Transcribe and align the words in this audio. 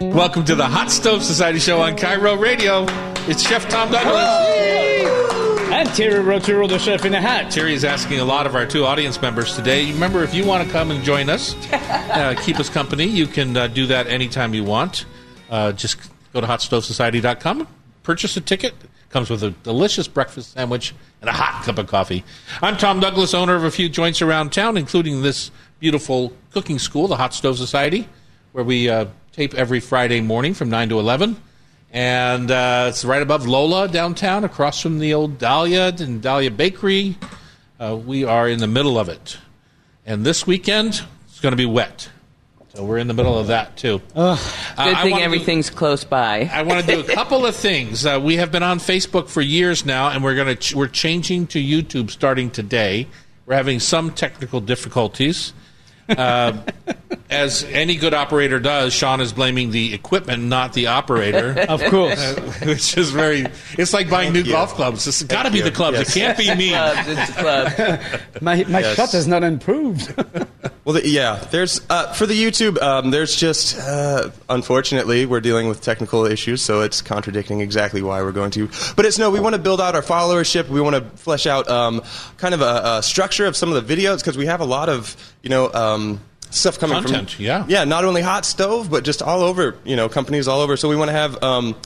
Welcome 0.00 0.44
to 0.44 0.54
the 0.54 0.64
Hot 0.64 0.92
Stove 0.92 1.24
Society 1.24 1.58
show 1.58 1.80
on 1.80 1.96
KIRO 1.96 2.38
Radio. 2.38 2.86
It's 3.28 3.42
Chef 3.42 3.68
Tom 3.68 3.90
Douglas. 3.90 4.14
And 5.72 5.88
Terry 5.88 6.22
Rautureau, 6.22 6.68
the 6.68 6.78
chef 6.78 7.04
in 7.04 7.14
a 7.14 7.20
hat. 7.20 7.50
Terry 7.50 7.74
is 7.74 7.84
asking 7.84 8.20
a 8.20 8.24
lot 8.24 8.46
of 8.46 8.54
our 8.54 8.64
two 8.64 8.84
audience 8.84 9.20
members 9.20 9.56
today. 9.56 9.90
Remember, 9.90 10.22
if 10.22 10.34
you 10.34 10.46
want 10.46 10.64
to 10.64 10.72
come 10.72 10.92
and 10.92 11.02
join 11.02 11.28
us, 11.28 11.56
uh, 11.72 12.40
keep 12.44 12.60
us 12.60 12.70
company, 12.70 13.06
you 13.06 13.26
can 13.26 13.56
uh, 13.56 13.66
do 13.66 13.86
that 13.86 14.06
anytime 14.06 14.54
you 14.54 14.62
want. 14.62 15.04
Uh, 15.50 15.72
just 15.72 15.98
go 16.32 16.40
to 16.40 16.46
hotstovesociety.com, 16.46 17.66
purchase 18.04 18.36
a 18.36 18.40
ticket. 18.40 18.74
Comes 19.10 19.30
with 19.30 19.42
a 19.42 19.50
delicious 19.50 20.06
breakfast 20.06 20.52
sandwich 20.52 20.94
and 21.22 21.28
a 21.28 21.32
hot 21.32 21.64
cup 21.64 21.76
of 21.76 21.88
coffee. 21.88 22.24
I'm 22.62 22.76
Tom 22.76 23.00
Douglas, 23.00 23.34
owner 23.34 23.56
of 23.56 23.64
a 23.64 23.70
few 23.70 23.88
joints 23.88 24.22
around 24.22 24.52
town, 24.52 24.76
including 24.76 25.22
this 25.22 25.50
beautiful 25.80 26.32
cooking 26.52 26.78
school, 26.78 27.08
the 27.08 27.16
Hot 27.16 27.34
Stove 27.34 27.58
Society, 27.58 28.08
where 28.52 28.64
we 28.64 28.88
uh, 28.88 29.06
tape 29.38 29.54
every 29.54 29.78
Friday 29.78 30.20
morning 30.20 30.52
from 30.52 30.68
9 30.68 30.88
to 30.88 30.98
11. 30.98 31.40
And 31.92 32.50
uh, 32.50 32.86
it's 32.88 33.04
right 33.04 33.22
above 33.22 33.46
Lola 33.46 33.86
downtown, 33.86 34.42
across 34.42 34.80
from 34.80 34.98
the 34.98 35.14
old 35.14 35.38
Dahlia 35.38 35.94
and 36.00 36.20
Dahlia 36.20 36.50
Bakery. 36.50 37.16
Uh, 37.78 37.96
we 38.04 38.24
are 38.24 38.48
in 38.48 38.58
the 38.58 38.66
middle 38.66 38.98
of 38.98 39.08
it. 39.08 39.38
And 40.04 40.26
this 40.26 40.44
weekend, 40.44 41.00
it's 41.28 41.38
going 41.38 41.52
to 41.52 41.56
be 41.56 41.66
wet. 41.66 42.08
So 42.74 42.84
we're 42.84 42.98
in 42.98 43.06
the 43.06 43.14
middle 43.14 43.38
of 43.38 43.46
that, 43.46 43.76
too. 43.76 44.02
Uh, 44.12 44.34
Good 44.34 44.76
I 44.76 45.02
thing 45.04 45.12
wanna 45.12 45.22
do- 45.22 45.26
everything's 45.26 45.70
close 45.70 46.02
by. 46.02 46.50
I 46.52 46.62
want 46.62 46.84
to 46.84 46.92
do 46.96 47.00
a 47.00 47.04
couple 47.14 47.46
of 47.46 47.54
things. 47.54 48.04
Uh, 48.04 48.18
we 48.20 48.38
have 48.38 48.50
been 48.50 48.64
on 48.64 48.80
Facebook 48.80 49.28
for 49.28 49.40
years 49.40 49.86
now, 49.86 50.08
and 50.10 50.24
we're 50.24 50.34
going 50.34 50.48
to 50.48 50.56
ch- 50.56 50.74
we're 50.74 50.88
changing 50.88 51.46
to 51.48 51.60
YouTube 51.62 52.10
starting 52.10 52.50
today. 52.50 53.06
We're 53.46 53.54
having 53.54 53.78
some 53.78 54.10
technical 54.10 54.60
difficulties. 54.60 55.52
Uh, 56.08 56.62
as 57.30 57.64
any 57.64 57.96
good 57.96 58.14
operator 58.14 58.58
does, 58.58 58.92
Sean 58.94 59.20
is 59.20 59.32
blaming 59.32 59.70
the 59.70 59.92
equipment, 59.94 60.42
not 60.44 60.72
the 60.72 60.86
operator. 60.88 61.54
Of 61.68 61.82
course. 61.84 62.38
which 62.64 62.96
is 62.96 63.10
very. 63.10 63.46
It's 63.76 63.92
like 63.92 64.08
buying 64.08 64.32
new 64.32 64.40
you. 64.40 64.52
golf 64.52 64.74
clubs. 64.74 65.06
It's 65.06 65.22
got 65.22 65.42
to 65.44 65.50
be 65.50 65.58
you. 65.58 65.64
the 65.64 65.70
clubs. 65.70 65.98
Yes. 65.98 66.16
It 66.16 66.20
can't 66.20 66.38
be 66.38 66.54
me. 66.54 66.70
Clubs, 66.70 67.08
it's 67.08 67.30
a 67.30 67.32
club. 67.34 68.00
my 68.40 68.64
my 68.64 68.80
Yes. 68.80 68.96
shot 68.96 69.12
has 69.12 69.26
not 69.28 69.44
improved. 69.44 70.14
Well, 70.88 70.94
the, 70.94 71.06
yeah, 71.06 71.36
there's 71.50 71.82
uh, 71.90 72.14
for 72.14 72.24
the 72.24 72.32
YouTube. 72.32 72.80
Um, 72.80 73.10
there's 73.10 73.36
just 73.36 73.76
uh, 73.76 74.30
unfortunately 74.48 75.26
we're 75.26 75.42
dealing 75.42 75.68
with 75.68 75.82
technical 75.82 76.24
issues, 76.24 76.62
so 76.62 76.80
it's 76.80 77.02
contradicting 77.02 77.60
exactly 77.60 78.00
why 78.00 78.22
we're 78.22 78.32
going 78.32 78.52
to. 78.52 78.70
But 78.96 79.04
it's 79.04 79.18
no, 79.18 79.28
we 79.30 79.38
want 79.38 79.54
to 79.54 79.60
build 79.60 79.82
out 79.82 79.94
our 79.94 80.00
followership. 80.00 80.66
We 80.70 80.80
want 80.80 80.96
to 80.96 81.02
flesh 81.18 81.46
out 81.46 81.68
um, 81.68 82.00
kind 82.38 82.54
of 82.54 82.62
a, 82.62 83.00
a 83.00 83.02
structure 83.02 83.44
of 83.44 83.54
some 83.54 83.70
of 83.70 83.86
the 83.86 83.96
videos 83.96 84.20
because 84.20 84.38
we 84.38 84.46
have 84.46 84.62
a 84.62 84.64
lot 84.64 84.88
of 84.88 85.14
you 85.42 85.50
know. 85.50 85.70
Um, 85.74 86.22
Stuff 86.50 86.78
coming 86.78 87.02
Content, 87.02 87.32
from 87.32 87.44
yeah. 87.44 87.66
yeah, 87.68 87.84
not 87.84 88.06
only 88.06 88.22
hot 88.22 88.46
stove, 88.46 88.90
but 88.90 89.04
just 89.04 89.20
all 89.20 89.42
over, 89.42 89.76
you 89.84 89.96
know, 89.96 90.08
companies 90.08 90.48
all 90.48 90.62
over. 90.62 90.78
So 90.78 90.88
we 90.88 90.96
want 90.96 91.10
to 91.10 91.12
have 91.12 91.42
um, 91.42 91.76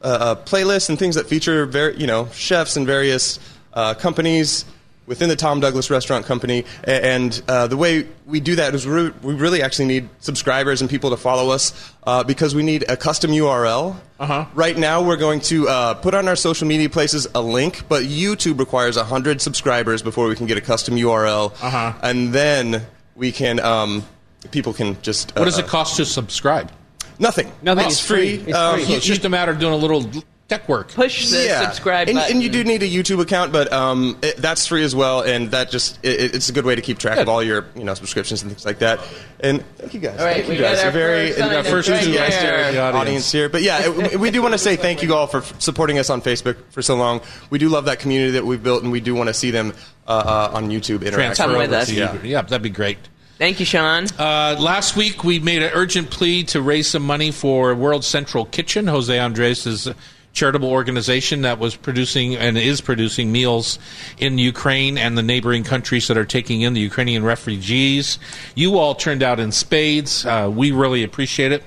a, 0.00 0.38
a 0.42 0.66
and 0.88 0.98
things 0.98 1.16
that 1.16 1.26
feature, 1.26 1.66
very, 1.66 1.94
you 1.98 2.06
know, 2.06 2.26
chefs 2.32 2.78
and 2.78 2.86
various 2.86 3.38
uh, 3.74 3.92
companies 3.92 4.64
within 5.08 5.28
the 5.28 5.34
Tom 5.36 5.58
Douglas 5.58 5.90
Restaurant 5.90 6.26
Company. 6.26 6.64
And 6.84 7.42
uh, 7.48 7.66
the 7.66 7.76
way 7.76 8.06
we 8.26 8.38
do 8.38 8.54
that 8.56 8.74
is 8.74 8.86
we 8.86 9.08
we 9.22 9.34
really 9.34 9.62
actually 9.62 9.86
need 9.86 10.08
subscribers 10.20 10.80
and 10.80 10.88
people 10.88 11.10
to 11.10 11.16
follow 11.16 11.50
us 11.50 11.92
uh, 12.06 12.22
because 12.22 12.54
we 12.54 12.62
need 12.62 12.84
a 12.88 12.96
custom 12.96 13.32
URL. 13.32 13.96
Uh-huh. 14.20 14.46
Right 14.54 14.76
now, 14.76 15.02
we're 15.02 15.16
going 15.16 15.40
to 15.42 15.68
uh, 15.68 15.94
put 15.94 16.14
on 16.14 16.28
our 16.28 16.36
social 16.36 16.68
media 16.68 16.90
places 16.90 17.26
a 17.34 17.40
link, 17.40 17.88
but 17.88 18.04
YouTube 18.04 18.58
requires 18.58 18.96
100 18.96 19.40
subscribers 19.40 20.02
before 20.02 20.28
we 20.28 20.36
can 20.36 20.46
get 20.46 20.58
a 20.58 20.60
custom 20.60 20.94
URL. 20.94 21.52
Uh-huh. 21.62 21.92
And 22.02 22.32
then 22.32 22.86
we 23.16 23.32
can, 23.32 23.58
um, 23.60 24.04
people 24.50 24.72
can 24.72 25.00
just. 25.02 25.34
What 25.36 25.46
does 25.46 25.58
uh, 25.58 25.62
it 25.62 25.68
cost 25.68 25.96
to 25.96 26.04
subscribe? 26.04 26.70
Nothing. 27.20 27.50
Nothing. 27.62 27.86
It's 27.86 27.94
It's 27.94 28.06
free. 28.06 28.38
free. 28.38 28.48
It's 28.50 28.58
Um, 28.58 28.74
free. 28.76 28.84
So 28.84 28.92
it's 28.94 29.06
just 29.06 29.24
a 29.24 29.28
matter 29.28 29.50
of 29.52 29.58
doing 29.58 29.72
a 29.72 29.76
little 29.76 30.04
tech 30.48 30.68
work. 30.68 30.88
Push 30.92 31.30
the 31.30 31.48
subscribe 31.62 32.08
and, 32.08 32.16
button. 32.16 32.32
and 32.34 32.42
you 32.42 32.48
do 32.48 32.64
need 32.64 32.82
a 32.82 32.88
YouTube 32.88 33.20
account, 33.20 33.52
but 33.52 33.70
um, 33.72 34.18
it, 34.22 34.36
that's 34.38 34.66
free 34.66 34.82
as 34.82 34.94
well, 34.94 35.20
and 35.20 35.50
that 35.50 35.70
just 35.70 35.98
it, 36.02 36.34
it's 36.34 36.48
a 36.48 36.52
good 36.52 36.64
way 36.64 36.74
to 36.74 36.80
keep 36.82 36.98
track 36.98 37.16
Good. 37.16 37.22
of 37.22 37.28
all 37.28 37.42
your 37.42 37.66
you 37.76 37.84
know 37.84 37.94
subscriptions 37.94 38.42
and 38.42 38.50
things 38.50 38.64
like 38.64 38.78
that. 38.78 39.00
And 39.40 39.62
thank 39.76 39.94
you 39.94 40.00
guys. 40.00 40.18
All 40.18 40.24
right, 40.24 40.44
thank 40.44 40.58
you 40.58 40.64
guys. 40.64 40.78
got 40.82 40.86
our 40.94 41.00
You're 41.00 41.08
very 41.08 41.28
first 41.28 41.38
and 41.40 41.48
sign 41.50 41.56
our 41.56 41.64
first 41.64 41.88
right 41.90 41.98
enthusiastic 41.98 42.40
there. 42.40 42.72
The 42.72 42.80
audience. 42.80 42.96
audience 42.96 43.32
here. 43.32 43.48
But 43.48 43.62
yeah, 43.62 43.90
it- 44.06 44.18
we 44.18 44.30
do 44.30 44.42
want 44.42 44.54
to 44.54 44.58
say 44.58 44.76
thank 44.76 45.02
you 45.02 45.14
all 45.14 45.26
for 45.26 45.38
f- 45.38 45.60
supporting 45.60 45.98
us 45.98 46.10
on 46.10 46.22
Facebook 46.22 46.56
for 46.70 46.82
so 46.82 46.96
long. 46.96 47.20
We 47.50 47.58
do 47.58 47.68
love 47.68 47.84
that 47.84 47.98
community 48.00 48.32
that 48.32 48.46
we've 48.46 48.62
built, 48.62 48.82
and 48.82 48.90
we 48.90 49.00
do 49.00 49.14
want 49.14 49.28
to 49.28 49.34
see 49.34 49.50
them 49.50 49.74
uh, 50.06 50.10
uh, 50.52 50.56
on 50.56 50.70
YouTube 50.70 51.02
interact. 51.06 51.36
Transfer 51.36 51.44
Come 51.44 51.56
with 51.58 51.72
us. 51.72 51.90
Yeah. 51.90 52.20
Yeah, 52.22 52.42
that'd 52.42 52.62
be 52.62 52.70
great. 52.70 52.98
Thank 53.36 53.60
you, 53.60 53.66
Sean. 53.66 54.06
Uh, 54.18 54.56
last 54.58 54.96
week, 54.96 55.22
we 55.22 55.38
made 55.38 55.62
an 55.62 55.70
urgent 55.72 56.10
plea 56.10 56.42
to 56.44 56.60
raise 56.60 56.88
some 56.88 57.02
money 57.04 57.30
for 57.30 57.72
World 57.74 58.04
Central 58.04 58.44
Kitchen, 58.46 58.88
Jose 58.88 59.16
Andres' 59.16 59.86
charitable 60.38 60.70
organization 60.70 61.42
that 61.42 61.58
was 61.58 61.74
producing 61.74 62.36
and 62.36 62.56
is 62.56 62.80
producing 62.80 63.32
meals 63.32 63.78
in 64.18 64.38
Ukraine 64.38 64.96
and 64.96 65.18
the 65.18 65.22
neighboring 65.22 65.64
countries 65.64 66.06
that 66.06 66.16
are 66.16 66.24
taking 66.24 66.60
in 66.62 66.74
the 66.74 66.80
Ukrainian 66.80 67.24
refugees. 67.24 68.18
You 68.54 68.78
all 68.78 68.94
turned 68.94 69.22
out 69.22 69.40
in 69.40 69.50
spades. 69.50 70.24
Uh, 70.24 70.48
we 70.52 70.70
really 70.70 71.02
appreciate 71.02 71.50
it. 71.50 71.64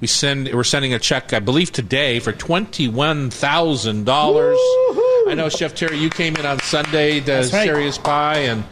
We 0.00 0.06
send 0.06 0.52
we're 0.52 0.64
sending 0.64 0.94
a 0.94 0.98
check, 0.98 1.32
I 1.32 1.40
believe, 1.40 1.72
today 1.72 2.20
for 2.20 2.32
twenty 2.32 2.86
one 2.88 3.30
thousand 3.30 4.04
dollars. 4.04 4.58
I 5.28 5.34
know, 5.36 5.48
Chef 5.48 5.74
Terry, 5.74 5.98
you 5.98 6.10
came 6.10 6.36
in 6.36 6.46
on 6.46 6.60
Sunday 6.60 7.20
to 7.20 7.26
That's 7.26 7.52
right. 7.52 7.64
Serious 7.64 7.98
Pie 7.98 8.38
and. 8.52 8.64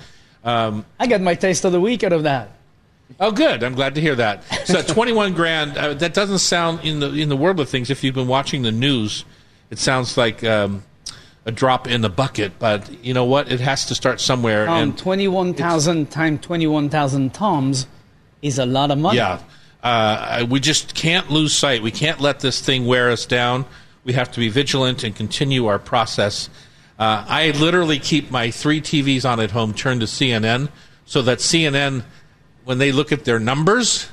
Um, 0.42 0.86
I 0.98 1.06
got 1.06 1.20
my 1.20 1.34
taste 1.34 1.64
of 1.66 1.72
the 1.72 1.80
week 1.80 2.02
out 2.02 2.14
of 2.14 2.22
that. 2.22 2.50
Oh, 3.18 3.30
good. 3.30 3.62
I'm 3.62 3.74
glad 3.74 3.94
to 3.96 4.00
hear 4.00 4.14
that. 4.14 4.44
So, 4.66 4.80
21 4.94 5.34
grand. 5.34 5.76
Uh, 5.76 5.94
that 5.94 6.14
doesn't 6.14 6.38
sound 6.38 6.80
in 6.84 7.00
the 7.00 7.12
in 7.12 7.28
the 7.28 7.36
world 7.36 7.58
of 7.60 7.68
things. 7.68 7.90
If 7.90 8.04
you've 8.04 8.14
been 8.14 8.28
watching 8.28 8.62
the 8.62 8.72
news, 8.72 9.24
it 9.70 9.78
sounds 9.78 10.16
like 10.16 10.44
um, 10.44 10.82
a 11.46 11.52
drop 11.52 11.86
in 11.86 12.00
the 12.00 12.08
bucket. 12.08 12.58
But 12.58 13.04
you 13.04 13.14
know 13.14 13.24
what? 13.24 13.50
It 13.50 13.60
has 13.60 13.86
to 13.86 13.94
start 13.94 14.20
somewhere. 14.20 14.68
Um, 14.68 14.90
and 14.90 14.98
21,000 14.98 16.10
times 16.10 16.40
21,000 16.40 17.32
toms 17.32 17.86
is 18.42 18.58
a 18.58 18.66
lot 18.66 18.90
of 18.90 18.98
money. 18.98 19.16
yeah, 19.16 19.40
uh, 19.82 20.46
we 20.48 20.60
just 20.60 20.94
can't 20.94 21.30
lose 21.30 21.54
sight. 21.54 21.82
We 21.82 21.90
can't 21.90 22.20
let 22.20 22.40
this 22.40 22.60
thing 22.60 22.86
wear 22.86 23.10
us 23.10 23.26
down. 23.26 23.64
We 24.04 24.14
have 24.14 24.30
to 24.32 24.40
be 24.40 24.48
vigilant 24.48 25.04
and 25.04 25.14
continue 25.14 25.66
our 25.66 25.78
process. 25.78 26.48
Uh, 26.98 27.24
I 27.26 27.50
literally 27.52 27.98
keep 27.98 28.30
my 28.30 28.50
three 28.50 28.80
TVs 28.80 29.28
on 29.28 29.40
at 29.40 29.50
home 29.50 29.72
turned 29.72 30.00
to 30.00 30.06
CNN 30.06 30.68
so 31.06 31.22
that 31.22 31.38
CNN, 31.38 32.04
when 32.64 32.78
they 32.78 32.92
look 32.92 33.10
at 33.12 33.24
their 33.24 33.38
numbers, 33.38 34.08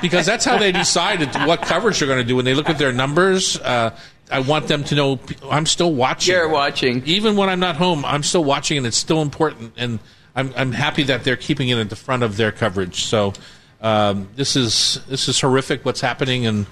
because 0.00 0.26
that's 0.26 0.44
how 0.44 0.58
they 0.58 0.72
decide 0.84 1.20
what 1.46 1.62
coverage 1.62 1.98
they're 1.98 2.08
going 2.08 2.20
to 2.20 2.24
do. 2.24 2.36
When 2.36 2.44
they 2.44 2.54
look 2.54 2.68
at 2.68 2.78
their 2.78 2.92
numbers, 2.92 3.58
uh, 3.58 3.98
I 4.30 4.40
want 4.40 4.68
them 4.68 4.84
to 4.84 4.94
know 4.94 5.18
I'm 5.50 5.66
still 5.66 5.92
watching. 5.92 6.34
You're 6.34 6.48
watching. 6.48 7.02
Even 7.06 7.36
when 7.36 7.48
I'm 7.48 7.60
not 7.60 7.76
home, 7.76 8.04
I'm 8.04 8.22
still 8.22 8.44
watching, 8.44 8.76
and 8.78 8.86
it's 8.86 8.96
still 8.96 9.22
important. 9.22 9.72
And 9.76 9.98
I'm, 10.36 10.52
I'm 10.56 10.72
happy 10.72 11.04
that 11.04 11.24
they're 11.24 11.36
keeping 11.36 11.68
it 11.68 11.78
at 11.78 11.90
the 11.90 11.96
front 11.96 12.22
of 12.22 12.36
their 12.36 12.52
coverage. 12.52 13.04
So 13.04 13.32
um, 13.80 14.28
this 14.36 14.56
is 14.56 15.00
this 15.08 15.28
is 15.28 15.40
horrific 15.40 15.84
what's 15.84 16.00
happening, 16.00 16.46
and 16.46 16.66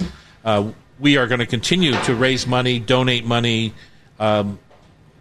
uh, 0.44 0.70
we 1.00 1.16
are 1.16 1.26
going 1.26 1.40
to 1.40 1.46
continue 1.46 1.92
to 1.92 2.14
raise 2.14 2.46
money, 2.46 2.78
donate 2.78 3.24
money, 3.24 3.72
um, 4.18 4.58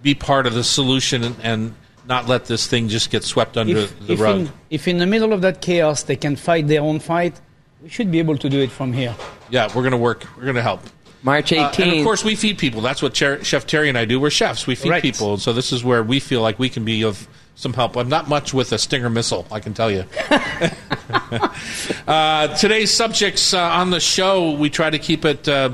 be 0.01 0.13
part 0.15 0.45
of 0.47 0.53
the 0.53 0.63
solution, 0.63 1.23
and, 1.23 1.35
and 1.41 1.75
not 2.07 2.27
let 2.27 2.45
this 2.45 2.67
thing 2.67 2.87
just 2.87 3.09
get 3.09 3.23
swept 3.23 3.57
under 3.57 3.77
If, 3.77 3.99
the 4.07 4.13
if, 4.13 4.19
rug. 4.19 4.35
in, 4.41 4.51
if 4.69 4.87
in 4.87 4.97
the 4.99 5.07
middle 5.07 5.33
of 5.33 5.41
that 5.41 5.59
chaos 5.61 6.03
they 6.03 6.15
can 6.15 6.35
fight 6.35 6.67
their 6.67 6.81
own 6.81 6.99
fight, 6.99 7.39
we 7.81 7.89
should 7.89 8.11
be 8.11 8.19
able 8.19 8.37
to 8.37 8.49
do 8.49 8.59
it 8.59 8.69
from 8.71 8.93
here. 8.93 9.15
yeah, 9.49 9.67
we're 9.67 9.81
going 9.81 9.91
to 9.91 9.97
work. 9.97 10.25
We're 10.37 10.43
going 10.43 10.55
to 10.55 10.61
help. 10.61 10.81
March 11.25 11.51
Uh, 11.51 11.55
18th. 11.71 11.79
and 11.83 11.97
of 11.97 12.03
course, 12.05 12.23
we 12.23 12.35
feed 12.35 12.57
people. 12.57 12.79
That's 12.81 13.01
what 13.01 13.15
Cher- 13.17 13.43
Chef 13.43 13.65
Terry 13.67 13.89
and 13.89 13.97
I 13.97 14.05
do. 14.05 14.19
We're 14.19 14.29
chefs. 14.29 14.67
We 14.67 14.75
feed 14.75 14.91
Right. 14.91 15.01
people. 15.01 15.37
So 15.37 15.51
this 15.51 15.73
is 15.73 15.83
where 15.83 16.03
we 16.03 16.19
feel 16.19 16.41
like 16.41 16.59
we 16.59 16.69
can 16.69 16.85
be 16.85 17.03
of 17.03 17.27
some 17.55 17.73
help. 17.73 17.97
I'm 17.97 18.09
not 18.09 18.29
much 18.29 18.53
with 18.53 18.71
a 18.71 18.77
Stinger 18.77 19.09
missile, 19.09 19.45
I 19.51 19.59
can 19.59 19.73
tell 19.73 19.89
you. 19.89 20.05
uh, 22.07 22.47
today's 22.57 22.91
subjects 22.91 23.53
uh, 23.53 23.59
on 23.59 23.89
the 23.89 23.99
show, 23.99 24.51
we 24.51 24.69
try 24.69 24.89
to 24.89 24.99
keep 24.99 25.25
it 25.25 25.47
uh, 25.47 25.71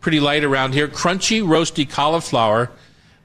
pretty 0.00 0.20
light 0.20 0.44
around 0.44 0.74
here. 0.74 0.88
Crunchy, 0.88 1.42
roasty 1.42 1.88
cauliflower. 1.88 2.70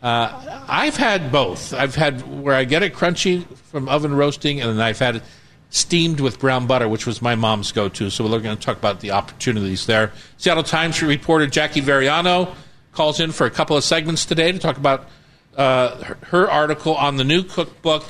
Uh, 0.01 0.63
I've 0.67 0.95
had 0.95 1.31
both. 1.31 1.73
I've 1.73 1.95
had 1.95 2.41
where 2.41 2.55
I 2.55 2.63
get 2.65 2.83
it 2.83 2.93
crunchy 2.93 3.45
from 3.71 3.89
oven 3.89 4.13
roasting, 4.15 4.61
and 4.61 4.69
then 4.71 4.79
I've 4.79 4.99
had 4.99 5.17
it 5.17 5.23
steamed 5.69 6.19
with 6.19 6.39
brown 6.39 6.67
butter, 6.67 6.87
which 6.87 7.05
was 7.05 7.21
my 7.21 7.35
mom's 7.35 7.71
go-to. 7.71 8.09
So 8.09 8.23
we're 8.23 8.39
going 8.39 8.57
to 8.57 8.63
talk 8.63 8.77
about 8.77 9.01
the 9.01 9.11
opportunities 9.11 9.85
there. 9.85 10.11
Seattle 10.37 10.63
Times 10.63 11.01
reporter 11.01 11.47
Jackie 11.47 11.81
Varriano 11.81 12.53
calls 12.93 13.19
in 13.19 13.31
for 13.31 13.45
a 13.45 13.51
couple 13.51 13.77
of 13.77 13.83
segments 13.83 14.25
today 14.25 14.51
to 14.51 14.59
talk 14.59 14.77
about 14.77 15.07
uh, 15.55 16.03
her, 16.03 16.17
her 16.27 16.49
article 16.49 16.95
on 16.95 17.17
the 17.17 17.23
new 17.23 17.43
cookbook. 17.43 18.05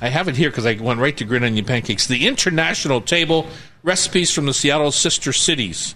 I 0.00 0.08
have 0.08 0.28
it 0.28 0.36
here 0.36 0.50
because 0.50 0.66
I 0.66 0.74
went 0.74 1.00
right 1.00 1.16
to 1.16 1.24
Green 1.24 1.44
Onion 1.44 1.64
Pancakes. 1.64 2.06
The 2.06 2.26
International 2.26 3.00
Table 3.00 3.46
Recipes 3.82 4.32
from 4.32 4.46
the 4.46 4.52
Seattle 4.52 4.90
Sister 4.90 5.32
Cities, 5.32 5.94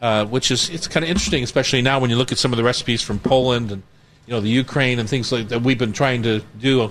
uh, 0.00 0.24
which 0.26 0.50
is 0.50 0.70
it's 0.70 0.86
kind 0.86 1.04
of 1.04 1.10
interesting, 1.10 1.42
especially 1.42 1.82
now 1.82 1.98
when 1.98 2.10
you 2.10 2.16
look 2.16 2.32
at 2.32 2.38
some 2.38 2.52
of 2.52 2.56
the 2.56 2.64
recipes 2.64 3.02
from 3.02 3.18
Poland 3.18 3.72
and 3.72 3.82
you 4.26 4.34
know 4.34 4.40
the 4.40 4.48
Ukraine 4.48 4.98
and 4.98 5.08
things 5.08 5.32
like 5.32 5.48
that 5.48 5.62
we've 5.62 5.78
been 5.78 5.92
trying 5.92 6.22
to 6.22 6.40
do 6.60 6.90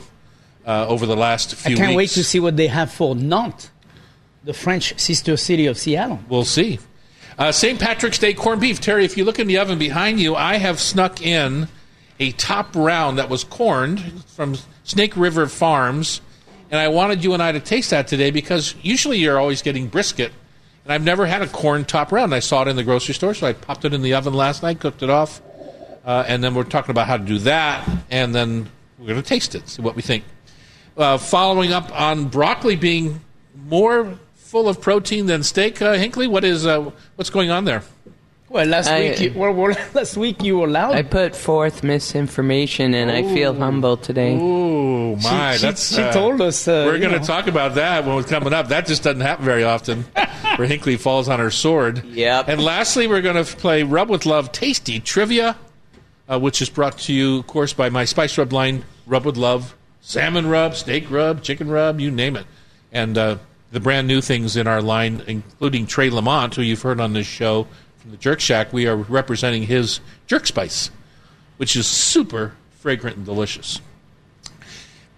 uh, 0.67 0.85
over 0.87 1.05
the 1.05 1.15
last 1.15 1.55
few 1.55 1.71
weeks. 1.71 1.81
I 1.81 1.85
can't 1.85 1.97
wait 1.97 2.09
to 2.11 2.23
see 2.23 2.39
what 2.39 2.57
they 2.57 2.67
have 2.67 2.91
for 2.91 3.15
Nantes, 3.15 3.71
the 4.43 4.53
French 4.53 4.99
sister 4.99 5.37
city 5.37 5.65
of 5.65 5.77
Seattle. 5.77 6.19
We'll 6.29 6.45
see. 6.45 6.79
Uh, 7.39 7.51
St. 7.51 7.79
Patrick's 7.79 8.19
Day 8.19 8.33
corned 8.33 8.61
beef. 8.61 8.81
Terry, 8.81 9.05
if 9.05 9.15
you 9.15 9.23
look 9.23 9.39
in 9.39 9.47
the 9.47 9.57
oven 9.57 9.79
behind 9.79 10.19
you, 10.19 10.35
I 10.35 10.57
have 10.57 10.79
snuck 10.79 11.21
in 11.21 11.69
a 12.19 12.31
top 12.33 12.75
round 12.75 13.17
that 13.17 13.29
was 13.29 13.43
corned 13.43 14.23
from 14.25 14.55
Snake 14.83 15.15
River 15.15 15.47
Farms, 15.47 16.19
and 16.69 16.79
I 16.79 16.87
wanted 16.89 17.23
you 17.23 17.33
and 17.33 17.41
I 17.41 17.51
to 17.51 17.59
taste 17.59 17.91
that 17.91 18.07
today 18.07 18.31
because 18.31 18.75
usually 18.81 19.19
you're 19.19 19.39
always 19.39 19.61
getting 19.61 19.87
brisket, 19.87 20.31
and 20.83 20.91
I've 20.91 21.03
never 21.03 21.27
had 21.27 21.43
a 21.43 21.47
corned 21.47 21.87
top 21.87 22.11
round. 22.11 22.33
I 22.33 22.39
saw 22.39 22.63
it 22.63 22.67
in 22.67 22.75
the 22.75 22.83
grocery 22.83 23.13
store, 23.13 23.35
so 23.35 23.47
I 23.47 23.53
popped 23.53 23.85
it 23.85 23.93
in 23.93 24.01
the 24.01 24.15
oven 24.15 24.33
last 24.33 24.63
night, 24.63 24.79
cooked 24.79 25.03
it 25.03 25.09
off, 25.09 25.41
uh, 26.03 26.25
and 26.27 26.43
then 26.43 26.55
we're 26.55 26.63
talking 26.63 26.91
about 26.91 27.07
how 27.07 27.17
to 27.17 27.23
do 27.23 27.37
that, 27.39 27.87
and 28.09 28.33
then 28.33 28.67
we're 28.97 29.07
going 29.07 29.21
to 29.21 29.27
taste 29.27 29.53
it, 29.53 29.69
see 29.69 29.81
what 29.81 29.95
we 29.95 30.01
think. 30.01 30.23
Uh, 30.97 31.17
following 31.17 31.73
up 31.73 31.91
on 31.99 32.25
broccoli 32.25 32.75
being 32.75 33.21
more 33.67 34.17
full 34.35 34.67
of 34.67 34.81
protein 34.81 35.27
than 35.27 35.43
steak, 35.43 35.79
uh, 35.81 35.93
Hinkley, 35.93 36.27
what 36.27 36.43
is 36.43 36.65
uh, 36.65 36.89
what's 37.15 37.29
going 37.29 37.51
on 37.51 37.65
there? 37.65 37.83
Well, 38.49 38.65
last 38.65 38.87
I- 38.87 39.09
week, 39.09 39.19
you, 39.19 39.33
well, 39.35 39.53
well, 39.53 39.75
last 39.93 40.15
week 40.15 40.41
you 40.41 40.57
were 40.57 40.67
loud. 40.67 40.95
I 40.95 41.03
put 41.03 41.35
forth 41.35 41.83
misinformation, 41.83 42.93
and 42.93 43.11
I 43.11 43.21
feel 43.21 43.53
humble 43.53 43.97
today. 43.97 44.37
Oh 44.39 45.17
my! 45.17 45.51
she, 45.51 45.57
she, 45.57 45.61
that's 45.65 45.95
she 45.95 46.01
uh, 46.01 46.13
told 46.13 46.39
us. 46.39 46.67
Uh, 46.67 46.85
We're 46.87 46.99
going 46.99 47.19
to 47.19 47.25
talk 47.25 47.47
about 47.47 47.75
that 47.75 48.05
when 48.05 48.15
we're 48.15 48.23
coming 48.23 48.53
up. 48.53 48.69
That 48.69 48.87
just 48.87 49.03
doesn't 49.03 49.21
happen 49.21 49.43
very 49.43 49.65
often, 49.65 50.03
where 50.55 50.67
Hinkley 50.67 50.97
falls 50.97 51.27
on 51.27 51.39
her 51.39 51.51
sword. 51.51 52.05
Yep. 52.05 52.47
And 52.47 52.63
lastly, 52.63 53.05
we're 53.07 53.21
going 53.21 53.43
to 53.43 53.57
play 53.57 53.83
Rub 53.83 54.09
with 54.09 54.25
Love 54.25 54.53
Tasty 54.53 55.01
Trivia, 55.01 55.57
uh, 56.29 56.39
which 56.39 56.61
is 56.61 56.69
brought 56.69 56.97
to 56.99 57.13
you, 57.13 57.39
of 57.39 57.47
course, 57.47 57.73
by 57.73 57.89
my 57.89 58.05
Spice 58.05 58.37
Rub 58.37 58.53
line, 58.53 58.85
Rub 59.05 59.25
with 59.25 59.35
Love, 59.35 59.75
salmon 60.07 60.47
rub, 60.47 60.73
steak 60.73 61.11
rub, 61.11 61.43
chicken 61.43 61.69
rub, 61.69 61.99
you 61.99 62.09
name 62.09 62.37
it. 62.37 62.45
And 62.93 63.17
uh, 63.17 63.37
the 63.71 63.81
brand 63.81 64.07
new 64.07 64.21
things 64.21 64.55
in 64.55 64.65
our 64.65 64.81
line, 64.81 65.21
including 65.27 65.85
Trey 65.85 66.09
Lamont, 66.09 66.55
who 66.55 66.61
you've 66.61 66.81
heard 66.81 67.01
on 67.01 67.11
this 67.11 67.27
show 67.27 67.67
from 67.97 68.11
the 68.11 68.17
Jerk 68.17 68.39
Shack. 68.39 68.71
We 68.71 68.87
are 68.87 68.95
representing 68.95 69.63
his 69.63 69.99
Jerk 70.25 70.47
Spice, 70.47 70.91
which 71.57 71.75
is 71.75 71.85
super 71.87 72.53
fragrant 72.79 73.17
and 73.17 73.25
delicious. 73.25 73.81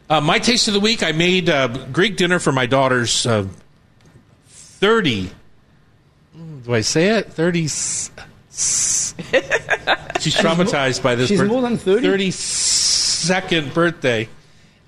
Uh, 0.10 0.20
my 0.22 0.40
taste 0.40 0.68
of 0.68 0.74
the 0.74 0.80
week, 0.80 1.04
I 1.04 1.12
made 1.12 1.50
uh, 1.50 1.68
Greek 1.92 2.18
dinner 2.18 2.40
for 2.40 2.52
my 2.52 2.66
daughter's 2.66 3.28
uh, 3.28 3.46
30. 4.48 5.30
Do 6.66 6.74
I 6.74 6.82
say 6.82 7.10
it? 7.10 7.32
30. 7.32 7.66
s- 7.66 8.10
s- 8.50 9.14
She's 10.20 10.36
traumatized 10.36 11.04
by 11.04 11.14
this. 11.14 11.28
she's 11.30 11.44
more 11.44 11.62
than 11.62 11.78
30? 11.78 12.08
32nd 12.08 13.74
birthday. 13.76 14.28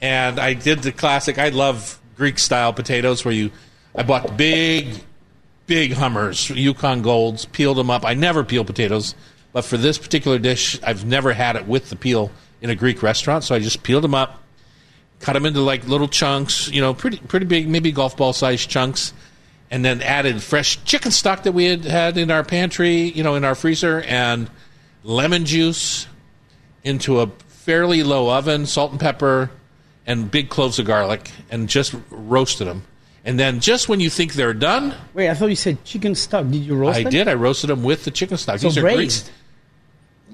And 0.01 0.39
I 0.39 0.53
did 0.53 0.79
the 0.79 0.91
classic. 0.91 1.37
I 1.37 1.49
love 1.49 1.99
Greek 2.15 2.39
style 2.39 2.73
potatoes 2.73 3.23
where 3.23 3.33
you, 3.33 3.51
I 3.95 4.03
bought 4.03 4.35
big, 4.35 5.03
big 5.67 5.93
Hummers, 5.93 6.49
Yukon 6.49 7.01
Golds, 7.01 7.45
peeled 7.45 7.77
them 7.77 7.89
up. 7.89 8.03
I 8.05 8.13
never 8.13 8.43
peel 8.43 8.65
potatoes, 8.65 9.15
but 9.53 9.63
for 9.63 9.77
this 9.77 9.97
particular 9.97 10.39
dish, 10.39 10.79
I've 10.83 11.05
never 11.05 11.33
had 11.33 11.55
it 11.55 11.67
with 11.67 11.89
the 11.89 11.95
peel 11.95 12.31
in 12.61 12.69
a 12.69 12.75
Greek 12.75 13.03
restaurant. 13.03 13.43
So 13.43 13.55
I 13.55 13.59
just 13.59 13.83
peeled 13.83 14.03
them 14.03 14.15
up, 14.15 14.41
cut 15.19 15.33
them 15.33 15.45
into 15.45 15.61
like 15.61 15.87
little 15.87 16.07
chunks, 16.07 16.67
you 16.69 16.81
know, 16.81 16.93
pretty 16.93 17.17
pretty 17.17 17.45
big, 17.45 17.69
maybe 17.69 17.91
golf 17.91 18.17
ball 18.17 18.33
sized 18.33 18.69
chunks, 18.69 19.13
and 19.69 19.85
then 19.85 20.01
added 20.01 20.41
fresh 20.41 20.83
chicken 20.83 21.11
stock 21.11 21.43
that 21.43 21.53
we 21.53 21.65
had 21.65 21.85
had 21.85 22.17
in 22.17 22.31
our 22.31 22.43
pantry, 22.43 23.03
you 23.03 23.23
know, 23.23 23.35
in 23.35 23.45
our 23.45 23.55
freezer, 23.55 24.01
and 24.01 24.49
lemon 25.03 25.45
juice 25.45 26.07
into 26.83 27.19
a 27.19 27.27
fairly 27.47 28.03
low 28.03 28.29
oven, 28.29 28.65
salt 28.65 28.91
and 28.91 28.99
pepper, 28.99 29.51
and 30.07 30.29
big 30.31 30.49
cloves 30.49 30.79
of 30.79 30.85
garlic, 30.85 31.31
and 31.49 31.69
just 31.69 31.95
roasted 32.09 32.67
them. 32.67 32.83
And 33.23 33.39
then 33.39 33.59
just 33.59 33.87
when 33.87 33.99
you 33.99 34.09
think 34.09 34.33
they're 34.33 34.53
done, 34.53 34.95
Wait, 35.13 35.29
I 35.29 35.35
thought 35.35 35.47
you 35.47 35.55
said 35.55 35.83
chicken 35.85 36.15
stock. 36.15 36.45
Did 36.47 36.55
you 36.63 36.75
roast 36.75 36.97
I 36.99 37.03
them? 37.03 37.11
did. 37.11 37.27
I 37.27 37.35
roasted 37.35 37.69
them 37.69 37.83
with 37.83 38.03
the 38.03 38.11
chicken 38.11 38.37
stock. 38.37 38.59
So 38.59 38.67
These 38.67 38.77
are 38.79 38.81
braised. 38.81 39.29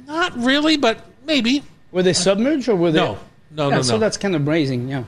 Not 0.05 0.37
really, 0.37 0.77
but 0.77 0.99
maybe. 1.25 1.63
Were 1.91 2.03
they 2.03 2.13
submerged 2.13 2.69
or 2.69 2.75
were 2.75 2.91
they? 2.91 2.99
No. 2.99 3.17
No, 3.51 3.69
yeah, 3.69 3.75
no, 3.77 3.81
So 3.81 3.97
that's 3.97 4.17
kind 4.17 4.35
of 4.35 4.43
braising, 4.45 4.87
yeah. 4.89 5.03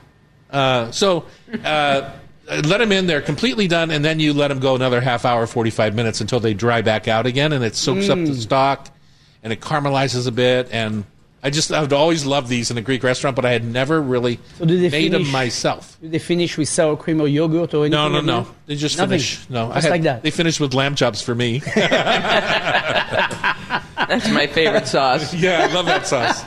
Uh, 0.50 0.90
so 0.90 1.24
uh, 1.64 2.10
let 2.48 2.78
them 2.78 2.90
in. 2.92 3.06
They're 3.06 3.20
completely 3.22 3.68
done, 3.68 3.90
and 3.90 4.04
then 4.04 4.18
you 4.20 4.32
let 4.32 4.48
them 4.48 4.60
go 4.60 4.74
another 4.74 5.00
half 5.00 5.24
hour, 5.24 5.46
forty-five 5.46 5.94
minutes 5.94 6.20
until 6.20 6.40
they 6.40 6.54
dry 6.54 6.82
back 6.82 7.06
out 7.06 7.26
again, 7.26 7.52
and 7.52 7.62
it 7.64 7.76
soaks 7.76 8.08
up 8.08 8.18
Mm. 8.18 8.26
the 8.26 8.34
stock, 8.34 8.88
and 9.42 9.52
it 9.52 9.60
caramelizes 9.60 10.26
a 10.26 10.32
bit. 10.32 10.68
And 10.72 11.04
I 11.42 11.48
just 11.50 11.72
I've 11.72 11.92
always 11.92 12.26
loved 12.26 12.48
these 12.48 12.70
in 12.70 12.76
a 12.76 12.82
Greek 12.82 13.02
restaurant, 13.02 13.34
but 13.34 13.46
I 13.46 13.52
had 13.52 13.64
never 13.64 14.00
really 14.02 14.38
So 14.58 14.66
did 14.66 14.80
they 14.80 14.90
made 14.90 15.12
them 15.12 15.30
myself. 15.30 15.96
Do 16.02 16.08
they 16.08 16.18
finish 16.18 16.58
with 16.58 16.68
sour 16.68 16.96
cream 16.96 17.20
or 17.20 17.28
yogurt 17.28 17.72
or 17.72 17.84
anything? 17.86 17.92
No, 17.92 18.08
no, 18.08 18.20
no. 18.20 18.42
that? 18.42 18.52
They 18.66 18.76
just 18.76 18.98
Nothing. 18.98 19.10
finish. 19.20 19.48
No, 19.48 19.70
I 19.70 19.74
Just 19.76 19.84
had- 19.86 19.90
like 19.92 20.02
that. 20.02 20.22
They 20.22 20.30
finished 20.30 20.60
with 20.60 20.74
lamb 20.74 20.96
chops 20.96 21.22
for 21.22 21.34
me. 21.34 21.58
That's 24.08 24.28
my 24.30 24.46
favorite 24.48 24.88
sauce. 24.88 25.32
yeah, 25.34 25.68
I 25.70 25.72
love 25.72 25.86
that 25.86 26.06
sauce. 26.06 26.42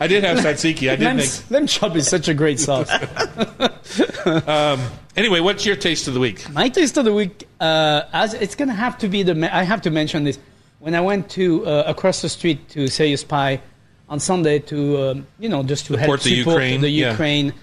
I 0.00 0.06
did 0.06 0.24
have 0.24 0.38
tzatziki. 0.38 0.90
I 0.90 0.96
did 0.96 1.04
Lamb, 1.04 1.16
make. 1.18 1.50
lamb 1.50 1.66
chop 1.66 1.94
is 1.94 2.08
such 2.08 2.26
a 2.28 2.34
great 2.34 2.58
sauce. 2.58 2.90
Anyway, 5.16 5.38
what's 5.38 5.64
your 5.64 5.76
taste 5.76 6.08
of 6.08 6.14
the 6.14 6.18
week? 6.18 6.50
My 6.50 6.68
taste 6.68 6.96
of 6.96 7.04
the 7.04 7.14
week, 7.14 7.46
uh, 7.60 8.02
as 8.12 8.34
it's 8.34 8.56
going 8.56 8.66
to 8.68 8.74
have 8.74 8.98
to 8.98 9.06
be 9.06 9.22
the. 9.22 9.48
I 9.54 9.62
have 9.62 9.80
to 9.82 9.90
mention 9.90 10.24
this. 10.24 10.40
When 10.80 10.96
I 10.96 11.00
went 11.02 11.30
to 11.30 11.64
uh, 11.64 11.84
across 11.86 12.20
the 12.20 12.28
street 12.28 12.68
to 12.70 12.88
Serious 12.88 13.22
Pie 13.22 13.60
on 14.08 14.20
Sunday 14.20 14.58
to, 14.60 15.10
um, 15.10 15.26
you 15.38 15.48
know, 15.48 15.62
just 15.62 15.86
to 15.86 15.94
help 15.94 16.20
Support 16.20 16.22
the 16.22 16.38
support 16.38 16.54
Ukraine, 16.54 16.80
the 16.80 16.90
yeah. 16.90 17.10
Ukraine 17.10 17.54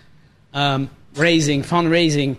um, 0.53 0.89
raising 1.15 1.63
fundraising, 1.63 2.37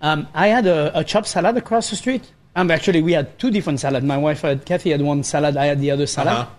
um, 0.00 0.28
I 0.34 0.48
had 0.48 0.66
a, 0.66 0.98
a 0.98 1.04
chopped 1.04 1.28
salad 1.28 1.56
across 1.56 1.90
the 1.90 1.96
street. 1.96 2.30
Um, 2.56 2.70
actually, 2.70 3.02
we 3.02 3.12
had 3.12 3.38
two 3.38 3.50
different 3.50 3.80
salads. 3.80 4.04
My 4.04 4.18
wife 4.18 4.42
had 4.42 4.64
Kathy 4.64 4.90
had 4.90 5.00
one 5.00 5.22
salad. 5.24 5.56
I 5.56 5.66
had 5.66 5.80
the 5.80 5.90
other 5.90 6.06
salad. 6.06 6.32
Uh-huh. 6.32 6.50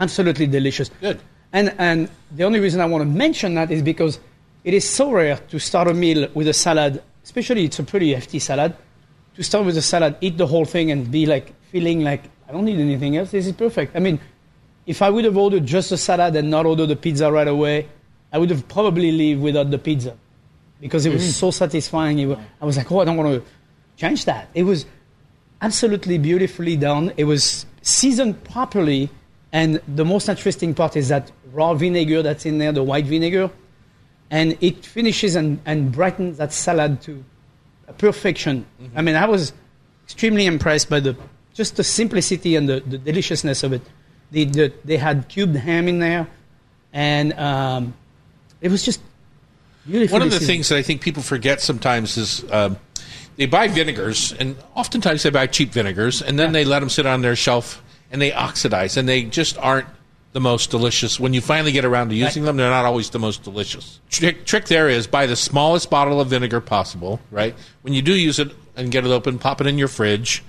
Absolutely 0.00 0.46
delicious. 0.46 0.90
Good. 1.00 1.20
And 1.52 1.74
and 1.78 2.08
the 2.32 2.44
only 2.44 2.60
reason 2.60 2.80
I 2.80 2.86
want 2.86 3.02
to 3.02 3.08
mention 3.08 3.54
that 3.54 3.70
is 3.70 3.82
because 3.82 4.18
it 4.64 4.74
is 4.74 4.88
so 4.88 5.10
rare 5.10 5.36
to 5.36 5.58
start 5.58 5.88
a 5.88 5.94
meal 5.94 6.28
with 6.34 6.48
a 6.48 6.52
salad, 6.52 7.02
especially 7.24 7.64
it's 7.64 7.78
a 7.78 7.82
pretty 7.82 8.14
hefty 8.14 8.38
salad. 8.38 8.74
To 9.36 9.42
start 9.42 9.64
with 9.64 9.76
a 9.76 9.82
salad, 9.82 10.16
eat 10.20 10.36
the 10.36 10.46
whole 10.46 10.64
thing, 10.64 10.90
and 10.90 11.10
be 11.10 11.24
like 11.24 11.54
feeling 11.70 12.02
like 12.02 12.24
I 12.48 12.52
don't 12.52 12.64
need 12.64 12.78
anything 12.78 13.16
else. 13.16 13.30
This 13.30 13.46
is 13.46 13.52
perfect. 13.52 13.96
I 13.96 14.00
mean, 14.00 14.20
if 14.86 15.02
I 15.02 15.10
would 15.10 15.24
have 15.24 15.36
ordered 15.36 15.66
just 15.66 15.92
a 15.92 15.96
salad 15.96 16.34
and 16.36 16.50
not 16.50 16.66
ordered 16.66 16.86
the 16.86 16.96
pizza 16.96 17.30
right 17.30 17.48
away, 17.48 17.88
I 18.32 18.38
would 18.38 18.50
have 18.50 18.66
probably 18.68 19.12
leave 19.12 19.40
without 19.40 19.70
the 19.70 19.78
pizza 19.78 20.16
because 20.80 21.06
it 21.06 21.12
was 21.12 21.22
mm-hmm. 21.22 21.30
so 21.30 21.50
satisfying. 21.50 22.18
It 22.18 22.26
wa- 22.26 22.40
I 22.60 22.64
was 22.64 22.76
like, 22.76 22.90
oh, 22.90 23.00
I 23.00 23.04
don't 23.04 23.16
want 23.16 23.42
to 23.42 23.50
change 23.96 24.24
that. 24.24 24.48
It 24.54 24.64
was 24.64 24.86
absolutely 25.60 26.18
beautifully 26.18 26.76
done. 26.76 27.12
It 27.16 27.24
was 27.24 27.66
seasoned 27.82 28.42
properly, 28.44 29.10
and 29.52 29.80
the 29.86 30.04
most 30.04 30.28
interesting 30.28 30.74
part 30.74 30.96
is 30.96 31.08
that 31.08 31.30
raw 31.52 31.74
vinegar 31.74 32.22
that's 32.22 32.46
in 32.46 32.58
there, 32.58 32.72
the 32.72 32.82
white 32.82 33.06
vinegar, 33.06 33.50
and 34.30 34.56
it 34.60 34.84
finishes 34.84 35.36
and, 35.36 35.60
and 35.66 35.92
brightens 35.92 36.38
that 36.38 36.52
salad 36.52 37.00
to 37.02 37.22
perfection. 37.98 38.66
Mm-hmm. 38.80 38.98
I 38.98 39.02
mean, 39.02 39.16
I 39.16 39.26
was 39.26 39.52
extremely 40.04 40.46
impressed 40.46 40.90
by 40.90 41.00
the 41.00 41.16
just 41.54 41.76
the 41.76 41.84
simplicity 41.84 42.56
and 42.56 42.66
the, 42.66 42.80
the 42.80 42.96
deliciousness 42.96 43.62
of 43.62 43.74
it. 43.74 43.82
The, 44.32 44.44
the, 44.44 44.72
they 44.84 44.96
had 44.96 45.28
cubed 45.28 45.54
ham 45.54 45.86
in 45.88 46.00
there, 46.00 46.26
and 46.92 47.32
um, 47.34 47.94
it 48.60 48.70
was 48.70 48.84
just 48.84 49.00
beautiful. 49.86 50.18
One 50.18 50.22
of 50.22 50.32
the 50.32 50.40
things 50.40 50.68
that 50.70 50.78
I 50.78 50.82
think 50.82 51.02
people 51.02 51.22
forget 51.22 51.60
sometimes 51.60 52.16
is 52.16 52.44
um, 52.50 52.78
they 53.36 53.46
buy 53.46 53.68
vinegars, 53.68 54.32
and 54.32 54.56
oftentimes 54.74 55.22
they 55.22 55.30
buy 55.30 55.46
cheap 55.46 55.70
vinegars, 55.70 56.22
and 56.22 56.38
then 56.38 56.52
they 56.52 56.64
let 56.64 56.80
them 56.80 56.88
sit 56.88 57.06
on 57.06 57.22
their 57.22 57.36
shelf 57.36 57.82
and 58.10 58.20
they 58.20 58.32
oxidize, 58.32 58.96
and 58.96 59.08
they 59.08 59.24
just 59.24 59.56
aren't 59.58 59.88
the 60.32 60.40
most 60.40 60.70
delicious. 60.70 61.20
When 61.20 61.34
you 61.34 61.40
finally 61.40 61.72
get 61.72 61.84
around 61.84 62.10
to 62.10 62.14
using 62.14 62.44
them, 62.44 62.56
they're 62.56 62.70
not 62.70 62.84
always 62.84 63.10
the 63.10 63.18
most 63.18 63.42
delicious. 63.42 64.00
Trick, 64.10 64.44
trick 64.44 64.66
there 64.66 64.88
is 64.88 65.06
buy 65.06 65.26
the 65.26 65.36
smallest 65.36 65.90
bottle 65.90 66.20
of 66.20 66.28
vinegar 66.28 66.60
possible, 66.60 67.20
right? 67.30 67.54
When 67.82 67.94
you 67.94 68.02
do 68.02 68.14
use 68.14 68.38
it 68.38 68.52
and 68.76 68.90
get 68.90 69.04
it 69.04 69.10
open, 69.10 69.38
pop 69.38 69.60
it 69.60 69.66
in 69.66 69.78
your 69.78 69.88
fridge, 69.88 70.42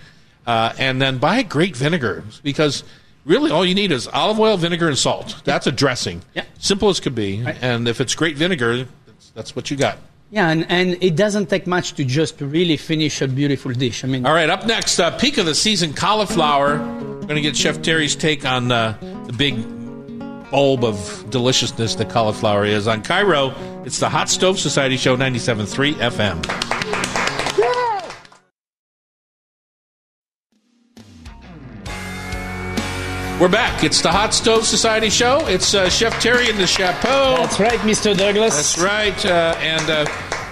uh, 0.46 0.74
and 0.78 1.02
then 1.02 1.18
buy 1.18 1.42
great 1.44 1.76
vinegar 1.76 2.24
because 2.44 2.84
really 3.26 3.52
all 3.52 3.66
you 3.66 3.76
need 3.76 3.92
is 3.92 4.08
olive 4.08 4.40
oil, 4.40 4.58
vinegar, 4.58 4.88
and 4.88 4.98
salt. 4.98 5.42
That's 5.44 5.68
a 5.68 5.72
dressing. 5.72 6.22
Yeah. 6.34 6.46
Simple 6.60 6.90
as 6.90 7.00
could 7.00 7.16
be. 7.16 7.44
And 7.62 7.88
if 7.88 8.02
it's 8.02 8.16
great 8.16 8.38
vinegar, 8.38 8.88
that's, 9.06 9.30
that's 9.32 9.56
what 9.56 9.72
you 9.72 9.78
got. 9.78 9.98
Yeah, 10.32 10.50
and, 10.50 10.66
and 10.68 10.98
it 11.04 11.16
doesn't 11.16 11.48
take 11.48 11.68
much 11.68 11.94
to 11.94 12.04
just 12.04 12.42
really 12.42 12.76
finish 12.76 13.22
a 13.22 13.28
beautiful 13.28 13.72
dish. 13.72 14.04
I 14.04 14.08
mean, 14.08 14.26
All 14.26 14.34
right, 14.34 14.50
up 14.50 14.66
next, 14.66 15.00
uh, 15.00 15.16
peak 15.18 15.38
of 15.38 15.46
the 15.46 15.54
season 15.54 15.94
cauliflower. 15.94 16.80
We're 16.80 17.22
going 17.22 17.36
to 17.36 17.42
get 17.42 17.56
Chef 17.56 17.84
Terry's 17.84 18.16
take 18.16 18.44
on 18.44 18.72
uh, 18.72 18.98
the 19.28 19.34
big 19.34 19.56
bulb 20.50 20.84
of 20.84 21.26
deliciousness 21.30 21.96
that 21.96 22.10
cauliflower 22.10 22.66
is. 22.66 22.88
On 22.88 23.04
KIRO, 23.04 23.86
it's 23.86 24.00
the 24.00 24.10
Hot 24.10 24.28
Stove 24.28 24.58
Society 24.58 24.98
Show 24.98 25.16
97.3 25.16 25.94
FM. 25.96 26.83
We're 33.40 33.50
back. 33.50 33.84
It's 33.84 34.02
the 34.02 34.12
Hot 34.12 34.34
Stove 34.34 34.66
Society 34.66 35.10
Show. 35.10 35.46
It's 35.48 35.74
uh, 35.74 35.90
Chef 35.90 36.18
Terry 36.22 36.50
in 36.50 36.56
the 36.58 36.68
chapeau. 36.68 37.36
that's 37.38 37.60
right, 37.60 37.80
Mr. 37.80 38.16
Douglas. 38.16 38.56
That's 38.56 38.80
right. 38.80 39.26
Uh, 39.26 39.56
and 39.60 39.90
uh, 39.90 40.06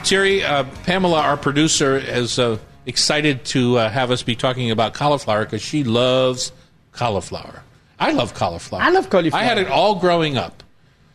Terry, 0.04 0.44
uh, 0.44 0.66
Pamela, 0.84 1.22
our 1.22 1.38
producer, 1.38 1.96
is 1.98 2.38
uh, 2.38 2.58
excited 2.86 3.46
to 3.46 3.78
uh, 3.78 3.90
have 3.90 4.12
us 4.12 4.24
be 4.24 4.36
talking 4.36 4.72
about 4.72 4.94
cauliflower 4.94 5.46
because 5.46 5.62
she 5.62 5.86
loves 5.86 6.52
cauliflower. 6.92 7.64
I 7.98 8.12
love 8.12 8.34
cauliflower. 8.34 8.82
I 8.82 8.90
love 8.90 9.10
cauliflower. 9.10 9.40
I 9.42 9.46
had 9.46 9.58
it 9.58 9.68
all 9.68 9.96
growing 9.96 10.36
up. 10.38 10.62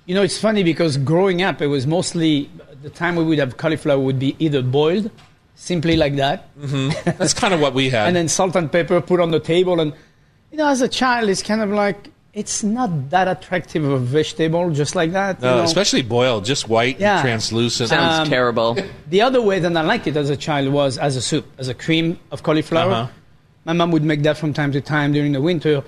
You 0.07 0.15
know, 0.15 0.23
it's 0.23 0.39
funny 0.39 0.63
because 0.63 0.97
growing 0.97 1.43
up, 1.43 1.61
it 1.61 1.67
was 1.67 1.87
mostly 1.87 2.49
the 2.83 2.91
time 2.91 3.17
we 3.17 3.25
would 3.25 3.39
have 3.39 3.59
cauliflower 3.59 3.99
would 3.99 4.19
be 4.21 4.35
either 4.39 4.63
boiled, 4.63 5.11
simply 5.57 5.97
like 5.97 6.17
that, 6.17 6.49
That's 7.19 7.35
kind 7.35 7.53
of 7.53 7.61
what 7.61 7.75
we 7.75 7.91
had. 7.91 8.07
and 8.07 8.17
then 8.17 8.29
salt 8.29 8.57
and 8.57 8.71
pepper 8.73 9.01
put 9.03 9.21
on 9.21 9.31
the 9.31 9.41
table. 9.41 9.79
And 9.81 9.93
you 10.51 10.59
know, 10.59 10.69
as 10.69 10.81
a 10.81 10.89
child, 10.89 11.29
it's 11.29 11.43
kind 11.43 11.61
of 11.61 11.71
like 11.71 12.11
it's 12.33 12.63
not 12.63 13.11
that 13.11 13.29
attractive 13.29 13.83
of 13.85 13.93
a 13.93 13.99
vegetable, 13.99 14.71
just 14.71 14.95
like 14.95 15.13
that. 15.13 15.41
you 15.41 15.47
know? 15.47 15.61
Uh, 15.61 15.65
especially 15.65 16.03
boiled, 16.03 16.45
just 16.45 16.69
white 16.69 17.01
Yeah. 17.01 17.15
and 17.15 17.23
translucent. 17.23 17.89
Sounds 17.89 18.21
Um, 18.21 18.29
terrible. 18.29 18.77
The 19.09 19.23
other 19.23 19.41
way 19.41 19.59
that 19.59 19.75
I 19.75 19.81
liked 19.83 20.07
it 20.07 20.17
as 20.19 20.29
a 20.29 20.37
child 20.37 20.69
was 20.73 20.99
as 20.99 21.17
a 21.17 21.23
soup, 21.23 21.47
as 21.59 21.69
a 21.69 21.75
cream 21.75 22.19
of 22.31 22.43
cauliflower. 22.43 22.93
Uh-huh. 22.93 23.11
My 23.65 23.73
mom 23.73 23.91
would 23.93 24.05
make 24.05 24.23
that 24.25 24.37
from 24.37 24.53
time 24.53 24.71
to 24.73 24.81
time 24.83 25.13
during 25.13 25.33
the 25.33 25.41
winter, 25.41 25.83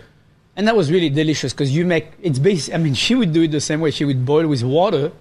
and 0.57 0.67
that 0.67 0.75
was 0.75 0.91
really 0.91 1.11
delicious 1.11 1.53
because 1.53 1.71
you 1.77 1.85
make 1.85 2.07
it's 2.23 2.39
basic. 2.39 2.75
I 2.75 2.79
mean, 2.79 2.95
she 3.05 3.15
would 3.15 3.33
do 3.33 3.43
it 3.43 3.51
the 3.53 3.61
same 3.61 3.81
way. 3.81 3.91
She 3.91 4.05
would 4.07 4.25
boil 4.25 4.47
with 4.49 4.63
water. 4.65 5.13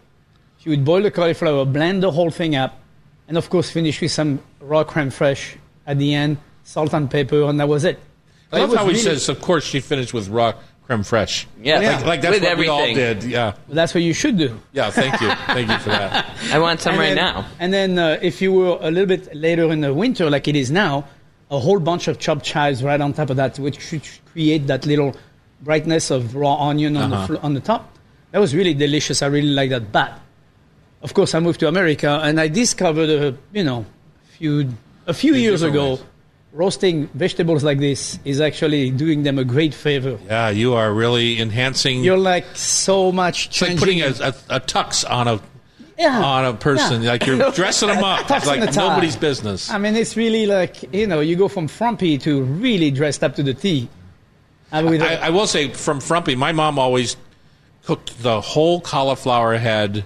She 0.60 0.70
would 0.70 0.84
boil 0.86 1.02
the 1.04 1.12
cauliflower, 1.12 1.66
blend 1.66 2.04
the 2.04 2.12
whole 2.12 2.32
thing 2.32 2.56
up, 2.56 2.80
and 3.28 3.38
of 3.38 3.50
course 3.50 3.70
finish 3.70 4.00
with 4.02 4.12
some 4.12 4.40
raw 4.62 4.84
creme 4.86 5.10
fraiche 5.12 5.56
at 5.86 5.98
the 6.00 6.14
end, 6.14 6.38
salt 6.64 6.94
and 6.94 7.12
pepper, 7.12 7.44
and 7.44 7.60
that 7.60 7.68
was 7.68 7.84
it. 7.84 8.00
I 8.52 8.60
love 8.60 8.74
how 8.74 8.84
he 8.86 8.90
really- 8.92 9.00
says, 9.02 9.30
of 9.30 9.42
course, 9.42 9.64
she 9.66 9.80
finished 9.80 10.14
with 10.14 10.30
raw 10.30 10.54
creme 10.86 11.02
fraiche. 11.04 11.46
Yeah, 11.62 11.80
Like, 11.80 12.06
like 12.06 12.22
that's 12.22 12.34
with 12.36 12.44
what 12.44 12.52
everything. 12.52 12.58
we 12.58 12.68
all 12.70 12.94
did. 12.94 13.24
Yeah. 13.26 13.54
That's 13.68 13.94
what 13.94 14.04
you 14.04 14.14
should 14.14 14.38
do. 14.38 14.58
Yeah, 14.72 14.90
thank 14.90 15.20
you. 15.20 15.30
thank 15.48 15.70
you 15.70 15.78
for 15.80 15.90
that. 15.90 16.26
I 16.54 16.60
want 16.60 16.80
some 16.80 16.94
And 16.94 17.00
right 17.00 17.08
then- 17.16 17.16
now. 17.18 17.46
And 17.60 17.74
then 17.74 18.00
uh, 18.00 18.20
if 18.22 18.42
you 18.42 18.54
were 18.54 18.78
a 18.80 18.90
little 18.90 19.06
bit 19.06 19.36
later 19.36 19.70
in 19.72 19.82
the 19.82 19.94
winter, 19.94 20.30
like 20.30 20.48
it 20.48 20.56
is 20.56 20.72
now, 20.72 21.06
a 21.52 21.60
whole 21.60 21.80
bunch 21.80 22.08
of 22.08 22.20
chopped 22.20 22.46
chives 22.46 22.84
right 22.84 23.00
on 23.02 23.14
top 23.14 23.30
of 23.30 23.36
that, 23.38 23.58
which 23.60 23.80
should 23.82 24.02
create 24.32 24.68
that 24.68 24.86
little 24.86 25.14
brightness 25.62 26.10
of 26.12 26.36
raw 26.36 26.56
onion 26.70 26.96
on, 26.96 27.12
Uh-huh. 27.12 27.28
the, 27.28 27.40
fl- 27.40 27.46
on 27.46 27.54
the 27.54 27.60
top. 27.62 27.94
That 28.32 28.40
was 28.40 28.56
really 28.56 28.74
delicious. 28.74 29.22
I 29.22 29.28
really 29.28 29.50
like 29.50 29.70
that. 29.72 29.92
But, 29.92 30.20
of 31.02 31.14
course, 31.14 31.34
I 31.36 31.40
moved 31.40 31.60
to 31.62 31.68
America 31.68 32.20
and 32.24 32.40
I 32.40 32.48
discovered, 32.48 33.10
a, 33.10 33.38
you 33.54 33.64
know, 33.64 33.86
few, 34.38 34.70
a 35.06 35.14
few 35.14 35.34
In 35.34 35.42
years 35.42 35.64
ago, 35.64 35.92
ways. 35.96 36.04
Roasting 36.58 37.08
vegetables 37.14 37.64
like 37.64 37.80
this 37.80 38.18
is 38.26 38.42
actually 38.42 38.90
doing 38.90 39.22
them 39.24 39.38
a 39.38 39.44
great 39.46 39.74
favor. 39.76 40.18
Yeah, 40.26 40.50
you 40.50 40.74
are 40.74 40.92
really 40.92 41.40
enhancing. 41.40 42.04
You're 42.04 42.18
like 42.18 42.46
so 42.56 43.12
much 43.12 43.48
it's 43.48 43.62
like 43.62 43.78
putting 43.78 44.02
a, 44.02 44.08
a, 44.08 44.34
a 44.50 44.60
tux 44.60 45.10
on 45.10 45.28
a 45.28 45.40
Yeah. 45.98 46.24
on 46.24 46.46
a 46.46 46.54
person. 46.54 47.04
Yeah. 47.04 47.12
Like 47.12 47.26
you're 47.28 47.52
dressing 47.62 47.90
them 47.90 48.04
up. 48.04 48.30
It's 48.32 48.48
like 48.48 48.74
nobody's 48.76 49.16
business. 49.16 49.70
I 49.70 49.78
mean, 49.78 49.96
it's 49.96 50.18
really 50.18 50.48
like 50.48 50.94
you 50.94 51.06
know, 51.06 51.20
you 51.20 51.36
go 51.36 51.48
from 51.48 51.68
frumpy 51.68 52.18
to 52.20 52.42
really 52.44 52.90
dressed 52.92 53.24
up 53.24 53.36
to 53.36 53.44
the 53.44 53.54
T. 53.54 53.88
I, 54.72 54.82
I 54.82 55.30
will 55.30 55.48
say 55.48 55.70
from 55.70 56.02
Frumpy, 56.02 56.36
my 56.36 56.52
mom 56.52 56.78
always 56.78 57.16
cooked 57.86 58.22
the 58.22 58.42
whole 58.42 58.82
cauliflower 58.82 59.56
head, 59.58 60.04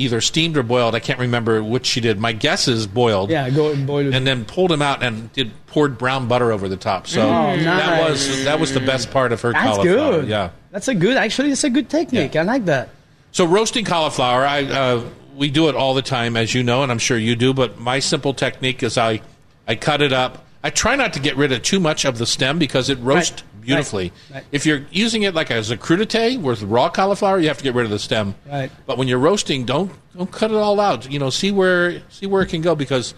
either 0.00 0.20
steamed 0.20 0.56
or 0.56 0.62
boiled. 0.62 0.94
I 0.94 1.00
can't 1.00 1.18
remember 1.18 1.62
which 1.62 1.86
she 1.86 2.00
did. 2.00 2.18
My 2.18 2.32
guess 2.32 2.66
is 2.68 2.86
boiled. 2.86 3.30
yeah, 3.30 3.48
go 3.50 3.70
and 3.72 3.86
boil 3.86 4.06
it. 4.08 4.14
And 4.14 4.26
then 4.26 4.44
pulled 4.44 4.70
them 4.70 4.82
out 4.82 5.02
and 5.02 5.32
did 5.32 5.50
poured 5.66 5.98
brown 5.98 6.26
butter 6.28 6.50
over 6.52 6.68
the 6.68 6.76
top. 6.76 7.06
So 7.06 7.22
Oh, 7.22 7.56
that 7.58 8.08
was 8.10 8.44
that 8.44 8.58
was 8.58 8.72
the 8.72 8.80
best 8.80 9.10
part 9.10 9.32
of 9.32 9.40
her 9.42 9.52
That's 9.52 9.64
cauliflower. 9.76 10.20
good. 10.22 10.28
Yeah. 10.28 10.50
that's 10.70 10.88
a 10.88 10.94
good. 10.94 11.16
Actually, 11.16 11.50
it's 11.52 11.64
a 11.64 11.70
good 11.70 11.88
technique. 11.88 12.34
Yeah. 12.34 12.40
I 12.42 12.44
like 12.44 12.64
that. 12.64 12.88
So 13.32 13.44
roasting 13.46 13.84
cauliflower, 13.84 14.44
I 14.44 14.64
uh, 14.64 15.04
we 15.36 15.50
do 15.50 15.68
it 15.68 15.74
all 15.76 15.94
the 15.94 16.02
time, 16.02 16.36
as 16.36 16.54
you 16.54 16.62
know, 16.62 16.82
and 16.82 16.90
I'm 16.90 16.98
sure 16.98 17.16
you 17.16 17.36
do. 17.36 17.54
But 17.54 17.78
my 17.78 17.98
simple 18.00 18.34
technique 18.34 18.82
is 18.82 18.98
I 18.98 19.20
I 19.68 19.76
cut 19.76 20.02
it 20.02 20.12
up. 20.12 20.46
I 20.62 20.70
try 20.70 20.94
not 20.96 21.12
to 21.14 21.20
get 21.20 21.36
rid 21.36 21.52
of 21.52 21.62
too 21.62 21.80
much 21.80 22.04
of 22.04 22.18
the 22.18 22.26
stem 22.26 22.58
because 22.58 22.90
it 22.90 22.98
roasts 22.98 23.42
Right. 23.42 23.42
Beautifully. 23.60 24.12
Right. 24.30 24.36
Right. 24.36 24.44
If 24.52 24.66
you're 24.66 24.84
using 24.90 25.22
it 25.22 25.34
like 25.34 25.50
as 25.50 25.70
a 25.70 25.76
crudité 25.76 26.40
with 26.40 26.62
raw 26.62 26.88
cauliflower, 26.88 27.38
you 27.38 27.48
have 27.48 27.58
to 27.58 27.64
get 27.64 27.74
rid 27.74 27.84
of 27.84 27.90
the 27.90 27.98
stem. 27.98 28.34
Right. 28.48 28.70
But 28.86 28.98
when 28.98 29.08
you're 29.08 29.18
roasting, 29.18 29.64
don't 29.64 29.92
don't 30.16 30.30
cut 30.30 30.50
it 30.50 30.56
all 30.56 30.80
out. 30.80 31.10
You 31.10 31.18
know, 31.18 31.30
see 31.30 31.50
where 31.50 32.02
see 32.08 32.26
where 32.26 32.42
it 32.42 32.48
can 32.48 32.62
go 32.62 32.74
because 32.74 33.14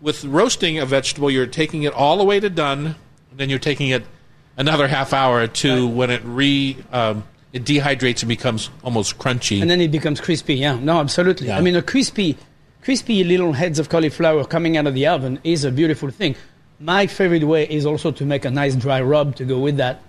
with 0.00 0.24
roasting 0.24 0.78
a 0.78 0.86
vegetable, 0.86 1.30
you're 1.30 1.46
taking 1.46 1.84
it 1.84 1.92
all 1.92 2.18
the 2.18 2.24
way 2.24 2.40
to 2.40 2.50
done, 2.50 2.96
and 3.30 3.38
then 3.38 3.48
you're 3.50 3.58
taking 3.58 3.88
it 3.88 4.04
another 4.56 4.88
half 4.88 5.12
hour 5.12 5.46
to 5.46 5.86
when 5.86 6.10
it 6.10 6.22
re 6.24 6.76
um, 6.92 7.24
it 7.52 7.64
dehydrates 7.64 8.20
and 8.22 8.28
becomes 8.28 8.70
almost 8.84 9.18
crunchy. 9.18 9.60
And 9.60 9.70
then 9.70 9.80
it 9.80 9.90
becomes 9.90 10.20
crispy. 10.20 10.56
Yeah, 10.56 10.78
no, 10.78 11.00
absolutely. 11.00 11.48
Yeah. 11.48 11.58
I 11.58 11.60
mean, 11.60 11.76
a 11.76 11.82
crispy, 11.82 12.36
crispy 12.82 13.24
little 13.24 13.52
heads 13.52 13.78
of 13.78 13.88
cauliflower 13.88 14.44
coming 14.44 14.76
out 14.76 14.86
of 14.86 14.94
the 14.94 15.06
oven 15.06 15.40
is 15.42 15.64
a 15.64 15.70
beautiful 15.70 16.10
thing. 16.10 16.36
My 16.78 17.06
favorite 17.06 17.44
way 17.44 17.66
is 17.68 17.86
also 17.86 18.10
to 18.12 18.24
make 18.24 18.44
a 18.44 18.50
nice 18.50 18.74
dry 18.76 19.00
rub 19.00 19.36
to 19.36 19.44
go 19.44 19.58
with 19.58 19.78
that, 19.78 20.02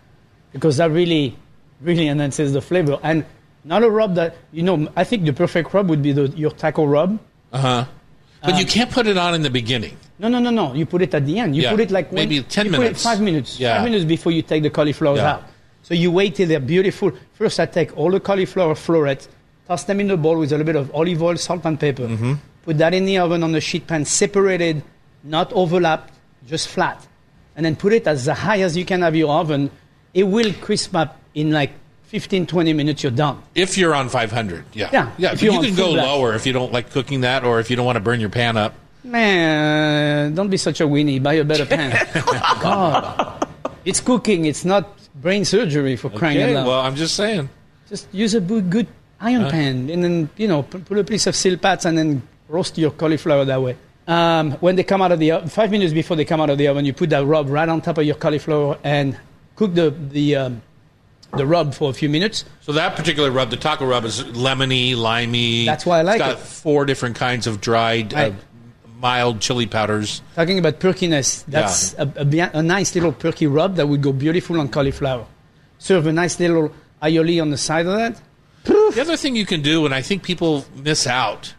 because 0.52 0.78
that 0.78 0.92
really, 0.92 1.38
really 1.82 2.08
enhances 2.08 2.52
the 2.54 2.62
flavor. 2.62 3.00
And 3.04 3.26
not 3.64 3.84
a 3.84 3.90
rub 3.90 4.16
that 4.16 4.36
you 4.52 4.64
know. 4.64 4.90
I 4.96 5.04
think 5.04 5.26
the 5.26 5.34
perfect 5.34 5.74
rub 5.74 5.90
would 5.90 6.02
be 6.02 6.12
the, 6.12 6.28
your 6.30 6.52
taco 6.52 6.86
rub. 6.86 7.20
Uh 7.54 7.58
huh. 7.60 7.86
But 8.44 8.60
you 8.60 8.66
can't 8.66 8.92
put 8.92 9.08
it 9.08 9.18
on 9.18 9.34
in 9.34 9.42
the 9.42 9.50
beginning. 9.50 9.98
No, 10.20 10.28
no, 10.30 10.40
no, 10.40 10.52
no. 10.52 10.74
You 10.74 10.86
put 10.86 11.02
it 11.02 11.14
at 11.14 11.26
the 11.26 11.40
end. 11.40 11.56
You 11.56 11.64
Yeah, 11.64 11.72
put 11.72 11.80
it 11.82 11.92
like 11.92 12.12
when, 12.12 12.30
maybe 12.30 12.42
10 12.44 12.66
you 12.66 12.72
Put 12.72 12.80
minutes. 12.80 13.04
five 13.04 13.20
minutes. 13.20 13.60
Yeah. 13.60 13.76
Five 13.78 13.86
minutes 13.86 14.06
before 14.06 14.32
you 14.32 14.42
take 14.42 14.64
the 14.64 14.70
cauliflowers 14.70 15.18
Yeah. 15.18 15.34
out. 15.34 15.44
So 15.84 15.94
you 15.94 16.12
wait 16.12 16.36
till 16.36 16.48
they're 16.48 16.60
beautiful. 16.60 17.12
First, 17.34 17.60
I 17.60 17.66
take 17.66 17.98
all 17.98 18.12
the 18.12 18.20
cauliflower 18.20 18.76
florets, 18.76 19.28
toss 19.68 19.84
them 19.86 20.00
in 20.00 20.08
the 20.08 20.18
bowl 20.18 20.38
with 20.38 20.52
a 20.52 20.58
little 20.58 20.66
bit 20.66 20.76
of 20.76 20.94
olive 20.96 21.22
oil, 21.24 21.36
salt, 21.38 21.66
and 21.66 21.80
pepper. 21.80 22.04
Mm-hmm. 22.08 22.34
Put 22.64 22.78
that 22.78 22.94
in 22.94 23.06
the 23.06 23.18
oven 23.18 23.44
on 23.44 23.52
the 23.54 23.62
sheet 23.62 23.88
pan, 23.88 24.06
separated, 24.06 24.84
not 25.24 25.52
overlapped, 25.54 26.14
just 26.48 26.68
flat. 26.70 27.06
And 27.56 27.66
then 27.66 27.76
put 27.76 27.94
it 27.94 28.08
as 28.08 28.26
high 28.28 28.62
as 28.62 28.76
you 28.78 28.86
can 28.86 29.02
have 29.02 29.16
your 29.16 29.32
oven. 29.40 29.70
It 30.14 30.24
will 30.24 30.54
crisp 30.54 30.96
up 30.96 31.20
in 31.36 31.52
like 31.52 31.72
15, 32.06 32.46
20 32.48 32.74
minutes. 32.74 33.04
You're 33.04 33.12
done. 33.12 33.42
If 33.56 33.78
you're 33.78 33.94
on 33.94 34.10
500, 34.10 34.64
yeah. 34.74 34.90
Yeah, 34.94 35.12
Yeah, 35.18 35.34
if 35.34 35.42
you 35.42 35.52
can 35.52 35.76
go 35.76 35.94
blast. 35.94 36.08
lower 36.08 36.34
if 36.36 36.46
you 36.46 36.54
don't 36.54 36.72
like 36.72 36.90
cooking 36.92 37.22
that 37.22 37.44
or 37.44 37.60
if 37.60 37.70
you 37.70 37.76
don't 37.76 37.86
want 37.86 37.98
to 37.98 38.00
burn 38.02 38.20
your 38.20 38.30
pan 38.30 38.58
up. 38.58 38.74
Man, 39.04 40.36
don't 40.36 40.50
be 40.50 40.58
such 40.58 40.80
a 40.82 40.86
weenie. 40.88 41.22
Buy 41.22 41.34
a 41.36 41.44
better 41.44 41.66
pan. 41.66 41.92
God. 42.62 43.48
It's 43.86 44.00
cooking. 44.00 44.46
It's 44.46 44.66
not 44.66 44.98
brain 45.16 45.46
surgery 45.46 45.96
for 45.96 46.10
crying 46.10 46.38
out 46.42 46.44
Okay, 46.44 46.56
loud. 46.56 46.68
well, 46.68 46.80
I'm 46.82 46.96
just 46.96 47.16
saying. 47.16 47.50
Just 47.90 48.08
use 48.14 48.34
a 48.36 48.42
good, 48.42 48.88
iron 49.20 49.50
pan 49.50 49.90
and 49.90 50.04
then, 50.04 50.30
you 50.38 50.48
know, 50.48 50.62
pu- 50.64 50.80
put 50.80 50.98
a 51.00 51.04
piece 51.04 51.26
of 51.26 51.34
silpats 51.36 51.86
and 51.86 51.98
then 51.98 52.22
roast 52.50 52.78
your 52.78 52.92
cauliflower 52.92 53.46
that 53.46 53.62
way. 53.62 53.76
Um, 54.08 54.54
when 54.54 54.78
they 54.78 54.84
come 54.84 55.02
out 55.02 55.12
of 55.12 55.20
the 55.20 55.32
oven, 55.32 55.50
five 55.50 55.70
minutes 55.70 55.94
before 55.94 56.16
they 56.16 56.24
come 56.24 56.40
out 56.40 56.50
of 56.50 56.58
the 56.58 56.68
oven, 56.68 56.86
you 56.86 56.94
put 56.94 57.10
that 57.10 57.26
rub 57.26 57.50
right 57.50 57.68
on 57.68 57.82
top 57.82 57.98
of 57.98 58.06
your 58.06 58.16
cauliflower 58.16 58.80
and 58.84 59.20
cook 59.58 59.74
the, 59.74 59.90
the, 59.90 60.36
um, 60.38 60.62
the 61.36 61.46
rub 61.46 61.74
for 61.74 61.90
a 61.90 61.94
few 61.94 62.08
minutes. 62.08 62.46
So 62.62 62.72
that 62.72 62.96
particular 62.96 63.32
rub, 63.32 63.50
the 63.50 63.58
taco 63.58 63.86
rub, 63.86 64.06
is 64.06 64.24
lemony, 64.24 64.96
limey. 64.96 65.66
That's 65.66 65.86
why 65.86 66.00
I 66.00 66.02
like 66.04 66.22
it's 66.22 66.26
got 66.26 66.38
it. 66.38 66.40
four 66.40 66.86
different 66.86 67.18
kinds 67.18 67.48
of 67.48 67.60
dried, 67.60 68.14
uh, 68.14 68.32
mild 69.00 69.42
chili 69.42 69.66
powders. 69.66 70.22
Talking 70.36 70.58
about 70.58 70.80
perkiness, 70.80 71.44
that's 71.44 71.94
a, 71.96 72.12
a, 72.16 72.60
a 72.60 72.64
nice 72.64 72.96
little 72.96 73.12
perky 73.12 73.46
rub 73.46 73.76
that 73.76 73.88
would 73.88 74.02
go 74.02 74.14
beautiful 74.14 74.60
on 74.60 74.70
cauliflower. 74.70 75.26
Serve 75.80 76.08
a 76.08 76.14
nice 76.14 76.40
little 76.40 76.74
aioli 77.04 77.42
on 77.42 77.50
the 77.50 77.58
side 77.58 77.86
of 77.86 77.94
that. 77.94 78.22
The 78.64 79.02
other 79.02 79.18
thing 79.18 79.36
you 79.36 79.46
can 79.46 79.62
do, 79.62 79.86
and 79.86 79.94
I 79.94 80.02
think 80.02 80.24
people 80.24 80.66
miss 80.76 81.08
out, 81.08 81.54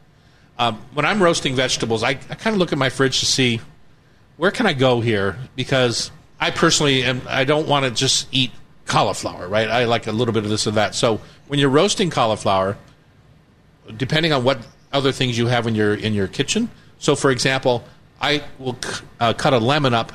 um, 0.58 0.76
when 0.92 1.04
I'm 1.04 1.22
roasting 1.22 1.54
vegetables, 1.54 2.02
I, 2.02 2.10
I 2.10 2.34
kind 2.34 2.54
of 2.54 2.56
look 2.56 2.72
at 2.72 2.78
my 2.78 2.90
fridge 2.90 3.20
to 3.20 3.26
see 3.26 3.60
where 4.36 4.50
can 4.50 4.66
I 4.66 4.72
go 4.72 5.00
here 5.00 5.38
because 5.56 6.10
I 6.40 6.50
personally 6.50 7.04
am. 7.04 7.22
I 7.28 7.44
don't 7.44 7.68
want 7.68 7.84
to 7.84 7.90
just 7.90 8.28
eat 8.32 8.52
cauliflower, 8.86 9.48
right? 9.48 9.68
I 9.68 9.84
like 9.84 10.06
a 10.06 10.12
little 10.12 10.34
bit 10.34 10.44
of 10.44 10.50
this 10.50 10.66
or 10.66 10.72
that. 10.72 10.94
So 10.94 11.20
when 11.48 11.58
you're 11.58 11.70
roasting 11.70 12.10
cauliflower, 12.10 12.76
depending 13.96 14.32
on 14.32 14.44
what 14.44 14.58
other 14.92 15.12
things 15.12 15.36
you 15.38 15.46
have 15.46 15.66
in 15.66 15.74
your 15.74 15.94
in 15.94 16.14
your 16.14 16.28
kitchen. 16.28 16.70
So, 16.98 17.14
for 17.14 17.30
example, 17.30 17.84
I 18.20 18.42
will 18.58 18.76
uh, 19.20 19.32
cut 19.34 19.52
a 19.52 19.58
lemon 19.58 19.94
up, 19.94 20.12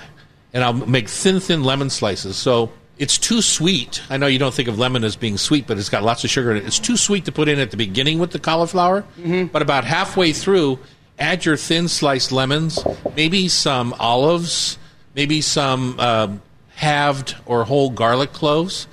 and 0.52 0.64
I'll 0.64 0.74
make 0.74 1.08
thin, 1.08 1.40
thin 1.40 1.64
lemon 1.64 1.90
slices. 1.90 2.36
So 2.36 2.72
it's 3.04 3.18
too 3.18 3.42
sweet. 3.42 4.02
I 4.10 4.18
know 4.18 4.28
you 4.28 4.40
don't 4.40 4.54
think 4.54 4.70
of 4.70 4.80
lemon 4.80 5.04
as 5.04 5.16
being 5.16 5.38
sweet, 5.38 5.68
but 5.68 5.78
it's 5.78 5.90
got 5.90 6.04
lots 6.04 6.24
of 6.24 6.30
sugar 6.30 6.52
in 6.52 6.58
it. 6.58 6.66
It's 6.66 6.80
too 6.80 6.98
sweet 6.98 7.26
to 7.26 7.32
put 7.32 7.48
in 7.48 7.60
at 7.60 7.70
the 7.72 7.78
beginning 7.78 8.18
with 8.20 8.32
the 8.32 8.40
cauliflower. 8.40 9.04
But 9.52 9.62
about 9.62 9.84
halfway 9.84 10.32
through, 10.34 10.80
add 11.20 11.46
your 11.46 11.58
thin 11.58 11.88
sliced 11.88 12.32
lemons, 12.32 12.80
maybe 13.16 13.48
some 13.50 13.94
olives, 14.00 14.78
maybe 15.16 15.42
some 15.42 16.00
um, 16.00 16.42
halved 16.76 17.36
or 17.46 17.66
whole 17.66 17.90
garlic 17.90 18.32
cloves, 18.34 18.88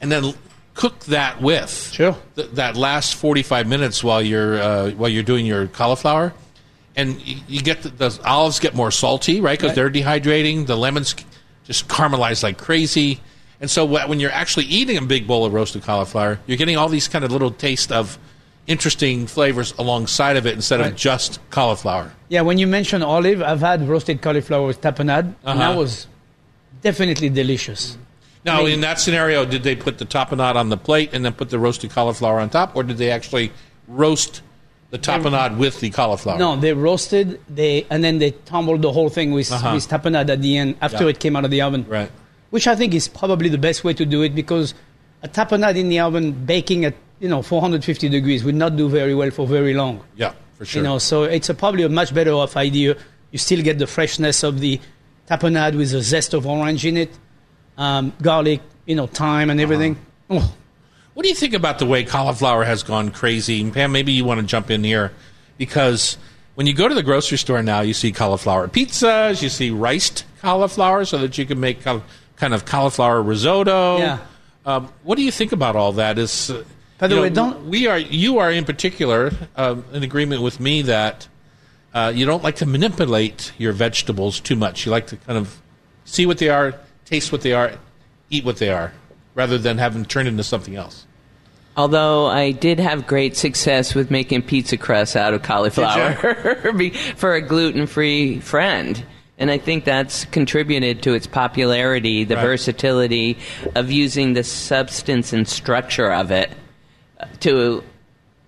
and 0.00 0.10
then 0.12 0.32
cook 0.74 1.00
that 1.06 1.40
with 1.40 1.90
Sure. 1.92 2.16
th- 2.36 2.50
that 2.52 2.76
last 2.76 3.14
45 3.16 3.66
minutes 3.66 4.04
while 4.04 4.20
you're 4.22 4.60
uh, 4.60 4.90
while 4.92 5.08
you're 5.08 5.22
doing 5.22 5.46
your 5.46 5.66
cauliflower 5.68 6.34
and 6.96 7.18
you, 7.22 7.36
you 7.48 7.60
get 7.62 7.82
the, 7.82 7.88
the 7.88 8.20
olives 8.26 8.60
get 8.60 8.74
more 8.74 8.90
salty 8.90 9.40
right 9.40 9.58
because 9.58 9.70
Right. 9.70 9.74
they're 9.76 9.90
dehydrating 10.04 10.66
the 10.66 10.76
lemons 10.76 11.14
just 11.64 11.88
caramelize 11.88 12.42
like 12.42 12.58
crazy 12.58 13.20
and 13.60 13.70
so 13.70 13.84
when 13.84 14.20
you're 14.20 14.30
actually 14.32 14.66
eating 14.66 14.96
a 14.96 15.02
big 15.02 15.26
bowl 15.26 15.44
of 15.44 15.52
roasted 15.52 15.82
cauliflower 15.82 16.38
you're 16.46 16.58
getting 16.58 16.76
all 16.76 16.88
these 16.88 17.08
kind 17.08 17.24
of 17.24 17.32
little 17.32 17.50
taste 17.50 17.90
of 17.92 18.18
interesting 18.66 19.26
flavors 19.26 19.72
alongside 19.78 20.36
of 20.36 20.44
it 20.46 20.54
instead 20.54 20.80
of 20.80 20.96
just 20.96 21.38
cauliflower. 21.50 22.10
Yeah, 22.28 22.40
when 22.40 22.58
you 22.58 22.66
mention 22.66 23.00
olive, 23.00 23.40
I've 23.40 23.60
had 23.60 23.86
roasted 23.88 24.20
cauliflower 24.20 24.66
with 24.66 24.80
tapenade, 24.80 25.34
and 25.44 25.60
that 25.60 25.70
Uh-huh. 25.70 25.78
was 25.78 26.08
definitely 26.82 27.28
delicious. 27.28 27.96
Now, 28.44 28.58
I 28.60 28.64
mean- 28.64 28.72
in 28.72 28.80
that 28.80 28.98
scenario, 28.98 29.44
did 29.44 29.62
they 29.62 29.76
put 29.76 29.98
the 29.98 30.04
tapenade 30.04 30.56
on 30.56 30.68
the 30.70 30.76
plate 30.76 31.10
and 31.12 31.24
then 31.24 31.32
put 31.32 31.50
the 31.50 31.60
roasted 31.60 31.90
cauliflower 31.90 32.40
on 32.40 32.50
top, 32.50 32.74
or 32.74 32.82
did 32.82 32.98
they 32.98 33.10
actually 33.12 33.52
roast 33.86 34.40
the 34.90 34.98
tapenade 34.98 35.56
with 35.58 35.78
the 35.78 35.90
cauliflower? 35.90 36.36
No, 36.36 36.56
they 36.56 36.72
roasted, 36.72 37.38
they 37.48 37.86
and 37.88 38.02
then 38.02 38.18
they 38.18 38.32
tumbled 38.46 38.82
the 38.82 38.90
whole 38.90 39.08
thing 39.10 39.30
with, 39.30 39.50
Uh-huh. 39.52 39.74
with 39.74 39.88
tapenade 39.88 40.28
at 40.28 40.42
the 40.42 40.56
end 40.58 40.74
after 40.80 41.04
Yeah. 41.04 41.10
it 41.10 41.20
came 41.20 41.36
out 41.36 41.44
of 41.44 41.52
the 41.52 41.60
oven. 41.62 41.86
Right. 41.88 42.10
Which 42.50 42.66
I 42.66 42.76
think 42.76 42.94
is 42.94 43.08
probably 43.08 43.48
the 43.48 43.58
best 43.58 43.84
way 43.84 43.92
to 43.94 44.06
do 44.06 44.22
it 44.22 44.34
because 44.34 44.74
a 45.22 45.28
tapenade 45.28 45.76
in 45.76 45.88
the 45.88 46.00
oven 46.00 46.32
baking 46.32 46.84
at 46.84 46.94
you 47.20 47.28
know 47.28 47.42
450 47.42 48.08
degrees 48.08 48.44
would 48.44 48.54
not 48.54 48.76
do 48.76 48.88
very 48.88 49.14
well 49.14 49.30
for 49.30 49.46
very 49.46 49.74
long. 49.74 50.02
Yeah, 50.16 50.32
for 50.56 50.64
sure. 50.64 50.82
You 50.82 50.88
know, 50.88 50.98
so 50.98 51.24
it's 51.24 51.48
a, 51.48 51.54
probably 51.54 51.82
a 51.82 51.88
much 51.88 52.14
better 52.14 52.32
off 52.32 52.56
idea. 52.56 52.96
You 53.32 53.38
still 53.38 53.62
get 53.62 53.78
the 53.78 53.86
freshness 53.86 54.42
of 54.42 54.60
the 54.60 54.80
tapenade 55.28 55.76
with 55.76 55.90
the 55.90 56.02
zest 56.02 56.34
of 56.34 56.46
orange 56.46 56.86
in 56.86 56.96
it, 56.96 57.10
um, 57.76 58.12
garlic, 58.22 58.60
you 58.86 58.94
know, 58.94 59.06
thyme 59.06 59.50
and 59.50 59.60
everything. 59.60 59.96
Uh-huh. 60.30 60.40
Oh, 60.42 60.54
What 61.14 61.24
do 61.24 61.28
you 61.28 61.34
think 61.34 61.54
about 61.54 61.78
the 61.78 61.86
way 61.86 62.04
cauliflower 62.04 62.64
has 62.64 62.82
gone 62.82 63.10
crazy? 63.10 63.60
And 63.60 63.72
Pam, 63.72 63.90
maybe 63.90 64.12
you 64.12 64.24
want 64.24 64.40
to 64.40 64.46
jump 64.46 64.70
in 64.70 64.84
here 64.84 65.12
because 65.58 66.16
when 66.54 66.66
you 66.66 66.74
go 66.74 66.88
to 66.88 66.94
the 66.94 67.02
grocery 67.02 67.38
store 67.38 67.62
now, 67.62 67.80
you 67.80 67.94
see 67.94 68.12
cauliflower 68.12 68.68
pizzas, 68.68 69.42
you 69.42 69.48
see 69.48 69.70
riced 69.70 70.24
cauliflower 70.40 71.04
so 71.04 71.18
that 71.18 71.36
you 71.38 71.44
can 71.46 71.58
make 71.58 71.82
col- 71.82 72.02
kind 72.36 72.54
of 72.54 72.64
cauliflower 72.64 73.22
risotto. 73.22 73.98
Yeah. 73.98 74.18
Um, 74.64 74.92
what 75.02 75.16
do 75.16 75.22
you 75.22 75.30
think 75.30 75.52
about 75.52 75.76
all 75.76 75.92
that? 75.92 76.18
Is 76.18 76.50
uh, 76.50 76.64
By 76.98 77.06
the 77.06 77.16
way, 77.20 77.28
know, 77.28 77.52
don't- 77.52 77.68
we 77.68 77.86
are 77.86 77.98
you 77.98 78.38
are 78.38 78.50
in 78.50 78.64
particular 78.64 79.30
um, 79.56 79.84
in 79.92 80.02
agreement 80.02 80.42
with 80.42 80.60
me 80.60 80.82
that 80.82 81.28
uh, 81.94 82.12
you 82.14 82.26
don't 82.26 82.42
like 82.42 82.56
to 82.56 82.66
manipulate 82.66 83.52
your 83.58 83.72
vegetables 83.72 84.40
too 84.40 84.56
much. 84.56 84.84
You 84.84 84.92
like 84.92 85.06
to 85.08 85.16
kind 85.16 85.38
of 85.38 85.60
see 86.04 86.26
what 86.26 86.38
they 86.38 86.48
are, 86.48 86.74
taste 87.04 87.32
what 87.32 87.42
they 87.42 87.52
are, 87.52 87.72
eat 88.28 88.44
what 88.44 88.58
they 88.58 88.70
are, 88.70 88.92
rather 89.34 89.56
than 89.56 89.78
have 89.78 89.94
them 89.94 90.04
turn 90.04 90.26
into 90.26 90.42
something 90.42 90.76
else. 90.76 91.06
Although 91.76 92.26
I 92.26 92.52
did 92.52 92.80
have 92.80 93.06
great 93.06 93.36
success 93.36 93.94
with 93.94 94.10
making 94.10 94.42
pizza 94.42 94.78
crust 94.78 95.14
out 95.14 95.34
of 95.34 95.42
cauliflower 95.42 96.14
for 97.16 97.34
a 97.34 97.42
gluten 97.42 97.86
free 97.86 98.40
friend. 98.40 99.04
And 99.38 99.50
I 99.50 99.58
think 99.58 99.84
that's 99.84 100.24
contributed 100.26 101.02
to 101.02 101.12
its 101.14 101.26
popularity, 101.26 102.24
the 102.24 102.36
Right. 102.36 102.42
versatility 102.42 103.36
of 103.74 103.90
using 103.90 104.32
the 104.32 104.42
substance 104.42 105.32
and 105.32 105.46
structure 105.46 106.10
of 106.10 106.30
it 106.30 106.50
uh, 107.20 107.26
to 107.40 107.82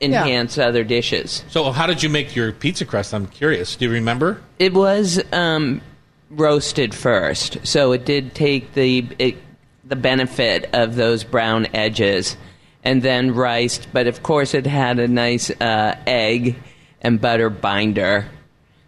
enhance 0.01 0.57
other 0.57 0.85
dishes. 0.85 1.45
So, 1.49 1.73
how 1.73 1.87
did 1.87 2.03
you 2.03 2.09
make 2.09 2.35
your 2.35 2.53
pizza 2.53 2.85
crust? 2.87 3.13
I'm 3.13 3.27
curious. 3.27 3.77
Do 3.77 3.85
you 3.85 3.91
remember? 3.91 4.41
It 4.59 4.73
was 4.73 5.21
um, 5.33 5.83
roasted 6.31 6.95
first, 6.95 7.59
so 7.67 7.93
it 7.93 8.05
did 8.07 8.35
take 8.35 8.73
the 8.75 9.07
it, 9.19 9.37
the 9.85 9.97
benefit 9.97 10.71
of 10.73 10.97
those 10.97 11.23
brown 11.25 11.67
edges, 11.75 12.37
and 12.85 13.03
then 13.03 13.35
riced. 13.35 13.89
But 13.93 14.07
of 14.07 14.23
course, 14.23 14.55
it 14.55 14.67
had 14.67 14.99
a 14.99 15.09
nice 15.09 15.51
uh, 15.51 15.97
egg 16.07 16.57
and 17.03 17.21
butter 17.21 17.51
binder. 17.51 18.27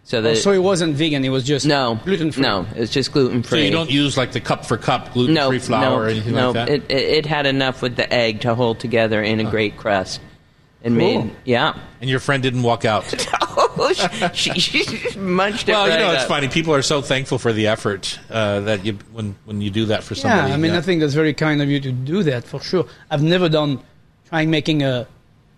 So 0.03 0.21
that 0.21 0.37
so 0.37 0.51
it 0.51 0.63
wasn't 0.63 0.95
vegan; 0.95 1.23
it 1.23 1.29
was 1.29 1.43
just 1.43 1.65
no 1.65 1.99
gluten 2.03 2.31
free. 2.31 2.41
No, 2.41 2.65
it's 2.75 2.91
just 2.91 3.11
gluten 3.11 3.43
free. 3.43 3.49
So 3.49 3.55
free. 3.55 3.65
you 3.65 3.71
don't 3.71 3.91
use 3.91 4.17
like 4.17 4.31
the 4.31 4.41
cup 4.41 4.65
for 4.65 4.77
cup 4.77 5.13
gluten 5.13 5.35
no 5.35 5.49
free 5.49 5.59
flour 5.59 5.81
no, 5.81 5.95
or 5.95 6.07
anything 6.07 6.33
no. 6.33 6.51
like 6.51 6.53
that. 6.53 6.69
It, 6.69 6.91
it 6.91 7.09
it 7.09 7.25
had 7.25 7.45
enough 7.45 7.81
with 7.81 7.95
the 7.95 8.11
egg 8.11 8.41
to 8.41 8.55
hold 8.55 8.79
together 8.79 9.21
in 9.21 9.39
a 9.39 9.49
great 9.49 9.77
crust, 9.77 10.19
and 10.83 10.97
Cool. 10.97 11.23
made 11.23 11.35
yeah. 11.45 11.77
and 12.01 12.09
your 12.09 12.19
friend 12.19 12.41
didn't 12.41 12.63
walk 12.63 12.85
out. 12.85 13.13
Oh, 13.53 13.93
she, 14.33 14.51
she 14.59 15.17
munched 15.17 15.67
it 15.67 15.71
well, 15.71 15.87
right 15.87 15.99
you 15.99 16.05
know, 16.05 16.11
it's 16.11 16.23
up. 16.23 16.27
funny. 16.27 16.47
People 16.47 16.73
are 16.73 16.81
so 16.81 17.01
thankful 17.01 17.39
for 17.39 17.53
the 17.53 17.67
effort 17.67 18.19
uh, 18.29 18.59
that 18.61 18.85
you 18.85 18.97
when 19.11 19.35
when 19.45 19.61
you 19.61 19.69
do 19.69 19.85
that 19.85 20.03
for 20.03 20.13
somebody. 20.13 20.49
Yeah. 20.49 20.53
I 20.53 20.57
mean, 20.57 20.71
I 20.71 20.81
think 20.81 21.01
that's 21.01 21.13
very 21.13 21.33
kind 21.33 21.61
of 21.61 21.69
you 21.69 21.79
to 21.79 21.91
do 21.91 22.23
that 22.23 22.43
for 22.43 22.59
sure. 22.59 22.85
I've 23.09 23.23
never 23.23 23.49
done 23.49 23.81
trying 24.27 24.49
making 24.49 24.83
a 24.83 25.07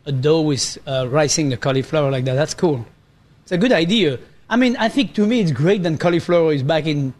a 0.05 0.11
dough 0.11 0.41
with 0.41 0.77
uh, 0.87 1.07
ricing 1.09 1.49
the 1.49 1.57
cauliflower 1.57 2.11
like 2.11 2.25
that. 2.25 2.35
That's 2.35 2.53
cool. 2.53 2.85
It's 3.43 3.51
a 3.51 3.57
good 3.57 3.71
idea. 3.71 4.19
I 4.49 4.55
mean, 4.57 4.75
I 4.77 4.89
think 4.89 5.13
to 5.15 5.25
me 5.25 5.39
it's 5.41 5.51
great 5.51 5.83
that 5.83 5.99
cauliflower 5.99 6.53
is 6.53 6.63
back 6.63 6.85
in 6.85 7.13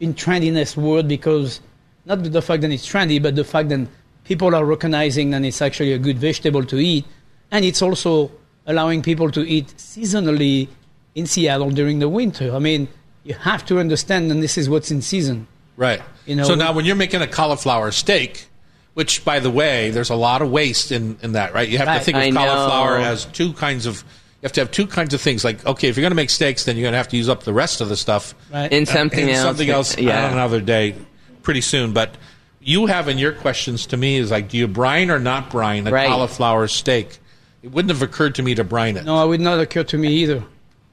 in 0.00 0.12
trendiness 0.14 0.76
world 0.76 1.08
because 1.08 1.60
not 2.04 2.22
the 2.22 2.42
fact 2.42 2.62
that 2.62 2.70
it's 2.70 2.86
trendy, 2.86 3.22
but 3.22 3.36
the 3.36 3.44
fact 3.44 3.68
that 3.70 3.86
people 4.24 4.54
are 4.54 4.64
recognizing 4.64 5.30
that 5.30 5.42
it's 5.44 5.62
actually 5.62 5.92
a 5.92 5.98
good 5.98 6.18
vegetable 6.18 6.64
to 6.64 6.78
eat, 6.78 7.04
and 7.50 7.64
it's 7.64 7.80
also 7.80 8.30
allowing 8.66 9.02
people 9.02 9.30
to 9.30 9.46
eat 9.48 9.68
seasonally 9.76 10.68
in 11.14 11.26
Seattle 11.26 11.70
during 11.70 12.00
the 12.00 12.08
winter. 12.08 12.54
I 12.54 12.58
mean, 12.58 12.88
you 13.22 13.34
have 13.34 13.64
to 13.66 13.78
understand, 13.78 14.30
that 14.30 14.34
this 14.36 14.58
is 14.58 14.68
what's 14.68 14.90
in 14.90 15.00
season. 15.00 15.46
right. 15.76 16.02
you 16.26 16.34
know, 16.36 16.44
so 16.44 16.54
now, 16.54 16.72
when 16.72 16.84
you're 16.84 16.96
making 16.96 17.22
a 17.22 17.26
cauliflower 17.26 17.90
steak, 17.90 18.46
which 18.94 19.24
by 19.24 19.38
the 19.40 19.50
way, 19.50 19.90
there's 19.90 20.10
a 20.10 20.14
lot 20.14 20.42
of 20.42 20.50
waste 20.50 20.92
in, 20.92 21.16
in 21.22 21.32
that, 21.32 21.54
right? 21.54 21.68
You 21.68 21.78
have 21.78 21.86
to 21.86 21.92
Right. 21.92 22.02
think 22.02 22.16
of 22.16 22.22
I 22.22 22.30
cauliflower 22.30 22.98
know. 22.98 23.04
as 23.04 23.24
two 23.26 23.52
kinds 23.54 23.86
of. 23.86 24.04
You 24.44 24.48
have 24.48 24.52
to 24.52 24.60
have 24.60 24.70
two 24.72 24.86
kinds 24.86 25.14
of 25.14 25.22
things. 25.22 25.42
Like, 25.42 25.64
okay, 25.64 25.88
if 25.88 25.96
you're 25.96 26.02
going 26.02 26.10
to 26.10 26.16
make 26.16 26.28
steaks, 26.28 26.64
then 26.66 26.76
you're 26.76 26.82
going 26.82 26.92
to 26.92 26.98
have 26.98 27.08
to 27.08 27.16
use 27.16 27.30
up 27.30 27.44
the 27.44 27.54
rest 27.54 27.80
of 27.80 27.88
the 27.88 27.96
stuff. 27.96 28.34
Right. 28.52 28.70
in 28.70 28.84
something 28.84 29.20
and 29.20 29.30
else. 29.30 29.40
something 29.42 29.70
else 29.70 29.96
Yeah. 29.96 30.26
on 30.26 30.32
another 30.34 30.60
day, 30.60 30.96
pretty 31.42 31.62
soon. 31.62 31.94
But 31.94 32.14
you 32.60 32.84
have 32.84 33.08
in 33.08 33.16
your 33.16 33.32
questions 33.32 33.86
to 33.86 33.96
me 33.96 34.16
is 34.18 34.30
like, 34.30 34.50
do 34.50 34.58
you 34.58 34.68
brine 34.68 35.10
or 35.10 35.18
not 35.18 35.48
brine 35.50 35.86
a 35.86 35.90
Right. 35.90 36.08
cauliflower 36.08 36.68
steak? 36.68 37.20
It 37.62 37.72
wouldn't 37.72 37.90
have 37.90 38.02
occurred 38.02 38.34
to 38.34 38.42
me 38.42 38.54
to 38.56 38.64
brine 38.64 38.98
it. 38.98 39.06
No, 39.06 39.24
it 39.24 39.28
would 39.28 39.40
not 39.40 39.58
occur 39.60 39.82
to 39.84 39.96
me 39.96 40.08
either. 40.16 40.44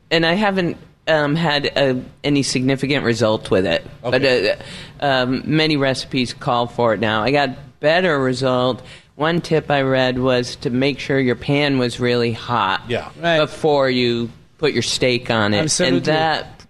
and 0.10 0.26
I 0.26 0.36
haven't 0.36 0.78
um, 1.10 1.36
had 1.36 1.78
uh, 1.78 1.96
any 2.24 2.44
significant 2.44 3.04
result 3.04 3.52
with 3.52 3.66
it. 3.66 3.86
Okay. 4.02 4.56
But 4.98 5.04
uh, 5.04 5.06
um, 5.06 5.44
many 5.46 5.76
recipes 5.76 6.34
call 6.34 6.68
for 6.68 6.94
it 6.94 7.02
now. 7.02 7.22
I 7.24 7.32
got 7.32 7.50
better 7.82 8.18
result. 8.18 8.82
One 9.22 9.40
tip 9.40 9.70
I 9.70 9.84
read 9.84 10.18
was 10.18 10.56
to 10.58 10.72
make 10.72 10.98
sure 10.98 11.20
your 11.20 11.36
pan 11.36 11.78
was 11.78 12.00
really 12.00 12.32
hot 12.32 12.82
Yeah. 12.88 13.10
Right. 13.22 13.38
before 13.38 13.88
you 13.88 14.32
put 14.58 14.74
your 14.74 14.82
steak 14.82 15.30
on 15.30 15.54
it, 15.54 15.60
Absolutely. 15.60 15.98
and 15.98 16.06
that 16.06 16.66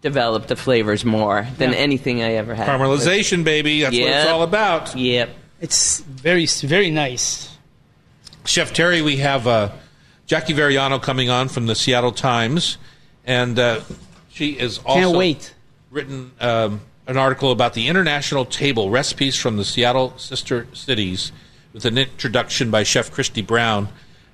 developed 0.00 0.46
the 0.46 0.54
flavors 0.54 1.04
more 1.04 1.44
than 1.58 1.72
Yeah. 1.72 1.78
anything 1.78 2.22
I 2.22 2.34
ever 2.34 2.54
had. 2.54 2.68
Caramelization, 2.68 3.42
baby. 3.42 3.80
That's 3.80 3.96
what 3.96 4.00
it's 4.06 4.24
Yep. 4.26 4.28
all 4.28 4.42
about. 4.44 4.96
Yep. 4.96 5.30
It's 5.60 5.98
very, 6.08 6.46
very 6.46 6.92
nice. 6.92 7.48
Chef 8.44 8.72
Terry, 8.72 9.02
we 9.02 9.16
have 9.16 9.48
uh, 9.48 9.70
Jackie 10.28 10.54
Varriano 10.54 11.02
coming 11.02 11.30
on 11.30 11.48
from 11.48 11.66
the 11.66 11.74
Seattle 11.74 12.12
Times, 12.12 12.78
and 13.26 13.58
uh, 13.58 13.80
she 14.32 14.50
is 14.50 14.78
also 14.84 15.00
Can't 15.00 15.16
wait. 15.16 15.52
written 15.90 16.30
um, 16.40 16.80
an 17.08 17.16
article 17.16 17.50
about 17.50 17.74
the 17.74 17.88
International 17.88 18.44
Table 18.44 18.88
recipes 18.88 19.34
from 19.34 19.56
the 19.56 19.64
Seattle 19.64 20.14
sister 20.16 20.68
cities, 20.72 21.32
with 21.72 21.84
an 21.84 21.98
introduction 21.98 22.70
by 22.70 22.82
Chef 22.82 23.10
Kristi 23.10 23.46
Brown. 23.46 23.88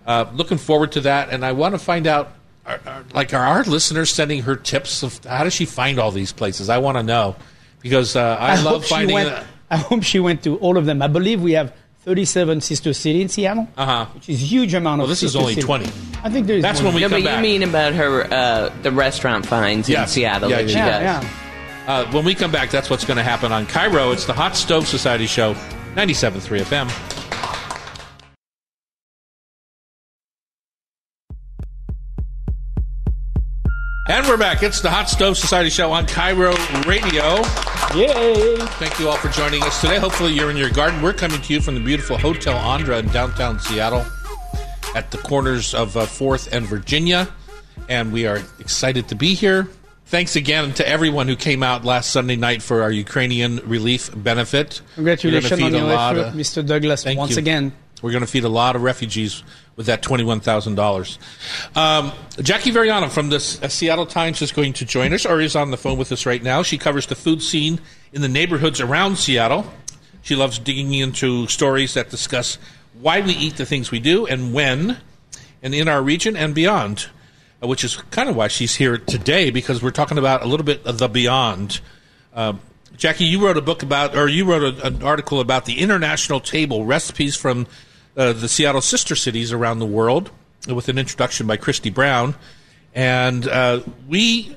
Uh, 0.06 0.24
looking 0.34 0.58
forward 0.58 0.92
to 0.92 1.00
that, 1.02 1.28
and 1.30 1.44
I 1.44 1.52
want 1.52 1.74
to 1.74 1.78
find 1.78 2.06
out, 2.06 2.32
are, 2.66 2.80
are, 2.86 3.04
like, 3.14 3.34
are 3.34 3.44
our 3.44 3.62
listeners 3.64 4.10
sending 4.10 4.42
her 4.42 4.56
tips 4.56 5.02
of 5.02 5.22
how 5.24 5.44
does 5.44 5.52
she 5.54 5.64
find 5.66 5.98
all 5.98 6.10
these 6.10 6.32
places? 6.32 6.68
I 6.68 6.78
want 6.78 6.96
to 6.96 7.02
know 7.02 7.36
because 7.80 8.16
uh, 8.16 8.36
I, 8.40 8.60
love 8.62 8.84
finding. 8.86 9.14
went, 9.14 9.28
uh, 9.28 9.44
I 9.70 9.76
hope 9.76 10.02
she 10.02 10.18
went 10.20 10.42
to 10.44 10.56
all 10.58 10.76
of 10.78 10.86
them. 10.86 11.02
I 11.02 11.06
believe 11.08 11.42
we 11.42 11.52
have 11.52 11.74
37 12.04 12.62
sister 12.62 12.94
city 12.94 13.20
in 13.20 13.28
Seattle, 13.28 13.68
Uh-huh. 13.76 14.06
which 14.14 14.28
is 14.30 14.40
a 14.42 14.44
huge 14.46 14.72
amount 14.72 14.98
Well, 15.00 15.04
of 15.04 15.10
this 15.10 15.22
is 15.22 15.36
only 15.36 15.54
city. 15.54 15.66
20. 15.66 15.86
I 16.22 16.30
think 16.30 16.46
there 16.46 16.56
is 16.56 16.62
That's 16.62 16.80
more. 16.80 16.88
when 16.92 16.94
we 16.94 17.00
No, 17.02 17.08
come 17.10 17.20
but 17.22 17.26
back. 17.28 17.36
you 17.36 17.42
mean 17.42 17.62
about 17.62 17.92
her 17.92 18.24
uh, 18.32 18.72
the 18.82 18.90
restaurant 18.92 19.44
finds 19.44 19.88
Yeah. 19.88 20.02
in 20.02 20.08
Seattle 20.08 20.48
Yeah, 20.50 20.56
that 20.62 20.70
she 20.70 20.76
yeah, 20.76 21.18
does. 21.20 21.24
yeah. 21.24 21.30
Uh, 21.86 22.10
when 22.12 22.24
we 22.24 22.34
come 22.34 22.50
back, 22.50 22.70
that's 22.70 22.88
what's 22.88 23.04
going 23.04 23.16
to 23.18 23.22
happen 23.22 23.52
on 23.52 23.66
KIRO. 23.66 24.12
It's 24.14 24.24
the 24.26 24.32
Hot 24.32 24.56
Stove 24.56 24.86
Society 24.88 25.26
Show, 25.26 25.54
97.3 25.96 26.60
FM. 26.62 27.17
And 34.08 34.26
we're 34.26 34.38
back. 34.38 34.62
It's 34.62 34.80
the 34.80 34.88
Hot 34.88 35.08
Stove 35.10 35.36
Society 35.36 35.68
Show 35.68 35.92
on 35.92 36.06
KIRO 36.06 36.54
Radio. 36.86 37.36
Yay! 37.94 38.56
Thank 38.78 38.98
you 38.98 39.08
all 39.08 39.16
for 39.16 39.28
joining 39.28 39.62
us 39.62 39.82
today. 39.82 39.98
Hopefully, 39.98 40.32
you're 40.32 40.50
in 40.50 40.56
your 40.56 40.70
garden. 40.70 41.02
We're 41.02 41.12
coming 41.12 41.40
to 41.42 41.52
you 41.52 41.60
from 41.60 41.74
the 41.74 41.80
beautiful 41.80 42.16
Hotel 42.16 42.56
Andra 42.56 42.98
in 42.98 43.08
downtown 43.08 43.60
Seattle 43.60 44.06
at 44.94 45.10
the 45.10 45.18
corners 45.18 45.74
of 45.74 45.94
uh, 45.96 46.06
4th 46.06 46.50
and 46.52 46.64
Virginia. 46.64 47.28
And 47.90 48.10
we 48.10 48.26
are 48.26 48.40
excited 48.60 49.08
to 49.08 49.14
be 49.14 49.34
here. 49.34 49.68
Thanks 50.06 50.36
again 50.36 50.72
to 50.74 50.88
everyone 50.88 51.28
who 51.28 51.36
came 51.36 51.62
out 51.62 51.84
last 51.84 52.10
Sunday 52.10 52.36
night 52.36 52.62
for 52.62 52.80
our 52.80 52.90
Ukrainian 52.90 53.56
relief 53.68 54.10
benefit. 54.16 54.80
Congratulations 54.94 55.60
on 55.60 55.74
your 55.74 55.92
effort, 55.92 56.18
of- 56.18 56.34
Mr. 56.34 56.66
Douglas, 56.66 57.04
once 57.04 57.32
you. 57.32 57.38
again. 57.38 57.72
We're 58.00 58.12
going 58.12 58.24
to 58.24 58.30
feed 58.30 58.44
a 58.44 58.48
lot 58.48 58.74
of 58.76 58.82
refugees 58.82 59.42
with 59.78 59.86
that 59.86 60.02
twenty-one 60.02 60.40
thousand 60.40 60.74
dollars. 60.74 61.18
Um, 61.74 62.12
Jackie 62.42 62.70
Varriano 62.70 63.08
from 63.10 63.30
the 63.30 63.36
uh, 63.36 63.68
Seattle 63.68 64.04
Times 64.04 64.42
is 64.42 64.52
going 64.52 64.74
to 64.74 64.84
join 64.84 65.14
us, 65.14 65.24
or 65.24 65.40
is 65.40 65.56
on 65.56 65.70
the 65.70 65.78
phone 65.78 65.96
with 65.96 66.12
us 66.12 66.26
right 66.26 66.42
now. 66.42 66.62
She 66.62 66.76
covers 66.76 67.06
the 67.06 67.14
food 67.14 67.40
scene 67.40 67.80
in 68.12 68.20
the 68.20 68.28
neighborhoods 68.28 68.80
around 68.80 69.16
Seattle. 69.16 69.64
She 70.20 70.36
loves 70.36 70.58
digging 70.58 70.92
into 70.92 71.46
stories 71.46 71.94
that 71.94 72.10
discuss 72.10 72.58
why 73.00 73.22
we 73.22 73.32
eat 73.32 73.56
the 73.56 73.64
things 73.64 73.90
we 73.90 74.00
do 74.00 74.26
and 74.26 74.52
when. 74.52 74.98
and 75.62 75.74
in 75.74 75.88
our 75.88 76.02
region 76.02 76.36
and 76.36 76.54
beyond, 76.54 77.08
uh, 77.62 77.66
which 77.66 77.84
is 77.84 77.96
kind 78.10 78.28
of 78.28 78.36
why 78.36 78.48
she's 78.48 78.76
here 78.76 78.98
today 78.98 79.50
because 79.50 79.82
we're 79.82 79.90
talking 79.90 80.18
about 80.18 80.42
a 80.42 80.46
little 80.46 80.64
bit 80.64 80.84
of 80.86 80.98
the 80.98 81.08
beyond. 81.08 81.80
Uh, 82.34 82.54
Jackie, 82.96 83.24
you 83.24 83.44
wrote 83.44 83.56
a 83.56 83.62
book 83.62 83.82
about, 83.82 84.16
or 84.16 84.28
you 84.28 84.44
wrote 84.44 84.62
a, 84.62 84.86
an 84.86 85.02
article 85.02 85.40
about 85.40 85.64
the 85.64 85.78
international 85.78 86.40
table 86.40 86.84
recipes 86.84 87.36
from 87.36 87.66
uh, 88.18 88.32
the 88.32 88.48
Seattle 88.48 88.80
sister 88.80 89.14
cities 89.14 89.52
around 89.52 89.78
the 89.78 89.86
world 89.86 90.30
with 90.66 90.88
an 90.88 90.98
introduction 90.98 91.46
by 91.46 91.56
Kristi 91.56 91.92
Brown. 91.92 92.34
And 92.94 93.46
uh, 93.46 93.82
we 94.08 94.56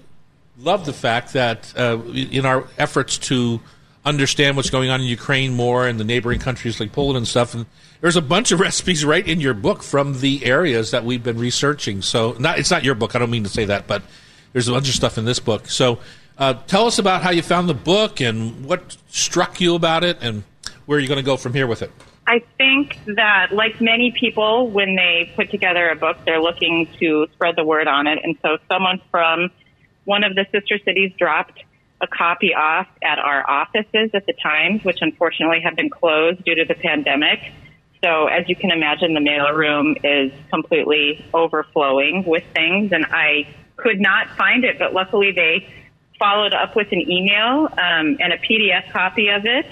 love 0.57 0.85
the 0.85 0.93
fact 0.93 1.33
that 1.33 1.71
uh, 1.77 2.01
in 2.11 2.45
our 2.45 2.67
efforts 2.77 3.19
to 3.19 3.61
understand 4.03 4.57
what's 4.57 4.71
going 4.71 4.89
on 4.89 4.99
in 4.99 5.05
Ukraine 5.05 5.53
more 5.53 5.87
and 5.87 5.99
the 5.99 6.03
neighboring 6.03 6.39
countries 6.39 6.79
like 6.79 6.91
Poland 6.91 7.17
and 7.17 7.27
stuff, 7.27 7.53
and 7.53 7.67
there's 8.01 8.15
a 8.15 8.21
bunch 8.21 8.51
of 8.51 8.59
recipes 8.67 9.05
right 9.05 9.25
in 9.25 9.39
your 9.39 9.53
book 9.53 9.83
from 9.83 10.19
the 10.21 10.43
areas 10.43 10.89
that 10.89 11.05
we've 11.05 11.23
been 11.23 11.37
researching. 11.37 12.01
So, 12.01 12.35
not 12.39 12.57
it's 12.57 12.71
not 12.71 12.83
your 12.83 12.95
book. 12.95 13.15
I 13.15 13.19
don't 13.19 13.29
mean 13.29 13.43
to 13.43 13.49
say 13.49 13.65
that, 13.65 13.85
but 13.85 14.01
there's 14.53 14.67
a 14.67 14.71
bunch 14.71 14.89
of 14.89 14.95
stuff 14.95 15.19
in 15.19 15.25
this 15.25 15.39
book. 15.39 15.67
So, 15.69 15.99
uh, 16.39 16.55
tell 16.65 16.87
us 16.87 16.97
about 16.97 17.21
how 17.21 17.29
you 17.29 17.43
found 17.43 17.69
the 17.69 17.75
book 17.75 18.21
and 18.21 18.65
what 18.65 18.97
struck 19.09 19.61
you 19.61 19.75
about 19.75 20.03
it, 20.03 20.17
and 20.21 20.43
where 20.87 20.97
you're 20.97 21.07
going 21.07 21.17
to 21.17 21.23
go 21.23 21.37
from 21.37 21.53
here 21.53 21.67
with 21.67 21.83
it. 21.83 21.91
I 22.27 22.43
think 22.57 22.97
that, 23.15 23.51
like 23.51 23.81
many 23.81 24.11
people, 24.11 24.69
when 24.69 24.95
they 24.95 25.31
put 25.35 25.49
together 25.49 25.89
a 25.89 25.95
book, 25.95 26.17
they're 26.25 26.41
looking 26.41 26.87
to 26.99 27.27
spread 27.33 27.55
the 27.55 27.63
word 27.63 27.87
on 27.87 28.07
it. 28.07 28.19
And 28.23 28.37
so, 28.41 28.57
someone 28.69 29.01
from 29.09 29.49
one 30.05 30.23
of 30.23 30.35
the 30.35 30.45
sister 30.51 30.77
cities 30.85 31.11
dropped 31.17 31.63
a 31.99 32.07
copy 32.07 32.53
off 32.53 32.87
at 33.03 33.19
our 33.19 33.47
offices 33.49 34.11
at 34.13 34.25
the 34.25 34.33
Times, 34.33 34.83
which 34.83 34.99
unfortunately 35.01 35.61
have 35.63 35.75
been 35.75 35.89
closed 35.89 36.43
due 36.43 36.55
to 36.55 36.65
the 36.65 36.75
pandemic. 36.75 37.39
So, 38.03 38.27
as 38.27 38.47
you 38.47 38.55
can 38.55 38.71
imagine, 38.71 39.13
the 39.13 39.21
mail 39.21 39.51
room 39.53 39.95
is 40.03 40.31
completely 40.51 41.25
overflowing 41.33 42.23
with 42.25 42.43
things, 42.53 42.91
and 42.91 43.05
I 43.05 43.47
could 43.77 43.99
not 43.99 44.29
find 44.37 44.63
it, 44.63 44.77
but 44.79 44.93
luckily 44.93 45.31
they 45.31 45.67
followed 46.19 46.53
up 46.53 46.75
with 46.75 46.87
an 46.91 47.01
email 47.09 47.65
um, 47.65 48.17
and 48.19 48.31
a 48.31 48.37
PDF 48.37 48.91
copy 48.91 49.29
of 49.29 49.45
it, 49.45 49.65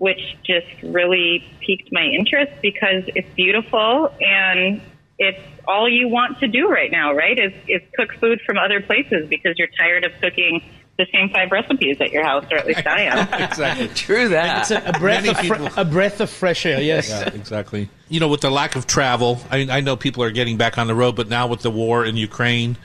which 0.00 0.34
just 0.46 0.66
really 0.82 1.44
piqued 1.60 1.92
my 1.92 2.04
interest 2.04 2.52
because 2.62 3.04
it's 3.14 3.28
beautiful 3.36 4.10
and 4.18 4.80
it's 5.18 5.38
all 5.68 5.86
you 5.86 6.08
want 6.08 6.38
to 6.40 6.48
do 6.48 6.70
right 6.70 6.90
now, 6.90 7.12
right? 7.12 7.38
Is, 7.38 7.52
is 7.68 7.82
cook 7.94 8.08
food 8.18 8.40
from 8.46 8.56
other 8.56 8.80
places 8.80 9.28
because 9.28 9.58
you're 9.58 9.68
tired 9.78 10.04
of 10.04 10.12
cooking 10.22 10.62
the 10.96 11.04
same 11.12 11.28
five 11.28 11.52
recipes 11.52 11.98
at 12.00 12.12
your 12.12 12.24
house, 12.24 12.46
or 12.50 12.56
at 12.56 12.66
least 12.66 12.86
I 12.86 13.02
am. 13.02 13.42
exactly. 13.50 13.88
True 13.88 14.30
that. 14.30 14.62
It's 14.62 14.70
a, 14.70 14.88
a 14.88 14.98
breath 14.98 15.28
of 15.28 15.36
fre- 15.36 15.42
people- 15.54 15.68
a 15.76 15.84
breath 15.84 16.22
of 16.22 16.30
fresh 16.30 16.64
air. 16.64 16.80
Yes. 16.80 17.10
Yeah, 17.10 17.28
exactly. 17.34 17.90
You 18.08 18.20
know, 18.20 18.28
with 18.28 18.40
the 18.40 18.50
lack 18.50 18.76
of 18.76 18.86
travel, 18.86 19.38
I, 19.50 19.68
I 19.70 19.80
know 19.82 19.96
people 19.96 20.22
are 20.22 20.30
getting 20.30 20.56
back 20.56 20.78
on 20.78 20.86
the 20.86 20.94
road, 20.94 21.14
but 21.14 21.28
now 21.28 21.46
with 21.46 21.60
the 21.60 21.70
war 21.70 22.06
in 22.06 22.16
Ukraine, 22.16 22.78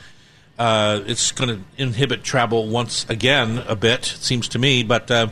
uh, 0.60 1.00
it's 1.06 1.32
going 1.32 1.50
to 1.50 1.62
inhibit 1.82 2.26
travel 2.26 2.68
once 2.68 3.06
again 3.10 3.60
a 3.70 3.76
bit, 3.78 4.12
it 4.14 4.22
seems 4.22 4.50
to 4.50 4.60
me. 4.60 4.84
But 4.84 5.10
uh, 5.10 5.28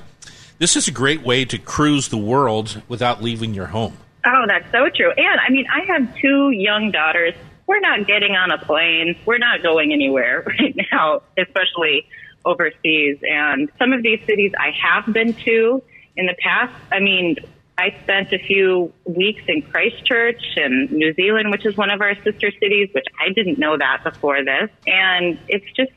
this 0.60 0.76
is 0.76 0.88
a 0.88 0.92
great 0.92 1.22
way 1.22 1.46
to 1.46 1.58
cruise 1.58 2.10
the 2.10 2.18
world 2.18 2.82
without 2.88 3.22
leaving 3.22 3.54
your 3.54 3.68
home. 3.68 3.98
Oh, 4.26 4.46
that's 4.48 4.72
so 4.72 4.90
true. 4.90 5.12
And 5.12 5.40
I 5.40 5.50
mean, 5.50 5.66
I 5.72 5.86
have 5.92 6.16
two 6.18 6.52
young 6.52 6.92
daughters. 6.92 7.34
We're 7.68 7.80
not 7.80 8.08
getting 8.08 8.36
on 8.36 8.52
a 8.52 8.58
plane. 8.58 9.18
We're 9.26 9.38
not 9.38 9.64
going 9.64 9.92
anywhere 9.92 10.44
right 10.60 10.76
now, 10.92 11.22
especially 11.38 12.08
overseas. 12.46 13.18
And 13.24 13.70
some 13.78 13.94
of 13.94 14.04
these 14.04 14.20
cities 14.26 14.52
I 14.58 14.72
have 14.72 15.14
been 15.14 15.34
to 15.34 15.82
in 16.16 16.26
the 16.26 16.36
past. 16.40 16.74
I 16.92 17.00
mean, 17.00 17.38
I 17.78 17.98
spent 18.04 18.32
a 18.32 18.40
few 18.40 18.94
weeks 19.06 19.42
in 19.48 19.64
Christchurch 19.64 20.44
and 20.58 20.92
New 20.92 21.14
Zealand, 21.16 21.52
which 21.52 21.66
is 21.66 21.76
one 21.76 21.90
of 21.90 22.02
our 22.02 22.16
sister 22.24 22.52
cities, 22.52 22.90
which 22.94 23.08
I 23.20 23.34
didn't 23.34 23.58
know 23.58 23.78
that 23.78 24.04
before 24.04 24.44
this. 24.44 24.70
And 24.86 25.40
it's 25.48 25.66
just 25.76 25.92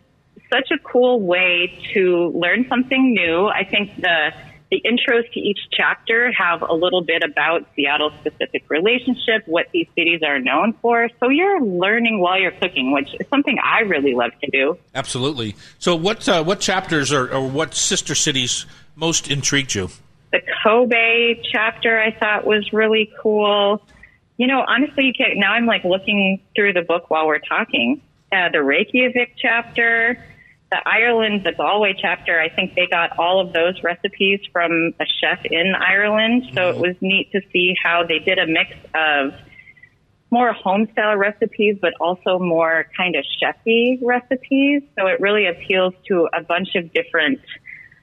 such 0.51 0.71
a 0.71 0.79
cool 0.79 1.21
way 1.21 1.79
to 1.95 2.33
learn 2.35 2.67
something 2.69 3.13
new. 3.13 3.47
I 3.47 3.65
think 3.65 3.97
the 3.97 4.33
the 4.71 4.83
intros 4.85 5.31
to 5.33 5.41
each 5.41 5.61
chapter 5.71 6.33
have 6.33 6.63
a 6.63 6.73
little 6.73 7.03
bit 7.03 7.23
about 7.23 7.67
Seattle's 7.77 8.13
specific 8.21 8.65
relationship, 8.69 9.47
what 9.47 9.67
these 9.73 9.87
cities 9.97 10.23
are 10.27 10.41
known 10.41 10.73
for. 10.83 11.09
So 11.21 11.29
you're 11.29 11.63
learning 11.63 12.19
while 12.21 12.41
you're 12.41 12.51
cooking, 12.51 12.93
which 12.93 13.15
is 13.15 13.29
something 13.29 13.59
I 13.63 13.81
really 13.81 14.15
love 14.15 14.33
to 14.43 14.51
do. 14.51 14.77
Absolutely. 14.95 15.55
So, 15.79 15.95
what 15.95 16.29
uh, 16.29 16.43
what 16.43 16.61
chapters 16.61 17.13
or, 17.13 17.33
or 17.33 17.49
what 17.49 17.75
sister 17.75 18.15
cities 18.15 18.67
most 18.97 19.31
intrigued 19.31 19.75
you? 19.75 19.89
The 20.33 20.41
Kobe 20.65 21.41
chapter 21.53 22.01
I 22.01 22.11
thought 22.11 22.45
was 22.45 22.73
really 22.73 23.13
cool. 23.23 23.83
You 24.37 24.49
know, 24.49 24.65
honestly, 24.67 25.05
you 25.05 25.13
can't, 25.17 25.39
now 25.39 25.53
I'm 25.53 25.67
like 25.67 25.85
looking 25.85 26.43
through 26.55 26.73
the 26.75 26.83
book 26.83 27.09
while 27.09 27.27
we're 27.27 27.39
talking. 27.39 28.03
Uh, 28.33 28.49
the 28.51 28.63
Reykjavik 28.63 29.35
chapter, 29.39 30.23
the 30.71 30.79
Ireland, 30.85 31.45
the 31.45 31.53
Galway 31.53 31.95
chapter, 32.01 32.41
I 32.41 32.49
think 32.49 32.75
they 32.75 32.87
got 32.87 33.19
all 33.19 33.41
of 33.41 33.53
those 33.53 33.83
recipes 33.83 34.41
from 34.53 34.95
a 34.99 35.05
chef 35.21 35.45
in 35.45 35.75
Ireland. 35.75 36.45
So 36.55 36.71
it 36.71 36.73
mm-hmm. 36.73 36.81
was 36.81 36.97
neat 37.01 37.31
to 37.33 37.41
see 37.53 37.75
how 37.83 38.05
they 38.07 38.19
did 38.19 38.39
a 38.39 38.47
mix 38.47 38.73
of 38.95 39.35
more 40.31 40.53
home 40.53 40.89
style 40.93 41.17
recipes, 41.17 41.79
but 41.81 41.93
also 42.01 42.39
more 42.39 42.87
kind 42.97 43.15
of 43.15 43.25
chefy 43.41 43.99
recipes. 44.03 44.83
So 44.99 45.07
it 45.07 45.21
really 45.21 45.47
appeals 45.47 45.95
to 46.09 46.29
a 46.37 46.43
bunch 46.43 46.75
of 46.75 46.93
different 46.93 47.41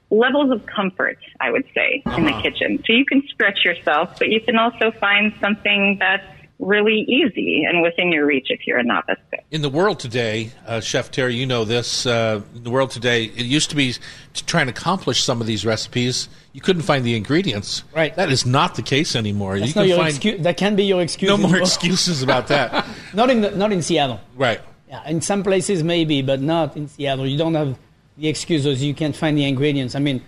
levels 0.10 0.52
of 0.52 0.66
comfort, 0.66 1.18
I 1.42 1.52
would 1.52 1.66
say, 1.76 2.02
in 2.06 2.24
the 2.24 2.32
uh-huh. 2.32 2.42
kitchen. 2.42 2.82
So 2.86 2.94
you 2.94 3.06
can 3.06 3.24
stretch 3.28 3.66
yourself, 3.66 4.18
but 4.20 4.30
you 4.30 4.40
can 4.40 4.58
also 4.58 4.92
find 4.92 5.34
something 5.42 5.98
that's 6.00 6.24
really 6.60 7.06
easy 7.08 7.64
and 7.68 7.82
within 7.82 8.12
your 8.12 8.26
reach 8.26 8.48
if 8.50 8.66
you're 8.66 8.78
a 8.78 8.84
novice 8.84 9.18
cook. 9.32 9.42
In 9.52 9.62
the 9.62 9.70
world 9.70 10.00
today, 10.00 10.52
uh, 10.66 10.80
Chef 10.80 11.12
Terry, 11.12 11.36
you 11.36 11.46
know 11.46 11.66
this. 11.66 12.06
Uh, 12.06 12.42
in 12.56 12.64
the 12.64 12.70
world 12.70 12.92
today, 12.92 13.26
it 13.26 13.46
used 13.46 13.70
to 13.72 13.76
be 13.76 13.94
to 14.34 14.46
try 14.46 14.62
and 14.62 14.70
accomplish 14.70 15.24
some 15.24 15.42
of 15.42 15.48
these 15.48 15.66
recipes, 15.66 16.30
you 16.54 16.62
couldn't 16.62 16.84
find 16.84 17.04
the 17.04 17.16
ingredients. 17.16 17.84
Right. 17.96 18.16
That 18.16 18.32
is 18.32 18.46
not 18.46 18.76
the 18.76 18.82
case 18.82 19.16
anymore. 19.16 19.60
That's 19.60 19.70
you 19.70 19.74
can 19.74 19.98
find 19.98 20.10
excuse. 20.10 20.42
That 20.44 20.58
can 20.58 20.76
be 20.76 20.86
your 20.86 21.02
excuse. 21.02 21.30
no 21.30 21.38
more 21.38 21.58
excuses 21.58 22.22
about 22.22 22.48
that. 22.48 22.86
Not 23.14 23.30
in 23.30 23.42
the, 23.42 23.52
not 23.52 23.72
in 23.72 23.82
Seattle. 23.82 24.20
right. 24.36 24.62
Yeah, 24.90 25.08
in 25.08 25.22
some 25.22 25.42
places 25.42 25.84
maybe, 25.84 26.22
but 26.22 26.40
not 26.40 26.78
in 26.78 26.88
Seattle. 26.88 27.26
You 27.26 27.36
don't 27.38 27.56
have 27.56 27.80
the 28.16 28.28
excuses. 28.28 28.84
You 28.84 28.94
can't 28.94 29.16
find 29.16 29.36
the 29.36 29.44
ingredients. 29.46 29.96
I 29.96 30.00
mean, 30.00 30.22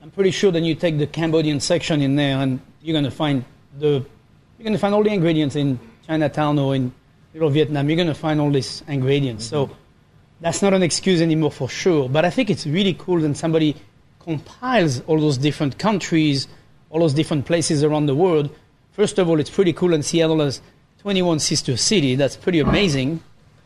I'm 0.00 0.10
pretty 0.10 0.30
sure 0.30 0.50
that 0.52 0.62
you 0.62 0.74
take 0.74 0.96
the 0.96 1.06
Cambodian 1.06 1.60
section 1.60 2.00
in 2.00 2.16
there, 2.16 2.38
and 2.38 2.60
you're 2.80 2.94
gonna 2.94 3.10
find 3.10 3.44
the 3.78 4.06
you're 4.58 4.64
gonna 4.64 4.78
find 4.78 4.94
all 4.94 5.02
the 5.02 5.10
ingredients 5.10 5.56
in 5.56 5.78
Chinatown 6.06 6.58
or 6.58 6.74
in 6.74 6.92
Little 7.34 7.50
Vietnam. 7.50 7.88
You're 7.88 7.96
gonna 7.98 8.14
find 8.14 8.40
all 8.40 8.50
these 8.50 8.82
ingredients. 8.88 9.44
So 9.44 9.70
that's 10.40 10.62
not 10.62 10.72
an 10.74 10.82
excuse 10.82 11.20
anymore 11.20 11.52
for 11.52 11.68
sure. 11.68 12.08
But 12.08 12.24
I 12.24 12.30
think 12.30 12.50
it's 12.50 12.66
really 12.66 12.94
cool 12.94 13.20
when 13.20 13.34
somebody 13.34 13.76
compiles 14.20 15.00
all 15.02 15.20
those 15.20 15.38
different 15.38 15.78
countries, 15.78 16.48
all 16.90 17.00
those 17.00 17.14
different 17.14 17.46
places 17.46 17.84
around 17.84 18.06
the 18.06 18.14
world. 18.14 18.50
First 18.92 19.18
of 19.18 19.28
all, 19.28 19.38
it's 19.40 19.50
pretty 19.50 19.72
cool, 19.72 19.92
and 19.92 20.04
Seattle 20.04 20.40
has 20.40 20.60
21 21.00 21.38
sister 21.38 21.76
city. 21.76 22.16
That's 22.16 22.36
pretty 22.36 22.60
amazing. 22.60 23.22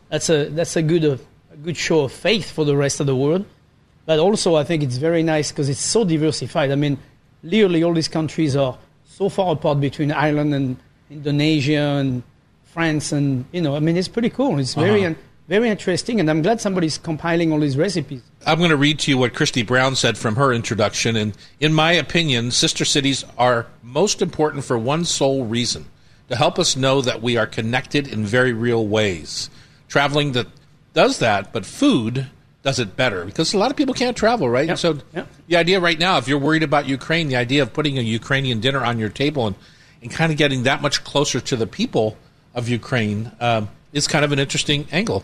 That's 0.09 0.29
a 0.29 0.49
that's 0.49 0.75
a 0.75 0.81
good 0.81 1.05
uh, 1.05 1.17
a 1.53 1.57
good 1.57 1.77
show 1.77 2.01
of 2.01 2.11
faith 2.11 2.51
for 2.51 2.65
the 2.65 2.75
rest 2.75 2.99
of 2.99 3.05
the 3.05 3.15
world. 3.15 3.45
But 4.05 4.19
also, 4.19 4.55
I 4.55 4.63
think 4.63 4.83
it's 4.83 4.97
very 4.97 5.23
nice 5.23 5.51
because 5.51 5.69
it's 5.69 5.79
so 5.79 6.03
diversified. 6.03 6.71
I 6.71 6.75
mean, 6.75 6.97
literally 7.43 7.83
all 7.83 7.93
these 7.93 8.09
countries 8.09 8.55
are 8.55 8.77
so 9.21 9.29
far 9.29 9.53
apart 9.53 9.79
between 9.79 10.11
Ireland 10.11 10.51
and 10.55 10.77
Indonesia 11.11 11.99
and 12.01 12.23
France, 12.73 13.11
and 13.11 13.45
you 13.51 13.61
know, 13.61 13.75
I 13.75 13.79
mean, 13.79 13.95
it's 13.95 14.07
pretty 14.07 14.31
cool. 14.31 14.57
It's 14.57 14.73
very 14.73 15.05
Uh-huh. 15.05 15.13
very 15.47 15.69
interesting, 15.69 16.19
and 16.19 16.27
I'm 16.27 16.41
glad 16.41 16.59
somebody's 16.59 16.97
compiling 16.97 17.51
all 17.53 17.59
these 17.59 17.77
recipes. 17.77 18.21
I'm 18.47 18.57
going 18.57 18.71
to 18.71 18.77
read 18.87 18.97
to 18.99 19.11
you 19.11 19.19
what 19.19 19.33
Kristi 19.33 19.63
Brown 19.63 19.95
said 19.95 20.17
from 20.17 20.37
her 20.37 20.51
introduction. 20.51 21.15
And 21.15 21.33
in 21.59 21.71
my 21.71 21.91
opinion, 21.91 22.49
sister 22.49 22.83
cities 22.83 23.23
are 23.37 23.67
most 23.83 24.23
important 24.23 24.63
for 24.63 24.75
one 24.75 25.05
sole 25.05 25.45
reason 25.45 25.85
to 26.29 26.35
help 26.35 26.57
us 26.57 26.75
know 26.75 27.01
that 27.01 27.21
we 27.21 27.37
are 27.37 27.45
connected 27.45 28.07
in 28.07 28.25
very 28.25 28.53
real 28.53 28.87
ways. 28.87 29.51
Traveling 29.87 30.31
that 30.31 30.47
does 30.95 31.19
that, 31.19 31.53
but 31.53 31.65
food 31.65 32.25
does 32.63 32.79
it 32.79 32.95
better 32.95 33.25
because 33.25 33.53
a 33.53 33.57
lot 33.57 33.71
of 33.71 33.77
people 33.77 33.93
can't 33.93 34.15
travel, 34.15 34.47
right? 34.49 34.69
And 34.69 34.77
so 34.77 34.99
Yep. 35.13 35.27
the 35.47 35.55
idea 35.57 35.79
right 35.79 35.97
now, 35.97 36.17
if 36.17 36.27
you're 36.27 36.37
worried 36.37 36.63
about 36.63 36.87
Ukraine, 36.87 37.27
the 37.27 37.35
idea 37.35 37.63
of 37.63 37.73
putting 37.73 37.97
a 37.97 38.01
Ukrainian 38.01 38.59
dinner 38.59 38.83
on 38.85 38.99
your 38.99 39.09
table 39.09 39.47
and, 39.47 39.55
and 40.01 40.11
kind 40.11 40.31
of 40.31 40.37
getting 40.37 40.63
that 40.63 40.81
much 40.81 41.03
closer 41.03 41.39
to 41.39 41.55
the 41.55 41.67
people 41.67 42.17
of 42.53 42.69
Ukraine 42.69 43.31
um, 43.39 43.69
is 43.93 44.07
kind 44.07 44.23
of 44.23 44.31
an 44.31 44.39
interesting 44.39 44.87
angle. 44.91 45.23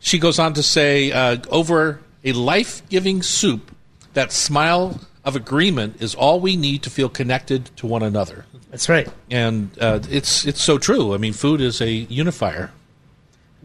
She 0.00 0.18
goes 0.18 0.38
on 0.38 0.52
to 0.54 0.62
say, 0.62 1.10
uh, 1.12 1.38
over 1.48 2.00
a 2.22 2.32
life 2.32 2.86
giving 2.90 3.22
soup, 3.22 3.70
that 4.12 4.30
smile 4.32 5.00
of 5.24 5.36
agreement 5.36 6.02
is 6.02 6.14
all 6.14 6.38
we 6.38 6.56
need 6.56 6.82
to 6.82 6.90
feel 6.90 7.08
connected 7.08 7.66
to 7.76 7.86
one 7.86 8.02
another. 8.02 8.44
That's 8.70 8.88
right. 8.88 9.08
And 9.30 9.70
uh, 9.80 10.00
it's, 10.10 10.44
it's 10.44 10.62
so 10.62 10.78
true. 10.78 11.14
I 11.14 11.18
mean, 11.18 11.32
food 11.32 11.60
is 11.60 11.80
a 11.80 11.88
unifier. 11.90 12.70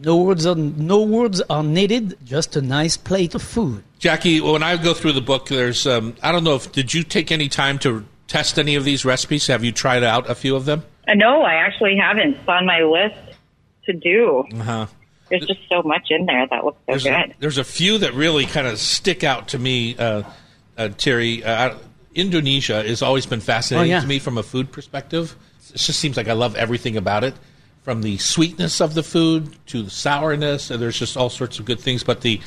No 0.02 0.16
words 0.16 0.46
are 0.46 0.54
no 0.54 1.02
words 1.02 1.40
are 1.50 1.62
needed. 1.62 2.16
Just 2.24 2.56
a 2.56 2.62
nice 2.62 2.96
plate 2.96 3.34
of 3.34 3.42
food. 3.42 3.84
Jackie, 3.98 4.40
when 4.40 4.62
I 4.62 4.76
go 4.76 4.94
through 4.94 5.12
the 5.12 5.20
book, 5.20 5.48
there's, 5.48 5.86
um, 5.86 6.14
I 6.22 6.32
don't 6.32 6.42
know 6.44 6.54
if, 6.54 6.72
did 6.72 6.94
you 6.94 7.02
take 7.02 7.30
any 7.30 7.48
time 7.50 7.78
to 7.80 8.06
test 8.28 8.58
any 8.58 8.74
of 8.76 8.84
these 8.84 9.04
recipes? 9.04 9.46
Have 9.48 9.62
you 9.62 9.72
tried 9.72 10.02
out 10.02 10.30
a 10.30 10.34
few 10.34 10.56
of 10.56 10.64
them? 10.64 10.84
Uh, 11.06 11.14
no, 11.14 11.42
I 11.42 11.54
actually 11.54 11.96
haven't. 11.96 12.36
It's 12.36 12.48
on 12.48 12.64
my 12.64 12.80
list 12.80 13.36
to 13.84 13.92
do. 13.92 14.44
Uh-huh. 14.54 14.86
There's 15.28 15.46
just 15.46 15.60
so 15.68 15.82
much 15.82 16.06
in 16.10 16.24
there 16.26 16.46
that 16.46 16.64
looks 16.64 16.78
so 16.78 16.84
There's 16.92 17.06
a, 17.06 17.10
good. 17.10 17.34
there's 17.40 17.58
a 17.58 17.64
few 17.64 17.98
that 17.98 18.14
really 18.14 18.46
kind 18.46 18.66
of 18.66 18.78
stick 18.78 19.22
out 19.22 19.48
to 19.48 19.58
me, 19.58 19.96
uh, 19.98 20.22
uh, 20.78 20.88
Terry. 20.96 21.44
Uh, 21.44 21.74
Indonesia 22.14 22.82
has 22.82 23.02
always 23.02 23.26
been 23.26 23.40
fascinating 23.40 23.92
Oh, 23.92 23.96
yeah. 23.96 24.00
to 24.00 24.06
me 24.06 24.18
from 24.18 24.38
a 24.38 24.42
food 24.42 24.72
perspective. 24.72 25.36
It 25.72 25.78
just 25.78 26.00
seems 26.00 26.16
like 26.16 26.26
I 26.28 26.32
love 26.32 26.56
everything 26.56 26.96
about 26.96 27.22
it, 27.22 27.34
from 27.82 28.02
the 28.02 28.18
sweetness 28.18 28.80
of 28.80 28.94
the 28.94 29.02
food 29.02 29.56
to 29.66 29.82
the 29.82 29.90
sourness. 29.90 30.70
And 30.70 30.80
there's 30.82 30.98
just 30.98 31.16
all 31.16 31.30
sorts 31.30 31.58
of 31.58 31.64
good 31.64 31.80
things. 31.80 32.04
But 32.04 32.20
the 32.20 32.40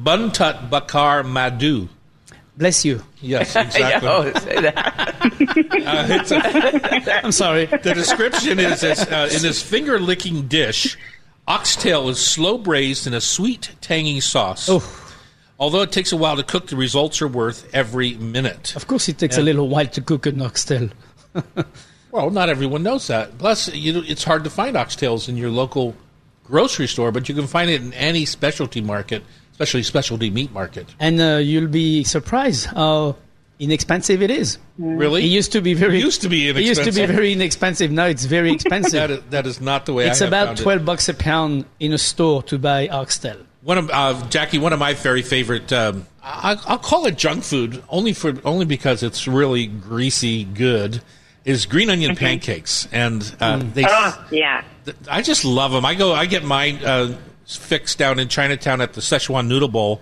buntut 0.00 0.70
bakar 0.70 1.22
madu, 1.22 1.88
Bless 2.56 2.84
you. 2.84 3.02
yes, 3.22 3.56
exactly. 3.56 4.08
Oh, 4.08 4.32
say 4.40 4.60
that. 4.60 5.06
Uh, 5.80 6.06
it's 6.10 6.30
a, 6.30 7.24
I'm 7.24 7.32
sorry. 7.32 7.64
the 7.66 7.94
description 7.94 8.58
is 8.58 8.82
this, 8.82 9.00
uh, 9.00 9.28
in 9.34 9.40
this 9.42 9.62
finger 9.62 9.98
licking 9.98 10.46
dish, 10.46 10.96
oxtail 11.48 12.08
is 12.10 12.18
slow 12.24 12.58
braised 12.58 13.06
in 13.06 13.14
a 13.14 13.20
sweet, 13.20 13.74
tangy 13.80 14.20
sauce. 14.20 14.68
Oh. 14.68 14.82
Although 15.58 15.80
it 15.82 15.90
takes 15.90 16.12
a 16.12 16.16
while 16.16 16.36
to 16.36 16.42
cook, 16.42 16.66
the 16.68 16.76
results 16.76 17.22
are 17.22 17.28
worth 17.28 17.68
every 17.74 18.14
minute. 18.14 18.76
Of 18.76 18.86
course, 18.86 19.08
it 19.08 19.18
takes 19.18 19.38
a 19.38 19.42
little 19.42 19.68
while 19.68 19.86
to 19.86 20.00
cook 20.02 20.26
an 20.26 20.42
oxtail. 20.42 20.90
Well, 22.10 22.30
not 22.30 22.48
everyone 22.48 22.82
knows 22.82 23.06
that. 23.06 23.38
Plus, 23.38 23.72
you 23.74 23.92
know, 23.92 24.02
it's 24.06 24.24
hard 24.24 24.44
to 24.44 24.50
find 24.50 24.76
oxtails 24.76 25.28
in 25.28 25.36
your 25.36 25.50
local 25.50 25.94
grocery 26.44 26.88
store, 26.88 27.12
but 27.12 27.28
you 27.28 27.34
can 27.34 27.46
find 27.46 27.70
it 27.70 27.80
in 27.80 27.92
any 27.94 28.24
specialty 28.24 28.80
market, 28.80 29.22
especially 29.52 29.82
specialty 29.82 30.30
meat 30.30 30.52
market. 30.52 30.94
And 30.98 31.20
uh, 31.20 31.36
you'll 31.36 31.68
be 31.68 32.02
surprised 32.04 32.66
how 32.66 33.16
inexpensive 33.60 34.22
it 34.22 34.30
is. 34.30 34.58
Really? 34.78 35.22
It 35.22 35.28
used 35.28 35.52
to 35.52 35.60
be 35.60 35.74
very 35.74 35.98
It 35.98 36.04
used 36.04 36.22
to 36.22 36.28
be 36.28 36.48
It 36.48 36.56
used 36.56 36.82
to 36.82 36.92
be 36.92 37.06
very 37.06 37.32
inexpensive. 37.32 37.92
Now 37.92 38.06
it's 38.06 38.24
very 38.24 38.50
expensive. 38.52 38.92
that, 38.92 39.10
is, 39.10 39.20
that 39.30 39.46
is 39.46 39.60
not 39.60 39.86
the 39.86 39.92
way 39.92 40.08
it's 40.08 40.20
I 40.20 40.24
have 40.24 40.30
about 40.32 40.46
found 40.46 40.58
it. 40.58 40.62
twelve 40.62 40.84
bucks 40.84 41.08
a 41.08 41.14
pound 41.14 41.66
in 41.78 41.92
a 41.92 41.98
store 41.98 42.42
to 42.44 42.58
buy 42.58 42.88
oxtail. 42.88 43.36
One 43.62 43.76
of 43.76 43.90
uh, 43.92 44.26
Jackie, 44.30 44.58
one 44.58 44.72
of 44.72 44.78
my 44.78 44.94
very 44.94 45.22
favorite. 45.22 45.70
Um, 45.72 46.06
I, 46.22 46.58
I'll 46.66 46.78
call 46.78 47.06
it 47.06 47.18
junk 47.18 47.44
food 47.44 47.82
only 47.90 48.14
for 48.14 48.34
only 48.44 48.64
because 48.64 49.02
it's 49.02 49.28
really 49.28 49.66
greasy 49.66 50.44
good. 50.44 51.02
Is 51.50 51.66
green 51.66 51.90
onion 51.90 52.14
pancakes, 52.14 52.86
and 52.92 53.22
uh, 53.40 53.60
they. 53.74 53.84
Oh, 53.86 54.26
yeah. 54.30 54.62
I 55.10 55.20
just 55.20 55.44
love 55.44 55.72
them. 55.72 55.84
I 55.84 55.96
go. 55.96 56.12
I 56.12 56.26
get 56.26 56.44
mine 56.44 56.76
uh, 56.84 57.16
fixed 57.44 57.98
down 57.98 58.20
in 58.20 58.28
Chinatown 58.28 58.80
at 58.80 58.92
the 58.92 59.00
Szechuan 59.00 59.48
Noodle 59.48 59.68
Bowl. 59.68 60.00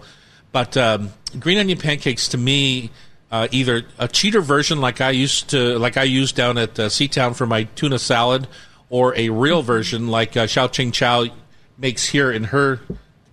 But 0.52 0.76
um, 0.76 1.10
green 1.38 1.56
onion 1.58 1.78
pancakes 1.78 2.28
to 2.28 2.38
me, 2.38 2.90
uh, 3.30 3.48
either 3.50 3.84
a 3.98 4.08
cheater 4.08 4.42
version 4.42 4.80
like 4.80 5.00
I 5.00 5.10
used 5.10 5.50
to, 5.50 5.78
like 5.78 5.96
I 5.96 6.02
used 6.02 6.36
down 6.36 6.58
at 6.58 6.78
uh, 6.78 6.88
Seatown 6.88 7.34
for 7.34 7.46
my 7.46 7.64
tuna 7.64 7.98
salad, 7.98 8.46
or 8.90 9.14
a 9.16 9.30
real 9.30 9.62
version 9.62 10.08
like 10.08 10.36
uh, 10.36 10.46
Hsiao-Ching 10.46 10.92
Chou 10.92 11.30
makes 11.78 12.06
here 12.08 12.30
in 12.30 12.44
her 12.44 12.80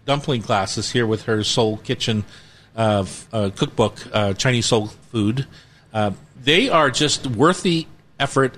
dumpling 0.06 0.42
classes 0.42 0.92
here 0.92 1.08
with 1.08 1.24
her 1.24 1.44
Soul 1.44 1.78
Kitchen 1.78 2.24
uh, 2.78 3.02
f- 3.02 3.28
uh, 3.34 3.50
cookbook, 3.56 3.98
uh, 4.14 4.34
Chinese 4.34 4.68
soul 4.68 4.88
food. 4.88 5.48
Uh, 5.94 6.12
they 6.42 6.70
are 6.70 6.92
just 6.92 7.28
worth 7.28 7.64
the 7.64 7.88
effort 8.20 8.58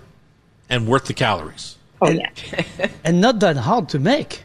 and 0.70 0.88
worth 0.88 1.06
the 1.06 1.14
calories. 1.14 1.78
Oh, 2.02 2.10
yeah. 2.10 2.30
And 3.04 3.22
not 3.22 3.40
that 3.40 3.58
hard 3.58 3.90
to 3.90 4.00
make, 4.00 4.44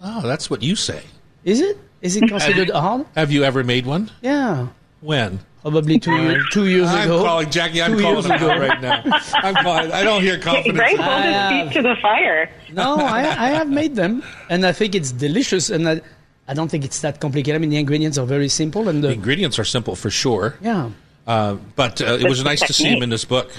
Oh, 0.00 0.20
that's 0.22 0.50
what 0.50 0.62
you 0.62 0.76
say. 0.76 1.02
is 1.44 1.60
it? 1.60 1.78
Is 2.02 2.16
it 2.16 2.28
considered 2.28 2.70
hard? 2.70 3.06
Have 3.16 3.32
you 3.32 3.44
ever 3.44 3.64
made 3.64 3.86
one? 3.86 4.10
Yeah, 4.20 4.68
When? 5.00 5.40
probably 5.62 5.98
two 5.98 6.14
years, 6.14 6.44
two 6.52 6.66
years 6.68 6.86
I'm 6.88 7.08
ago. 7.10 7.24
calling 7.24 7.50
Jackie. 7.50 7.82
I'm 7.82 7.96
Two 7.96 8.02
calling 8.02 8.16
years 8.28 8.40
ago. 8.42 8.48
right 8.48 8.80
now. 8.80 9.02
I'm 9.34 9.54
calling. 9.64 9.90
I 9.90 10.04
don't 10.04 10.22
hear 10.22 10.38
confidence. 10.38 10.78
Right? 10.78 10.96
Hold 10.96 11.24
his 11.24 11.34
I 11.34 11.64
feet 11.64 11.72
to 11.74 11.82
the 11.82 11.96
fire. 12.00 12.50
No, 12.72 12.96
I, 12.96 13.20
I 13.20 13.48
have 13.50 13.68
made 13.68 13.96
them, 13.96 14.22
and 14.48 14.64
I 14.64 14.70
think 14.72 14.94
it's 14.94 15.10
delicious. 15.10 15.68
And 15.70 15.88
I, 15.88 16.00
I 16.46 16.54
don't 16.54 16.68
think 16.70 16.84
it's 16.84 17.00
that 17.00 17.18
complicated. 17.20 17.56
I 17.56 17.58
mean, 17.58 17.70
the 17.70 17.78
ingredients 17.78 18.16
are 18.16 18.26
very 18.26 18.48
simple, 18.48 18.88
and 18.88 19.02
The 19.02 19.08
the, 19.08 19.14
ingredients 19.14 19.58
are 19.58 19.64
simple 19.64 19.96
for 19.96 20.08
sure, 20.10 20.54
yeah, 20.60 20.90
uh, 21.26 21.56
but 21.74 22.00
uh, 22.00 22.14
it 22.20 22.28
was 22.28 22.44
nice 22.44 22.60
to 22.60 22.72
see 22.72 22.86
him 22.94 23.02
in 23.02 23.10
this 23.10 23.24
book. 23.24 23.50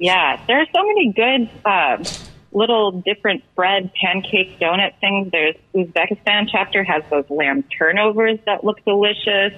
Yeah, 0.00 0.42
there 0.46 0.58
are 0.58 0.66
so 0.74 0.82
many 0.82 1.12
good 1.12 1.50
uh, 1.62 2.02
little 2.52 3.02
different 3.02 3.44
bread, 3.54 3.92
pancake, 4.00 4.58
donut 4.58 4.98
things. 4.98 5.30
There's 5.30 5.56
Uzbekistan 5.74 6.48
chapter 6.50 6.82
has 6.82 7.02
those 7.10 7.26
lamb 7.28 7.64
turnovers 7.64 8.38
that 8.46 8.64
look 8.64 8.82
delicious, 8.86 9.52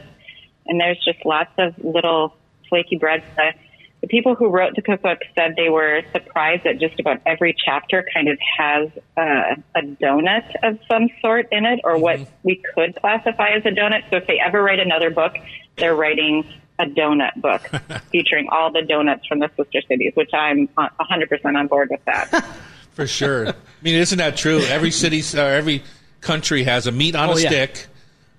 and 0.66 0.81
there's 0.81 0.98
just 1.05 1.24
lots 1.24 1.52
of 1.59 1.74
little 1.78 2.35
flaky 2.68 2.96
breads. 2.96 3.22
The, 3.37 3.52
the 4.00 4.09
people 4.09 4.35
who 4.35 4.48
wrote 4.48 4.74
the 4.74 4.83
cookbook 4.83 5.20
said 5.37 5.55
they 5.57 5.68
were 5.68 6.02
surprised 6.12 6.64
that 6.64 6.81
just 6.81 6.98
about 6.98 7.20
every 7.24 7.55
chapter 7.64 8.05
kind 8.12 8.26
of 8.26 8.37
has 8.59 8.88
uh, 9.16 9.55
a 9.76 9.83
donut 10.02 10.52
of 10.64 10.76
some 10.90 11.09
sort 11.20 11.46
in 11.52 11.64
it, 11.64 11.78
or 11.85 11.98
what 11.98 12.18
we 12.42 12.61
could 12.74 12.96
classify 12.96 13.50
as 13.50 13.64
a 13.64 13.70
donut. 13.70 14.11
So 14.11 14.16
if 14.16 14.26
they 14.26 14.40
ever 14.44 14.61
write 14.61 14.81
another 14.81 15.11
book, 15.11 15.37
they're 15.76 15.94
writing 15.94 16.44
a 16.83 16.87
donut 16.87 17.35
book 17.40 17.62
featuring 18.12 18.49
all 18.51 18.71
the 18.73 18.83
donuts 18.83 19.27
from 19.27 19.38
the 19.38 19.51
sister 19.57 19.81
cities, 19.88 20.12
which 20.14 20.31
I'm 20.35 20.68
uh, 20.77 20.88
100% 21.01 21.57
on 21.59 21.66
board 21.68 21.88
with 21.90 22.05
that. 22.07 22.29
For 22.92 23.07
sure. 23.07 23.49
I 23.49 23.55
mean, 23.83 23.95
isn't 23.95 24.18
that 24.18 24.37
true? 24.37 24.61
Every 24.61 24.90
city, 24.90 25.23
uh, 25.38 25.42
every 25.42 25.83
country 26.21 26.64
has 26.64 26.87
a 26.87 26.92
meat 26.92 27.14
on 27.16 27.31
Oh, 27.31 27.33
a 27.37 27.40
yeah. 27.40 27.49
stick, 27.49 27.87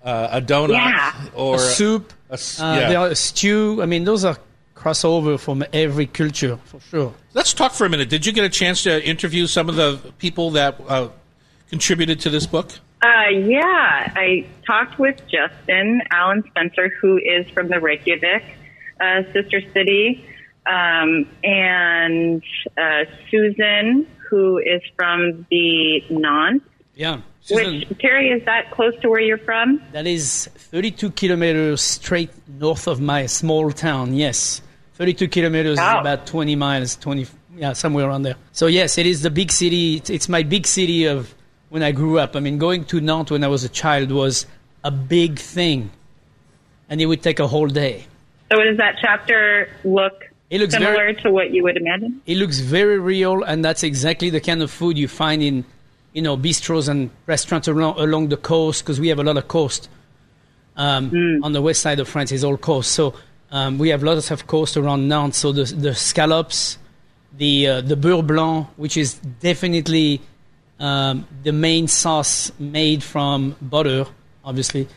uh, 0.04 0.30
a 0.34 0.42
donut, 0.42 0.70
Yeah. 0.78 1.14
or 1.34 1.56
a 1.56 1.60
soup, 1.60 2.14
a 2.30 2.34
s- 2.34 2.60
uh, 2.62 2.78
yeah. 2.80 2.90
there 2.90 3.08
a 3.12 3.16
stew. 3.16 3.82
I 3.82 3.86
mean, 3.88 4.04
those 4.04 4.24
are 4.26 4.38
crossover 4.76 5.40
from 5.40 5.64
every 5.74 6.06
culture 6.06 6.60
for 6.66 6.80
sure. 6.82 7.14
Let's 7.34 7.54
talk 7.54 7.72
for 7.74 7.86
a 7.86 7.90
minute. 7.90 8.10
Did 8.10 8.26
you 8.26 8.32
get 8.34 8.44
a 8.46 8.50
chance 8.50 8.84
to 8.84 9.04
interview 9.04 9.48
some 9.48 9.70
of 9.70 9.76
the 9.76 9.98
people 10.20 10.52
that 10.52 10.80
uh, 10.88 11.08
contributed 11.70 12.20
to 12.22 12.30
this 12.30 12.46
book? 12.46 12.70
Uh, 13.04 13.28
yeah, 13.28 14.14
I 14.16 14.46
talked 14.66 14.98
with 14.98 15.22
Justin 15.28 16.02
Allen 16.10 16.42
Spencer, 16.48 16.90
who 17.02 17.18
is 17.18 17.50
from 17.50 17.68
the 17.68 17.82
Reykjavik 17.82 18.44
uh, 19.02 19.24
sister 19.34 19.60
city, 19.74 20.26
um, 20.66 21.28
and 21.44 22.42
uh, 22.78 23.04
Susan, 23.30 24.08
who 24.30 24.58
is 24.58 24.82
from 24.96 25.46
the 25.52 26.02
Nantes. 26.10 26.66
Yeah, 26.96 27.22
Susan, 27.42 27.80
Which 27.90 28.00
Terry 28.00 28.30
is 28.30 28.46
that 28.46 28.72
close 28.72 28.94
to 29.02 29.10
where 29.10 29.20
you're 29.20 29.38
from? 29.38 29.82
that 29.92 30.08
is 30.08 30.48
32 30.56 31.12
kilometers 31.12 31.82
straight 31.82 32.32
north 32.48 32.88
of 32.88 33.02
my 33.02 33.26
small 33.26 33.70
town. 33.72 34.14
Yes, 34.14 34.62
32 34.94 35.28
kilometers 35.28 35.74
is 35.74 35.80
about 35.80 36.26
20 36.26 36.56
miles, 36.56 36.96
20 36.96 37.28
yeah, 37.58 37.74
somewhere 37.74 38.08
around 38.08 38.22
there. 38.22 38.36
So 38.54 38.68
yes, 38.68 38.98
it 38.98 39.06
is 39.06 39.24
the 39.24 39.30
big 39.30 39.52
city. 39.52 39.98
It's, 39.98 40.10
it's 40.10 40.30
my 40.30 40.44
big 40.44 40.66
city 40.66 41.06
of 41.06 41.36
when 41.74 41.82
I 41.82 41.92
grew 41.92 42.20
up. 42.20 42.36
I 42.36 42.40
mean, 42.40 42.60
going 42.60 42.86
to 42.86 43.02
Nantes 43.02 43.32
when 43.32 43.44
I 43.44 43.48
was 43.48 43.64
a 43.64 43.70
child 43.70 44.12
was 44.12 44.46
a 44.84 44.92
big 44.92 45.40
thing, 45.40 45.90
and 46.88 47.02
it 47.02 47.08
would 47.08 47.24
take 47.24 47.40
a 47.40 47.48
whole 47.48 47.66
day. 47.68 48.06
So 48.52 48.64
does 48.64 48.78
that 48.78 48.98
chapter 49.02 49.68
look 49.84 50.14
It 50.52 50.60
looks 50.62 50.74
similar 50.76 50.94
very- 50.94 51.16
to 51.24 51.32
what 51.32 51.50
you 51.50 51.64
would 51.64 51.76
imagine? 51.76 52.22
It 52.28 52.38
looks 52.38 52.60
very 52.60 53.00
real, 53.00 53.42
and 53.42 53.66
that's 53.66 53.82
exactly 53.82 54.30
the 54.30 54.40
kind 54.40 54.62
of 54.62 54.70
food 54.70 55.00
you 55.00 55.08
find 55.08 55.42
in, 55.42 55.66
you 56.14 56.22
know, 56.22 56.38
bistros 56.38 56.88
and 56.88 57.10
restaurants 57.26 57.68
along, 57.68 57.98
along 57.98 58.28
the 58.28 58.38
coast 58.38 58.84
because 58.84 59.00
we 59.00 59.08
have 59.08 59.18
a 59.18 59.24
lot 59.24 59.38
of 59.38 59.48
coast. 59.48 59.90
Um, 60.78 61.40
On 61.44 61.54
the 61.54 61.62
west 61.64 61.82
side 61.82 62.00
of 62.00 62.08
France 62.08 62.32
is 62.32 62.44
all 62.44 62.58
coast, 62.58 62.92
so 62.92 63.16
um, 63.52 63.80
we 63.80 63.90
have 63.90 64.04
lots 64.04 64.30
of 64.30 64.46
coast 64.46 64.78
around 64.78 65.08
Nantes. 65.08 65.38
So 65.38 65.52
the 65.52 65.64
the 65.86 65.96
scallops, 65.96 66.78
the 67.36 67.68
uh, 67.68 67.82
the 67.82 67.96
beurre 67.96 68.22
blanc, 68.22 68.68
which 68.78 68.96
is 68.96 69.16
definitely 69.50 70.22
um, 70.84 71.26
the 71.44 71.54
main 71.54 71.88
sauce 71.88 72.52
made 72.60 73.02
from 73.02 73.56
butter, 73.62 74.06
obviously, 74.44 74.90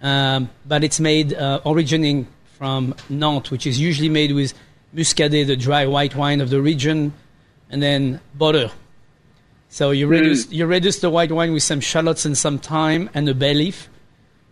um, 0.00 0.48
but 0.64 0.82
it's 0.82 0.98
made 0.98 1.34
uh, 1.34 1.60
originating 1.66 2.26
from 2.56 2.94
Nantes, 3.10 3.50
which 3.50 3.66
is 3.66 3.78
usually 3.78 4.08
made 4.08 4.32
with 4.32 4.54
muscadet, 4.94 5.46
the 5.46 5.54
dry 5.56 5.84
white 5.84 6.16
wine 6.16 6.40
of 6.40 6.48
the 6.48 6.62
region, 6.62 7.12
and 7.68 7.82
then 7.82 8.20
butter. 8.34 8.70
So 9.68 9.90
you 9.90 10.06
reduce 10.06 10.50
you 10.50 10.64
reduce 10.64 11.00
the 11.00 11.10
white 11.10 11.30
wine 11.30 11.52
with 11.52 11.62
some 11.62 11.80
shallots 11.80 12.24
and 12.24 12.38
some 12.38 12.58
thyme 12.58 13.10
and 13.12 13.28
a 13.28 13.34
bay 13.34 13.52
leaf. 13.52 13.90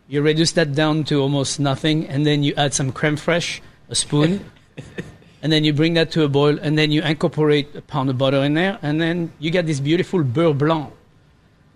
You 0.09 0.21
reduce 0.21 0.53
that 0.53 0.75
down 0.75 1.05
to 1.05 1.23
almost 1.23 1.59
nothing, 1.59 2.07
and 2.07 2.27
then 2.27 2.43
you 2.43 2.53
add 2.59 2.75
some 2.75 2.93
creme 2.93 3.17
fraiche, 3.17 3.61
a 3.89 3.95
spoon, 3.95 4.45
and 5.43 5.53
then 5.53 5.65
you 5.65 5.73
bring 5.73 5.95
that 5.95 6.13
to 6.13 6.23
a 6.23 6.29
boil, 6.29 6.59
and 6.61 6.79
then 6.79 6.91
you 6.91 7.03
incorporate 7.03 7.75
a 7.75 7.83
pound 7.83 8.09
of 8.09 8.17
butter 8.17 8.39
in 8.39 8.55
there, 8.55 8.79
and 8.81 9.01
then 9.01 9.33
you 9.39 9.51
get 9.51 9.67
this 9.67 9.81
beautiful 9.81 10.23
beurre 10.23 10.55
blanc, 10.57 10.93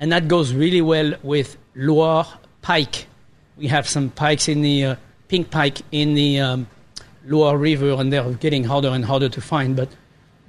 and 0.01 0.13
that 0.13 0.29
goes 0.29 0.55
really 0.55 0.81
well 0.81 1.15
with 1.23 1.57
Loire 1.75 2.27
pike. 2.63 3.07
We 3.57 3.67
have 3.69 3.89
some 3.89 4.11
pikes 4.11 4.49
in 4.49 4.63
the 4.63 4.85
uh, 4.85 4.97
pink 5.29 5.51
pike 5.51 5.83
in 5.91 6.15
the 6.15 6.41
um, 6.41 6.67
Loire 7.27 7.59
River, 7.59 7.93
and 7.93 8.13
they're 8.13 8.33
getting 8.35 8.65
harder 8.65 8.89
and 8.89 9.05
harder 9.05 9.29
to 9.29 9.41
find, 9.41 9.75
but 9.75 9.89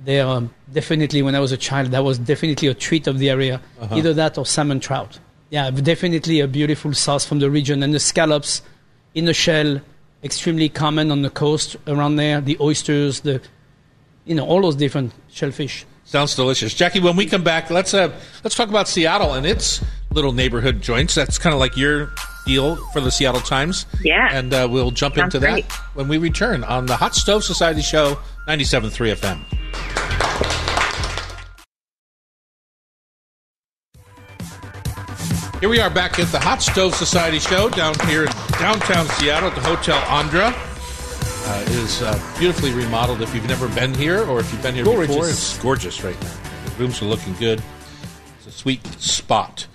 they're 0.03 0.27
um, 0.27 0.53
definitely. 0.71 1.21
When 1.23 1.33
I 1.33 1.39
was 1.39 1.51
a 1.51 1.57
child, 1.57 1.91
that 1.91 2.03
was 2.03 2.19
definitely 2.19 2.67
a 2.67 2.73
treat 2.73 3.07
of 3.07 3.17
the 3.17 3.29
area, 3.29 3.61
either 3.89 4.13
that 4.13 4.37
or 4.37 4.45
salmon 4.45 4.79
trout. 4.79 5.19
Yeah, 5.49 5.71
definitely 5.71 6.41
a 6.41 6.47
beautiful 6.47 6.93
sauce 6.93 7.25
from 7.25 7.39
the 7.39 7.49
region, 7.49 7.81
and 7.81 7.93
the 7.93 7.99
scallops 7.99 8.61
in 9.15 9.25
the 9.25 9.33
shell, 9.33 9.81
extremely 10.23 10.69
common 10.69 11.11
on 11.11 11.21
the 11.21 11.29
coast 11.29 11.75
around 11.87 12.15
there. 12.15 12.41
The 12.41 12.57
oysters, 12.59 13.21
the 13.21 13.41
you 14.25 14.35
know 14.35 14.45
all 14.45 14.61
those 14.61 14.75
different 14.75 15.13
shellfish. 15.29 15.85
Sounds 16.05 16.35
delicious, 16.35 16.73
Jackie. 16.73 17.01
When 17.01 17.15
we 17.17 17.25
come 17.25 17.43
back, 17.43 17.69
let's 17.69 17.93
uh, 17.93 18.11
let's 18.43 18.55
talk 18.55 18.69
about 18.69 18.87
Seattle 18.87 19.33
and 19.33 19.45
its 19.45 19.83
little 20.11 20.31
neighborhood 20.31 20.81
joints. 20.81 21.15
That's 21.15 21.37
kind 21.37 21.53
of 21.53 21.59
like 21.59 21.75
your 21.75 22.11
deal 22.45 22.77
for 22.93 23.01
the 23.01 23.11
Seattle 23.11 23.41
Times. 23.41 23.85
Yeah. 24.01 24.29
and 24.31 24.53
uh, 24.53 24.67
we'll 24.71 24.91
jump 24.91 25.15
Sounds 25.15 25.35
into 25.35 25.45
great. 25.45 25.67
that 25.67 25.73
when 25.95 26.07
we 26.07 26.17
return 26.17 26.63
on 26.63 26.85
the 26.85 26.95
Hot 26.95 27.13
Stove 27.13 27.43
Society 27.43 27.81
Show, 27.81 28.17
97.3 28.47 29.15
FM. 29.15 30.76
Here 35.59 35.69
we 35.69 35.79
are 35.79 35.89
back 35.89 36.19
at 36.19 36.27
the 36.27 36.39
Hot 36.39 36.61
Stove 36.61 36.93
Society 36.93 37.39
Show 37.39 37.67
down 37.69 37.95
here 38.07 38.25
in 38.25 38.31
downtown 38.59 39.07
Seattle 39.07 39.49
at 39.49 39.55
the 39.55 39.61
Hotel 39.61 39.97
Andra. 40.07 40.53
Uh, 40.53 41.61
it 41.63 41.69
is 41.71 42.03
uh, 42.03 42.35
beautifully 42.37 42.71
remodeled. 42.73 43.23
If 43.23 43.33
you've 43.33 43.47
never 43.47 43.67
been 43.69 43.91
here 43.95 44.23
or 44.23 44.39
if 44.39 44.51
you've 44.53 44.61
been 44.61 44.75
here 44.75 44.83
before, 44.83 45.07
Gorgeous. 45.07 45.29
it's 45.31 45.57
gorgeous 45.57 46.03
right 46.03 46.21
now. 46.21 46.33
The 46.65 46.71
rooms 46.77 47.01
are 47.01 47.05
looking 47.05 47.33
good. 47.33 47.63
It's 48.37 48.45
a 48.45 48.51
sweet 48.51 48.85
spot. 49.01 49.65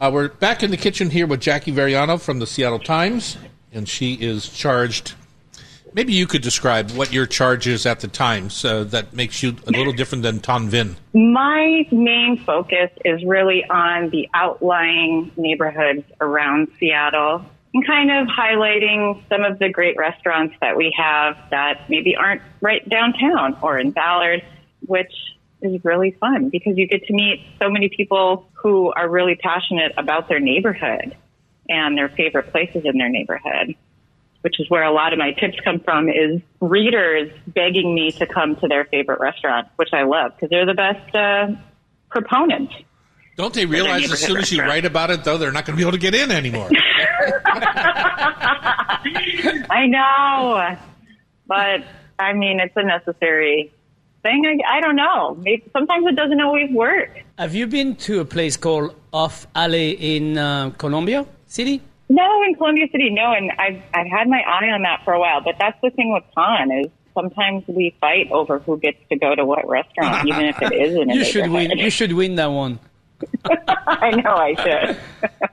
Uh, 0.00 0.12
we're 0.14 0.28
back 0.28 0.62
in 0.62 0.70
the 0.70 0.76
kitchen 0.76 1.10
here 1.10 1.26
with 1.26 1.40
Jackie 1.40 1.72
Varriano 1.72 2.20
from 2.20 2.38
the 2.38 2.46
Seattle 2.46 2.78
Times, 2.78 3.36
and 3.72 3.88
she 3.88 4.14
is 4.14 4.48
charged. 4.48 5.14
Maybe 5.94 6.14
you 6.14 6.26
could 6.26 6.42
describe 6.42 6.90
what 6.92 7.12
your 7.12 7.26
charge 7.26 7.66
is 7.66 7.84
at 7.84 8.00
the 8.00 8.08
time 8.08 8.48
so 8.48 8.82
that 8.84 9.12
makes 9.12 9.42
you 9.42 9.56
a 9.66 9.70
little 9.70 9.92
different 9.92 10.22
than 10.22 10.40
Tan 10.40 10.70
Vinh. 10.70 10.96
My 11.12 11.86
main 11.92 12.42
focus 12.46 12.90
is 13.04 13.22
really 13.24 13.64
on 13.68 14.08
the 14.10 14.28
outlying 14.32 15.30
neighborhoods 15.36 16.04
around 16.20 16.68
Seattle 16.78 17.44
and 17.74 17.86
kind 17.86 18.10
of 18.10 18.26
highlighting 18.26 19.22
some 19.28 19.44
of 19.44 19.58
the 19.58 19.68
great 19.68 19.96
restaurants 19.98 20.54
that 20.60 20.76
we 20.76 20.94
have 20.96 21.36
that 21.50 21.88
maybe 21.90 22.16
aren't 22.16 22.42
right 22.60 22.86
downtown 22.88 23.56
or 23.62 23.78
in 23.78 23.90
Ballard, 23.90 24.42
which 24.86 25.12
is 25.60 25.84
really 25.84 26.12
fun 26.12 26.48
because 26.48 26.76
you 26.76 26.86
get 26.86 27.04
to 27.04 27.12
meet 27.12 27.44
so 27.60 27.70
many 27.70 27.88
people 27.88 28.48
who 28.54 28.92
are 28.92 29.08
really 29.08 29.34
passionate 29.34 29.92
about 29.96 30.28
their 30.28 30.40
neighborhood 30.40 31.16
and 31.68 31.96
their 31.96 32.08
favorite 32.08 32.50
places 32.50 32.84
in 32.84 32.98
their 32.98 33.08
neighborhood. 33.08 33.74
Which 34.42 34.58
is 34.58 34.68
where 34.68 34.82
a 34.82 34.92
lot 34.92 35.12
of 35.12 35.18
my 35.18 35.32
tips 35.32 35.56
come 35.64 35.80
from 35.80 36.08
is 36.08 36.40
readers 36.60 37.30
begging 37.46 37.94
me 37.94 38.10
to 38.12 38.26
come 38.26 38.56
to 38.56 38.68
their 38.68 38.84
favorite 38.86 39.20
restaurant, 39.20 39.68
which 39.76 39.90
I 39.92 40.02
love 40.02 40.32
because 40.34 40.50
they're 40.50 40.66
the 40.66 40.74
best 40.74 41.14
uh, 41.14 41.48
proponents. 42.10 42.74
Don't 43.36 43.54
they 43.54 43.66
realize 43.66 44.12
as 44.12 44.20
soon 44.20 44.38
as 44.38 44.52
you 44.52 44.60
write 44.60 44.84
about 44.84 45.10
it, 45.10 45.24
though, 45.24 45.38
they're 45.38 45.52
not 45.52 45.64
going 45.64 45.76
to 45.76 45.80
be 45.80 45.82
able 45.82 45.92
to 45.92 45.98
get 45.98 46.14
in 46.14 46.30
anymore? 46.30 46.68
I 49.70 49.86
know, 49.86 50.76
but 51.46 51.84
I 52.18 52.32
mean, 52.34 52.60
it's 52.60 52.76
a 52.76 52.82
necessary 52.82 53.72
thing. 54.22 54.44
I, 54.46 54.76
I 54.76 54.80
don't 54.80 54.96
know. 54.96 55.34
Maybe, 55.40 55.64
sometimes 55.72 56.06
it 56.06 56.16
doesn't 56.16 56.40
always 56.40 56.70
work. 56.70 57.22
Have 57.38 57.54
you 57.54 57.66
been 57.66 57.96
to 57.96 58.20
a 58.20 58.24
place 58.24 58.56
called 58.56 58.94
Off 59.12 59.46
Alley 59.54 60.16
in 60.16 60.38
uh, 60.38 60.70
Columbia 60.70 61.26
City? 61.46 61.80
No, 62.12 62.42
in 62.42 62.54
Columbia 62.56 62.88
City, 62.92 63.08
no, 63.08 63.32
and 63.32 63.50
I've 63.58 63.82
I've 63.94 64.06
had 64.06 64.28
my 64.28 64.40
eye 64.40 64.68
on 64.68 64.82
that 64.82 65.02
for 65.02 65.14
a 65.14 65.18
while. 65.18 65.40
But 65.40 65.54
that's 65.58 65.80
the 65.82 65.88
thing 65.88 66.12
with 66.12 66.24
con 66.34 66.70
is 66.70 66.88
sometimes 67.14 67.64
we 67.66 67.96
fight 68.02 68.30
over 68.30 68.58
who 68.58 68.76
gets 68.78 68.98
to 69.08 69.16
go 69.16 69.34
to 69.34 69.46
what 69.46 69.66
restaurant, 69.66 70.28
even 70.28 70.44
if 70.44 70.60
it 70.60 70.72
isn't. 70.74 71.08
You 71.08 71.24
should 71.24 71.50
win. 71.50 71.70
You 71.70 71.88
should 71.88 72.12
win 72.12 72.34
that 72.34 72.48
one. 72.48 72.80
I 73.86 74.10
know 74.10 74.34
I 74.34 74.54
should. 74.62 75.00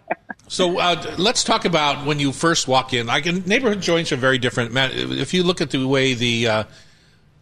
So 0.51 0.79
uh, 0.79 1.15
let's 1.19 1.43
talk 1.43 1.65
about 1.65 2.07
when 2.07 2.19
you 2.19 2.31
first 2.31 2.67
walk 2.67 2.91
in. 2.91 3.07
I 3.07 3.21
can, 3.21 3.43
neighborhood 3.45 3.81
joints 3.81 4.11
are 4.11 4.15
very 4.15 4.39
different. 4.39 4.73
Matt, 4.73 4.95
if 4.95 5.31
you 5.31 5.43
look 5.43 5.61
at 5.61 5.69
the 5.69 5.87
way 5.87 6.15
the 6.15 6.47
uh, 6.47 6.63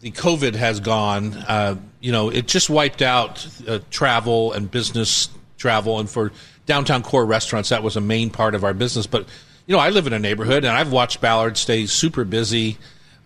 the 0.01 0.11
COVID 0.11 0.55
has 0.55 0.81
gone, 0.81 1.33
uh, 1.33 1.77
you 2.01 2.11
know, 2.11 2.27
it 2.27 2.47
just 2.47 2.69
wiped 2.69 3.01
out 3.01 3.47
uh, 3.65 3.79
travel 3.91 4.51
and 4.51 4.69
business 4.69 5.29
travel, 5.57 5.99
and 5.99 6.09
for 6.09 6.33
downtown 6.67 7.01
core 7.01 7.25
restaurants, 7.25 7.69
that 7.69 7.81
was 7.81 7.95
a 7.95 8.01
main 8.01 8.29
part 8.29 8.53
of 8.53 8.63
our 8.63 8.75
business. 8.75 9.07
But 9.07 9.27
you 9.65 9.75
know, 9.75 9.79
I 9.79 9.89
live 9.89 10.05
in 10.07 10.13
a 10.13 10.19
neighborhood, 10.19 10.63
and 10.63 10.77
I've 10.77 10.91
watched 10.91 11.19
Ballard 11.19 11.57
stay 11.57 11.87
super 11.87 12.23
busy. 12.23 12.77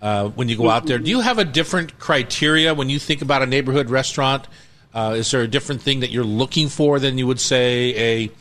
Uh, 0.01 0.29
when 0.29 0.49
you 0.49 0.57
go 0.57 0.69
out 0.69 0.87
there, 0.87 0.97
do 0.97 1.11
you 1.11 1.19
have 1.19 1.37
a 1.37 1.45
different 1.45 1.99
criteria 1.99 2.73
when 2.73 2.89
you 2.89 2.97
think 2.97 3.21
about 3.21 3.43
a 3.43 3.45
neighborhood 3.45 3.89
restaurant? 3.91 4.47
Uh, 4.93 5.15
is 5.17 5.29
there 5.29 5.41
a 5.41 5.47
different 5.47 5.81
thing 5.81 5.99
that 5.99 6.09
you're 6.09 6.23
looking 6.23 6.69
for 6.69 6.97
than 6.97 7.19
you 7.19 7.27
would 7.27 7.39
say 7.39 8.23
a 8.23 8.31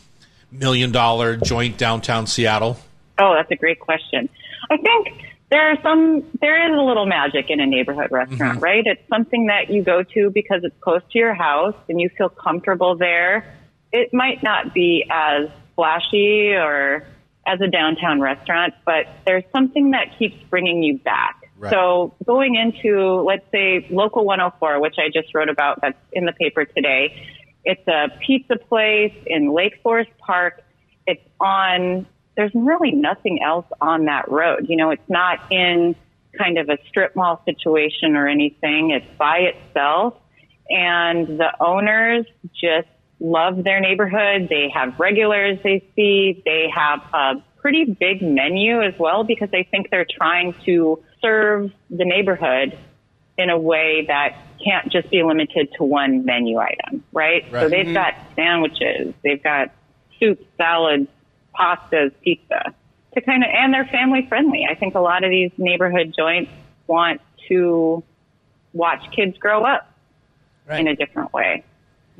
million 0.51 0.91
dollar 0.91 1.37
joint 1.37 1.77
downtown 1.77 2.25
Seattle? 2.25 2.77
Oh, 3.19 3.35
that's 3.35 3.51
a 3.51 3.55
great 3.55 3.79
question. 3.79 4.27
I 4.71 4.77
think 4.77 5.23
there 5.51 5.69
are 5.71 5.81
some, 5.83 6.23
there 6.41 6.71
is 6.71 6.77
a 6.77 6.81
little 6.81 7.05
magic 7.05 7.49
in 7.49 7.59
a 7.59 7.65
neighborhood 7.67 8.11
restaurant, 8.11 8.61
right? 8.61 8.83
It's 8.85 9.07
something 9.09 9.47
that 9.47 9.69
you 9.69 9.83
go 9.83 10.01
to 10.01 10.31
because 10.31 10.63
it's 10.63 10.75
close 10.79 11.01
to 11.11 11.19
your 11.19 11.35
house 11.35 11.75
and 11.89 12.01
you 12.01 12.09
feel 12.09 12.29
comfortable 12.29 12.95
there. 12.95 13.53
It 13.91 14.13
might 14.13 14.41
not 14.43 14.73
be 14.73 15.05
as 15.09 15.49
flashy 15.75 16.53
or 16.53 17.05
as 17.45 17.59
a 17.59 17.67
downtown 17.67 18.21
restaurant, 18.21 18.73
but 18.85 19.07
there's 19.25 19.43
something 19.51 19.91
that 19.91 20.17
keeps 20.17 20.41
bringing 20.49 20.83
you 20.83 20.99
back. 20.99 21.41
Right. 21.57 21.71
So 21.71 22.13
going 22.25 22.55
into, 22.55 23.21
let's 23.21 23.45
say, 23.51 23.87
Local 23.89 24.25
104, 24.25 24.79
which 24.79 24.95
I 24.97 25.09
just 25.13 25.33
wrote 25.33 25.49
about 25.49 25.81
that's 25.81 25.97
in 26.13 26.25
the 26.25 26.33
paper 26.33 26.65
today, 26.65 27.27
it's 27.63 27.87
a 27.87 28.09
pizza 28.25 28.55
place 28.55 29.13
in 29.25 29.53
Lake 29.53 29.79
Forest 29.83 30.11
Park. 30.19 30.63
It's 31.05 31.21
on, 31.39 32.07
there's 32.35 32.51
really 32.55 32.91
nothing 32.91 33.41
else 33.43 33.65
on 33.79 34.05
that 34.05 34.29
road. 34.31 34.67
You 34.69 34.77
know, 34.77 34.91
it's 34.91 35.09
not 35.09 35.51
in 35.51 35.95
kind 36.37 36.57
of 36.57 36.69
a 36.69 36.77
strip 36.87 37.15
mall 37.15 37.41
situation 37.45 38.15
or 38.15 38.27
anything. 38.27 38.91
It's 38.91 39.05
by 39.17 39.39
itself. 39.53 40.15
And 40.69 41.27
the 41.27 41.53
owners 41.59 42.25
just 42.53 42.87
love 43.21 43.63
their 43.63 43.79
neighborhood. 43.79 44.49
They 44.49 44.69
have 44.73 44.99
regulars 44.99 45.59
they 45.63 45.87
see. 45.95 46.41
They 46.43 46.67
have 46.75 46.99
a 47.13 47.43
pretty 47.57 47.85
big 47.85 48.21
menu 48.21 48.81
as 48.81 48.93
well 48.97 49.23
because 49.23 49.49
they 49.51 49.63
think 49.69 49.89
they're 49.91 50.07
trying 50.09 50.55
to 50.65 51.01
serve 51.21 51.71
the 51.89 52.03
neighborhood 52.03 52.77
in 53.37 53.49
a 53.49 53.57
way 53.57 54.05
that 54.07 54.35
can't 54.63 54.91
just 54.91 55.09
be 55.09 55.23
limited 55.23 55.69
to 55.77 55.83
one 55.83 56.25
menu 56.25 56.57
item, 56.57 57.03
right? 57.13 57.45
So 57.51 57.69
they've 57.69 57.85
mm-hmm. 57.85 57.93
got 57.93 58.15
sandwiches, 58.35 59.13
they've 59.23 59.41
got 59.41 59.71
soup, 60.19 60.45
salads, 60.57 61.07
pastas, 61.55 62.11
pizza 62.23 62.73
to 63.13 63.21
kind 63.21 63.43
of, 63.43 63.49
and 63.53 63.73
they're 63.73 63.85
family 63.85 64.25
friendly. 64.27 64.65
I 64.69 64.75
think 64.75 64.95
a 64.95 64.99
lot 64.99 65.23
of 65.23 65.29
these 65.29 65.51
neighborhood 65.57 66.13
joints 66.17 66.51
want 66.87 67.21
to 67.49 68.03
watch 68.73 69.03
kids 69.11 69.37
grow 69.37 69.63
up 69.65 69.87
Right. 70.67 70.79
in 70.79 70.87
a 70.87 70.95
different 70.95 71.33
way. 71.33 71.63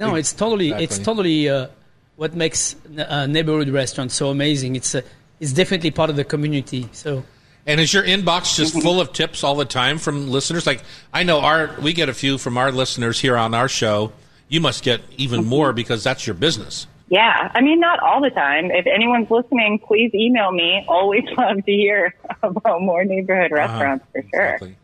No, 0.01 0.15
it's 0.15 0.33
totally, 0.33 0.71
it's 0.71 0.97
totally 0.99 1.49
uh, 1.49 1.67
what 2.15 2.33
makes 2.35 2.75
a 2.97 3.27
neighborhood 3.27 3.69
restaurant 3.69 4.11
so 4.11 4.29
amazing. 4.29 4.75
It's 4.75 4.93
uh, 4.95 5.01
it's 5.39 5.53
definitely 5.53 5.91
part 5.91 6.09
of 6.09 6.15
the 6.15 6.23
community. 6.23 6.89
So 6.91 7.23
And 7.65 7.79
is 7.79 7.93
your 7.93 8.03
inbox 8.03 8.55
just 8.57 8.73
full 8.81 8.99
of 8.99 9.13
tips 9.13 9.43
all 9.43 9.55
the 9.55 9.65
time 9.65 9.97
from 9.99 10.29
listeners? 10.29 10.65
Like 10.67 10.83
I 11.13 11.23
know 11.23 11.39
our 11.39 11.75
we 11.81 11.93
get 11.93 12.09
a 12.09 12.13
few 12.13 12.37
from 12.37 12.57
our 12.57 12.71
listeners 12.71 13.19
here 13.19 13.37
on 13.37 13.53
our 13.53 13.67
show. 13.69 14.11
You 14.49 14.59
must 14.59 14.83
get 14.83 14.99
even 15.17 15.45
more 15.45 15.71
because 15.73 16.03
that's 16.03 16.27
your 16.27 16.33
business. 16.33 16.85
Yeah, 17.07 17.51
I 17.53 17.59
mean, 17.61 17.79
not 17.79 17.99
all 17.99 18.21
the 18.21 18.29
time. 18.29 18.71
If 18.71 18.87
anyone's 18.87 19.29
listening, 19.29 19.79
please 19.79 20.11
email 20.13 20.51
me. 20.51 20.85
Always 20.87 21.23
love 21.37 21.57
to 21.65 21.71
hear 21.71 22.15
about 22.41 22.81
more 22.81 23.03
neighborhood 23.03 23.51
restaurants 23.51 24.05
for 24.11 24.21
sure. 24.33 24.41
Uh-huh. 24.41 24.53
Exactly. 24.65 24.75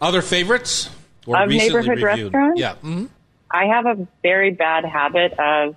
Other 0.00 0.22
favorites 0.22 0.90
or 1.26 1.36
Of 1.42 1.48
recently 1.48 1.68
neighborhood 1.68 2.02
reviewed? 2.02 2.32
restaurants? 2.34 2.60
Yeah. 2.60 2.74
mhm. 2.82 3.08
I 3.50 3.66
have 3.66 3.86
a 3.86 4.06
very 4.22 4.50
bad 4.50 4.84
habit 4.84 5.38
of 5.38 5.76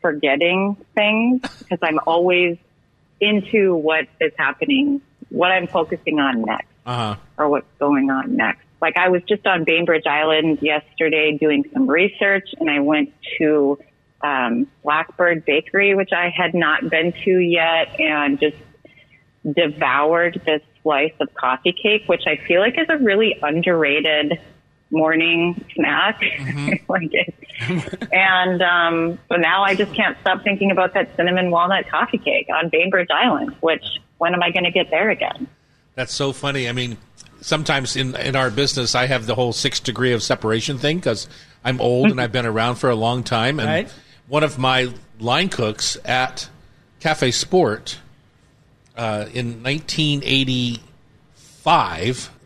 forgetting 0.00 0.76
things 0.94 1.40
because 1.58 1.78
I'm 1.82 2.00
always 2.06 2.58
into 3.20 3.74
what 3.76 4.06
is 4.20 4.32
happening, 4.36 5.00
what 5.28 5.52
I'm 5.52 5.66
focusing 5.68 6.18
on 6.18 6.42
next, 6.42 6.66
Uh-huh. 6.86 7.14
or 7.38 7.48
what's 7.48 7.70
going 7.78 8.10
on 8.10 8.36
next. 8.36 8.62
Like 8.80 8.96
I 8.96 9.10
was 9.10 9.22
just 9.28 9.46
on 9.46 9.62
Bainbridge 9.64 10.06
Island 10.06 10.58
yesterday 10.60 11.38
doing 11.40 11.64
some 11.72 11.86
research, 11.88 12.48
and 12.58 12.68
I 12.68 12.80
went 12.80 13.12
to 13.38 13.78
um, 14.22 14.66
Blackbird 14.82 15.44
Bakery, 15.44 15.94
which 15.94 16.10
I 16.12 16.30
had 16.36 16.52
not 16.54 16.90
been 16.90 17.12
to 17.24 17.38
yet, 17.38 18.00
and 18.00 18.40
just 18.40 18.56
devoured 19.48 20.40
this 20.44 20.62
slice 20.82 21.12
of 21.20 21.32
coffee 21.34 21.72
cake, 21.80 22.04
which 22.06 22.22
I 22.26 22.36
feel 22.36 22.60
like 22.60 22.76
is 22.78 22.86
a 22.88 22.98
really 22.98 23.38
underrated 23.40 24.40
morning 24.92 25.64
snack. 25.74 26.20
like 26.88 27.10
it. 27.12 27.34
and 28.12 28.62
um, 28.62 29.18
so 29.28 29.36
now 29.36 29.62
I 29.64 29.74
just 29.74 29.92
can't 29.94 30.16
stop 30.20 30.42
thinking 30.44 30.70
about 30.70 30.94
that 30.94 31.14
cinnamon 31.16 31.50
walnut 31.50 31.88
coffee 31.88 32.18
cake 32.18 32.46
on 32.54 32.68
Bainbridge 32.68 33.08
Island. 33.12 33.56
Which 33.60 33.84
when 34.18 34.34
am 34.34 34.42
I 34.42 34.50
going 34.50 34.64
to 34.64 34.70
get 34.70 34.90
there 34.90 35.10
again? 35.10 35.48
That's 35.94 36.12
so 36.14 36.32
funny. 36.32 36.68
I 36.68 36.72
mean, 36.72 36.96
sometimes 37.40 37.96
in 37.96 38.14
in 38.16 38.36
our 38.36 38.50
business, 38.50 38.94
I 38.94 39.06
have 39.06 39.26
the 39.26 39.34
whole 39.34 39.52
six 39.52 39.80
degree 39.80 40.12
of 40.12 40.22
separation 40.22 40.78
thing 40.78 40.98
because 40.98 41.28
I'm 41.64 41.80
old 41.80 42.10
and 42.10 42.20
I've 42.20 42.32
been 42.32 42.46
around 42.46 42.76
for 42.76 42.90
a 42.90 42.96
long 42.96 43.22
time. 43.24 43.58
And 43.60 43.68
Right. 43.68 43.92
one 44.28 44.42
of 44.44 44.58
my 44.58 44.92
line 45.18 45.48
cooks 45.48 45.96
at 46.04 46.48
Cafe 47.00 47.30
Sport 47.32 47.98
uh, 48.96 49.26
in 49.32 49.62
1985 49.62 51.60
uh, 51.68 51.80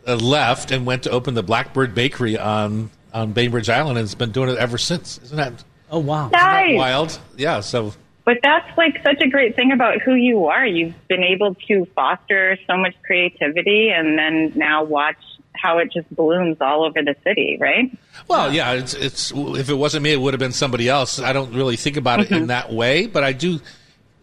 Uh, 0.07 0.15
left 0.15 0.71
and 0.71 0.85
went 0.85 1.03
to 1.03 1.09
open 1.09 1.33
the 1.33 1.43
Blackbird 1.43 1.93
Bakery 1.93 2.37
on 2.37 2.89
on 3.13 3.33
Bainbridge 3.33 3.69
Island 3.69 3.97
and 3.97 4.05
has 4.05 4.15
been 4.15 4.31
doing 4.31 4.49
it 4.49 4.57
ever 4.57 4.77
since. 4.77 5.19
Isn't 5.23 5.37
that, 5.37 5.53
isn't 5.53 5.65
Oh 5.89 5.99
wow. 5.99 6.29
that 6.29 6.65
Nice. 6.65 6.77
wild? 6.77 7.19
Yeah. 7.37 7.61
So 7.61 7.93
But 8.25 8.37
that's 8.43 8.77
like 8.77 9.01
such 9.03 9.21
a 9.21 9.29
great 9.29 9.55
thing 9.55 9.71
about 9.71 10.01
who 10.01 10.15
you 10.15 10.47
are. 10.47 10.65
You've 10.65 10.95
been 11.07 11.23
able 11.23 11.55
to 11.67 11.85
foster 11.95 12.57
so 12.67 12.77
much 12.77 12.95
creativity 13.03 13.89
and 13.89 14.17
then 14.17 14.53
now 14.55 14.83
watch 14.83 15.17
how 15.53 15.79
it 15.79 15.91
just 15.91 16.13
blooms 16.15 16.57
all 16.61 16.85
over 16.85 17.01
the 17.01 17.15
city, 17.23 17.57
right? 17.59 17.91
Well, 18.27 18.53
yeah, 18.53 18.73
it's, 18.73 18.93
it's 18.93 19.31
if 19.31 19.69
it 19.69 19.75
wasn't 19.75 20.03
me, 20.03 20.11
it 20.11 20.21
would 20.21 20.33
have 20.33 20.39
been 20.39 20.51
somebody 20.51 20.87
else. 20.87 21.19
I 21.19 21.33
don't 21.33 21.53
really 21.53 21.77
think 21.77 21.97
about 21.97 22.19
it 22.19 22.29
in 22.29 22.37
mm-hmm. 22.37 22.47
that 22.47 22.71
way, 22.71 23.07
but 23.07 23.23
I 23.23 23.33
do, 23.33 23.59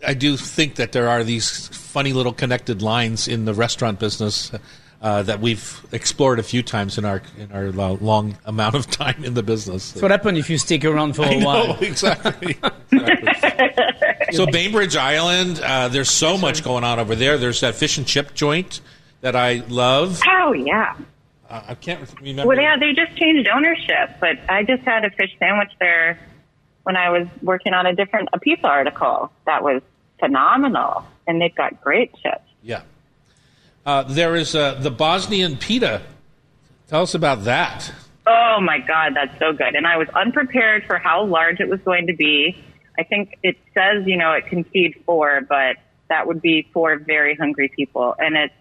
I 0.07 0.15
do 0.15 0.37
think 0.37 0.77
that 0.77 0.93
there 0.93 1.09
are 1.09 1.25
these 1.25 1.69
funny 1.69 2.13
little 2.13 2.33
connected 2.33 2.83
lines 2.83 3.27
in 3.27 3.47
the 3.47 3.55
restaurant 3.55 3.99
business 3.99 4.53
uh, 5.05 5.23
that 5.23 5.39
we've 5.39 5.87
explored 5.93 6.39
a 6.39 6.43
few 6.43 6.63
times 6.63 6.97
in 6.97 7.05
our 7.05 7.21
in 7.39 7.53
our 7.53 7.71
long 7.71 8.39
amount 8.47 8.75
of 8.75 8.87
time 8.91 9.23
in 9.23 9.35
the 9.35 9.43
business. 9.43 9.93
That's 9.93 10.01
what 10.01 10.11
happens 10.11 10.39
if 10.39 10.49
you 10.49 10.57
stick 10.57 10.83
around 10.83 11.15
for 11.15 11.25
a 11.25 11.27
I 11.27 11.35
know, 11.37 11.47
while. 11.47 11.79
exactly. 11.83 12.57
exactly. 12.91 14.33
so 14.33 14.47
Bainbridge 14.47 14.97
Island, 14.97 15.61
uh, 15.61 15.89
there's 15.89 16.11
so 16.11 16.39
much 16.39 16.65
going 16.65 16.85
on 16.85 16.99
over 16.99 17.15
there. 17.15 17.37
There's 17.37 17.61
that 17.61 17.75
fish 17.75 17.99
and 17.99 18.07
chip 18.07 18.33
joint 18.33 18.81
that 19.21 19.37
I 19.37 19.63
love. 19.69 20.23
Oh, 20.27 20.55
yeah. 20.55 20.97
Uh, 21.51 21.63
I 21.69 21.75
can't 21.75 22.09
remember. 22.23 22.49
Well, 22.49 22.59
yeah, 22.59 22.79
they 22.79 22.95
just 22.95 23.15
changed 23.19 23.47
ownership, 23.55 24.17
but 24.21 24.39
I 24.49 24.63
just 24.63 24.85
had 24.85 25.05
a 25.05 25.11
fish 25.11 25.37
sandwich 25.39 25.73
there 25.81 26.19
when 26.85 26.97
I 26.97 27.11
was 27.11 27.29
working 27.43 27.75
on 27.75 27.85
a 27.85 27.95
different 27.95 28.31
a 28.33 28.39
pizza 28.39 28.67
article 28.67 29.31
that 29.45 29.63
was 29.63 29.83
phenomenal, 30.19 31.05
and 31.27 31.43
they've 31.43 31.55
got 31.55 31.83
great 31.83 32.15
chips. 32.23 32.49
Yeah. 32.63 32.85
Uh, 33.87 34.03
there 34.03 34.35
is 34.35 34.55
uh, 34.55 34.75
the 34.75 34.91
Bosnian 34.91 35.57
pita. 35.57 36.03
Tell 36.89 37.03
us 37.03 37.15
about 37.15 37.45
that. 37.45 37.93
Oh 38.27 38.59
my 38.61 38.79
God, 38.79 39.15
that's 39.15 39.39
so 39.39 39.53
good. 39.53 39.75
And 39.75 39.87
I 39.87 39.99
was 39.99 40.09
unprepared 40.15 40.87
for 40.87 40.99
how 40.99 41.25
large 41.25 41.61
it 41.61 41.69
was 41.69 41.81
going 41.81 42.07
to 42.07 42.15
be. 42.15 42.57
I 42.99 43.03
think 43.03 43.39
it 43.43 43.59
says, 43.75 44.07
you 44.07 44.17
know, 44.17 44.33
it 44.33 44.47
can 44.47 44.65
feed 44.65 45.03
four, 45.05 45.43
but 45.47 45.77
that 46.09 46.27
would 46.27 46.41
be 46.41 46.69
four 46.73 46.97
very 46.97 47.35
hungry 47.35 47.71
people. 47.75 48.15
And 48.19 48.37
it's, 48.37 48.55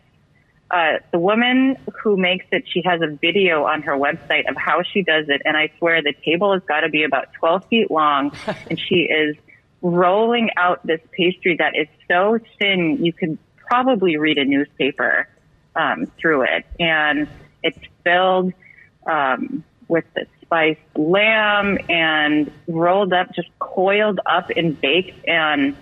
uh, 0.72 1.00
the 1.12 1.20
woman 1.20 1.78
who 2.02 2.18
makes 2.18 2.46
it, 2.52 2.64
she 2.68 2.82
has 2.84 3.00
a 3.02 3.08
video 3.08 3.64
on 3.64 3.84
her 3.84 3.94
website 3.94 4.50
of 4.50 4.58
how 4.58 4.82
she 4.82 5.04
does 5.04 5.26
it. 5.30 5.42
And 5.46 5.56
I 5.56 5.72
swear 5.78 6.02
the 6.02 6.16
table 6.26 6.52
has 6.52 6.64
got 6.64 6.82
to 6.82 6.90
be 6.90 7.04
about 7.04 7.32
12 7.34 7.66
feet 7.68 7.92
long. 7.92 8.32
and 8.70 8.80
she 8.80 9.04
is 9.04 9.38
rolling 9.82 10.50
out 10.58 10.86
this 10.86 11.02
pastry 11.12 11.58
that 11.58 11.76
is 11.76 11.88
so 12.10 12.40
thin, 12.60 13.06
you 13.06 13.14
could 13.14 13.38
probably 13.68 14.18
read 14.18 14.38
a 14.38 14.46
newspaper 14.46 15.28
um, 15.76 16.12
through 16.20 16.44
it. 16.44 16.66
And 16.80 17.28
it's 17.62 17.80
filled 18.04 18.54
um, 19.06 19.64
with 19.88 20.06
the 20.16 20.26
spiced 20.42 20.80
lamb 20.96 21.78
and 21.90 22.52
rolled 22.68 23.14
up, 23.14 23.34
just 23.34 23.50
coiled 23.60 24.20
up 24.26 24.50
and 24.56 24.80
baked. 24.80 25.28
And 25.28 25.76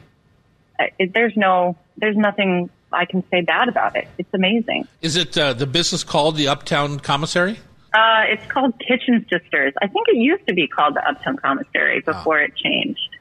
uh, 0.80 0.86
it, 1.00 1.14
there's 1.14 1.36
no, 1.36 1.78
there's 1.98 2.18
nothing 2.18 2.70
I 2.94 3.06
can 3.06 3.24
say 3.30 3.42
bad 3.42 3.70
about 3.70 3.96
it. 3.96 4.08
It's 4.18 4.34
amazing. 4.34 4.88
Is 5.02 5.16
it 5.16 5.38
uh, 5.38 5.54
the 5.54 5.68
business 5.68 6.04
called 6.04 6.36
the 6.36 6.48
Uptown 6.48 7.00
Commissary? 7.00 7.60
Uh, 7.94 8.24
it's 8.28 8.46
called 8.50 8.74
Kitchen 8.80 9.26
Sisters. 9.30 9.74
I 9.82 9.88
think 9.88 10.08
it 10.08 10.18
used 10.18 10.48
to 10.48 10.54
be 10.54 10.68
called 10.68 10.96
the 10.96 11.06
Uptown 11.08 11.38
Commissary 11.38 12.02
before 12.02 12.40
it 12.40 12.56
changed. 12.56 13.18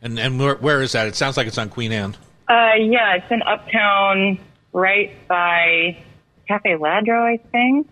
And 0.00 0.18
and 0.18 0.38
where, 0.38 0.56
where 0.56 0.82
is 0.82 0.92
that? 0.92 1.06
It 1.06 1.14
sounds 1.14 1.36
like 1.36 1.46
it's 1.46 1.58
on 1.58 1.68
Queen 1.68 1.92
Anne. 1.92 2.16
Uh, 2.48 2.74
yeah, 2.78 3.14
it's 3.14 3.30
in 3.30 3.42
Uptown, 3.42 4.38
right 4.72 5.12
by 5.28 5.96
Cafe 6.48 6.70
Ladro, 6.74 7.22
I 7.22 7.36
think. 7.36 7.88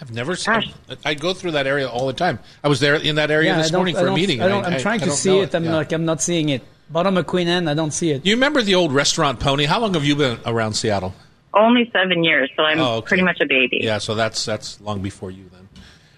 I've 0.00 0.10
never 0.12 0.34
seen. 0.34 0.72
I 1.04 1.14
go 1.14 1.32
through 1.32 1.52
that 1.52 1.66
area 1.66 1.88
all 1.88 2.06
the 2.08 2.12
time. 2.12 2.40
I 2.64 2.68
was 2.68 2.80
there 2.80 2.96
in 2.96 3.14
that 3.16 3.30
area 3.30 3.54
I 3.54 3.58
this 3.58 3.70
morning 3.72 3.94
for 3.94 4.08
a 4.08 4.14
meeting. 4.14 4.40
I 4.42 4.48
don't, 4.48 4.64
I'm 4.64 4.80
trying 4.80 4.96
I 5.00 5.04
to 5.04 5.06
don't 5.10 5.16
see 5.16 5.28
know 5.30 5.42
it. 5.42 5.54
I'm 5.54 5.64
Yeah. 5.64 5.74
like 5.76 5.92
I'm 5.92 6.04
not 6.04 6.20
seeing 6.20 6.48
it. 6.48 6.62
Bottom 6.90 7.16
of 7.16 7.26
Queen 7.26 7.46
Anne, 7.46 7.68
I 7.68 7.74
don't 7.74 7.92
see 7.92 8.10
it. 8.10 8.26
You 8.26 8.34
remember 8.34 8.62
the 8.62 8.74
old 8.74 8.92
restaurant 8.92 9.38
Pony? 9.38 9.64
How 9.64 9.78
long 9.78 9.94
have 9.94 10.04
you 10.04 10.16
been 10.16 10.38
around 10.44 10.72
Seattle? 10.74 11.14
Only 11.54 11.88
seven 11.92 12.24
years, 12.24 12.50
so 12.56 12.64
I'm 12.64 12.80
Oh, 12.80 12.96
okay. 12.96 13.06
pretty 13.08 13.22
much 13.22 13.40
a 13.40 13.46
baby. 13.46 13.78
Yeah, 13.82 13.98
so 13.98 14.14
that's 14.14 14.44
that's 14.44 14.80
long 14.80 15.02
before 15.02 15.30
you 15.30 15.44
then. 15.52 15.68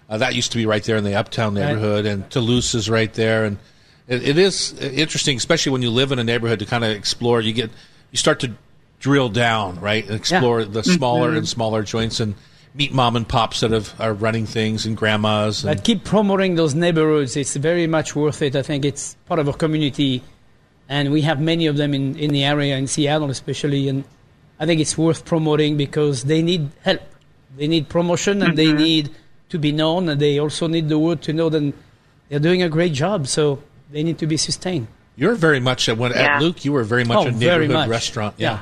Uh, 0.08 0.18
that 0.18 0.34
used 0.34 0.52
to 0.52 0.56
be 0.58 0.64
right 0.64 0.82
there 0.82 0.96
in 0.96 1.04
the 1.04 1.14
Uptown 1.16 1.54
neighborhood, 1.54 2.06
and 2.06 2.28
Toulouse 2.30 2.74
is 2.74 2.88
right 2.88 3.12
there, 3.12 3.44
and 3.44 3.58
it, 4.06 4.22
it 4.22 4.38
is 4.38 4.72
interesting, 4.80 5.36
especially 5.36 5.72
when 5.72 5.82
you 5.82 5.90
live 5.90 6.12
in 6.12 6.18
a 6.18 6.24
neighborhood 6.24 6.58
to 6.60 6.66
kind 6.66 6.84
of 6.84 6.90
explore. 6.90 7.40
You 7.40 7.52
get 7.52 7.70
you 8.10 8.18
start 8.18 8.40
to 8.40 8.52
drill 9.00 9.28
down, 9.28 9.80
right, 9.80 10.04
and 10.06 10.14
explore 10.14 10.64
the 10.64 10.82
smaller 10.82 11.28
and 11.28 11.38
mm-hmm. 11.38 11.44
smaller 11.44 11.82
joints 11.82 12.20
and 12.20 12.34
meet 12.74 12.92
mom 12.92 13.16
and 13.16 13.28
pops 13.28 13.60
that 13.60 13.70
have, 13.70 13.94
are 14.00 14.12
running 14.12 14.46
things 14.46 14.86
and 14.86 14.96
grandmas. 14.96 15.64
And, 15.64 15.76
But 15.76 15.84
keep 15.84 16.04
promoting 16.04 16.56
those 16.56 16.74
neighborhoods. 16.74 17.36
It's 17.36 17.54
very 17.56 17.86
much 17.86 18.16
worth 18.16 18.42
it. 18.42 18.56
I 18.56 18.62
think 18.62 18.84
it's 18.84 19.14
part 19.26 19.40
of 19.40 19.48
our 19.48 19.54
community, 19.54 20.22
and 20.88 21.12
we 21.12 21.22
have 21.22 21.40
many 21.40 21.66
of 21.66 21.76
them 21.76 21.94
in, 21.94 22.16
in 22.16 22.30
the 22.30 22.44
area, 22.44 22.76
in 22.76 22.86
Seattle 22.86 23.30
especially. 23.30 23.88
And 23.88 24.04
I 24.58 24.66
think 24.66 24.80
it's 24.80 24.98
worth 24.98 25.24
promoting 25.24 25.76
because 25.76 26.24
they 26.24 26.42
need 26.42 26.70
help. 26.82 27.02
They 27.56 27.68
need 27.68 27.88
promotion, 27.88 28.42
and 28.42 28.58
they 28.58 28.66
mm-hmm. 28.66 28.76
need 28.78 29.10
to 29.50 29.58
be 29.58 29.70
known, 29.70 30.08
and 30.08 30.20
they 30.20 30.38
also 30.38 30.66
need 30.66 30.88
the 30.88 30.98
word 30.98 31.22
to 31.22 31.32
know 31.32 31.48
that 31.48 31.72
they're 32.28 32.40
doing 32.40 32.62
a 32.62 32.68
great 32.68 32.92
job. 32.92 33.28
So 33.28 33.62
they 33.94 34.02
need 34.02 34.18
to 34.18 34.26
be 34.26 34.36
sustained. 34.36 34.86
you're 35.16 35.36
very 35.36 35.60
much 35.60 35.88
at, 35.88 35.96
when, 35.96 36.10
Yeah. 36.10 36.36
at 36.36 36.42
Luc. 36.42 36.64
You 36.64 36.72
were 36.72 36.82
very 36.94 37.04
much 37.04 37.18
oh, 37.18 37.28
a 37.28 37.30
neighborhood 37.30 37.70
much. 37.70 37.88
restaurant. 37.88 38.34
Yeah. 38.36 38.58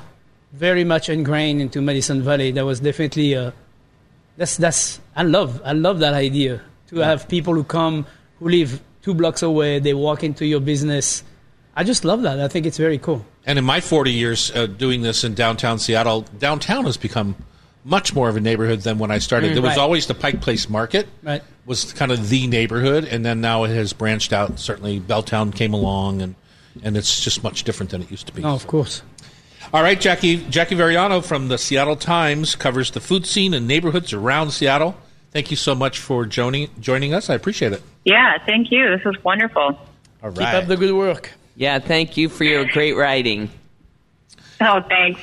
very 0.52 0.84
much 0.84 1.08
ingrained 1.08 1.60
into 1.64 1.80
Madison 1.80 2.22
Valley. 2.22 2.52
That 2.52 2.66
was 2.66 2.78
definitely 2.80 3.34
uh, 3.34 3.52
that's 4.36 4.58
that's 4.58 5.00
I 5.16 5.22
love 5.22 5.50
I 5.64 5.72
love 5.72 6.00
that 6.00 6.12
idea 6.12 6.60
to 6.88 6.96
have 7.00 7.26
people 7.28 7.54
who 7.54 7.64
come 7.64 8.04
who 8.38 8.50
live 8.50 8.80
two 9.00 9.14
blocks 9.14 9.42
away. 9.42 9.78
They 9.80 9.94
walk 9.94 10.22
into 10.22 10.44
your 10.44 10.60
business. 10.60 11.24
I 11.74 11.84
just 11.84 12.04
love 12.04 12.20
that. 12.28 12.38
I 12.38 12.48
think 12.48 12.66
it's 12.66 12.76
very 12.76 12.98
cool. 12.98 13.24
And 13.46 13.58
in 13.58 13.64
my 13.64 13.80
40 13.80 14.12
years 14.12 14.52
uh, 14.54 14.66
doing 14.66 15.00
this 15.00 15.24
in 15.24 15.32
downtown 15.34 15.78
Seattle, 15.78 16.20
downtown 16.38 16.84
has 16.84 16.98
become 16.98 17.34
much 17.84 18.14
more 18.14 18.28
of 18.28 18.36
a 18.36 18.40
neighborhood 18.40 18.80
than 18.82 18.98
when 18.98 19.10
I 19.10 19.18
started. 19.18 19.50
Mm, 19.50 19.54
there 19.54 19.62
was 19.62 19.70
right. 19.70 19.78
always 19.78 20.06
the 20.06 20.14
Pike 20.14 20.40
Place 20.42 20.68
Market, 20.68 21.08
Right. 21.22 21.42
Was 21.64 21.92
kind 21.92 22.10
of 22.10 22.28
the 22.28 22.46
neighborhood, 22.48 23.04
and 23.04 23.24
then 23.24 23.40
now 23.40 23.62
it 23.64 23.68
has 23.68 23.92
branched 23.92 24.32
out. 24.32 24.58
Certainly, 24.58 25.00
Belltown 25.00 25.54
came 25.54 25.72
along, 25.72 26.20
and 26.20 26.34
and 26.82 26.96
it's 26.96 27.22
just 27.22 27.42
much 27.44 27.62
different 27.62 27.90
than 27.90 28.02
it 28.02 28.10
used 28.10 28.26
to 28.26 28.32
be. 28.32 28.42
Oh, 28.42 28.54
of 28.54 28.66
course. 28.66 29.02
All 29.72 29.82
right, 29.82 30.00
Jackie 30.00 30.44
Jackie 30.48 30.74
Varriano 30.74 31.24
from 31.24 31.48
the 31.48 31.58
Seattle 31.58 31.96
Times 31.96 32.56
covers 32.56 32.90
the 32.90 33.00
food 33.00 33.26
scene 33.26 33.54
and 33.54 33.68
neighborhoods 33.68 34.12
around 34.12 34.50
Seattle. 34.50 34.96
Thank 35.30 35.50
you 35.50 35.56
so 35.56 35.74
much 35.74 35.98
for 35.98 36.26
joining 36.26 36.68
joining 36.80 37.14
us. 37.14 37.30
I 37.30 37.34
appreciate 37.34 37.72
it. 37.72 37.82
Yeah, 38.04 38.38
thank 38.44 38.72
you. 38.72 38.90
This 38.96 39.04
was 39.04 39.22
wonderful. 39.22 39.62
All 39.62 39.78
right. 40.22 40.34
Keep 40.34 40.44
right. 40.46 40.54
up 40.56 40.66
the 40.66 40.76
good 40.76 40.94
work. 40.94 41.30
Yeah, 41.56 41.78
thank 41.78 42.16
you 42.16 42.28
for 42.28 42.44
your 42.44 42.64
great 42.64 42.94
writing. 42.94 43.50
Oh, 44.60 44.80
thanks. 44.88 45.20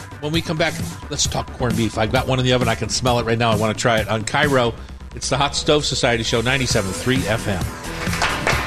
When 0.20 0.32
we 0.32 0.42
come 0.42 0.58
back, 0.58 0.74
let's 1.08 1.26
talk 1.26 1.50
corned 1.54 1.78
beef. 1.78 1.96
I've 1.96 2.12
got 2.12 2.26
one 2.26 2.38
in 2.38 2.44
the 2.44 2.52
oven. 2.52 2.68
I 2.68 2.74
can 2.74 2.90
smell 2.90 3.18
it 3.20 3.24
right 3.24 3.38
now. 3.38 3.50
I 3.50 3.56
want 3.56 3.74
to 3.74 3.80
try 3.80 4.00
it 4.00 4.08
on 4.08 4.22
KIRO. 4.22 4.74
It's 5.14 5.28
the 5.28 5.36
Hot 5.36 5.56
Stove 5.56 5.84
Society 5.84 6.22
Show, 6.22 6.40
97.3 6.40 7.16
FM. 7.22 7.62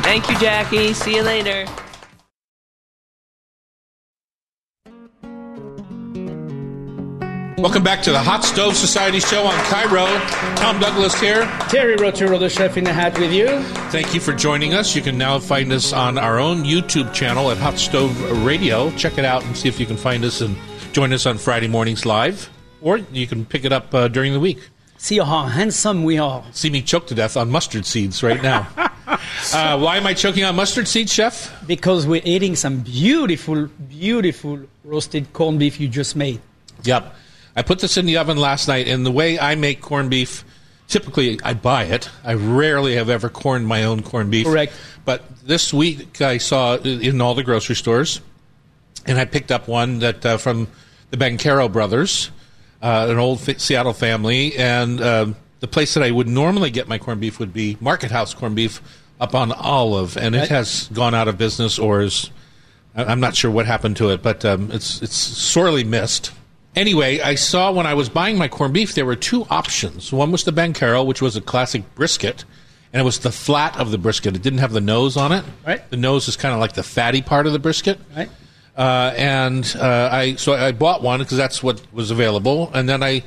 Thank 0.04 0.30
you, 0.30 0.38
Jackie. 0.40 0.94
See 0.94 1.16
you 1.16 1.24
later. 1.24 1.66
Welcome 7.58 7.82
back 7.82 8.02
to 8.02 8.12
the 8.12 8.20
Hot 8.20 8.44
Stove 8.44 8.76
Society 8.76 9.22
Show 9.22 9.46
on 9.46 9.54
KIRO. 9.66 10.06
Tom 10.58 10.82
Douglas 10.82 11.18
here. 11.18 11.46
Thierry 11.70 11.96
Rautureau, 11.96 12.38
the 12.38 12.50
chef 12.50 12.76
in 12.76 12.84
the 12.84 12.92
hat, 12.92 13.18
with 13.18 13.32
you. 13.32 13.48
Thank 13.90 14.14
you 14.14 14.20
for 14.20 14.34
joining 14.34 14.74
us. 14.74 14.98
You 14.98 15.02
can 15.02 15.18
now 15.18 15.40
find 15.40 15.72
us 15.72 15.94
on 15.94 16.18
our 16.18 16.40
own 16.40 16.66
YouTube 16.66 17.14
channel 17.14 17.52
at 17.52 17.58
Hot 17.58 17.80
Stove 17.80 18.46
Radio. 18.46 18.92
Check 18.98 19.18
it 19.18 19.24
out 19.24 19.46
and 19.46 19.56
see 19.56 19.70
if 19.70 19.80
you 19.80 19.86
can 19.86 19.96
find 19.96 20.26
us 20.26 20.42
and 20.42 20.58
join 20.92 21.14
us 21.14 21.26
on 21.26 21.38
Friday 21.38 21.70
mornings 21.70 22.06
live, 22.06 22.50
or 22.82 22.98
you 22.98 23.28
can 23.28 23.46
pick 23.46 23.64
it 23.64 23.72
up 23.72 23.94
uh, 23.94 24.10
during 24.10 24.34
the 24.34 24.42
week. 24.42 24.60
See 25.04 25.18
how 25.18 25.44
handsome 25.48 26.06
we 26.06 26.18
are. 26.18 26.46
See 26.54 26.70
me 26.70 26.82
choke 26.82 27.08
to 27.08 27.14
death 27.14 27.36
on 27.36 27.52
mustard 27.52 27.86
seeds 27.86 28.24
right 28.24 28.42
now. 28.42 28.70
uh, 28.78 29.78
why 29.78 29.98
am 29.98 30.08
I 30.08 30.14
choking 30.14 30.46
on 30.46 30.56
mustard 30.56 30.88
seeds, 30.88 31.14
chef? 31.14 31.54
Because 31.68 32.08
we're 32.08 32.22
eating 32.24 32.56
some 32.56 32.80
beautiful, 32.80 33.68
beautiful 33.90 34.62
roasted 34.86 35.34
corned 35.34 35.60
beef 35.60 35.78
you 35.78 35.90
just 35.90 36.16
made. 36.16 36.40
Yep. 36.84 37.14
I 37.54 37.64
put 37.64 37.80
this 37.80 37.98
in 37.98 38.06
the 38.06 38.16
oven 38.16 38.38
last 38.38 38.70
night, 38.70 38.88
and 38.88 39.06
the 39.06 39.12
way 39.12 39.38
I 39.38 39.56
make 39.56 39.82
corned 39.82 40.10
beef, 40.10 40.46
typically 40.88 41.38
I 41.44 41.54
buy 41.54 41.84
it. 41.84 42.10
I 42.24 42.36
rarely 42.36 42.96
have 42.96 43.10
ever 43.10 43.28
corned 43.28 43.68
my 43.68 43.84
own 43.84 44.04
corned 44.04 44.32
beef. 44.32 44.46
Correct. 44.46 44.72
But 45.04 45.46
this 45.46 45.74
week 45.74 46.22
I 46.22 46.38
saw 46.38 46.78
in 46.78 47.20
all 47.20 47.36
the 47.36 47.44
grocery 47.44 47.76
stores, 47.76 48.22
and 49.06 49.20
I 49.20 49.26
picked 49.26 49.52
up 49.52 49.68
one 49.68 50.00
that 50.00 50.26
uh, 50.26 50.38
from 50.38 50.70
the 51.10 51.18
Bancaro 51.18 51.70
brothers, 51.70 52.32
uh, 52.84 53.08
an 53.10 53.18
old 53.18 53.40
fa- 53.42 53.58
Seattle 53.60 53.94
family, 53.94 54.56
and 54.58 55.02
um, 55.02 55.36
the 55.62 55.68
place 55.68 55.96
that 55.96 56.04
I 56.04 56.12
would 56.12 56.28
normally 56.28 56.70
get 56.70 56.88
my 56.88 57.00
corned 57.00 57.22
beef 57.22 57.40
would 57.40 57.54
be 57.54 57.78
Market 57.80 58.12
House 58.12 58.34
corned 58.36 58.56
beef 58.56 58.82
up 59.20 59.34
on 59.34 59.52
Olive, 59.54 60.18
and 60.18 60.36
it 60.36 60.50
has 60.50 60.90
gone 60.94 61.16
out 61.16 61.28
of 61.28 61.38
business 61.38 61.80
or 61.80 62.02
is 62.02 62.30
I- 62.96 63.06
I'm 63.06 63.20
not 63.20 63.36
sure 63.36 63.50
what 63.50 63.66
happened 63.66 63.98
to 63.98 64.10
it, 64.12 64.22
but 64.22 64.44
um, 64.46 64.70
it's 64.72 65.02
it's 65.02 65.16
sorely 65.18 65.84
missed. 65.84 66.32
Anyway, 66.76 67.20
I 67.22 67.36
saw 67.36 67.72
when 67.72 67.86
I 67.86 67.94
was 67.94 68.10
buying 68.10 68.38
my 68.38 68.48
corned 68.48 68.74
beef, 68.74 68.96
there 68.96 69.06
were 69.06 69.16
two 69.16 69.46
options. 69.50 70.12
One 70.12 70.32
was 70.32 70.44
the 70.44 70.52
Bancaro, 70.52 71.06
which 71.06 71.22
was 71.22 71.36
a 71.36 71.42
classic 71.42 71.84
brisket, 71.96 72.44
and 72.92 73.00
it 73.00 73.04
was 73.06 73.20
the 73.20 73.32
flat 73.32 73.78
of 73.80 73.92
the 73.92 73.98
brisket. 74.00 74.36
It 74.36 74.42
didn't 74.42 74.60
have 74.60 74.72
the 74.74 74.82
nose 74.82 75.16
on 75.16 75.32
it. 75.32 75.46
Right. 75.66 75.88
The 75.92 75.98
nose 75.98 76.28
is 76.28 76.36
kind 76.36 76.54
of 76.54 76.60
like 76.60 76.74
the 76.74 76.84
fatty 76.84 77.22
part 77.22 77.46
of 77.48 77.54
the 77.54 77.60
brisket. 77.60 78.00
Right. 78.18 78.30
Uh, 78.76 79.14
and 79.16 79.76
uh, 79.80 80.10
I 80.12 80.36
so 80.36 80.54
I 80.54 80.72
bought 80.72 81.04
one 81.04 81.20
because 81.20 81.38
that's 81.38 81.62
what 81.62 81.82
was 81.94 82.10
available, 82.10 82.72
and 82.74 82.90
then 82.90 83.04
I 83.04 83.24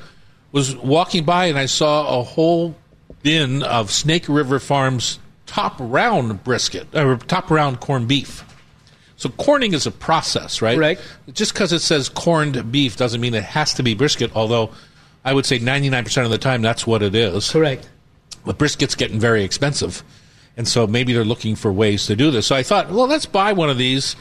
was 0.50 0.74
walking 0.76 1.24
by 1.24 1.46
and 1.46 1.58
I 1.58 1.66
saw 1.66 2.20
a 2.20 2.22
whole 2.22 2.74
bin 3.22 3.62
of 3.62 3.92
Snake 3.92 4.28
River 4.28 4.58
Farms 4.58 5.18
top 5.46 5.76
round 5.78 6.42
brisket 6.42 6.88
or 6.94 7.16
top 7.16 7.50
round 7.50 7.78
corned 7.78 8.08
beef. 8.08 8.44
So 9.16 9.28
corning 9.30 9.72
is 9.72 9.86
a 9.86 9.90
process, 9.90 10.60
right? 10.60 10.78
Right. 10.78 11.00
Just 11.32 11.52
because 11.54 11.72
it 11.72 11.80
says 11.80 12.08
corned 12.08 12.72
beef 12.72 12.96
doesn't 12.96 13.20
mean 13.20 13.34
it 13.34 13.44
has 13.44 13.74
to 13.74 13.82
be 13.82 13.94
brisket. 13.94 14.32
Although 14.34 14.70
I 15.24 15.32
would 15.32 15.46
say 15.46 15.58
ninety 15.58 15.90
nine 15.90 16.04
percent 16.04 16.24
of 16.24 16.32
the 16.32 16.38
time 16.38 16.60
that's 16.60 16.86
what 16.86 17.02
it 17.02 17.14
is. 17.14 17.50
Correct. 17.50 17.88
But 18.44 18.58
brisket's 18.58 18.94
getting 18.94 19.20
very 19.20 19.44
expensive. 19.44 20.02
And 20.56 20.66
so 20.66 20.86
maybe 20.86 21.12
they're 21.12 21.24
looking 21.24 21.54
for 21.54 21.72
ways 21.72 22.06
to 22.06 22.16
do 22.16 22.30
this. 22.30 22.46
So 22.46 22.56
I 22.56 22.62
thought, 22.62 22.90
well, 22.90 23.06
let's 23.06 23.26
buy 23.26 23.52
one 23.52 23.68
of 23.68 23.76
these 23.76 24.16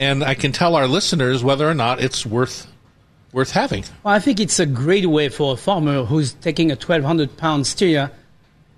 and 0.00 0.22
I 0.24 0.34
can 0.34 0.52
tell 0.52 0.76
our 0.76 0.86
listeners 0.86 1.42
whether 1.42 1.68
or 1.68 1.74
not 1.74 2.00
it's 2.00 2.24
worth 2.26 2.66
worth 3.32 3.50
having. 3.52 3.84
Well, 4.02 4.14
I 4.14 4.20
think 4.20 4.40
it's 4.40 4.58
a 4.58 4.66
great 4.66 5.06
way 5.06 5.28
for 5.28 5.52
a 5.52 5.56
farmer 5.56 6.04
who's 6.04 6.32
taking 6.34 6.70
a 6.70 6.74
1,200 6.74 7.36
pound 7.36 7.66
steer, 7.66 8.10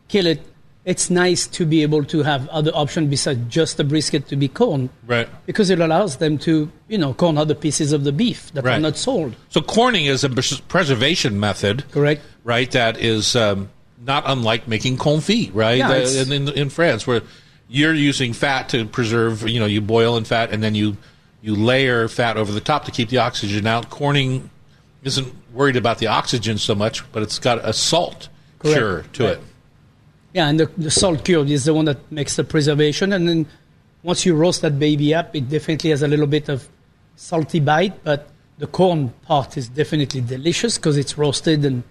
kill 0.09 0.27
it. 0.27 0.43
It's 0.87 1.11
nice 1.11 1.47
to 1.49 1.66
be 1.66 1.83
able 1.83 2.05
to 2.07 2.23
have 2.23 2.49
other 2.49 2.71
options 2.73 3.11
besides 3.11 3.39
just 3.49 3.77
the 3.77 3.85
brisket 3.85 4.27
to 4.29 4.35
be 4.37 4.49
corn. 4.49 4.89
Right. 5.07 5.29
Because 5.45 5.68
it 5.68 5.79
allows 5.79 6.16
them 6.16 6.39
to, 6.39 6.73
you 6.89 6.97
know, 6.99 7.12
corn 7.12 7.37
other 7.37 7.55
pieces 7.55 7.93
of 7.93 8.03
the 8.05 8.12
beef 8.12 8.51
that 8.55 8.66
are 8.66 8.81
not 8.81 8.97
sold. 8.97 9.37
So 9.51 9.61
corning 9.61 10.07
is 10.07 10.25
a 10.25 10.31
preservation 10.31 11.39
method, 11.39 11.85
Correct. 11.93 12.23
right? 12.45 12.68
That 12.71 12.97
is 12.99 13.37
um, 13.37 13.68
not 14.05 14.25
unlike 14.27 14.66
making 14.68 14.97
confit, 14.97 15.51
right? 15.55 15.79
Yeah, 15.79 15.91
Uh, 15.91 16.09
in, 16.09 16.33
in, 16.33 16.49
in 16.49 16.71
France, 16.71 17.07
where 17.07 17.21
you're 17.68 17.95
using 17.95 18.33
fat 18.33 18.71
to 18.71 18.87
preserve, 18.87 19.47
you 19.49 19.61
know, 19.61 19.66
you 19.66 19.83
boil 19.83 20.16
in 20.16 20.25
fat 20.25 20.51
and 20.51 20.62
then 20.62 20.75
you 20.75 20.97
you 21.43 21.55
layer 21.55 22.09
fat 22.09 22.36
over 22.36 22.53
the 22.53 22.61
top 22.61 22.84
to 22.84 22.91
keep 22.91 23.09
the 23.09 23.18
oxygen 23.18 23.66
out. 23.66 23.91
Corning 23.91 24.51
isn't 25.03 25.32
worried 25.53 25.76
about 25.76 25.99
the 25.99 26.07
oxygen 26.07 26.59
so 26.59 26.74
much, 26.74 27.11
but 27.12 27.22
it's 27.22 27.38
got 27.38 27.59
a 27.66 27.72
salt 27.72 28.28
Correct. 28.59 28.76
cure 28.78 29.03
to 29.14 29.24
Right. 29.24 29.32
it. 29.32 29.41
Yeah, 30.32 30.49
and 30.49 30.61
the, 30.61 30.66
the 30.78 30.91
salt 30.91 31.24
cure 31.24 31.45
is 31.47 31.64
the 31.64 31.74
one 31.74 31.86
that 31.86 31.99
makes 32.12 32.36
the 32.36 32.45
preservation. 32.45 33.12
And 33.12 33.28
then 33.28 33.47
once 34.03 34.24
you 34.24 34.34
roast 34.34 34.61
that 34.62 34.78
baby 34.78 35.14
up, 35.14 35.34
it 35.34 35.49
definitely 35.49 35.91
has 35.91 36.03
a 36.03 36.09
little 36.09 36.26
bit 36.26 36.49
of 36.49 36.68
salty 37.16 37.59
bite, 37.61 38.05
but 38.05 38.28
the 38.59 38.66
corn 38.66 39.12
part 39.26 39.57
is 39.57 39.68
definitely 39.68 40.20
delicious 40.20 40.76
because 40.76 40.97
it's 40.99 41.16
roasted 41.18 41.64
and 41.64 41.82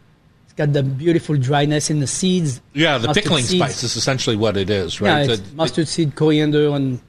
it's 0.45 0.53
got 0.53 0.71
the 0.71 0.83
beautiful 0.83 1.35
dryness 1.35 1.89
in 1.89 1.99
the 1.99 2.07
seeds. 2.07 2.61
Yeah, 2.73 2.97
the 2.99 3.07
Mustard 3.07 3.23
pickling 3.23 3.43
seeds. 3.43 3.59
spice 3.63 3.83
is 3.83 3.95
essentially 3.95 4.35
what 4.35 4.55
it 4.55 4.69
is, 4.69 5.01
Yeah, 5.01 5.11
right? 5.13 5.29
it's 5.29 5.41
The- 5.41 5.55
mustard 5.55 5.87
seed, 5.87 6.15
coriander, 6.15 6.69
and 6.75 6.99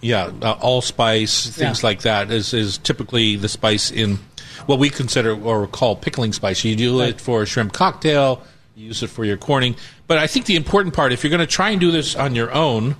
yeah, 0.00 0.30
uh, 0.42 0.52
allspice, 0.60 1.48
things 1.50 1.82
Yeah. 1.82 1.86
like 1.86 2.02
that 2.02 2.30
is, 2.30 2.54
is 2.54 2.78
typically 2.78 3.36
the 3.36 3.48
spice 3.48 3.90
in 3.90 4.18
what 4.66 4.78
we 4.78 4.90
consider 4.90 5.34
or 5.40 5.66
call 5.66 5.96
pickling 5.96 6.32
spice. 6.32 6.64
You 6.64 6.76
do 6.76 7.00
Right. 7.00 7.10
it 7.10 7.20
for 7.20 7.42
a 7.42 7.46
shrimp 7.46 7.72
cocktail, 7.72 8.42
you 8.76 8.86
use 8.86 9.02
it 9.02 9.08
for 9.10 9.24
your 9.24 9.36
corning. 9.36 9.76
But 10.06 10.18
I 10.18 10.26
think 10.26 10.46
the 10.46 10.56
important 10.56 10.94
part, 10.94 11.12
if 11.12 11.22
you're 11.24 11.30
going 11.30 11.40
to 11.40 11.46
try 11.46 11.70
and 11.70 11.80
do 11.80 11.90
this 11.90 12.14
on 12.14 12.34
your 12.34 12.52
own, 12.52 12.96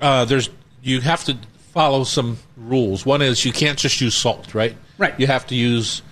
uh, 0.00 0.24
there's 0.24 0.48
you 0.82 1.00
have 1.00 1.24
to 1.24 1.36
follow 1.72 2.04
some 2.04 2.38
rules. 2.56 3.06
One 3.06 3.22
is 3.22 3.44
you 3.44 3.52
can't 3.52 3.78
just 3.78 4.00
use 4.00 4.14
salt, 4.14 4.54
right? 4.54 4.76
Right. 4.98 5.14
You 5.18 5.26
have 5.28 5.46
to 5.48 5.54
use 5.54 6.02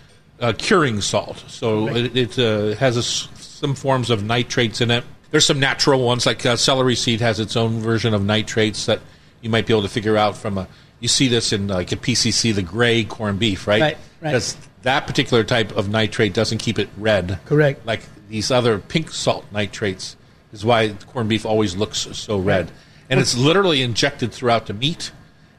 uh, 0.40 0.52
curing 0.56 1.00
salt. 1.00 1.44
So 1.48 1.88
Right. 1.88 1.96
it, 1.96 2.16
it 2.16 2.38
uh, 2.38 2.76
has 2.76 2.96
a 2.96 3.02
some 3.02 3.74
forms 3.74 4.08
of 4.10 4.22
nitrates 4.22 4.80
in 4.80 4.90
it. 4.90 5.04
There's 5.32 5.44
some 5.46 5.60
natural 5.60 6.00
ones, 6.02 6.24
like 6.26 6.44
uh, 6.46 6.56
celery 6.56 6.96
seed 6.96 7.20
has 7.20 7.38
its 7.40 7.56
own 7.56 7.80
version 7.80 8.14
of 8.14 8.24
nitrates 8.24 8.86
that 8.86 9.00
you 9.40 9.50
might 9.50 9.66
be 9.66 9.72
able 9.72 9.82
to 9.82 9.88
figure 9.88 10.16
out 10.16 10.36
from 10.36 10.58
a. 10.58 10.68
You 11.00 11.08
see 11.08 11.28
this 11.28 11.52
in 11.52 11.68
like 11.68 11.92
a 11.92 11.96
PCC, 11.96 12.54
the 12.54 12.62
gray 12.62 13.04
corned 13.04 13.38
beef, 13.38 13.66
right? 13.66 13.80
Right, 13.80 13.96
right. 14.20 14.30
Because 14.30 14.56
that 14.82 15.06
particular 15.06 15.44
type 15.44 15.74
of 15.76 15.88
nitrate 15.88 16.34
doesn't 16.34 16.58
keep 16.58 16.78
it 16.78 16.88
red. 16.96 17.38
Correct. 17.46 17.86
Like 17.86 18.02
these 18.28 18.50
other 18.50 18.78
pink 18.78 19.10
salt 19.10 19.46
nitrates 19.50 20.16
is 20.52 20.64
why 20.64 20.90
corned 21.06 21.28
beef 21.28 21.46
always 21.46 21.76
looks 21.76 22.08
so 22.12 22.38
red. 22.38 22.70
And 23.08 23.18
it's 23.18 23.36
literally 23.36 23.82
injected 23.82 24.32
throughout 24.32 24.66
the 24.66 24.74
meat 24.74 25.10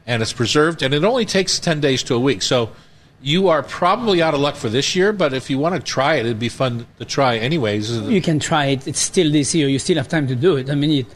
and 0.06 0.22
it's 0.22 0.32
preserved 0.32 0.82
and 0.82 0.94
it 0.94 1.04
only 1.04 1.24
takes 1.24 1.58
10 1.58 1.80
days 1.80 2.02
to 2.04 2.14
a 2.14 2.18
week. 2.18 2.42
So 2.42 2.70
you 3.20 3.48
are 3.48 3.62
probably 3.62 4.22
out 4.22 4.34
of 4.34 4.40
luck 4.40 4.56
for 4.56 4.68
this 4.68 4.96
year, 4.96 5.12
but 5.12 5.32
if 5.32 5.48
you 5.48 5.58
want 5.58 5.74
to 5.74 5.80
try 5.80 6.16
it, 6.16 6.26
it'd 6.26 6.38
be 6.38 6.48
fun 6.48 6.86
to 6.98 7.04
try 7.04 7.36
anyways. 7.36 7.90
you 7.98 8.20
can 8.20 8.38
try 8.38 8.66
it. 8.66 8.88
It's 8.88 9.00
still 9.00 9.30
this 9.30 9.54
year. 9.54 9.68
You 9.68 9.78
still 9.78 9.96
have 9.96 10.08
time 10.08 10.26
to 10.26 10.34
do 10.34 10.56
it. 10.56 10.70
I 10.70 10.74
mean, 10.74 11.04
it, 11.04 11.06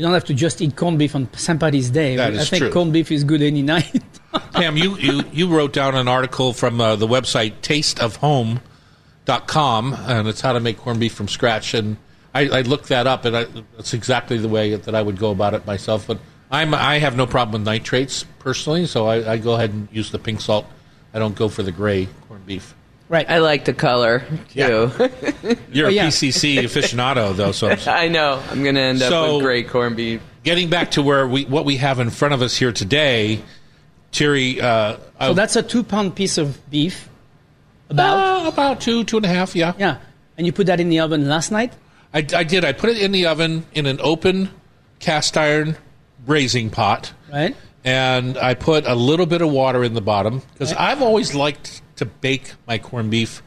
you 0.00 0.06
don't 0.06 0.14
have 0.14 0.24
to 0.24 0.34
just 0.34 0.62
eat 0.62 0.76
corned 0.76 0.98
beef 0.98 1.14
on 1.14 1.30
St. 1.34 1.60
Patty's 1.60 1.90
Day. 1.90 2.16
That 2.16 2.32
I 2.32 2.42
think 2.42 2.62
true. 2.62 2.72
corned 2.72 2.94
beef 2.94 3.12
is 3.12 3.22
good 3.22 3.42
any 3.42 3.60
night. 3.60 4.02
Pam, 4.54 4.78
you, 4.78 4.96
you, 4.96 5.24
you 5.30 5.46
wrote 5.46 5.74
down 5.74 5.94
an 5.94 6.08
article 6.08 6.54
from 6.54 6.80
uh, 6.80 6.96
the 6.96 7.06
website 7.06 7.52
tasteofhome.com, 7.60 9.94
and 9.94 10.26
it's 10.26 10.40
how 10.40 10.54
to 10.54 10.60
make 10.60 10.78
corned 10.78 11.00
beef 11.00 11.12
from 11.12 11.28
scratch. 11.28 11.74
And 11.74 11.98
I, 12.32 12.48
I 12.48 12.62
looked 12.62 12.88
that 12.88 13.06
up, 13.06 13.26
and 13.26 13.36
I, 13.36 13.44
that's 13.76 13.92
exactly 13.92 14.38
the 14.38 14.48
way 14.48 14.74
that 14.74 14.94
I 14.94 15.02
would 15.02 15.18
go 15.18 15.32
about 15.32 15.52
it 15.52 15.66
myself. 15.66 16.06
But 16.06 16.18
I'm, 16.50 16.72
I 16.72 16.98
have 16.98 17.14
no 17.14 17.26
problem 17.26 17.60
with 17.60 17.68
nitrates 17.68 18.24
personally, 18.38 18.86
so 18.86 19.06
I, 19.06 19.32
I 19.32 19.36
go 19.36 19.52
ahead 19.52 19.74
and 19.74 19.86
use 19.92 20.12
the 20.12 20.18
pink 20.18 20.40
salt. 20.40 20.64
I 21.12 21.18
don't 21.18 21.36
go 21.36 21.50
for 21.50 21.62
the 21.62 21.72
gray 21.72 22.08
corned 22.26 22.46
beef. 22.46 22.74
Right. 23.10 23.28
I 23.28 23.38
like 23.38 23.66
the 23.66 23.74
color 23.74 24.20
too. 24.54 24.56
You're 25.70 25.88
Oh, 25.88 25.90
a. 25.90 26.08
PCC 26.08 26.56
aficionado, 26.64 27.36
though, 27.36 27.52
so 27.52 27.68
I 27.90 28.08
know. 28.08 28.42
I'm 28.50 28.62
going 28.62 28.76
to 28.76 28.80
end 28.80 29.02
up 29.02 29.10
So- 29.10 29.36
with 29.36 29.44
great 29.44 29.68
corned 29.68 29.96
beef. 29.96 30.22
getting 30.44 30.70
back 30.70 30.92
to 30.92 31.02
where 31.02 31.26
we 31.28 31.44
what 31.44 31.66
we 31.66 31.76
have 31.76 32.00
in 32.00 32.08
front 32.10 32.32
of 32.32 32.40
us 32.40 32.56
here 32.56 32.72
today, 32.72 33.42
Terry. 34.12 34.60
Uh, 34.60 34.96
so 35.20 35.34
that's 35.34 35.56
a 35.56 35.62
two 35.62 35.82
pound 35.82 36.14
piece 36.16 36.38
of 36.38 36.58
beef. 36.70 37.08
About. 37.90 38.44
uh, 38.46 38.48
about 38.48 38.80
two, 38.80 39.02
two 39.04 39.16
and 39.18 39.26
a 39.26 39.28
half, 39.28 39.54
yeah. 39.56 39.72
yeah. 39.76 39.98
And 40.38 40.46
you 40.46 40.52
put 40.52 40.68
that 40.68 40.78
in 40.80 40.88
the 40.90 41.00
oven 41.00 41.28
last 41.28 41.50
night? 41.50 41.72
I, 42.14 42.18
I 42.34 42.44
did. 42.44 42.64
I 42.64 42.72
put 42.72 42.90
it 42.90 42.98
in 43.02 43.10
the 43.12 43.26
oven 43.26 43.66
in 43.74 43.86
an 43.86 43.98
open 44.00 44.48
cast 45.00 45.36
iron 45.36 45.76
braising 46.24 46.70
pot, 46.70 47.12
Right? 47.32 47.56
and 47.84 48.38
I 48.38 48.54
put 48.54 48.86
a 48.86 48.94
little 48.94 49.26
bit 49.26 49.42
of 49.42 49.50
water 49.50 49.82
in 49.82 49.94
the 49.94 50.00
bottom 50.00 50.40
because 50.52 50.72
Right. 50.72 50.80
I've 50.92 51.02
always 51.02 51.34
liked 51.34 51.82
to 52.00 52.06
bake 52.06 52.52
my 52.66 52.76
corned 52.76 53.10
beef, 53.10 53.42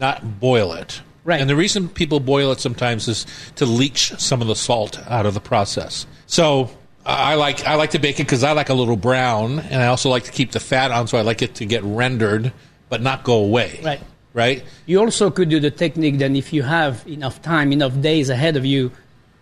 not 0.00 0.40
boil 0.40 0.72
it. 0.72 1.02
Right. 1.22 1.40
And 1.40 1.50
the 1.50 1.56
reason 1.56 1.88
people 1.88 2.20
boil 2.20 2.52
it 2.52 2.60
sometimes 2.60 3.08
is 3.08 3.26
to 3.56 3.66
leach 3.66 4.12
some 4.18 4.40
of 4.40 4.48
the 4.48 4.56
salt 4.56 4.98
out 5.08 5.26
of 5.26 5.34
the 5.34 5.40
process. 5.40 6.06
So 6.26 6.70
I 7.04 7.34
like 7.34 7.66
I 7.66 7.74
like 7.74 7.90
to 7.90 7.98
bake 7.98 8.18
it 8.20 8.24
because 8.24 8.42
I 8.44 8.52
like 8.52 8.68
a 8.68 8.74
little 8.74 8.96
brown, 8.96 9.58
and 9.58 9.82
I 9.82 9.86
also 9.86 10.08
like 10.08 10.24
to 10.24 10.32
keep 10.32 10.52
the 10.52 10.60
fat 10.60 10.90
on, 10.90 11.06
so 11.06 11.18
I 11.18 11.22
like 11.22 11.42
it 11.42 11.56
to 11.56 11.66
get 11.66 11.82
rendered 11.84 12.52
but 12.88 13.02
not 13.02 13.24
go 13.24 13.34
away. 13.34 13.80
Right. 13.82 14.00
Right. 14.32 14.62
You 14.84 15.00
also 15.00 15.30
could 15.30 15.48
do 15.48 15.58
the 15.58 15.70
technique 15.70 16.18
then 16.18 16.36
if 16.36 16.52
you 16.52 16.62
have 16.62 17.06
enough 17.08 17.40
time, 17.42 17.72
enough 17.72 18.00
days 18.00 18.28
ahead 18.28 18.56
of 18.56 18.64
you 18.64 18.92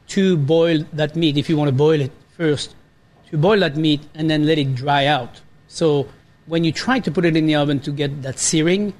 to 0.08 0.36
boil 0.36 0.84
that 0.92 1.16
meat, 1.16 1.36
if 1.36 1.48
you 1.48 1.56
want 1.56 1.68
to 1.68 1.74
boil 1.74 2.00
it 2.00 2.12
first, 2.36 2.74
to 3.30 3.36
boil 3.36 3.58
that 3.60 3.76
meat 3.76 4.00
and 4.14 4.30
then 4.30 4.46
let 4.46 4.56
it 4.56 4.74
dry 4.74 5.06
out. 5.06 5.40
So 5.66 6.08
when 6.46 6.64
you 6.64 6.72
try 6.72 6.98
to 7.00 7.10
put 7.10 7.24
it 7.24 7.36
in 7.36 7.46
the 7.46 7.54
oven 7.54 7.80
to 7.80 7.90
get 7.90 8.22
that 8.22 8.38
searing, 8.38 8.94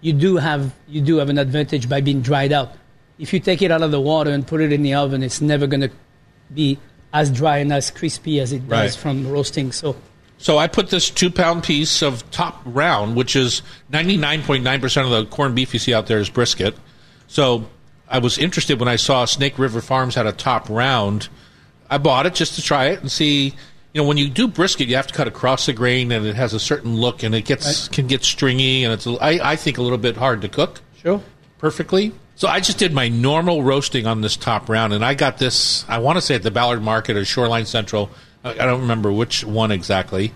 you 0.00 0.12
do 0.12 0.36
have 0.36 0.74
you 0.88 1.00
do 1.00 1.16
have 1.16 1.28
an 1.28 1.38
advantage 1.38 1.88
by 1.88 2.00
being 2.00 2.20
dried 2.22 2.52
out. 2.52 2.72
If 3.18 3.32
you 3.32 3.40
take 3.40 3.62
it 3.62 3.70
out 3.70 3.82
of 3.82 3.90
the 3.90 4.00
water 4.00 4.30
and 4.30 4.46
put 4.46 4.60
it 4.60 4.72
in 4.72 4.82
the 4.82 4.94
oven, 4.94 5.22
it's 5.22 5.40
never 5.40 5.66
going 5.66 5.82
to 5.82 5.90
be 6.52 6.78
as 7.12 7.30
dry 7.30 7.58
and 7.58 7.72
as 7.72 7.90
crispy 7.90 8.40
as 8.40 8.52
it 8.52 8.68
does 8.68 8.96
from 8.96 9.28
roasting. 9.28 9.70
So 9.70 9.96
So 10.38 10.58
I 10.58 10.66
put 10.66 10.90
this 10.90 11.08
two 11.08 11.30
pound 11.30 11.62
piece 11.62 12.02
of 12.02 12.28
top 12.30 12.60
round, 12.64 13.16
which 13.16 13.36
is 13.36 13.62
99.9% 13.92 15.04
of 15.04 15.10
the 15.10 15.26
corned 15.26 15.54
beef 15.54 15.72
you 15.72 15.78
see 15.78 15.94
out 15.94 16.06
there 16.06 16.18
is 16.18 16.28
brisket. 16.28 16.74
So 17.28 17.66
I 18.08 18.18
was 18.18 18.38
interested 18.38 18.80
when 18.80 18.88
I 18.88 18.96
saw 18.96 19.24
Snake 19.24 19.58
River 19.58 19.80
Farms 19.80 20.16
had 20.16 20.26
a 20.26 20.32
top 20.32 20.68
round. 20.68 21.28
I 21.88 21.98
bought 21.98 22.26
it 22.26 22.34
just 22.34 22.56
to 22.56 22.62
try 22.62 22.86
it 22.86 23.00
and 23.00 23.12
see. 23.12 23.54
You 23.92 24.00
know, 24.00 24.08
when 24.08 24.16
you 24.16 24.30
do 24.30 24.48
brisket, 24.48 24.88
you 24.88 24.96
have 24.96 25.06
to 25.08 25.14
cut 25.14 25.28
across 25.28 25.66
the 25.66 25.72
grain, 25.72 26.12
and 26.12 26.24
it 26.24 26.34
has 26.34 26.54
a 26.54 26.60
certain 26.60 26.96
look, 26.96 27.22
and 27.22 27.34
it 27.34 27.44
gets 27.44 27.88
can 27.88 28.06
get 28.06 28.24
stringy, 28.24 28.84
and 28.84 28.92
it's 28.92 29.06
I, 29.06 29.38
I 29.42 29.56
think 29.56 29.78
a 29.78 29.82
little 29.82 29.98
bit 29.98 30.16
hard 30.16 30.40
to 30.42 30.48
cook 30.48 30.80
sure. 30.96 31.22
perfectly. 31.58 32.12
So 32.36 32.48
I 32.48 32.60
just 32.60 32.78
did 32.78 32.94
my 32.94 33.08
normal 33.08 33.62
roasting 33.62 34.06
on 34.06 34.22
this 34.22 34.36
top 34.36 34.68
round, 34.68 34.92
and 34.92 35.04
I 35.04 35.14
got 35.14 35.38
this. 35.38 35.84
I 35.88 35.98
want 35.98 36.16
to 36.16 36.22
say 36.22 36.34
at 36.34 36.42
the 36.42 36.50
Ballard 36.50 36.82
Market 36.82 37.16
or 37.16 37.24
Shoreline 37.24 37.66
Central. 37.66 38.10
I, 38.42 38.52
I 38.52 38.64
don't 38.66 38.80
remember 38.80 39.12
which 39.12 39.44
one 39.44 39.70
exactly. 39.70 40.32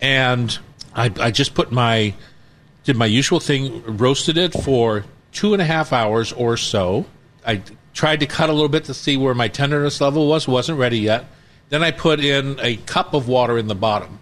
And 0.00 0.56
I, 0.94 1.10
I 1.18 1.30
just 1.30 1.54
put 1.54 1.72
my 1.72 2.14
did 2.84 2.96
my 2.96 3.06
usual 3.06 3.40
thing, 3.40 3.82
roasted 3.96 4.38
it 4.38 4.52
for 4.52 5.04
two 5.32 5.52
and 5.52 5.60
a 5.60 5.64
half 5.64 5.92
hours 5.92 6.32
or 6.32 6.56
so. 6.56 7.06
I 7.46 7.62
tried 7.92 8.20
to 8.20 8.26
cut 8.26 8.50
a 8.50 8.52
little 8.52 8.68
bit 8.68 8.84
to 8.84 8.94
see 8.94 9.16
where 9.16 9.34
my 9.34 9.48
tenderness 9.48 10.00
level 10.00 10.28
was. 10.28 10.46
wasn't 10.46 10.78
ready 10.78 10.98
yet. 10.98 11.26
Then 11.70 11.82
I 11.82 11.90
put 11.90 12.20
in 12.20 12.58
a 12.60 12.76
cup 12.76 13.14
of 13.14 13.26
water 13.28 13.58
in 13.58 13.68
the 13.68 13.74
bottom. 13.74 14.20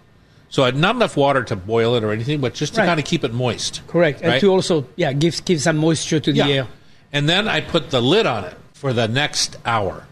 So 0.49 0.63
I 0.63 0.67
had 0.67 0.77
not 0.77 0.97
enough 0.97 1.17
water 1.17 1.43
to 1.45 1.57
boil 1.57 1.95
it 1.95 2.05
or 2.05 2.13
anything, 2.13 2.41
but 2.41 2.53
just 2.55 2.75
to 2.75 2.81
Right. 2.81 2.87
kind 2.87 3.01
of 3.01 3.07
keep 3.07 3.25
it 3.25 3.33
moist. 3.33 3.81
Correct. 3.89 4.21
And 4.23 4.41
to 4.41 4.51
also 4.51 4.87
yeah, 4.97 5.13
give 5.13 5.45
give 5.45 5.61
some 5.63 5.77
moisture 5.79 6.21
to 6.21 6.33
the 6.33 6.43
air. 6.43 6.67
And 7.13 7.29
then 7.29 7.49
I 7.49 7.61
put 7.61 7.91
the 7.91 8.01
lid 8.01 8.27
on 8.27 8.45
it 8.45 8.55
for 8.75 8.93
the 8.93 9.09
next 9.09 9.57
hour. 9.65 10.07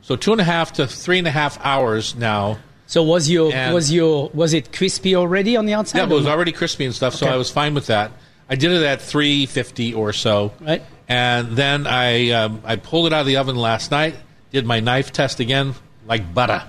So 0.00 0.16
two 0.16 0.32
and 0.32 0.40
a 0.40 0.44
half 0.44 0.72
to 0.74 0.86
three 0.86 1.18
and 1.18 1.26
a 1.28 1.30
half 1.30 1.58
hours 1.64 2.14
now. 2.16 2.58
So 2.86 3.02
was 3.02 3.30
your 3.30 3.52
And- 3.54 3.72
was 3.74 3.92
your 3.92 4.30
was 4.34 4.52
it 4.54 4.72
crispy 4.72 5.14
already 5.14 5.56
on 5.56 5.66
the 5.66 5.74
outside? 5.74 5.98
Yeah, 5.98 6.04
it 6.04 6.10
was 6.10 6.26
already 6.26 6.52
crispy 6.52 6.84
and 6.84 6.94
stuff, 6.94 7.14
so 7.14 7.26
I 7.26 7.36
was 7.36 7.50
fine 7.50 7.74
with 7.74 7.86
that. 7.86 8.12
I 8.50 8.54
did 8.56 8.72
it 8.72 8.82
at 8.82 9.00
350 9.00 9.94
or 9.94 10.12
so. 10.12 10.52
Right. 10.60 10.82
And 11.08 11.56
then 11.56 11.86
I 11.86 12.30
um, 12.30 12.60
I 12.64 12.76
pulled 12.76 13.06
it 13.06 13.12
out 13.12 13.20
of 13.20 13.26
the 13.26 13.36
oven 13.36 13.56
last 13.56 13.90
night, 13.90 14.14
did 14.52 14.64
my 14.66 14.80
knife 14.80 15.12
test 15.12 15.40
again, 15.40 15.74
like 16.06 16.34
butter. 16.34 16.62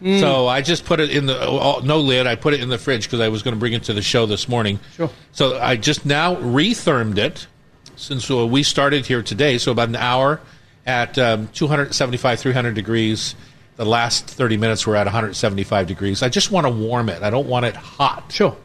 Mm. 0.00 0.20
So 0.20 0.46
I 0.46 0.62
just 0.62 0.84
put 0.84 1.00
it 1.00 1.10
in 1.10 1.26
the 1.26 1.38
oh, 1.38 1.80
no 1.80 1.98
lid. 1.98 2.26
I 2.26 2.34
put 2.34 2.54
it 2.54 2.60
in 2.60 2.68
the 2.68 2.78
fridge 2.78 3.04
because 3.04 3.20
I 3.20 3.28
was 3.28 3.42
going 3.42 3.54
to 3.54 3.60
bring 3.60 3.74
it 3.74 3.84
to 3.84 3.92
the 3.92 4.02
show 4.02 4.26
this 4.26 4.48
morning. 4.48 4.80
Sure. 4.96 5.10
So 5.32 5.58
I 5.58 5.76
just 5.76 6.06
now 6.06 6.36
rethermed 6.36 7.18
it 7.18 7.46
since 7.96 8.30
uh, 8.30 8.46
we 8.46 8.62
started 8.62 9.04
here 9.04 9.22
today. 9.22 9.58
So 9.58 9.72
about 9.72 9.88
an 9.88 9.96
hour 9.96 10.40
at 10.86 11.18
um, 11.18 11.48
275, 11.48 12.40
300 12.40 12.74
degrees. 12.74 13.34
The 13.76 13.84
last 13.84 14.26
30 14.26 14.56
minutes 14.56 14.86
were 14.86 14.96
at 14.96 15.06
175 15.06 15.86
degrees. 15.86 16.22
I 16.22 16.28
just 16.28 16.50
want 16.50 16.66
to 16.66 16.70
warm 16.70 17.08
it. 17.08 17.22
I 17.22 17.30
don't 17.30 17.46
want 17.46 17.66
it 17.66 17.76
hot. 17.76 18.30
Sure. 18.32 18.56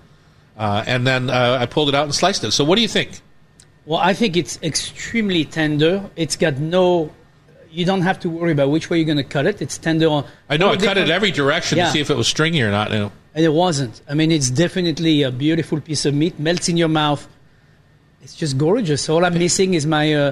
Uh, 0.57 0.83
and 0.87 1.05
then 1.05 1.29
uh, 1.29 1.57
I 1.59 1.65
pulled 1.65 1.89
it 1.89 1.95
out 1.95 2.03
and 2.05 2.15
sliced 2.15 2.43
it. 2.43 2.51
So 2.51 2.63
what 2.63 2.75
do 2.75 2.81
you 2.81 2.87
think? 2.87 3.19
Well, 3.85 3.99
I 3.99 4.13
think 4.13 4.35
it's 4.35 4.57
extremely 4.63 5.45
tender. 5.45 6.09
It's 6.15 6.35
got 6.35 6.57
no. 6.57 7.11
You 7.75 7.85
don't 7.85 8.01
have 8.01 8.19
to 8.21 8.29
worry 8.29 8.53
about 8.53 8.69
which 8.69 8.89
way 8.89 8.97
you're 8.97 9.05
going 9.05 9.17
to 9.17 9.23
cut 9.23 9.45
it. 9.45 9.61
It's 9.61 9.77
tender. 9.77 10.07
On, 10.07 10.23
I 10.49 10.55
know 10.57 10.69
I 10.71 10.77
cut 10.77 10.97
it 10.97 11.09
every 11.09 11.31
direction 11.31 11.77
Yeah. 11.77 11.85
to 11.87 11.91
see 11.91 11.99
if 11.99 12.09
it 12.09 12.15
was 12.15 12.27
stringy 12.27 12.61
or 12.61 12.71
not. 12.71 12.91
You 12.91 12.99
know. 12.99 13.11
and 13.33 13.43
it 13.43 13.53
wasn't. 13.53 14.01
I 14.09 14.13
mean, 14.13 14.31
it's 14.31 14.49
definitely 14.49 15.23
a 15.23 15.31
beautiful 15.31 15.81
piece 15.81 16.05
of 16.05 16.13
meat. 16.13 16.39
Melts 16.39 16.69
in 16.69 16.77
your 16.77 16.87
mouth. 16.87 17.27
It's 18.21 18.33
just 18.35 18.57
gorgeous. 18.57 19.09
All 19.09 19.23
I'm 19.25 19.37
missing 19.37 19.73
is 19.73 19.85
my 19.85 20.13
uh, 20.13 20.31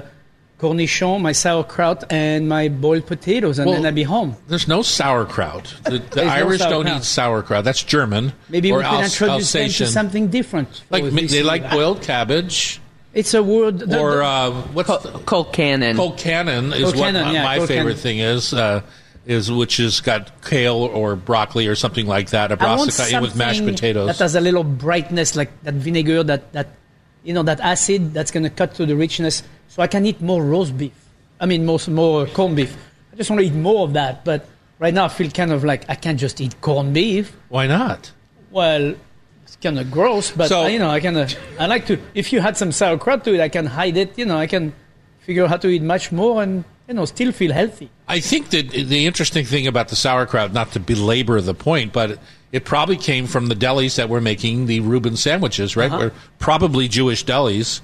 cornichon, 0.58 1.20
my 1.20 1.32
sauerkraut, 1.32 2.04
and 2.10 2.48
my 2.48 2.68
boiled 2.68 3.06
potatoes, 3.06 3.58
and 3.58 3.66
Well, 3.66 3.76
then 3.76 3.86
I'll 3.86 3.92
be 3.92 4.02
home. 4.04 4.36
There's 4.48 4.66
no 4.66 4.82
sauerkraut. 4.82 5.74
The, 5.84 5.90
the 5.90 5.98
There's 5.98 6.26
no 6.26 6.32
Irish 6.32 6.60
don't 6.60 6.88
eat 6.88 7.04
sauerkraut. 7.04 7.64
That's 7.64 7.82
German. 7.84 8.32
Maybe 8.48 8.72
we 8.72 8.82
can 8.82 9.04
introduce 9.04 9.52
them 9.52 9.68
to 9.68 9.86
something 9.86 10.28
different. 10.28 10.82
Like 10.90 11.04
they 11.04 11.42
like 11.42 11.70
boiled 11.70 12.02
cabbage 12.02 12.80
It's 13.14 13.32
a 13.34 13.42
word. 13.42 13.78
the- 13.78 13.98
or 13.98 14.22
uh, 14.22 14.50
what's 14.50 14.88
Col- 14.88 14.98
the- 14.98 15.18
Colcannon. 15.20 15.96
Cold 15.96 16.18
cannon 16.18 16.72
is 16.72 16.82
Cold 16.82 16.96
what 16.96 17.04
cannon, 17.04 17.24
my, 17.26 17.32
yeah, 17.32 17.44
my 17.44 17.58
favorite 17.66 17.68
cannon. 17.76 17.96
thing 17.96 18.18
is. 18.18 18.52
Uh, 18.52 18.82
is 19.26 19.50
which 19.50 19.78
has 19.78 20.02
got 20.02 20.42
kale 20.42 20.76
or 20.76 21.16
broccoli 21.16 21.66
or 21.66 21.74
something 21.74 22.06
like 22.06 22.28
that, 22.30 22.52
a 22.52 22.62
I 22.62 22.76
want 22.76 22.94
brassica 22.94 23.22
with 23.22 23.34
mashed 23.34 23.64
potatoes. 23.64 24.06
That 24.08 24.18
has 24.18 24.34
a 24.34 24.40
little 24.42 24.64
brightness, 24.64 25.34
like 25.34 25.48
that 25.62 25.72
vinegar, 25.72 26.22
that, 26.24 26.52
that 26.52 26.68
you 27.22 27.32
know, 27.32 27.42
that 27.44 27.58
acid 27.60 28.12
that's 28.12 28.30
going 28.30 28.42
to 28.42 28.50
cut 28.50 28.74
through 28.74 28.84
the 28.84 28.96
richness, 28.96 29.42
so 29.68 29.82
I 29.82 29.86
can 29.86 30.04
eat 30.04 30.20
more 30.20 30.44
roast 30.44 30.76
beef. 30.76 30.92
I 31.40 31.46
mean, 31.46 31.64
more 31.64 31.78
more 31.88 32.26
corned 32.26 32.56
beef. 32.56 32.76
I 33.14 33.16
just 33.16 33.30
want 33.30 33.40
to 33.40 33.46
eat 33.46 33.54
more 33.54 33.84
of 33.84 33.94
that. 33.94 34.26
But 34.26 34.46
right 34.78 34.92
now, 34.92 35.06
I 35.06 35.08
feel 35.08 35.30
kind 35.30 35.52
of 35.52 35.64
like 35.64 35.88
I 35.88 35.94
can't 35.94 36.20
just 36.20 36.38
eat 36.42 36.60
corned 36.60 36.92
beef. 36.92 37.34
Why 37.48 37.66
not? 37.66 38.12
Well, 38.50 38.94
it's 39.54 39.62
kind 39.62 39.78
of 39.78 39.90
gross, 39.90 40.30
but 40.30 40.48
So- 40.48 40.64
uh, 40.64 40.66
you 40.66 40.78
know, 40.78 40.90
I 40.90 41.00
kind 41.00 41.16
of 41.16 41.34
I 41.58 41.66
like 41.66 41.86
to. 41.86 41.98
If 42.14 42.32
you 42.32 42.40
had 42.40 42.56
some 42.56 42.72
sauerkraut 42.72 43.24
to 43.24 43.34
it, 43.34 43.40
I 43.40 43.48
can 43.48 43.66
hide 43.66 43.96
it. 43.96 44.18
You 44.18 44.26
know, 44.26 44.36
I 44.36 44.46
can 44.46 44.72
figure 45.20 45.44
out 45.44 45.50
how 45.50 45.56
to 45.58 45.68
eat 45.68 45.82
much 45.82 46.12
more 46.12 46.42
and 46.42 46.64
you 46.88 46.94
know 46.94 47.04
still 47.04 47.32
feel 47.32 47.52
healthy. 47.52 47.90
I 48.08 48.20
think 48.20 48.50
that 48.50 48.70
the 48.70 49.06
interesting 49.06 49.44
thing 49.44 49.66
about 49.66 49.88
the 49.88 49.96
sauerkraut, 49.96 50.52
not 50.52 50.72
to 50.72 50.80
belabor 50.80 51.40
the 51.40 51.54
point, 51.54 51.92
but 51.92 52.18
it 52.52 52.64
probably 52.64 52.96
came 52.96 53.26
from 53.26 53.46
the 53.46 53.54
delis 53.54 53.96
that 53.96 54.08
were 54.08 54.20
making 54.20 54.66
the 54.66 54.80
Reuben 54.80 55.16
sandwiches, 55.16 55.76
right? 55.76 55.90
Uh-huh. 55.90 56.04
Were 56.06 56.12
probably 56.38 56.88
Jewish 56.88 57.24
delis 57.24 57.80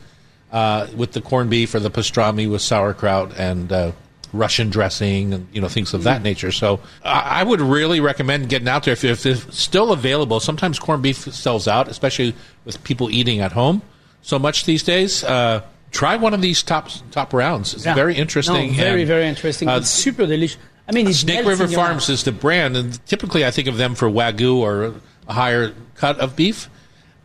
uh, 0.52 0.86
with 0.94 1.12
the 1.12 1.20
corned 1.20 1.50
beef 1.50 1.74
or 1.74 1.80
the 1.80 1.90
pastrami 1.90 2.50
with 2.50 2.62
sauerkraut 2.62 3.32
and 3.38 3.72
uh, 3.72 3.92
Russian 4.32 4.70
dressing 4.70 5.34
and 5.34 5.48
you 5.52 5.60
know 5.60 5.68
things 5.68 5.94
of 5.94 6.04
that 6.04 6.22
nature. 6.22 6.52
So 6.52 6.80
I 7.04 7.40
I 7.40 7.42
would 7.42 7.60
really 7.60 8.00
recommend 8.00 8.48
getting 8.48 8.68
out 8.68 8.84
there 8.84 8.92
if, 8.92 9.04
if 9.04 9.26
it's 9.26 9.58
still 9.58 9.92
available. 9.92 10.40
Sometimes 10.40 10.78
corned 10.78 11.02
beef 11.02 11.18
sells 11.34 11.66
out, 11.68 11.88
especially 11.88 12.34
with 12.64 12.82
people 12.84 13.10
eating 13.10 13.40
at 13.40 13.52
home 13.52 13.82
so 14.22 14.38
much 14.38 14.64
these 14.64 14.82
days. 14.82 15.24
Uh, 15.24 15.62
try 15.90 16.16
one 16.16 16.34
of 16.34 16.40
these 16.42 16.62
top 16.62 16.88
top 17.10 17.32
rounds. 17.32 17.74
It's 17.74 17.84
Yeah. 17.84 17.94
very 17.94 18.14
interesting. 18.14 18.68
No, 18.70 18.74
very 18.76 19.00
and, 19.02 19.08
very 19.08 19.26
interesting. 19.26 19.68
uh, 19.68 19.78
it's 19.78 19.90
super 19.90 20.26
delicious. 20.26 20.58
I 20.88 20.92
mean, 20.92 21.12
Snake 21.12 21.46
River 21.46 21.68
Farms 21.68 22.08
is 22.08 22.24
the 22.24 22.32
brand, 22.32 22.76
and 22.76 23.06
typically 23.06 23.44
I 23.46 23.50
think 23.52 23.68
of 23.68 23.76
them 23.76 23.94
for 23.94 24.08
wagyu 24.10 24.56
or 24.56 24.94
a 25.28 25.32
higher 25.32 25.72
cut 25.94 26.18
of 26.18 26.34
beef. 26.34 26.68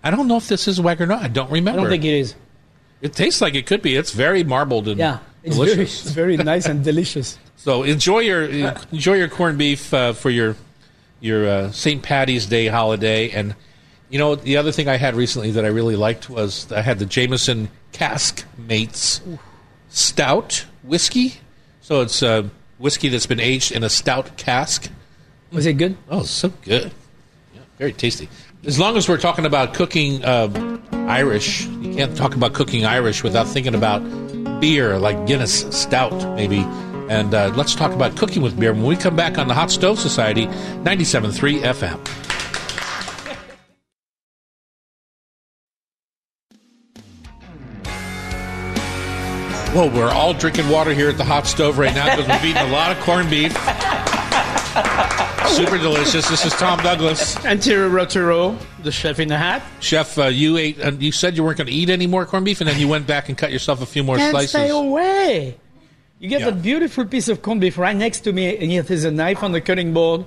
I 0.04 0.12
don't 0.12 0.28
know 0.28 0.38
if 0.38 0.48
this 0.48 0.68
is 0.68 0.80
wagyu 0.80 1.02
or 1.02 1.06
not. 1.08 1.24
I 1.24 1.28
don't 1.28 1.50
remember. 1.50 1.80
I 1.80 1.84
don't 1.84 1.92
think 1.92 2.06
it 2.06 2.14
is. 2.14 2.36
it 3.02 3.14
tastes 3.14 3.42
like 3.42 3.56
it 3.56 3.66
could 3.66 3.82
be. 3.82 3.96
It's 3.96 4.12
very 4.12 4.44
marbled 4.44 4.88
and 4.88 5.00
Yeah, 5.00 5.18
it's 5.46 5.58
very, 5.58 5.84
it's 5.84 6.12
very 6.12 6.38
nice 6.38 6.66
and 6.66 6.84
delicious. 6.84 7.38
So 7.56 7.84
enjoy 7.84 8.20
your 8.20 8.44
enjoy 8.92 9.14
your 9.14 9.28
corned 9.28 9.58
beef 9.58 9.94
uh, 9.94 10.14
for 10.14 10.30
your 10.30 10.56
your 11.20 11.48
uh, 11.48 11.72
St. 11.72 12.02
Patty's 12.02 12.46
Day 12.46 12.68
holiday. 12.68 13.30
And 13.30 13.56
you 14.10 14.20
know 14.20 14.36
the 14.36 14.58
other 14.58 14.72
thing 14.72 14.88
I 14.88 14.98
had 14.98 15.16
recently 15.16 15.52
that 15.52 15.66
I 15.66 15.70
really 15.70 15.96
liked 15.96 16.30
was 16.30 16.72
I 16.72 16.82
had 16.82 17.00
the 17.00 17.06
Jameson 17.06 17.70
Cask 17.92 18.44
Mates 18.58 19.22
Stout 19.90 20.66
whiskey. 20.84 21.36
So 21.82 22.02
it's 22.02 22.24
uh, 22.24 22.50
whiskey 22.80 23.10
that's 23.10 23.28
been 23.28 23.40
aged 23.40 23.72
in 23.72 23.84
a 23.84 23.90
stout 23.90 24.38
cask. 24.38 24.90
Was 25.52 25.66
it 25.66 25.74
good? 25.74 25.96
Oh, 26.10 26.24
so 26.24 26.50
good. 26.64 26.92
Yeah, 27.54 27.62
very 27.78 27.94
tasty. 27.94 28.28
As 28.66 28.80
long 28.80 28.98
as 28.98 29.08
we're 29.08 29.20
talking 29.20 29.46
about 29.46 29.76
cooking 29.76 30.26
uh, 30.26 30.80
Irish, 30.92 31.66
you 31.66 31.94
can't 31.94 32.18
talk 32.18 32.34
about 32.36 32.54
cooking 32.54 32.84
Irish 32.84 33.24
without 33.24 33.48
thinking 33.48 33.76
about 33.76 34.02
beer, 34.60 34.98
like 34.98 35.28
Guinness 35.28 35.62
Stout, 35.76 36.14
maybe. 36.36 36.60
And 37.10 37.34
uh, 37.34 37.52
let's 37.56 37.76
talk 37.76 37.92
about 37.92 38.18
cooking 38.18 38.42
with 38.42 38.60
beer 38.60 38.74
when 38.74 38.84
we 38.84 38.96
come 38.96 39.16
back 39.16 39.38
on 39.38 39.48
the 39.48 39.54
Hot 39.54 39.70
Stove 39.72 40.00
Society, 40.00 40.48
97.3 40.48 41.62
FM. 41.62 42.26
Well, 49.76 49.90
we're 49.90 50.10
all 50.10 50.34
drinking 50.34 50.70
water 50.70 50.94
here 50.94 51.10
at 51.10 51.18
the 51.18 51.26
hot 51.26 51.46
stove 51.48 51.78
right 51.78 51.94
now 51.94 52.16
because 52.16 52.32
we've 52.32 52.52
eaten 52.52 52.66
a 52.66 52.72
lot 52.72 52.96
of 52.96 53.04
corned 53.04 53.30
beef. 53.30 53.54
Super 55.56 55.78
delicious. 55.78 56.28
This 56.28 56.46
is 56.46 56.52
Tom 56.54 56.80
Douglas. 56.80 57.38
And 57.46 57.64
Thierry 57.64 57.90
Rautureau, 57.90 58.58
the 58.84 58.92
chef 58.92 59.20
in 59.20 59.30
the 59.30 59.38
hat. 59.38 59.64
Chef, 59.80 60.18
uh, 60.18 60.26
you 60.26 60.58
ate. 60.58 60.80
Uh, 60.82 60.92
you 60.92 61.14
said 61.14 61.38
you 61.38 61.44
weren't 61.46 61.58
going 61.58 61.68
to 61.68 61.74
eat 61.74 61.90
any 61.90 62.08
more 62.08 62.26
corned 62.26 62.44
beef, 62.46 62.60
and 62.60 62.70
then 62.70 62.78
you 62.80 62.90
went 62.90 63.08
back 63.08 63.30
and 63.30 63.38
cut 63.38 63.52
yourself 63.54 63.82
a 63.82 63.86
few 63.86 64.04
more 64.04 64.18
Can't 64.18 64.32
slices. 64.32 64.50
stay 64.52 64.68
away. 64.70 65.56
You 66.20 66.28
get 66.28 66.42
Yeah. 66.42 66.48
that 66.50 66.62
beautiful 66.62 67.06
piece 67.06 67.30
of 67.30 67.42
corned 67.42 67.62
beef 67.62 67.78
right 67.78 67.96
next 67.96 68.22
to 68.22 68.34
me, 68.34 68.58
and 68.58 68.70
yet 68.72 68.88
there's 68.88 69.06
a 69.06 69.12
knife 69.12 69.44
on 69.44 69.54
the 69.54 69.62
cutting 69.62 69.94
board, 69.94 70.26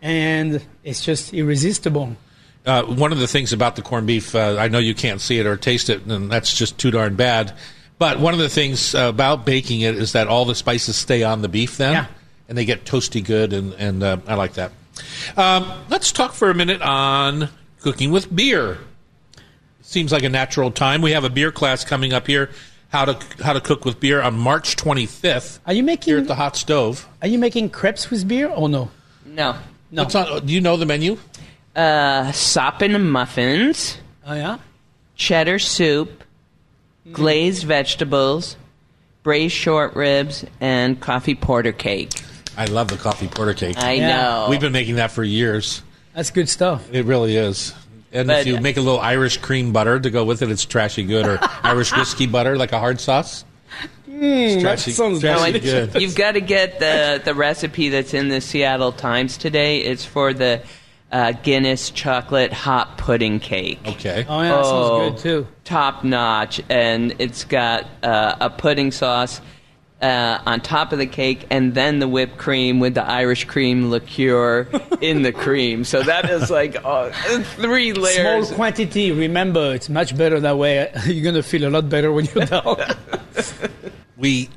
and 0.00 0.62
it's 0.84 1.04
just 1.04 1.34
irresistible. 1.34 2.16
Uh, 2.64 2.82
one 2.84 3.10
of 3.10 3.18
the 3.18 3.26
things 3.26 3.52
about 3.52 3.74
the 3.74 3.82
corned 3.82 4.06
beef, 4.06 4.32
uh, 4.34 4.56
I 4.60 4.68
know 4.68 4.78
you 4.78 4.94
can't 4.94 5.20
see 5.20 5.40
it 5.40 5.46
or 5.46 5.56
taste 5.56 5.90
it, 5.90 6.06
and 6.06 6.30
that's 6.30 6.56
just 6.56 6.78
too 6.78 6.92
darn 6.92 7.16
bad. 7.16 7.52
But 7.98 8.20
one 8.20 8.32
of 8.32 8.38
the 8.40 8.48
things 8.48 8.94
uh, 8.94 9.08
about 9.08 9.44
baking 9.44 9.80
it 9.80 9.96
is 9.96 10.12
that 10.12 10.28
all 10.28 10.44
the 10.44 10.54
spices 10.54 10.94
stay 10.96 11.24
on 11.24 11.42
the 11.42 11.48
beef 11.48 11.76
then, 11.78 11.92
Yeah. 11.94 12.06
And 12.52 12.58
they 12.58 12.66
get 12.66 12.84
toasty 12.84 13.24
good, 13.24 13.54
and, 13.54 13.72
and 13.78 14.02
uh, 14.02 14.18
I 14.26 14.34
like 14.34 14.52
that. 14.54 14.72
Um, 15.38 15.72
let's 15.88 16.12
talk 16.12 16.34
for 16.34 16.50
a 16.50 16.54
minute 16.54 16.82
on 16.82 17.48
cooking 17.80 18.10
with 18.10 18.34
beer. 18.36 18.76
Seems 19.80 20.12
like 20.12 20.22
a 20.22 20.28
natural 20.28 20.70
time. 20.70 21.00
We 21.00 21.12
have 21.12 21.24
a 21.24 21.30
beer 21.30 21.50
class 21.50 21.82
coming 21.82 22.12
up 22.12 22.26
here. 22.26 22.50
How 22.90 23.06
to 23.06 23.42
how 23.42 23.54
to 23.54 23.60
cook 23.62 23.86
with 23.86 24.00
beer 24.00 24.20
on 24.20 24.36
March 24.38 24.76
25th 24.76 25.60
Are 25.66 25.72
you 25.72 25.82
making 25.82 26.10
here 26.10 26.16
making 26.18 26.24
at 26.24 26.28
the 26.28 26.34
hot 26.34 26.56
stove. 26.56 27.08
Are 27.22 27.28
you 27.28 27.38
making 27.38 27.70
crepes 27.70 28.10
with 28.10 28.28
beer 28.28 28.48
or 28.50 28.68
no? 28.68 28.90
No. 29.24 29.56
No. 29.90 30.02
What's 30.02 30.14
on, 30.14 30.44
do 30.44 30.52
you 30.52 30.60
know 30.60 30.76
the 30.76 30.84
menu? 30.84 31.16
Uh, 31.74 32.30
soppin 32.32 33.08
muffins, 33.08 33.96
Oh 34.26 34.34
yeah. 34.34 34.58
cheddar 35.16 35.58
soup, 35.58 36.22
glazed 37.12 37.64
vegetables, 37.64 38.56
braised 39.22 39.54
short 39.54 39.96
ribs, 39.96 40.44
and 40.60 41.00
coffee 41.00 41.34
porter 41.34 41.72
cake. 41.72 42.10
I 42.56 42.66
love 42.66 42.88
the 42.88 42.96
coffee 42.96 43.28
porter 43.28 43.54
cake. 43.54 43.76
I 43.78 43.92
Yeah. 43.94 44.08
know. 44.22 44.46
We've 44.50 44.60
been 44.60 44.72
making 44.72 44.96
that 44.96 45.10
for 45.12 45.24
years. 45.24 45.82
That's 46.14 46.30
good 46.30 46.48
stuff. 46.48 46.86
It 46.92 47.04
really 47.06 47.36
is. 47.36 47.72
And 48.12 48.30
if 48.30 48.46
you 48.46 48.60
make 48.60 48.76
a 48.76 48.80
little 48.82 49.00
Irish 49.00 49.38
cream 49.38 49.72
butter 49.72 49.98
to 49.98 50.10
go 50.10 50.24
with 50.24 50.42
it, 50.42 50.50
it's 50.50 50.64
trashy 50.66 51.02
good. 51.04 51.26
Or 51.26 51.38
Irish 51.62 51.96
whiskey 51.96 52.26
butter, 52.26 52.56
like 52.58 52.72
a 52.72 52.78
hard 52.78 53.00
sauce. 53.00 53.44
it's 54.06 54.62
trashy, 54.62 54.90
sounds 54.92 55.22
No, 55.22 55.36
trashy 55.38 55.56
it's- 55.56 55.92
good. 55.92 56.02
You've 56.02 56.14
got 56.14 56.32
to 56.32 56.42
get 56.42 56.78
the, 56.78 57.22
the 57.24 57.34
recipe 57.34 57.88
that's 57.88 58.12
in 58.12 58.28
the 58.28 58.40
Seattle 58.42 58.92
Times 58.92 59.38
today. 59.38 59.78
It's 59.78 60.04
for 60.04 60.34
the 60.34 60.60
uh, 61.10 61.32
Guinness 61.42 61.88
chocolate 61.90 62.52
hot 62.52 62.98
pudding 62.98 63.40
cake. 63.40 63.78
Okay. 63.86 64.26
Oh 64.28 64.42
yeah, 64.42 64.48
that 64.48 64.60
Oh. 64.64 65.08
sounds 65.08 65.22
good 65.22 65.44
too. 65.44 65.46
Top 65.64 66.04
notch, 66.04 66.60
and 66.68 67.14
it's 67.18 67.44
got 67.44 67.86
uh, 68.02 68.36
a 68.40 68.50
pudding 68.50 68.90
sauce 68.92 69.40
uh, 70.02 70.42
on 70.44 70.60
top 70.60 70.92
of 70.92 70.98
the 70.98 71.06
cake, 71.06 71.46
and 71.50 71.74
then 71.74 72.00
the 72.00 72.08
whipped 72.08 72.36
cream 72.36 72.80
with 72.80 72.94
the 72.94 73.04
Irish 73.04 73.44
cream 73.44 73.90
liqueur 73.90 74.68
in 75.00 75.22
the 75.22 75.32
cream. 75.32 75.84
So 75.84 76.02
that 76.02 76.28
is 76.28 76.50
like 76.50 76.76
uh, 76.84 77.10
three 77.42 77.92
layers. 77.92 78.48
Small 78.48 78.56
quantity. 78.56 79.12
Remember, 79.12 79.74
it's 79.74 79.88
much 79.88 80.16
better 80.16 80.40
that 80.40 80.58
way. 80.58 80.92
You're 81.06 81.24
gonna 81.24 81.42
feel 81.42 81.68
a 81.68 81.70
lot 81.70 81.88
better 81.88 82.12
when 82.12 82.26
you're 82.26 82.46
done. 82.46 82.76
We 84.16 84.50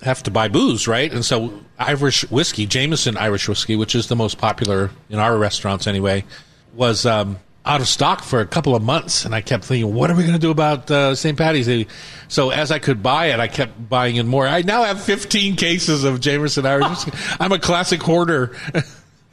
have 0.00 0.22
to 0.22 0.30
buy 0.30 0.48
booze, 0.48 0.88
right? 0.88 1.12
And 1.12 1.22
so 1.22 1.60
Irish 1.78 2.22
whiskey, 2.30 2.64
Jameson 2.64 3.18
Irish 3.18 3.48
whiskey, 3.48 3.76
which 3.76 3.94
is 3.94 4.06
the 4.08 4.16
most 4.16 4.38
popular 4.38 4.90
in 5.10 5.18
our 5.18 5.36
restaurants 5.36 5.86
anyway, 5.86 6.24
was 6.72 7.04
um, 7.04 7.38
out 7.66 7.80
of 7.80 7.88
stock 7.88 8.22
for 8.22 8.40
a 8.40 8.46
couple 8.46 8.74
of 8.76 8.82
months, 8.82 9.24
and 9.24 9.34
I 9.34 9.40
kept 9.40 9.64
thinking, 9.64 9.94
what 9.94 10.10
are 10.10 10.14
we 10.16 10.22
going 10.22 10.34
to 10.34 10.38
do 10.38 10.50
about 10.50 10.90
uh, 10.90 11.14
St. 11.14 11.36
Patty's 11.38 11.66
Day? 11.66 11.86
So 12.28 12.50
as 12.50 12.70
I 12.70 12.78
could 12.78 13.02
buy 13.02 13.26
it, 13.26 13.40
I 13.40 13.48
kept 13.48 13.88
buying 13.88 14.16
in 14.16 14.26
more. 14.26 14.46
I 14.46 14.60
now 14.62 14.82
have 14.84 15.00
15 15.02 15.56
cases 15.56 16.04
of 16.04 16.20
Jameson 16.20 16.66
Irish 16.66 16.88
whiskey. 16.88 17.12
I'm 17.40 17.52
a 17.52 17.58
classic 17.58 18.02
hoarder. 18.02 18.48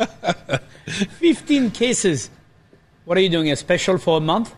15 1.19 1.71
cases. 1.71 2.29
What 3.05 3.17
are 3.17 3.21
you 3.21 3.29
doing? 3.29 3.51
A 3.51 3.55
special 3.55 3.97
for 3.97 4.17
a 4.17 4.21
month? 4.21 4.55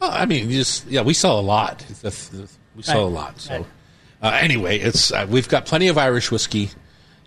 Well, 0.00 0.10
I 0.10 0.26
mean, 0.26 0.50
just 0.50 0.86
yeah, 0.88 1.02
we 1.02 1.14
sell 1.14 1.38
a 1.38 1.42
lot. 1.42 1.84
We 2.74 2.82
sell 2.82 3.06
a 3.06 3.08
lot. 3.08 3.40
So 3.40 3.54
Right. 3.58 3.66
uh, 4.22 4.38
anyway, 4.40 4.78
it's 4.78 5.12
uh, 5.12 5.26
we've 5.28 5.48
got 5.48 5.66
plenty 5.66 5.88
of 5.88 5.96
Irish 5.98 6.30
whiskey, 6.30 6.70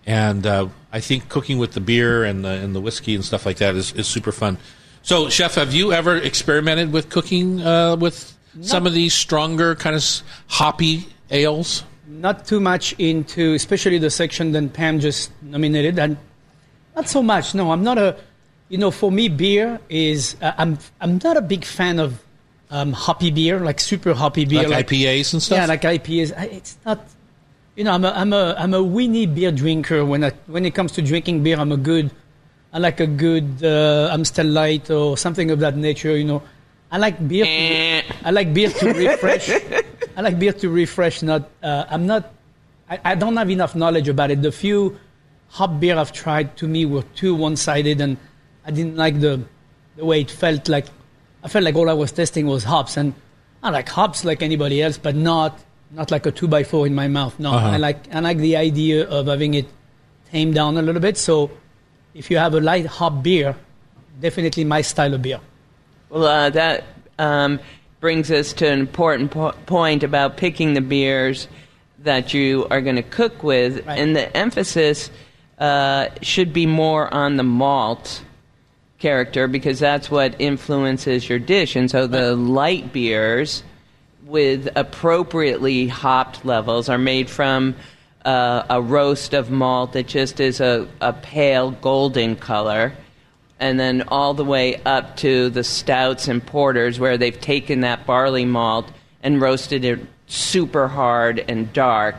and 0.06 0.46
uh, 0.46 0.68
I 0.92 1.00
think 1.00 1.30
cooking 1.30 1.58
with 1.58 1.74
the 1.74 1.82
beer 1.82 2.24
and 2.24 2.46
the, 2.46 2.50
and 2.50 2.76
the 2.76 2.82
whiskey 2.82 3.16
and 3.16 3.26
stuff 3.26 3.46
like 3.46 3.58
that 3.58 3.76
is, 3.76 3.92
is 3.94 4.08
super 4.08 4.32
fun. 4.32 4.58
So, 5.02 5.30
chef, 5.30 5.56
have 5.56 5.74
you 5.74 5.92
ever 5.94 6.18
experimented 6.18 6.92
with 6.92 7.10
cooking 7.10 7.62
uh, 7.62 7.96
with 7.96 8.36
some 8.62 8.86
of 8.86 8.94
these 8.94 9.14
stronger 9.14 9.76
kind 9.76 9.96
of 9.96 10.04
hoppy 10.48 11.08
ales? 11.32 11.84
Not 12.08 12.46
too 12.46 12.60
much 12.60 12.94
into, 13.00 13.54
especially 13.54 13.98
the 13.98 14.10
section 14.10 14.52
that 14.52 14.74
Pam 14.74 15.00
just 15.00 15.32
nominated. 15.42 15.98
And 16.00 16.18
not 16.96 17.08
so 17.08 17.24
much. 17.24 17.56
No, 17.56 17.72
I'm 17.72 17.84
not 17.84 17.98
a. 17.98 18.18
You 18.68 18.78
know, 18.78 18.92
for 18.92 19.12
me, 19.12 19.30
beer 19.30 19.80
is. 19.90 20.36
Uh, 20.42 20.52
I'm. 20.58 20.78
I'm 21.02 21.20
not 21.24 21.38
a 21.38 21.42
big 21.42 21.64
fan 21.66 21.98
of 22.00 22.22
um, 22.70 22.94
hoppy 22.94 23.32
beer, 23.32 23.60
like 23.60 23.80
super 23.80 24.14
hoppy 24.14 24.46
beer, 24.46 24.68
Like, 24.68 24.88
IPAs 24.88 25.34
and 25.34 25.42
stuff? 25.42 25.58
Yeah, 25.58 25.66
like 25.66 25.82
IPAs. 25.82 26.38
I- 26.38 26.46
It's 26.46 26.78
not. 26.86 27.08
You 27.76 27.86
know, 27.86 27.94
I'm 27.94 28.04
a, 28.04 28.10
I'm 28.12 28.34
a, 28.34 28.56
I'm 28.58 28.74
a 28.74 28.80
weenie 28.84 29.34
beer 29.34 29.52
drinker. 29.52 30.04
When 30.04 30.24
I, 30.26 30.32
when 30.48 30.66
it 30.66 30.76
comes 30.76 30.92
to 30.94 31.02
drinking 31.02 31.44
beer, 31.44 31.58
I'm 31.58 31.72
a 31.72 31.78
good. 31.78 32.12
I 32.72 32.78
like 32.80 33.00
a 33.00 33.08
good 33.08 33.64
uh, 33.64 34.10
Amstel 34.14 34.46
Light 34.48 34.90
or 34.92 35.18
something 35.18 35.50
of 35.52 35.60
that 35.60 35.76
nature. 35.76 36.16
You 36.16 36.24
know, 36.26 36.44
I 36.92 36.98
like 36.98 37.26
beer. 37.28 37.46
Eh. 37.48 38.02
To, 38.02 38.28
I 38.28 38.32
like 38.32 38.54
beer 38.54 38.70
to 38.70 38.94
refresh. 39.06 39.50
I 40.16 40.22
like 40.22 40.38
beer 40.38 40.54
to 40.54 40.70
refresh. 40.70 41.22
Not. 41.24 41.50
Uh, 41.64 41.86
I'm 41.90 42.06
not. 42.06 42.32
I, 42.90 43.00
I 43.04 43.16
don't 43.16 43.36
have 43.38 43.50
enough 43.50 43.76
knowledge 43.76 44.08
about 44.08 44.30
it. 44.32 44.42
The 44.42 44.52
few 44.52 45.00
hop 45.50 45.80
beer 45.80 45.98
I've 45.98 46.12
tried 46.12 46.58
to 46.58 46.68
me 46.68 46.86
were 46.86 47.04
too 47.16 47.34
one-sided, 47.34 48.02
and 48.02 48.18
I 48.66 48.72
didn't 48.72 48.98
like 48.98 49.20
the 49.20 49.42
the 49.98 50.06
way 50.06 50.22
it 50.22 50.30
felt. 50.30 50.70
Like 50.70 50.86
I 51.44 51.48
felt 51.48 51.66
like 51.66 51.76
all 51.76 51.90
I 51.90 51.94
was 51.94 52.12
testing 52.12 52.46
was 52.46 52.64
hops, 52.66 52.98
and 52.98 53.14
I 53.64 53.72
like 53.72 53.90
hops 53.90 54.24
like 54.24 54.44
anybody 54.44 54.82
else, 54.84 54.98
but 55.00 55.16
not 55.16 55.60
not 55.92 56.12
like 56.12 56.28
a 56.28 56.32
two 56.32 56.48
by 56.48 56.64
four 56.64 56.86
in 56.86 56.94
my 56.94 57.08
mouth. 57.08 57.40
No, 57.40 57.52
Uh-huh. 57.52 57.68
I 57.70 57.78
like 57.78 58.14
I 58.14 58.20
like 58.20 58.38
the 58.38 58.58
idea 58.58 59.08
of 59.10 59.26
having 59.26 59.56
it 59.56 59.66
tamed 60.32 60.54
down 60.54 60.78
a 60.78 60.84
little 60.84 61.02
bit. 61.02 61.18
So 61.18 61.50
if 62.14 62.30
you 62.32 62.38
have 62.38 62.54
a 62.54 62.60
light 62.60 62.86
hop 62.86 63.24
beer, 63.24 63.56
definitely 64.20 64.64
my 64.64 64.82
style 64.82 65.14
of 65.14 65.22
beer. 65.22 65.40
Well, 66.10 66.26
uh, 66.26 66.50
that 66.52 66.84
um, 67.18 67.60
brings 68.00 68.32
us 68.32 68.54
to 68.54 68.68
an 68.68 68.80
important 68.80 69.32
po- 69.32 69.54
point 69.66 70.04
about 70.04 70.38
picking 70.38 70.74
the 70.74 70.82
beers 70.82 71.48
that 72.00 72.34
you 72.34 72.66
are 72.72 72.82
going 72.82 72.96
to 72.96 73.04
cook 73.04 73.44
with, 73.44 73.86
Right. 73.86 74.00
and 74.00 74.16
the 74.16 74.36
emphasis 74.36 75.12
uh, 75.60 76.08
should 76.22 76.54
be 76.54 76.66
more 76.66 77.14
on 77.14 77.36
the 77.38 77.44
malt 77.44 78.24
character 78.98 79.48
because 79.48 79.80
that's 79.80 80.10
what 80.10 80.36
influences 80.40 81.28
your 81.28 81.40
dish. 81.40 81.76
And 81.76 81.90
so 81.92 82.08
the 82.08 82.36
light 82.36 82.92
beers 82.94 83.64
with 84.26 84.70
appropriately 84.76 85.88
hopped 85.88 86.46
levels 86.46 86.88
are 86.90 86.98
made 86.98 87.30
from 87.30 87.76
uh, 88.30 88.64
a 88.70 88.80
roast 88.80 89.34
of 89.34 89.50
malt 89.50 89.94
that 89.94 90.06
just 90.08 90.40
is 90.40 90.60
a, 90.62 90.88
a 91.02 91.12
pale 91.14 91.72
golden 91.72 92.36
color 92.36 92.94
and 93.60 93.80
then 93.80 94.04
all 94.10 94.36
the 94.36 94.46
way 94.46 94.76
up 94.86 95.18
to 95.18 95.50
the 95.50 95.64
stouts 95.64 96.28
and 96.28 96.46
porters 96.46 97.00
where 97.00 97.18
they've 97.18 97.42
taken 97.42 97.82
that 97.82 98.06
barley 98.06 98.46
malt 98.46 98.86
and 99.24 99.42
roasted 99.42 99.84
it 99.84 100.00
super 100.28 100.88
hard 100.88 101.44
and 101.48 101.74
dark. 101.74 102.16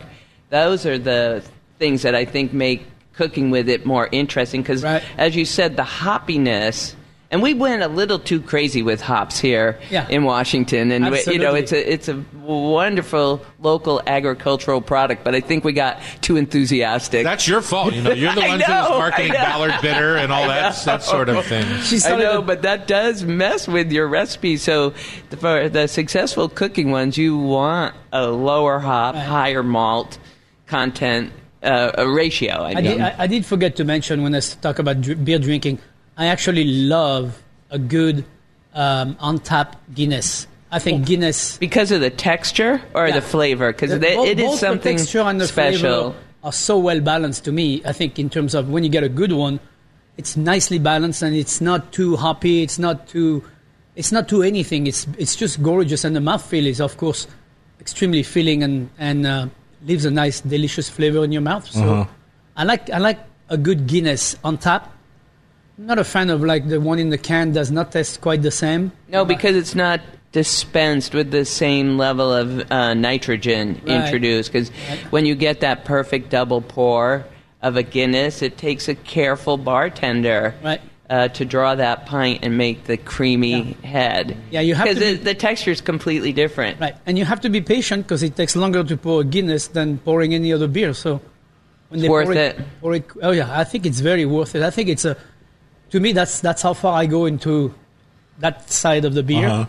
Those 0.49 0.85
are 0.85 0.99
the 0.99 1.45
things 1.79 2.03
that 2.03 2.17
I 2.17 2.25
think 2.25 2.53
make 2.53 2.87
cooking 3.13 3.51
with 3.51 3.69
it 3.69 3.87
more 3.87 4.09
interesting 4.11 4.63
because, 4.63 4.83
Right. 4.83 5.05
as 5.17 5.37
you 5.37 5.45
said, 5.45 5.77
the 5.77 5.85
hoppiness. 5.85 6.95
And 7.33 7.43
we 7.43 7.55
went 7.55 7.83
a 7.85 7.87
little 7.89 8.19
too 8.19 8.41
crazy 8.43 8.83
with 8.83 9.01
hops 9.01 9.39
here 9.39 9.79
Yeah. 9.89 10.07
in 10.09 10.25
Washington, 10.25 10.91
and 10.91 11.11
we- 11.11 11.23
you 11.33 11.39
know 11.39 11.55
it's 11.55 11.71
a 11.73 11.93
it's 11.93 12.09
a 12.09 12.25
wonderful 12.43 13.41
local 13.61 14.03
agricultural 14.07 14.81
product. 14.81 15.23
But 15.23 15.35
I 15.37 15.41
think 15.41 15.63
we 15.65 15.73
got 15.73 16.01
too 16.23 16.37
enthusiastic. 16.37 17.23
That's 17.25 17.47
your 17.47 17.61
fault. 17.63 17.95
You 17.95 18.03
know, 18.03 18.11
you're 18.13 18.35
the 18.35 18.43
I 18.45 18.49
one 18.49 18.59
who's 18.61 18.69
marketing 18.69 19.33
I. 19.33 19.45
Ballard 19.45 19.75
Bitter 19.81 20.17
and 20.17 20.33
all 20.33 20.49
that 20.49 20.75
that 20.85 21.03
sort 21.03 21.29
of 21.29 21.45
thing. 21.47 21.65
She 21.83 22.01
I 22.05 22.17
know, 22.17 22.39
a- 22.39 22.43
but 22.43 22.63
that 22.63 22.89
does 22.89 23.23
mess 23.23 23.69
with 23.69 23.93
your 23.93 24.09
recipe. 24.09 24.57
So, 24.57 24.91
for 25.39 25.69
the 25.69 25.87
successful 25.87 26.49
cooking 26.49 26.91
ones, 26.91 27.17
you 27.17 27.39
want 27.39 27.95
a 28.13 28.27
lower 28.27 28.81
hop, 28.81 29.15
Right. 29.15 29.23
higher 29.25 29.63
malt 29.63 30.19
content 30.67 31.33
uh, 31.63 31.93
a 31.97 32.09
ratio. 32.09 32.55
I, 32.63 32.71
I 32.71 32.81
did, 32.81 33.01
I, 33.01 33.15
I 33.19 33.27
did 33.27 33.45
forget 33.47 33.77
to 33.77 33.85
mention 33.85 34.23
when 34.23 34.35
I 34.35 34.41
talk 34.41 34.79
about 34.79 35.01
dr- 35.03 35.23
beer 35.25 35.39
drinking, 35.39 35.79
I 36.21 36.27
actually 36.27 36.65
love 36.65 37.43
a 37.71 37.79
good 37.79 38.25
um, 38.75 39.17
on 39.21 39.39
tap 39.41 39.77
Guinness. 39.95 40.47
I 40.71 40.79
think 40.79 41.07
Guinness. 41.07 41.57
because 41.59 41.91
of 41.91 42.01
the 42.01 42.11
texture 42.11 42.81
or 42.95 43.09
Yeah. 43.09 43.15
the 43.19 43.23
flavor, 43.35 43.73
because 43.73 43.91
the- 43.91 43.99
both- 43.99 44.29
it 44.29 44.39
is 44.39 44.47
both 44.51 44.59
something 44.61 44.97
the 44.97 45.03
texture 45.03 45.21
and 45.31 45.41
the 45.41 45.49
special. 45.49 45.81
flavor 46.13 46.15
are 46.45 46.53
so 46.53 46.79
well 46.79 47.01
balanced 47.01 47.43
to 47.47 47.53
me. 47.53 47.83
I 47.85 47.93
think 47.93 48.19
in 48.19 48.29
terms 48.31 48.55
of 48.55 48.69
when 48.69 48.85
you 48.85 48.91
get 48.91 49.03
a 49.03 49.09
good 49.09 49.33
one, 49.33 49.59
it's 50.19 50.37
nicely 50.37 50.79
balanced 50.79 51.23
and 51.23 51.35
it's 51.35 51.61
not 51.61 51.91
too 51.93 52.17
hoppy. 52.17 52.63
It's 52.63 52.79
not 52.79 53.09
too. 53.09 53.43
It's 53.97 54.13
not 54.13 54.29
too 54.29 54.43
anything. 54.43 54.87
It's 54.87 55.07
it's 55.19 55.35
just 55.35 55.63
gorgeous, 55.63 56.05
and 56.05 56.15
the 56.15 56.21
mouthfeel 56.21 56.67
is 56.67 56.81
of 56.81 56.97
course 57.03 57.27
extremely 57.81 58.23
filling 58.23 58.63
and 58.63 58.91
and 58.99 59.27
uh, 59.27 59.47
leaves 59.89 60.05
a 60.05 60.11
nice, 60.23 60.41
delicious 60.43 60.89
flavor 60.89 61.25
in 61.25 61.33
your 61.33 61.43
mouth. 61.43 61.67
So 61.71 61.83
Uh-huh. 61.83 62.05
I 62.57 62.65
like 62.65 62.85
I 62.91 62.99
like 62.99 63.19
a 63.49 63.57
good 63.57 63.87
Guinness 63.89 64.37
on 64.45 64.59
tap. 64.59 64.93
Not 65.81 65.99
a 65.99 66.05
fan 66.05 66.29
of 66.29 66.43
like 66.43 66.69
the 66.69 66.79
one 66.81 66.99
in 66.99 67.09
the 67.09 67.17
can. 67.19 67.53
Does 67.53 67.71
not 67.71 67.91
taste 67.91 68.21
quite 68.21 68.43
the 68.43 68.51
same. 68.51 68.93
No, 69.09 69.25
because 69.25 69.57
it's 69.57 69.75
not 69.75 70.01
dispensed 70.33 71.15
with 71.15 71.31
the 71.31 71.45
same 71.45 71.97
level 71.97 72.33
of 72.33 72.71
uh, 72.71 72.93
nitrogen 72.95 73.81
Right. 73.87 74.05
introduced. 74.05 74.53
Because 74.53 74.69
when 75.11 75.25
you 75.25 75.35
get 75.35 75.61
that 75.61 75.85
perfect 75.87 76.29
double 76.31 76.61
pour 76.61 77.25
of 77.63 77.77
a 77.77 77.83
Guinness, 77.83 78.43
it 78.43 78.59
takes 78.59 78.89
a 78.89 78.95
careful 78.95 79.57
bartender 79.57 80.55
Right. 80.63 80.81
uh, 81.09 81.29
to 81.29 81.45
draw 81.47 81.75
that 81.75 82.05
pint 82.07 82.41
and 82.43 82.59
make 82.59 82.85
the 82.85 82.99
creamy 82.99 83.73
head. 83.83 84.37
Yeah, 84.51 84.61
you 84.61 84.75
have 84.75 84.87
to 84.89 84.95
because 84.95 85.19
be- 85.19 85.25
the 85.25 85.35
texture 85.35 85.71
is 85.71 85.81
completely 85.81 86.33
different. 86.33 86.79
Right, 86.79 86.95
and 87.07 87.19
you 87.19 87.25
have 87.25 87.41
to 87.41 87.49
be 87.49 87.61
patient 87.63 88.07
because 88.07 88.23
it 88.23 88.37
takes 88.37 88.55
longer 88.55 88.85
to 88.85 88.97
pour 88.99 89.23
a 89.23 89.25
Guinness 89.25 89.69
than 89.69 89.97
pouring 89.99 90.35
any 90.35 90.53
other 90.53 90.69
beer. 90.69 90.93
So 90.95 91.21
when 91.89 92.01
It's 92.01 92.07
pour 92.07 92.25
worth 92.27 92.37
it. 92.37 92.61
pour 92.81 92.95
it, 92.95 93.05
oh 93.23 93.33
yeah, 93.33 93.49
I 93.51 93.65
think 93.65 93.87
it's 93.87 94.01
very 94.01 94.27
worth 94.27 94.55
it. 94.55 94.63
I 94.63 94.71
think 94.71 94.89
it's 94.89 95.05
a, 95.05 95.17
to 95.91 96.01
me, 96.01 96.13
that's 96.13 96.41
that's 96.41 96.63
how 96.63 96.73
far 96.75 96.95
I 96.99 97.07
go 97.07 97.27
into 97.27 97.75
that 98.39 98.71
side 98.71 99.05
of 99.05 99.15
the 99.15 99.23
beer. 99.23 99.49
Uh-huh. 99.49 99.67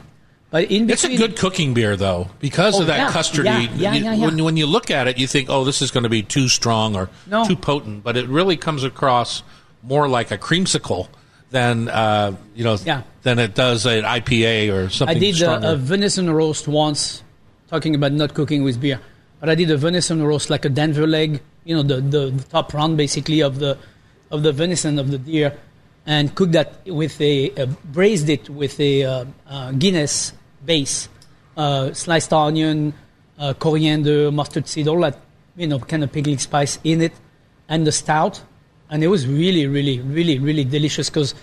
But 0.50 0.64
in 0.66 0.86
between, 0.86 1.14
It's 1.14 1.22
a 1.22 1.28
good 1.28 1.38
cooking 1.38 1.74
beer, 1.74 1.96
though, 1.96 2.28
because 2.42 2.76
Oh, 2.76 2.82
of 2.82 2.88
that 2.88 2.98
yeah, 2.98 3.12
custardy. 3.12 3.46
yeah, 3.46 3.60
yeah, 3.76 3.94
you- 3.94 4.04
yeah, 4.04 4.14
yeah. 4.14 4.26
When, 4.26 4.44
when 4.44 4.58
you 4.58 4.66
look 4.66 4.92
at 4.92 5.08
it, 5.08 5.18
you 5.18 5.26
think, 5.26 5.50
"Oh, 5.50 5.64
this 5.64 5.82
is 5.82 5.92
going 5.92 6.04
to 6.04 6.10
be 6.10 6.24
too 6.24 6.50
strong 6.50 6.94
or 6.96 7.10
No. 7.28 7.46
too 7.46 7.56
potent," 7.56 8.04
but 8.04 8.18
it 8.18 8.28
really 8.28 8.58
comes 8.58 8.84
across 8.84 9.44
more 9.82 10.10
like 10.10 10.30
a 10.30 10.38
creamsicle 10.38 11.08
than 11.52 11.88
uh, 11.90 12.34
you 12.56 12.64
know 12.66 12.78
Yeah. 12.86 13.02
than 13.24 13.40
it 13.40 13.56
does 13.56 13.86
an 13.86 14.04
IPA 14.04 14.72
or 14.74 14.90
something. 14.90 15.16
I 15.16 15.20
did 15.20 15.42
a, 15.42 15.72
a 15.72 15.76
venison 15.78 16.30
roast 16.30 16.68
once, 16.68 17.24
talking 17.70 17.96
about 17.96 18.12
not 18.12 18.34
cooking 18.34 18.64
with 18.64 18.80
beer. 18.82 19.00
But 19.40 19.50
I 19.50 19.56
did 19.56 19.72
a 19.72 19.78
venison 19.78 20.22
roast 20.22 20.50
like 20.50 20.66
a 20.66 20.70
Denver 20.70 21.08
leg, 21.08 21.42
you 21.66 21.76
know, 21.76 21.82
the, 21.82 22.00
the, 22.00 22.30
the 22.30 22.44
top 22.44 22.74
round 22.74 22.96
basically 22.98 23.42
of 23.42 23.60
the 23.60 23.78
of 24.30 24.44
the 24.44 24.52
venison 24.52 25.00
of 25.00 25.12
the 25.12 25.18
deer, 25.18 25.58
and 26.06 26.34
cooked 26.36 26.54
that 26.54 26.86
with 26.88 27.20
a, 27.22 27.52
uh 27.52 27.66
braised 27.86 28.30
it 28.30 28.50
with 28.50 28.80
a 28.80 29.04
uh, 29.04 29.26
uh, 29.48 29.72
Guinness 29.72 30.34
base, 30.66 31.10
uh, 31.58 31.94
sliced 31.94 32.34
onion, 32.34 32.94
coriander, 33.60 34.32
mustard 34.32 34.68
seed, 34.68 34.88
all 34.88 35.02
that 35.02 35.18
you 35.56 35.68
know 35.68 35.80
kind 35.80 36.04
of 36.04 36.12
pickling 36.12 36.38
spice 36.38 36.80
in 36.84 37.02
it, 37.02 37.14
and 37.68 37.86
the 37.86 37.92
stout, 37.92 38.42
and 38.90 39.04
it 39.04 39.08
was 39.08 39.28
really, 39.28 39.68
really, 39.68 40.00
really, 40.02 40.38
really 40.38 40.64
delicious 40.64 41.10
because 41.10 41.34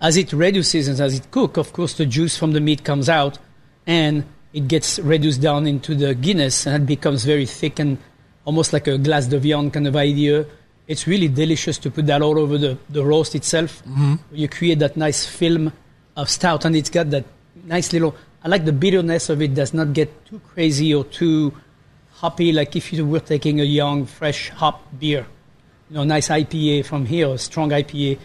as 0.00 0.16
it 0.16 0.32
reduces 0.32 0.88
and 0.88 0.98
as 1.00 1.16
it 1.16 1.30
cooks, 1.30 1.58
of 1.58 1.72
course, 1.72 1.94
the 1.94 2.06
juice 2.06 2.36
from 2.36 2.52
the 2.52 2.60
meat 2.60 2.84
comes 2.84 3.08
out, 3.08 3.38
and 3.86 4.24
it 4.52 4.66
gets 4.68 4.98
reduced 4.98 5.40
down 5.40 5.66
into 5.66 5.94
the 5.94 6.14
Guinness, 6.14 6.66
and 6.66 6.84
it 6.84 6.86
becomes 6.86 7.24
very 7.24 7.46
thick 7.46 7.78
and 7.78 7.98
almost 8.44 8.72
like 8.72 8.86
a 8.86 8.98
glace 8.98 9.26
de 9.26 9.38
viande 9.38 9.72
kind 9.72 9.86
of 9.86 9.96
idea. 9.96 10.46
It's 10.90 11.06
really 11.06 11.28
delicious 11.28 11.78
to 11.78 11.90
put 11.90 12.06
that 12.06 12.20
all 12.20 12.36
over 12.38 12.58
the, 12.58 12.76
the 12.88 13.04
roast 13.04 13.34
itself. 13.36 13.82
Mm-hmm. 13.84 14.14
You 14.32 14.48
create 14.48 14.78
that 14.80 14.96
nice 14.96 15.24
film 15.24 15.72
of 16.16 16.28
stout, 16.28 16.64
and 16.64 16.74
it's 16.74 16.90
got 16.90 17.10
that 17.10 17.24
nice 17.64 17.92
little. 17.92 18.12
I 18.42 18.48
like 18.48 18.64
the 18.64 18.72
bitterness 18.72 19.28
of 19.30 19.40
it. 19.40 19.54
Does 19.54 19.72
not 19.72 19.92
get 19.92 20.08
too 20.26 20.40
crazy 20.52 20.92
or 20.92 21.04
too 21.04 21.54
hoppy, 22.20 22.52
like 22.52 22.74
if 22.76 22.92
you 22.92 23.06
were 23.06 23.20
taking 23.20 23.60
a 23.60 23.64
young, 23.64 24.04
fresh 24.04 24.50
hop 24.50 24.82
beer, 24.98 25.26
you 25.88 25.94
know, 25.96 26.04
nice 26.04 26.28
IPA 26.28 26.84
from 26.84 27.06
here, 27.06 27.28
a 27.28 27.38
strong 27.38 27.70
IPA, 27.70 28.18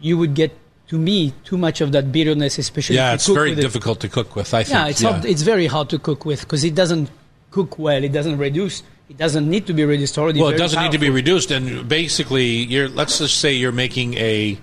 you 0.00 0.18
would 0.18 0.34
get, 0.34 0.52
to 0.88 0.98
me, 0.98 1.32
too 1.44 1.58
much 1.58 1.80
of 1.80 1.92
that 1.92 2.10
bitterness, 2.12 2.58
especially 2.58 2.96
Yeah, 2.96 3.14
it's 3.14 3.26
very 3.28 3.50
with 3.50 3.58
it. 3.60 3.62
difficult 3.62 4.00
to 4.00 4.08
cook 4.08 4.34
with. 4.36 4.52
I 4.54 4.64
think. 4.64 4.74
Yeah, 4.74 4.88
it's 4.88 5.02
hard, 5.02 5.24
it's 5.24 5.42
very 5.42 5.66
hard 5.66 5.88
to 5.90 5.98
cook 5.98 6.24
with 6.24 6.40
because 6.40 6.64
it 6.64 6.74
doesn't 6.74 7.10
cook 7.50 7.78
well. 7.78 8.02
It 8.02 8.12
doesn't 8.12 8.38
reduce. 8.38 8.82
It 9.08 9.16
doesn't 9.16 9.48
need 9.48 9.66
to 9.68 9.72
be 9.72 9.84
reduced 9.84 10.18
already. 10.18 10.40
well, 10.40 10.48
it 10.50 10.58
doesn't 10.58 10.82
need 10.82 10.92
to 10.92 10.98
be 10.98 11.10
reduced, 11.10 11.50
and 11.52 11.88
basically, 11.88 12.46
you're. 12.64 12.88
Let's 12.88 13.18
just 13.18 13.38
say 13.38 13.52
you're 13.54 13.70
making 13.72 14.14
a 14.14 14.58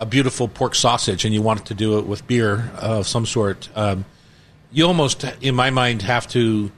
a 0.00 0.06
beautiful 0.06 0.48
pork 0.48 0.74
sausage, 0.74 1.24
and 1.24 1.32
you 1.32 1.40
want 1.42 1.66
to 1.66 1.74
do 1.74 1.98
it 1.98 2.06
with 2.06 2.26
beer 2.26 2.72
of 2.76 3.06
some 3.06 3.24
sort. 3.24 3.68
Um, 3.76 4.04
you 4.72 4.84
almost, 4.86 5.22
in 5.40 5.54
my 5.54 5.70
mind, 5.70 6.02
have 6.02 6.26
to. 6.28 6.72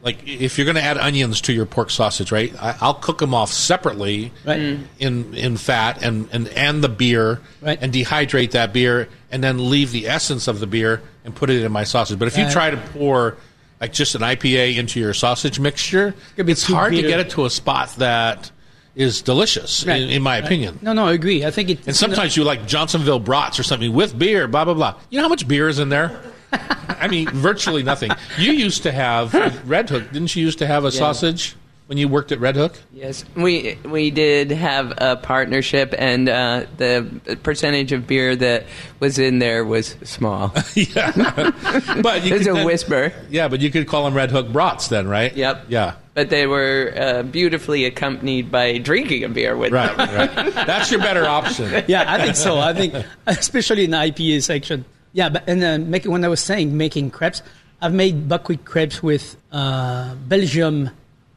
Like 0.00 0.18
if 0.28 0.56
you're 0.56 0.64
going 0.64 0.76
to 0.76 0.82
add 0.82 0.96
onions 0.96 1.40
to 1.42 1.52
your 1.52 1.66
pork 1.66 1.90
sausage, 1.90 2.30
right? 2.30 2.54
I, 2.62 2.76
I'll 2.80 2.94
cook 2.94 3.18
them 3.18 3.34
off 3.34 3.50
separately 3.52 4.30
Right. 4.44 4.78
in 5.00 5.34
in 5.34 5.56
fat 5.56 6.00
and 6.04 6.28
and 6.30 6.46
and 6.50 6.84
the 6.84 6.88
beer 6.88 7.40
Right. 7.60 7.76
and 7.82 7.92
dehydrate 7.92 8.52
that 8.52 8.72
beer 8.72 9.08
and 9.32 9.42
then 9.42 9.68
leave 9.70 9.90
the 9.90 10.06
essence 10.06 10.46
of 10.46 10.60
the 10.60 10.68
beer 10.68 11.02
and 11.24 11.34
put 11.34 11.50
it 11.50 11.64
in 11.64 11.72
my 11.72 11.82
sausage. 11.82 12.16
But 12.16 12.28
if 12.28 12.38
you 12.38 12.44
Right. 12.44 12.52
try 12.52 12.70
to 12.70 12.76
pour 12.76 13.36
like 13.80 13.92
just 13.92 14.14
an 14.14 14.22
IPA 14.22 14.76
into 14.76 15.00
your 15.00 15.14
sausage 15.14 15.60
mixture, 15.60 16.14
it's 16.36 16.64
hard 16.64 16.94
to 16.94 17.02
get 17.02 17.20
it 17.20 17.30
to 17.30 17.44
a 17.44 17.50
spot 17.50 17.94
that 17.98 18.50
is 18.96 19.22
delicious, 19.22 19.86
Right. 19.86 20.02
in, 20.02 20.08
in 20.10 20.22
my 20.22 20.36
Right. 20.36 20.44
opinion. 20.44 20.78
No, 20.82 20.92
no, 20.92 21.06
I 21.06 21.12
agree. 21.12 21.44
I 21.44 21.50
think 21.52 21.70
it. 21.70 21.86
And 21.86 21.94
sometimes 21.94 22.36
you 22.36 22.42
like 22.42 22.66
Johnsonville 22.66 23.20
brats 23.20 23.58
or 23.58 23.62
something 23.62 23.92
with 23.92 24.18
beer, 24.18 24.48
blah 24.48 24.64
blah 24.64 24.74
blah. 24.74 24.94
You 25.10 25.18
know 25.18 25.22
how 25.22 25.28
much 25.28 25.46
beer 25.46 25.68
is 25.68 25.78
in 25.78 25.88
there? 25.88 26.20
I 26.88 27.06
mean, 27.08 27.28
virtually 27.28 27.82
nothing. 27.84 28.10
You 28.38 28.52
used 28.52 28.82
to 28.84 28.90
have 28.92 29.34
Red 29.68 29.88
Hook, 29.90 30.10
didn't 30.12 30.34
you? 30.34 30.44
Used 30.44 30.58
to 30.58 30.66
have 30.66 30.84
a 30.84 30.90
sausage 30.90 31.54
when 31.88 31.96
you 31.96 32.06
worked 32.06 32.32
at 32.32 32.38
Red 32.38 32.54
Hook. 32.54 32.78
Yes, 32.92 33.24
we 33.34 33.76
we 33.84 34.10
did 34.10 34.50
have 34.50 34.92
a 34.98 35.16
partnership, 35.16 35.94
and 35.98 36.28
uh, 36.28 36.66
the 36.76 37.38
percentage 37.42 37.92
of 37.92 38.06
beer 38.06 38.36
that 38.36 38.64
was 39.00 39.18
in 39.18 39.38
there 39.38 39.64
was 39.64 39.96
small. 40.04 40.52
yeah, 40.74 41.10
but 42.02 42.24
you 42.24 42.34
It's 42.36 42.44
could 42.44 42.52
a 42.52 42.54
then- 42.54 42.66
whisper. 42.66 43.12
Yeah, 43.30 43.48
but 43.48 43.60
you 43.60 43.70
could 43.70 43.86
call 43.88 44.04
them 44.04 44.12
Red 44.14 44.30
Hook 44.30 44.48
brats 44.52 44.88
then, 44.88 45.08
right? 45.08 45.34
Yep. 45.34 45.64
Yeah. 45.68 45.94
But 46.12 46.28
they 46.30 46.46
were 46.46 46.92
uh, 46.96 47.22
beautifully 47.22 47.84
accompanied 47.86 48.50
by 48.50 48.78
drinking 48.78 49.22
a 49.24 49.28
beer 49.28 49.56
with 49.56 49.72
Right, 49.72 49.96
them. 49.96 50.14
right. 50.14 50.54
That's 50.66 50.90
your 50.90 51.00
better 51.00 51.24
option. 51.24 51.84
yeah, 51.88 52.04
I 52.12 52.20
think 52.22 52.34
so. 52.36 52.58
I 52.58 52.74
think, 52.74 52.92
especially 53.26 53.84
in 53.84 53.92
the 53.92 53.96
IPA 53.98 54.42
section. 54.42 54.84
Yeah, 55.12 55.28
but 55.30 55.44
and 55.48 55.62
uh, 55.64 55.78
make, 55.78 56.04
when 56.04 56.24
I 56.24 56.28
was 56.28 56.40
saying 56.40 56.76
making 56.76 57.12
crepes, 57.12 57.40
I've 57.80 57.94
made 57.94 58.28
buckwheat 58.28 58.64
crepes 58.64 59.00
with 59.02 59.36
uh, 59.52 60.14
Belgium. 60.26 60.90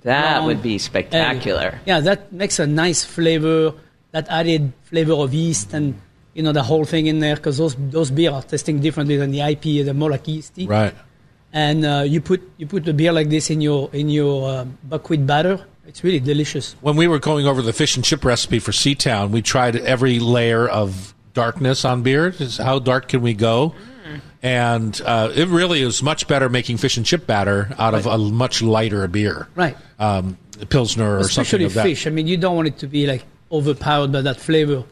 That 0.03 0.37
rum 0.37 0.45
would 0.45 0.61
be 0.61 0.73
and- 0.73 0.81
spectacular. 0.81 1.79
yeah, 1.85 1.99
that 2.01 2.31
makes 2.33 2.59
a 2.59 2.67
nice 2.67 3.03
flavor. 3.03 3.73
That 4.11 4.27
added 4.29 4.73
flavor 4.83 5.13
of 5.13 5.33
yeast 5.33 5.73
and 5.73 5.99
you 6.33 6.43
know 6.43 6.51
the 6.51 6.63
whole 6.63 6.83
thing 6.85 7.07
in 7.07 7.19
there 7.19 7.35
because 7.35 7.57
those 7.57 7.75
those 7.77 8.11
beer 8.11 8.31
are 8.31 8.43
tasting 8.43 8.79
differently 8.79 9.15
than 9.17 9.31
the 9.31 9.39
IPA. 9.39 9.85
They're 9.85 9.93
more 9.93 10.11
like 10.11 10.27
yeasty. 10.27 10.67
Right. 10.67 10.93
And 11.53 11.85
uh, 11.85 12.03
you 12.07 12.19
put 12.21 12.41
you 12.57 12.67
put 12.67 12.83
the 12.85 12.93
beer 12.93 13.11
like 13.11 13.29
this 13.29 13.49
in 13.49 13.61
your 13.61 13.89
in 13.93 14.09
your 14.09 14.49
uh, 14.49 14.65
buckwheat 14.83 15.25
batter. 15.25 15.65
It's 15.85 16.03
really 16.03 16.19
delicious. 16.19 16.75
When 16.81 16.95
we 16.95 17.07
were 17.07 17.19
going 17.19 17.47
over 17.47 17.61
the 17.61 17.73
fish 17.73 17.95
and 17.95 18.05
chip 18.05 18.23
recipe 18.23 18.59
for 18.59 18.71
Seatown, 18.71 19.31
we 19.31 19.41
tried 19.41 19.75
every 19.75 20.19
layer 20.19 20.67
of 20.67 21.13
darkness 21.33 21.83
on 21.85 22.03
beer. 22.03 22.31
Just 22.31 22.59
How 22.59 22.79
dark 22.79 23.07
can 23.07 23.21
we 23.21 23.33
go? 23.33 23.73
And 24.43 24.99
uh, 25.01 25.31
it 25.35 25.47
really 25.49 25.81
is 25.81 26.01
much 26.01 26.27
better 26.27 26.49
making 26.49 26.77
fish 26.77 26.97
and 26.97 27.05
chip 27.05 27.27
batter 27.27 27.75
out 27.77 27.93
of 27.93 28.07
a 28.07 28.17
much 28.17 28.61
lighter 28.61 29.07
beer. 29.07 29.47
Right. 29.55 29.77
Um, 29.99 30.37
Pilsner 30.69 31.17
or 31.19 31.23
something 31.23 31.41
especially 31.41 31.65
of 31.65 31.73
that. 31.75 31.83
fish. 31.83 32.07
I 32.07 32.09
mean, 32.09 32.27
you 32.27 32.37
don't 32.37 32.55
want 32.55 32.67
it 32.67 32.77
to 32.79 32.87
be 32.87 33.05
like 33.05 33.23
overpowered 33.51 34.11
by 34.11 34.21
that 34.21 34.37
flavor. 34.37 34.83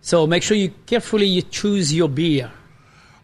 So 0.00 0.26
make 0.26 0.42
sure 0.42 0.56
you 0.56 0.72
carefully 0.86 1.26
you 1.26 1.42
choose 1.42 1.94
your 1.94 2.08
beer. 2.08 2.50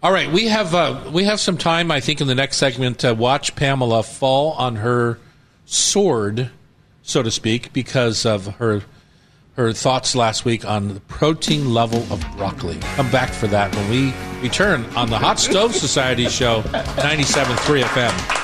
All 0.02 0.12
right, 0.12 0.30
we 0.30 0.48
have 0.48 0.74
uh, 0.74 1.10
we 1.12 1.24
have 1.24 1.40
some 1.40 1.56
time, 1.56 1.90
I 1.90 2.00
think, 2.00 2.20
in 2.20 2.26
the 2.26 2.34
next 2.34 2.58
segment 2.58 2.98
to 2.98 3.14
watch 3.14 3.56
Pamela 3.56 4.02
fall 4.02 4.52
on 4.52 4.76
her 4.76 5.18
sword, 5.64 6.50
so 7.02 7.22
to 7.22 7.30
speak, 7.30 7.72
because 7.72 8.26
of 8.26 8.46
her 8.56 8.82
her 9.56 9.72
thoughts 9.72 10.16
last 10.16 10.44
week 10.44 10.64
on 10.64 10.88
the 10.88 11.00
protein 11.00 11.72
level 11.72 12.00
of 12.12 12.24
broccoli. 12.36 12.78
Come 12.96 13.10
back 13.10 13.30
for 13.30 13.46
that 13.48 13.74
when 13.74 13.90
we 13.90 14.12
return 14.42 14.84
on 14.96 15.10
the 15.10 15.18
Hot 15.18 15.38
Stove 15.38 15.74
Society 15.74 16.28
show, 16.28 16.62
97.3 16.62 17.82
FM. 17.82 18.40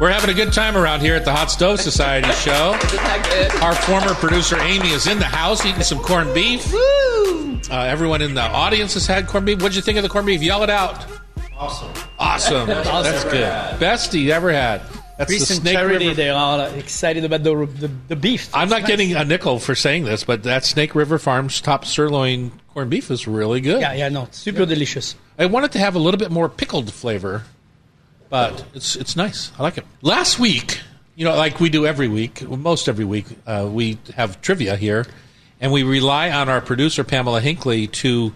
We're 0.00 0.10
having 0.10 0.30
a 0.30 0.34
good 0.34 0.54
time 0.54 0.78
around 0.78 1.00
here 1.00 1.14
at 1.14 1.26
the 1.26 1.32
Hot 1.32 1.50
Stove 1.50 1.78
Society 1.78 2.32
show. 2.32 2.74
Our 3.60 3.74
former 3.74 4.14
producer 4.14 4.58
Amy 4.60 4.88
is 4.88 5.06
in 5.06 5.18
the 5.18 5.26
house 5.26 5.66
eating 5.66 5.82
some 5.82 5.98
corned 5.98 6.32
beef. 6.32 6.72
Uh, 6.72 7.82
everyone 7.86 8.22
in 8.22 8.32
the 8.32 8.40
audience 8.40 8.94
has 8.94 9.06
had 9.06 9.26
corned 9.26 9.44
beef. 9.44 9.60
What'd 9.60 9.76
you 9.76 9.82
think 9.82 9.98
of 9.98 10.02
the 10.02 10.08
corned 10.08 10.26
beef? 10.26 10.42
Yell 10.42 10.62
it 10.62 10.70
out. 10.70 11.04
Awesome. 11.60 11.92
Awesome. 12.18 12.66
That's 12.68 13.24
good. 13.24 13.78
Best 13.78 14.12
he 14.14 14.32
ever 14.32 14.50
had. 14.50 14.80
That's 15.18 15.30
Chris 15.30 15.48
the 15.48 15.54
Snake 15.56 15.74
Charity, 15.74 16.06
River. 16.06 16.16
they 16.16 16.30
are 16.30 16.68
excited 16.70 17.24
about 17.26 17.42
the 17.42 17.66
the, 17.66 17.88
the 18.08 18.16
beef. 18.16 18.48
I'm 18.54 18.70
not 18.70 18.80
It's 18.80 18.88
getting 18.88 19.14
a 19.14 19.22
nickel 19.26 19.58
for 19.58 19.74
saying 19.74 20.04
this, 20.04 20.24
but 20.24 20.44
that 20.44 20.64
Snake 20.64 20.94
River 20.94 21.18
Farms 21.18 21.60
top 21.60 21.84
sirloin 21.84 22.50
corned 22.72 22.88
beef 22.88 23.10
is 23.10 23.26
really 23.26 23.60
good. 23.60 23.82
Yeah, 23.82 23.92
yeah, 23.92 24.08
no, 24.08 24.22
it's 24.22 24.38
super 24.38 24.64
delicious. 24.64 25.16
I 25.38 25.44
wanted 25.44 25.72
to 25.72 25.78
have 25.78 25.94
a 25.94 25.98
little 25.98 26.16
bit 26.18 26.30
more 26.30 26.48
pickled 26.48 26.90
flavor, 26.90 27.44
but 28.30 28.64
it's 28.72 28.96
it's 28.96 29.14
nice. 29.14 29.52
I 29.58 29.62
like 29.62 29.76
it. 29.76 29.84
Last 30.00 30.38
week, 30.38 30.80
you 31.16 31.26
know, 31.26 31.36
like 31.36 31.60
we 31.60 31.68
do 31.68 31.84
every 31.84 32.08
week, 32.08 32.40
most 32.48 32.88
every 32.88 33.04
week, 33.04 33.26
uh, 33.46 33.68
we 33.70 33.98
have 34.16 34.40
trivia 34.40 34.76
here, 34.76 35.04
and 35.60 35.70
we 35.70 35.82
rely 35.82 36.30
on 36.30 36.48
our 36.48 36.62
producer 36.62 37.04
Pamela 37.04 37.42
Hinckley 37.42 37.88
to, 37.88 38.32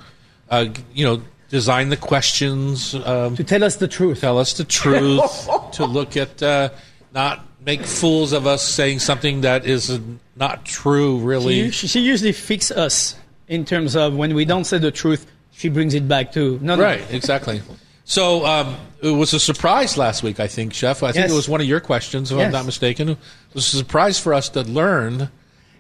uh, 0.51 0.67
you 0.93 1.07
know, 1.07 1.23
design 1.55 1.89
the 1.89 1.97
questions, 1.97 2.97
um, 2.97 3.37
To 3.37 3.45
tell 3.45 3.63
us 3.63 3.77
the 3.77 3.87
truth. 3.87 4.21
tell 4.21 4.39
us 4.39 4.55
the 4.55 4.65
truth, 4.65 5.49
to 5.79 5.85
look 5.87 6.17
at, 6.17 6.43
uh, 6.43 6.71
not 7.15 7.47
make 7.65 7.83
fools 7.87 8.33
of 8.33 8.45
us 8.47 8.63
saying 8.79 8.99
something 8.99 9.43
that 9.43 9.65
is 9.65 10.01
not 10.35 10.65
true. 10.67 11.19
Really, 11.21 11.71
She, 11.71 11.87
she 11.87 12.01
usually 12.01 12.33
fix 12.33 12.73
us 12.73 13.15
in 13.47 13.65
terms 13.65 13.95
of 13.95 14.17
when 14.17 14.35
we 14.35 14.45
don't 14.45 14.65
say 14.65 14.79
the 14.79 14.91
truth, 14.91 15.27
she 15.53 15.69
brings 15.69 15.95
it 15.95 16.09
back 16.09 16.33
to 16.33 16.59
no, 16.61 16.75
no. 16.75 16.83
Right, 16.83 17.05
exactly. 17.15 17.63
So 18.05 18.45
um, 18.45 18.75
it 19.01 19.11
was 19.11 19.33
a 19.33 19.39
surprise 19.41 19.97
last 19.97 20.25
week, 20.25 20.41
I 20.41 20.49
think, 20.49 20.75
Chef. 20.75 21.03
I 21.05 21.13
think 21.13 21.23
Yes. 21.25 21.33
it 21.33 21.37
was 21.37 21.49
one 21.49 21.61
of 21.61 21.69
your 21.69 21.81
questions, 21.81 22.33
if 22.33 22.39
I'm 22.39 22.51
not 22.53 22.67
mistaken. 22.67 23.11
It 23.11 23.19
was 23.55 23.73
a 23.73 23.77
surprise 23.79 24.19
for 24.19 24.35
us 24.35 24.49
to 24.51 24.63
learn 24.63 25.31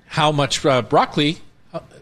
how 0.06 0.30
much 0.30 0.64
uh, 0.64 0.82
broccoli 0.82 1.38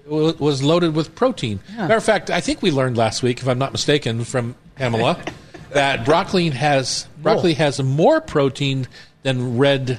was 0.07 0.63
loaded 0.63 0.95
with 0.95 1.15
protein. 1.15 1.61
Matter 1.77 1.97
of 1.97 2.05
fact, 2.05 2.31
I 2.31 2.41
think 2.41 2.63
we 2.63 2.71
learned 2.71 2.97
last 2.97 3.23
week, 3.23 3.41
if 3.41 3.49
I'm 3.49 3.59
not 3.59 3.73
mistaken, 3.73 4.25
from 4.25 4.55
Pamela, 4.77 5.23
that 5.71 6.05
broccoli 6.05 6.51
has 6.51 7.07
broccoli 7.23 7.55
has 7.55 7.81
more 7.83 8.21
protein 8.21 8.87
than 9.23 9.57
red 9.59 9.99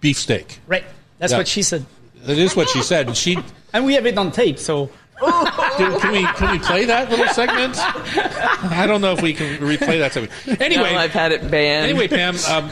beefsteak. 0.00 0.58
Right. 0.66 0.84
That's 1.18 1.32
Yeah. 1.32 1.38
what 1.38 1.48
she 1.48 1.62
said. 1.62 1.86
That 2.24 2.38
is 2.38 2.54
what 2.54 2.68
she 2.68 2.82
said. 2.82 3.16
She 3.16 3.38
And 3.72 3.86
we 3.86 3.94
have 3.94 4.04
it 4.06 4.18
on 4.18 4.30
tape, 4.32 4.58
so 4.58 4.90
Can, 5.22 6.00
can 6.00 6.12
we 6.12 6.24
can 6.34 6.50
we 6.50 6.58
play 6.58 6.84
that 6.86 7.08
little 7.08 7.28
segment? 7.28 7.76
I 7.78 8.86
don't 8.86 9.00
know 9.00 9.12
if 9.12 9.22
we 9.22 9.32
can 9.32 9.58
replay 9.58 9.98
that 10.00 10.12
segment. 10.12 10.60
Anyway, 10.60 10.92
No, 10.92 10.98
I've 10.98 11.12
had 11.12 11.30
it 11.32 11.48
banned. 11.50 11.88
anyway, 11.88 12.08
Pam, 12.08 12.36
um, 12.50 12.68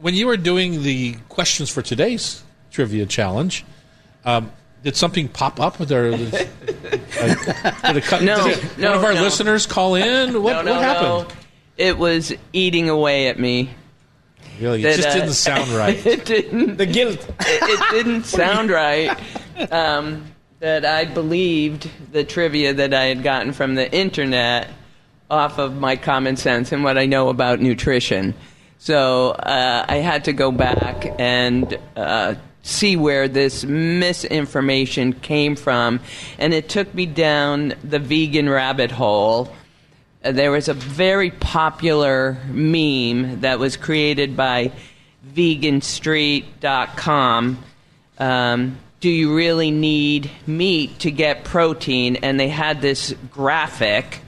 when 0.00 0.14
you 0.14 0.26
were 0.28 0.36
doing 0.36 0.82
the 0.84 1.16
questions 1.28 1.68
for 1.70 1.82
today's 1.82 2.42
trivia 2.70 3.04
challenge, 3.04 3.64
um, 4.24 4.52
did 4.82 4.96
something 4.96 5.28
pop 5.28 5.60
up? 5.60 5.78
There, 5.78 6.10
did, 6.10 6.34
uh, 6.34 6.38
did, 7.92 7.96
it 7.96 8.04
cut, 8.04 8.22
No, 8.22 8.46
did 8.48 8.58
it- 8.58 8.78
no, 8.78 8.90
one 8.90 8.98
of 8.98 9.04
our 9.04 9.14
no. 9.14 9.22
listeners 9.22 9.66
call 9.66 9.94
in? 9.94 10.42
What, 10.42 10.52
no, 10.52 10.62
no, 10.62 10.72
what 10.74 10.82
happened? 10.82 11.28
no. 11.28 11.34
It 11.76 11.96
was 11.98 12.32
eating 12.52 12.88
away 12.88 13.28
at 13.28 13.38
me. 13.38 13.70
Really, 14.60 14.82
it 14.84 14.96
just 14.96 15.08
uh, 15.08 15.14
didn't 15.14 15.34
sound 15.34 15.68
right. 15.70 15.96
It 16.06 16.24
didn't. 16.24 16.76
the 16.76 16.86
guilt. 16.86 17.24
it, 17.40 17.62
it 17.62 17.90
didn't 17.92 18.24
sound 18.40 18.70
right. 18.70 19.16
Um, 19.70 20.24
that 20.60 20.84
I 20.84 21.04
believed 21.04 21.88
the 22.10 22.24
trivia 22.24 22.74
that 22.74 22.92
I 22.92 23.04
had 23.04 23.22
gotten 23.22 23.52
from 23.52 23.76
the 23.76 23.92
internet 23.94 24.68
off 25.30 25.58
of 25.58 25.76
my 25.76 25.94
common 25.94 26.36
sense 26.36 26.72
and 26.72 26.82
what 26.82 26.98
I 26.98 27.06
know 27.06 27.28
about 27.28 27.60
nutrition. 27.60 28.34
So 28.78 29.30
uh, 29.30 29.84
I 29.88 29.96
had 29.98 30.24
to 30.24 30.32
go 30.32 30.50
back 30.50 31.06
and 31.20 31.78
uh, 31.96 32.34
see 32.68 32.96
where 32.96 33.28
this 33.28 33.64
misinformation 33.64 35.14
came 35.14 35.56
from, 35.56 36.00
and 36.38 36.52
it 36.52 36.68
took 36.68 36.92
me 36.94 37.06
down 37.06 37.72
the 37.82 37.98
vegan 37.98 38.46
rabbit 38.48 38.90
hole. 38.90 39.50
Uh, 40.24 40.32
there 40.32 40.50
was 40.50 40.68
a 40.68 40.74
very 40.74 41.30
popular 41.30 42.36
meme 42.48 43.40
that 43.40 43.58
was 43.58 43.78
created 43.78 44.36
by 44.36 44.70
veganstreet.com. 45.34 47.64
Um, 48.18 48.78
do 49.00 49.08
you 49.08 49.34
really 49.34 49.70
need 49.70 50.30
meat 50.46 50.98
to 51.00 51.10
get 51.10 51.44
protein? 51.44 52.16
And 52.16 52.38
they 52.38 52.48
had 52.48 52.82
this 52.82 53.14
graphic 53.30 54.20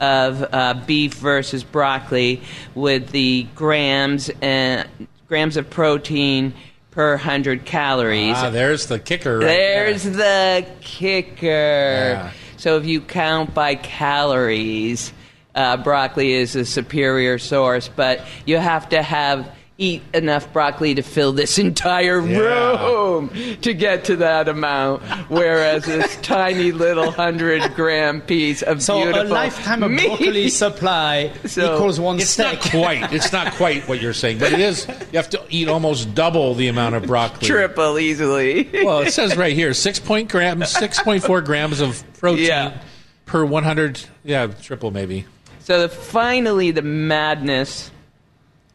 of 0.00 0.42
uh, 0.52 0.74
beef 0.86 1.12
versus 1.14 1.64
broccoli 1.64 2.42
with 2.74 3.10
the 3.10 3.46
grams 3.54 4.30
and 4.40 4.88
grams 5.28 5.56
of 5.56 5.70
protein 5.70 6.52
per 6.92 7.16
hundred 7.16 7.64
calories. 7.64 8.36
Ah, 8.36 8.50
there's 8.50 8.86
the 8.86 8.98
kicker. 9.00 9.38
Right 9.38 9.46
There's 9.46 10.04
there. 10.04 10.60
the 10.60 10.66
kicker. 10.80 11.46
Yeah. 11.46 12.32
So 12.58 12.76
if 12.76 12.86
you 12.86 13.00
count 13.00 13.52
by 13.54 13.74
calories, 13.74 15.12
uh, 15.54 15.78
broccoli 15.78 16.34
is 16.34 16.54
a 16.54 16.64
superior 16.64 17.38
source, 17.38 17.88
but 17.88 18.24
you 18.46 18.58
have 18.58 18.90
to 18.90 19.02
have 19.02 19.50
eat 19.78 20.02
enough 20.14 20.52
broccoli 20.52 20.94
to 20.94 21.02
fill 21.02 21.32
this 21.32 21.58
entire 21.58 22.20
Yeah. 22.20 22.86
room 22.86 23.30
to 23.62 23.74
get 23.74 24.04
to 24.04 24.16
that 24.16 24.46
amount. 24.48 25.02
Whereas 25.30 25.84
this 25.86 26.16
tiny 26.22 26.70
little 26.72 27.10
hundred 27.10 27.74
gram 27.74 28.20
piece 28.20 28.62
of 28.62 28.82
So 28.82 28.96
beautiful 29.02 29.22
a 29.22 29.24
lifetime 29.32 29.82
of 29.82 29.90
meat- 29.90 30.06
broccoli 30.06 30.48
supply 30.50 31.32
So 31.46 31.74
equals 31.74 31.98
one 31.98 32.16
It's 32.20 32.30
steak. 32.30 32.60
not 32.60 32.70
quite. 32.70 33.12
It's 33.12 33.32
not 33.32 33.54
quite 33.54 33.88
what 33.88 34.00
you're 34.00 34.12
saying, 34.12 34.38
but 34.38 34.52
it 34.52 34.60
is. 34.60 34.86
You 35.10 35.16
have 35.16 35.30
to 35.30 35.42
eat 35.48 35.68
almost 35.68 36.14
double 36.14 36.54
the 36.54 36.68
amount 36.68 36.94
of 36.94 37.04
broccoli. 37.06 37.46
triple 37.48 37.98
easily. 37.98 38.68
Well, 38.84 39.00
it 39.00 39.12
says 39.12 39.36
right 39.36 39.54
here 39.54 39.72
six 39.74 39.98
point 39.98 40.30
grams, 40.30 40.68
six 40.70 41.00
point 41.00 41.22
four 41.24 41.40
grams 41.40 41.80
of 41.80 42.04
protein 42.20 42.46
Yeah. 42.46 42.80
per 43.26 43.44
one 43.44 43.64
hundred. 43.64 44.00
Yeah, 44.22 44.46
triple 44.48 44.90
maybe. 44.90 45.24
So 45.60 45.80
the, 45.82 45.88
finally, 45.88 46.72
the 46.72 46.82
madness 46.82 47.90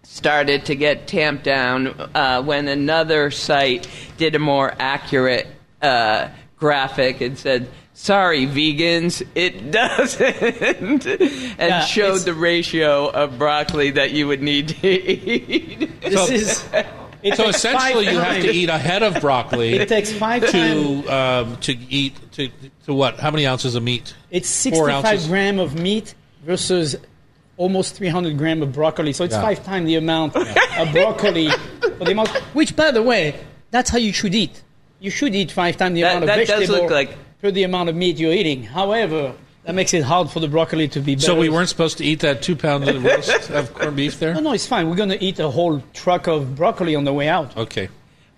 started 0.10 0.66
to 0.66 0.76
get 0.76 1.06
tamped 1.08 1.44
down 1.44 1.88
uh, 2.16 2.42
when 2.42 2.68
another 2.68 3.30
site 3.30 3.88
did 4.18 4.34
a 4.36 4.40
more 4.40 4.74
accurate 4.80 5.48
uh, 5.82 6.30
graphic 6.58 7.22
and 7.22 7.38
said, 7.38 7.68
"Sorry, 7.94 8.48
vegans, 8.48 9.22
it 9.36 9.70
doesn't," 9.72 11.06
and 11.06 11.60
Yeah, 11.60 11.82
showed 11.82 12.20
the 12.22 12.34
ratio 12.34 13.10
of 13.10 13.38
broccoli 13.38 13.92
that 13.92 14.12
you 14.12 14.28
would 14.28 14.42
need 14.42 14.70
to 14.70 14.88
eat. 14.88 16.02
This 16.02 16.14
So- 16.14 16.34
is. 16.34 16.64
So 17.36 17.50
essentially, 17.50 18.06
five 18.06 18.14
you 18.14 18.20
have 18.20 18.42
to 18.44 18.52
eat 18.52 18.70
a 18.70 18.78
head 18.78 19.02
of 19.04 19.20
broccoli 19.20 19.74
It 19.74 19.90
takes 19.90 20.12
five 20.14 20.48
to 20.52 21.04
um, 21.14 21.58
to 21.58 21.74
eat 21.90 22.14
to 22.34 22.50
to 22.86 22.94
what? 22.94 23.20
How 23.20 23.32
many 23.32 23.46
ounces 23.46 23.76
of 23.76 23.84
meat? 23.84 24.14
It's 24.32 24.48
65 24.48 25.28
gram 25.28 25.60
of 25.60 25.78
meat 25.78 26.14
versus 26.46 26.96
almost 27.58 27.96
300 27.96 28.38
gram 28.38 28.62
of 28.62 28.72
broccoli. 28.74 29.14
So 29.14 29.24
it's 29.24 29.34
Yeah. 29.36 29.42
five 29.42 29.64
times 29.66 29.88
the 29.88 29.96
amount 29.96 30.36
of 30.36 30.92
broccoli 30.92 31.50
for 31.98 32.06
the 32.06 32.12
amount. 32.12 32.30
Which, 32.54 32.76
by 32.76 32.92
the 32.92 33.02
way, 33.04 33.36
that's 33.72 33.90
how 33.90 33.98
you 33.98 34.14
should 34.14 34.36
eat. 34.36 34.62
You 35.00 35.10
should 35.12 35.36
eat 35.36 35.52
five 35.52 35.78
times 35.78 35.96
the 35.96 36.02
That- 36.02 36.12
amount 36.18 36.24
of 36.30 36.36
that 36.38 36.48
does 36.48 36.70
look 36.70 36.90
like- 36.90 37.16
per 37.42 37.52
the 37.52 37.64
amount 37.64 37.90
of 37.90 37.96
meat 37.96 38.18
you're 38.18 38.34
eating. 38.34 38.64
However, 38.64 39.34
that 39.64 39.76
makes 39.76 39.94
it 39.94 40.04
hard 40.04 40.30
for 40.32 40.40
the 40.40 40.48
broccoli 40.48 40.88
to 40.88 41.00
be 41.00 41.14
better. 41.16 41.26
So 41.26 41.36
we 41.36 41.50
weren't 41.50 41.70
supposed 41.70 41.98
to 42.00 42.06
eat 42.06 42.22
that 42.22 42.42
two 42.42 42.56
pound 42.56 42.88
of 42.88 43.04
roast 43.04 43.50
of 43.52 43.74
corned 43.74 43.96
beef 43.96 44.18
there. 44.20 44.34
No, 44.34 44.40
no, 44.40 44.52
it's 44.54 44.66
fine. 44.66 44.90
We're 44.90 44.96
going 44.96 45.10
to 45.10 45.24
eat 45.24 45.38
a 45.40 45.50
whole 45.50 45.84
truck 45.94 46.28
of 46.28 46.56
broccoli 46.56 46.96
on 46.96 47.04
the 47.04 47.14
way 47.14 47.28
out. 47.28 47.56
Okay. 47.58 47.90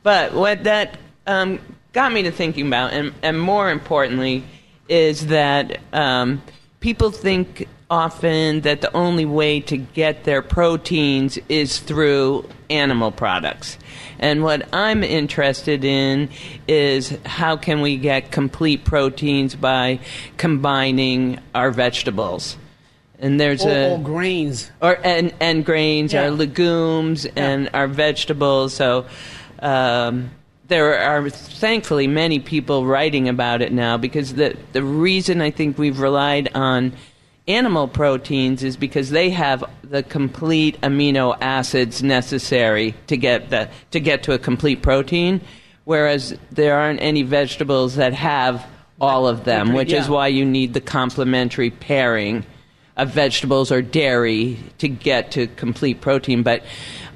But 0.04 0.34
what 0.34 0.64
that 0.66 0.98
um, 1.28 1.60
got 1.94 2.12
me 2.12 2.24
to 2.24 2.32
thinking 2.32 2.68
about, 2.68 2.92
and, 2.94 3.14
and 3.22 3.40
more 3.40 3.70
importantly, 3.72 4.44
is 4.90 5.28
that 5.28 5.80
um, 5.94 6.42
people 6.80 7.12
think 7.12 7.68
often 7.90 8.62
that 8.62 8.82
the 8.82 8.96
only 8.96 9.26
way 9.26 9.60
to 9.62 9.78
get 9.78 10.24
their 10.24 10.42
proteins 10.42 11.40
is 11.50 11.80
through 11.80 12.48
animal 12.70 13.12
products. 13.12 13.78
And 14.20 14.44
what 14.44 14.68
I'm 14.74 15.04
interested 15.04 15.84
in 15.84 16.30
is 16.68 17.18
how 17.26 17.58
can 17.58 17.82
we 17.82 17.98
get 17.98 18.32
complete 18.32 18.86
proteins 18.86 19.56
by 19.56 20.00
combining 20.38 21.40
our 21.56 21.72
vegetables. 21.72 22.58
And 23.18 23.40
there's 23.40 23.66
Or, 23.66 23.70
a 23.72 23.90
or 23.96 24.00
grains. 24.00 24.72
or 24.82 24.98
and 25.04 25.34
and 25.42 25.66
grains, 25.66 26.14
Yeah. 26.14 26.24
our 26.26 26.32
legumes, 26.32 27.26
and 27.36 27.70
our 27.74 27.88
vegetables. 27.88 28.74
So 28.74 29.06
um, 29.62 30.30
there 30.70 30.98
are 31.00 31.30
thankfully 31.30 32.08
many 32.08 32.40
people 32.40 32.86
writing 32.86 33.28
about 33.28 33.62
it 33.62 33.74
now 33.74 33.98
because 33.98 34.36
the 34.36 34.56
the 34.72 34.84
reason 34.84 35.42
I 35.42 35.52
think 35.52 35.78
we've 35.78 36.00
relied 36.00 36.50
on 36.56 36.94
animal 37.48 37.88
proteins 37.88 38.64
is 38.64 38.78
because 38.78 39.10
they 39.10 39.32
have 39.32 39.64
the 39.84 40.04
complete 40.04 40.80
amino 40.82 41.36
acids 41.42 42.02
necessary 42.04 42.94
to 43.08 43.18
get 43.18 43.50
the 43.50 43.70
to 43.92 44.00
get 44.00 44.24
to 44.24 44.34
a 44.34 44.40
complete 44.40 44.82
protein, 44.82 45.42
whereas 45.84 46.38
there 46.52 46.78
aren't 46.80 47.02
any 47.02 47.24
vegetables 47.24 47.96
that 47.96 48.14
have 48.14 48.66
all 49.02 49.28
of 49.28 49.46
them, 49.46 49.74
which 49.74 49.92
is 49.92 50.08
why 50.08 50.28
you 50.28 50.46
need 50.46 50.74
the 50.74 50.82
complementary 50.82 51.72
pairing 51.72 52.46
of 53.02 53.10
vegetables 53.12 53.72
or 53.72 53.82
dairy 53.82 54.60
to 54.80 54.88
get 54.88 55.32
to 55.32 55.48
complete 55.48 56.02
protein. 56.02 56.44
But 56.44 56.64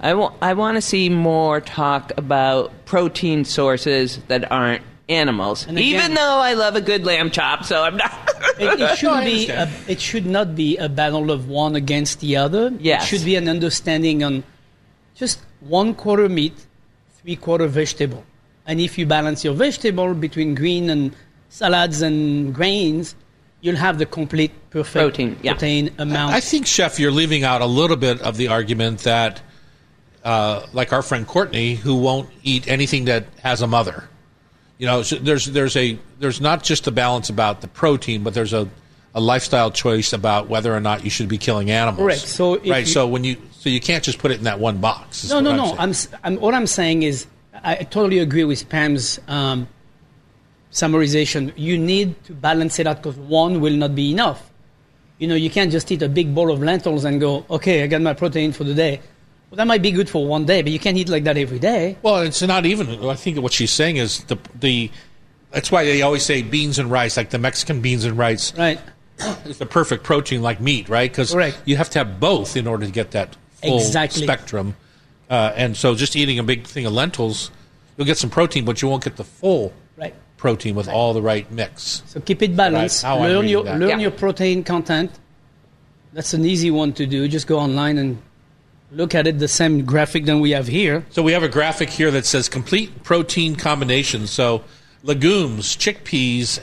I 0.01 0.13
want 0.13 0.75
to 0.75 0.81
see 0.81 1.09
more 1.09 1.61
talk 1.61 2.11
about 2.17 2.71
protein 2.85 3.45
sources 3.45 4.17
that 4.27 4.51
aren't 4.51 4.83
animals. 5.09 5.63
Again- 5.63 5.77
Even 5.79 6.13
though 6.13 6.37
I 6.39 6.53
love 6.53 6.75
a 6.75 6.81
good 6.81 7.05
lamb 7.05 7.29
chop, 7.29 7.63
so 7.65 7.83
I'm 7.83 7.97
not. 7.97 8.11
It, 8.59 8.79
it 8.79 8.97
should 8.99 9.07
No, 9.09 9.23
be. 9.25 9.49
A, 9.49 9.67
it 9.87 9.99
should 9.99 10.27
not 10.27 10.53
be 10.55 10.77
a 10.77 10.87
battle 10.87 11.31
of 11.31 11.47
one 11.49 11.75
against 11.75 12.19
the 12.19 12.35
other. 12.37 12.71
Yes. 12.77 13.03
It 13.03 13.07
should 13.07 13.25
be 13.25 13.35
an 13.35 13.47
understanding 13.49 14.23
on 14.23 14.43
just 15.15 15.39
one 15.61 15.95
quarter 15.95 16.29
meat, 16.29 16.53
three 17.21 17.35
quarter 17.35 17.65
vegetable, 17.65 18.23
and 18.67 18.79
if 18.79 18.95
you 18.99 19.07
balance 19.07 19.43
your 19.43 19.55
vegetable 19.55 20.13
between 20.13 20.53
green 20.53 20.91
and 20.91 21.15
salads 21.49 22.03
and 22.03 22.53
grains, 22.53 23.15
you'll 23.61 23.77
have 23.77 23.97
the 23.97 24.05
complete 24.05 24.51
perfect 24.73 24.93
Protein, 24.93 25.37
yeah. 25.43 25.53
protein 25.53 25.91
amount. 25.99 26.33
I 26.33 26.39
think, 26.39 26.65
Chef, 26.65 26.99
you're 26.99 27.11
leaving 27.11 27.43
out 27.43 27.61
a 27.61 27.65
little 27.65 27.95
bit 27.95 28.21
of 28.21 28.37
the 28.37 28.47
argument 28.47 29.01
that, 29.01 29.39
uh, 30.23 30.65
like 30.73 30.91
our 30.91 31.03
friend 31.03 31.27
Courtney, 31.27 31.75
who 31.75 31.95
won't 31.95 32.29
eat 32.41 32.67
anything 32.67 33.05
that 33.05 33.25
has 33.43 33.61
a 33.61 33.67
mother. 33.67 34.09
You 34.79 34.87
know, 34.87 35.03
there's 35.03 35.45
there's 35.45 35.77
a 35.77 35.99
there's 36.19 36.41
not 36.41 36.63
just 36.63 36.87
a 36.87 36.91
balance 36.91 37.29
about 37.29 37.61
the 37.61 37.67
protein, 37.67 38.23
but 38.23 38.33
there's 38.33 38.51
a, 38.51 38.67
a 39.13 39.21
lifestyle 39.21 39.69
choice 39.69 40.11
about 40.11 40.49
whether 40.49 40.73
or 40.73 40.79
not 40.79 41.03
you 41.03 41.11
should 41.11 41.29
be 41.29 41.37
killing 41.37 41.69
animals. 41.69 42.03
Correct. 42.03 42.21
So 42.21 42.57
right. 42.57 42.79
you- 42.79 42.85
so 42.87 43.07
when 43.07 43.23
you 43.23 43.37
so 43.51 43.69
you 43.69 43.79
can't 43.79 44.03
just 44.03 44.17
put 44.17 44.31
it 44.31 44.39
in 44.39 44.45
that 44.45 44.59
one 44.59 44.79
box. 44.79 45.29
No, 45.29 45.39
no, 45.39 45.51
I'm 45.51 45.57
no. 45.57 45.75
I'm, 45.77 45.93
I'm, 46.23 46.35
what 46.37 46.55
I'm 46.55 46.67
saying 46.67 47.03
is, 47.03 47.27
I 47.53 47.75
totally 47.75 48.19
agree 48.19 48.43
with 48.43 48.67
Pam's 48.67 49.19
um, 49.27 49.67
summarization. 50.71 51.53
You 51.55 51.77
need 51.77 52.21
to 52.25 52.33
balance 52.33 52.79
it 52.79 52.87
out 52.87 53.03
because 53.03 53.15
one 53.17 53.61
will 53.61 53.77
not 53.77 53.93
be 53.93 54.11
enough. 54.11 54.49
You 55.23 55.29
know, 55.29 55.35
you 55.35 55.49
can't 55.49 55.71
just 55.71 55.89
eat 55.89 56.01
a 56.01 56.09
big 56.09 56.35
bowl 56.35 56.51
of 56.51 56.61
lentils 56.61 57.05
and 57.05 57.17
go, 57.17 57.45
okay, 57.49 57.81
I 57.81 57.87
got 57.87 58.01
my 58.01 58.13
protein 58.13 58.51
for 58.51 58.65
the 58.65 58.73
day. 58.73 58.99
Well, 59.49 59.55
that 59.55 59.67
might 59.67 59.81
be 59.81 59.91
good 59.91 60.09
for 60.09 60.27
one 60.27 60.45
day, 60.45 60.61
but 60.61 60.69
you 60.73 60.79
can't 60.79 60.97
eat 60.97 61.07
like 61.07 61.23
that 61.23 61.37
every 61.37 61.59
day. 61.59 61.95
Well, 62.01 62.23
it's 62.23 62.41
not 62.41 62.65
even. 62.65 63.05
I 63.05 63.15
think 63.15 63.39
what 63.39 63.53
she's 63.53 63.71
saying 63.71 63.95
is 63.95 64.25
the 64.25 64.37
the. 64.53 64.91
That's 65.51 65.71
why 65.71 65.85
they 65.85 66.01
always 66.01 66.25
say 66.25 66.41
beans 66.41 66.77
and 66.77 66.91
rice, 66.91 67.15
like 67.15 67.29
the 67.29 67.37
Mexican 67.39 67.79
beans 67.79 68.03
and 68.03 68.17
rice. 68.17 68.53
Right. 68.57 68.81
It's 69.45 69.59
the 69.59 69.65
perfect 69.65 70.03
protein 70.03 70.41
like 70.41 70.59
meat, 70.59 70.89
right? 70.89 71.09
Because 71.09 71.33
you 71.63 71.77
have 71.77 71.89
to 71.91 71.99
have 71.99 72.19
both 72.19 72.57
in 72.57 72.67
order 72.67 72.85
to 72.85 72.91
get 72.91 73.11
that 73.11 73.37
full 73.61 73.77
Exactly. 73.77 74.23
spectrum. 74.23 74.75
Uh, 75.29 75.53
and 75.55 75.77
so, 75.77 75.95
just 75.95 76.17
eating 76.17 76.37
a 76.37 76.43
big 76.43 76.67
thing 76.67 76.85
of 76.85 76.91
lentils, 76.91 77.49
you'll 77.95 78.07
get 78.07 78.17
some 78.17 78.29
protein, 78.29 78.65
but 78.65 78.81
you 78.81 78.89
won't 78.89 79.05
get 79.05 79.15
the 79.15 79.23
full 79.23 79.71
Right. 79.95 80.15
Protein 80.43 80.75
with 80.75 80.89
all 80.89 81.13
the 81.13 81.21
right 81.21 81.49
mix. 81.51 82.03
So 82.05 82.19
keep 82.19 82.41
it 82.41 82.53
balanced. 82.53 83.03
Right, 83.05 83.17
learn 83.31 83.47
your 83.47 83.63
that. 83.63 83.79
learn 83.79 83.89
Yeah. 83.91 83.97
your 83.99 84.11
protein 84.11 84.61
content. 84.65 85.09
That's 86.11 86.33
an 86.33 86.43
easy 86.45 86.69
one 86.69 86.91
to 86.99 87.05
do. 87.05 87.29
Just 87.29 87.47
go 87.47 87.57
online 87.59 87.97
and 87.97 88.17
look 88.91 89.15
at 89.15 89.25
it. 89.25 89.39
The 89.39 89.47
same 89.47 89.85
graphic 89.85 90.25
than 90.25 90.41
we 90.41 90.51
have 90.51 90.67
here. 90.67 91.05
So 91.11 91.23
we 91.23 91.31
have 91.31 91.43
a 91.43 91.47
graphic 91.47 91.89
here 91.89 92.11
that 92.11 92.25
says 92.25 92.49
complete 92.49 93.03
protein 93.03 93.55
combination. 93.55 94.27
So 94.27 94.63
legumes, 95.01 95.77
chickpeas. 95.77 96.59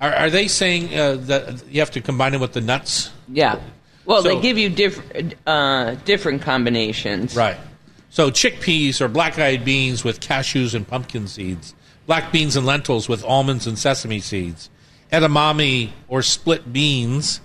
Are, 0.00 0.12
are 0.12 0.30
they 0.30 0.46
saying 0.46 0.94
uh, 0.94 1.16
that 1.26 1.64
you 1.68 1.80
have 1.80 1.90
to 1.92 2.00
combine 2.00 2.30
them 2.32 2.40
with 2.40 2.52
the 2.52 2.60
nuts? 2.60 3.10
yeah. 3.28 3.58
Well, 4.04 4.22
So- 4.22 4.28
they 4.28 4.40
give 4.40 4.56
you 4.56 4.68
different 4.70 5.34
uh, 5.48 5.96
different 6.04 6.42
combinations. 6.42 7.34
Right. 7.34 7.56
So 8.10 8.30
chickpeas 8.30 9.00
or 9.00 9.08
black-eyed 9.08 9.64
beans 9.64 10.04
with 10.04 10.20
cashews 10.20 10.74
and 10.76 10.86
pumpkin 10.86 11.26
seeds. 11.26 11.74
Black 12.06 12.32
beans 12.32 12.56
and 12.56 12.64
lentils 12.64 13.08
with 13.08 13.24
almonds 13.24 13.66
and 13.66 13.78
sesame 13.78 14.20
seeds. 14.20 14.70
Edamame 15.12 15.90
or 16.08 16.22
split 16.22 16.72
beans, 16.72 17.40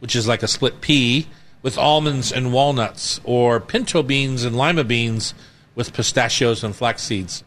which 0.00 0.14
is 0.14 0.28
like 0.28 0.42
a 0.42 0.48
split 0.48 0.80
pea, 0.80 1.26
with 1.62 1.78
almonds 1.78 2.30
and 2.32 2.52
walnuts. 2.52 3.20
Or 3.24 3.58
pinto 3.58 4.02
beans 4.02 4.44
and 4.44 4.56
lima 4.56 4.84
beans 4.84 5.34
with 5.74 5.94
pistachios 5.94 6.62
and 6.62 6.76
flax 6.76 7.02
seeds. 7.02 7.44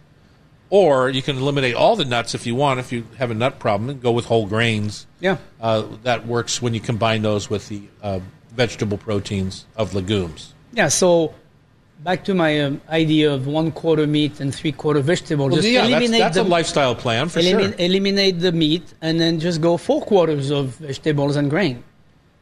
Or 0.72 1.10
you 1.10 1.22
can 1.22 1.38
eliminate 1.38 1.76
all 1.76 1.96
the 1.96 2.06
nuts 2.06 2.34
if 2.34 2.48
you 2.48 2.56
want, 2.56 2.80
if 2.80 2.92
you 2.92 3.06
have 3.18 3.30
a 3.30 3.36
nut 3.36 3.60
problem, 3.60 3.90
and 3.90 4.02
go 4.02 4.12
with 4.12 4.26
whole 4.26 4.48
grains. 4.48 5.06
Yeah. 5.20 5.38
Uh, 5.62 5.84
that 6.04 6.26
works 6.26 6.62
when 6.62 6.74
you 6.74 6.80
combine 6.80 7.22
those 7.22 7.50
with 7.50 7.70
the 7.70 7.84
uh, 8.02 8.20
vegetable 8.52 8.98
proteins 8.98 9.66
of 9.76 9.94
legumes. 9.94 10.54
Yeah, 10.74 10.88
so 10.88 11.36
back 12.06 12.24
to 12.24 12.36
my 12.36 12.62
um, 12.62 12.80
idea 12.88 13.34
of 13.34 13.48
one 13.48 13.72
quarter 13.72 14.06
meat 14.06 14.40
and 14.40 14.54
three 14.54 14.72
quarter 14.72 15.02
vegetable. 15.02 15.48
Well, 15.48 15.56
just 15.56 15.68
yeah, 15.68 15.82
that's, 15.82 15.90
eliminate 15.90 16.20
that's 16.20 16.36
the 16.38 16.44
a 16.44 16.56
lifestyle 16.58 16.96
plan 16.96 17.30
for 17.30 17.40
elimin- 17.40 17.76
sure. 17.76 17.86
eliminate 17.88 18.40
the 18.40 18.52
meat 18.52 18.94
and 19.02 19.20
then 19.20 19.40
just 19.40 19.60
go 19.60 19.76
four 19.76 20.02
quarters 20.04 20.52
of 20.52 20.76
vegetables 20.76 21.36
and 21.36 21.50
grain. 21.50 21.84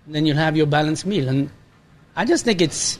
And 0.06 0.14
then 0.14 0.26
you'll 0.26 0.44
have 0.48 0.58
your 0.58 0.68
balanced 0.68 1.06
meal. 1.06 1.30
And 1.30 1.50
I 2.14 2.26
just 2.26 2.44
think 2.44 2.62
it's, 2.62 3.00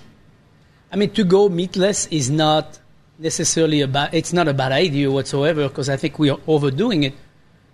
I 0.90 0.96
mean, 0.96 1.12
to 1.12 1.26
go 1.26 1.50
meatless 1.50 2.08
is 2.08 2.32
not 2.32 2.80
necessarily 3.20 3.82
a 3.82 3.88
bad, 3.88 4.14
it's 4.14 4.32
not 4.32 4.48
a 4.48 4.54
bad 4.54 4.72
idea 4.72 5.12
whatsoever 5.12 5.68
because 5.68 5.90
I 5.90 5.98
think 5.98 6.18
we 6.18 6.30
are 6.30 6.40
overdoing 6.48 7.04
it. 7.04 7.14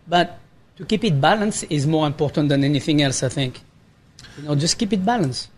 But 0.07 0.39
to 0.77 0.85
keep 0.85 1.03
it 1.03 1.21
balanced 1.21 1.65
is 1.69 1.85
more 1.85 2.07
important 2.07 2.49
than 2.49 2.63
anything 2.63 3.03
else, 3.03 3.21
I 3.21 3.29
think. 3.29 3.61
You 4.37 4.45
know, 4.45 4.55
just 4.55 4.79
keep 4.79 4.91
it 4.93 5.05
balanced. 5.05 5.49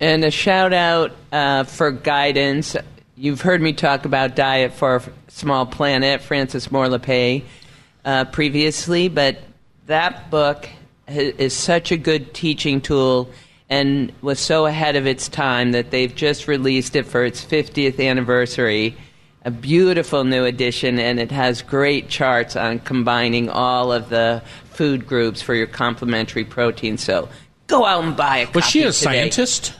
And 0.00 0.24
a 0.24 0.30
shout 0.30 0.72
out 0.72 1.12
uh, 1.32 1.64
for 1.64 1.90
guidance. 1.90 2.76
You've 3.16 3.40
heard 3.40 3.62
me 3.62 3.72
talk 3.72 4.04
about 4.04 4.36
Diet 4.36 4.74
for 4.74 4.96
a 4.96 5.02
Small 5.28 5.64
Planet, 5.64 6.20
Frances 6.20 6.70
Moore 6.70 6.86
Lappé, 6.86 7.44
uh, 8.04 8.26
previously, 8.26 9.08
but 9.08 9.38
that 9.86 10.30
book 10.30 10.68
is 11.08 11.54
such 11.54 11.92
a 11.92 11.96
good 11.96 12.34
teaching 12.34 12.80
tool 12.80 13.30
and 13.70 14.12
was 14.20 14.38
so 14.38 14.66
ahead 14.66 14.96
of 14.96 15.06
its 15.06 15.28
time 15.28 15.72
that 15.72 15.90
they've 15.90 16.14
just 16.14 16.46
released 16.46 16.94
it 16.94 17.04
for 17.04 17.24
its 17.24 17.42
50th 17.44 17.98
anniversary. 18.06 18.96
A 19.44 19.50
beautiful 19.50 20.24
new 20.24 20.44
edition, 20.44 20.98
and 20.98 21.18
it 21.18 21.30
has 21.30 21.62
great 21.62 22.08
charts 22.08 22.54
on 22.54 22.80
combining 22.80 23.48
all 23.48 23.92
of 23.92 24.08
the 24.10 24.42
food 24.72 25.06
groups 25.06 25.40
for 25.40 25.54
your 25.54 25.68
complementary 25.68 26.44
protein. 26.44 26.98
So 26.98 27.28
go 27.66 27.86
out 27.86 28.04
and 28.04 28.16
buy 28.16 28.38
a 28.38 28.50
Was 28.50 28.66
she 28.66 28.80
a 28.80 28.86
today. 28.86 28.92
scientist 28.92 29.72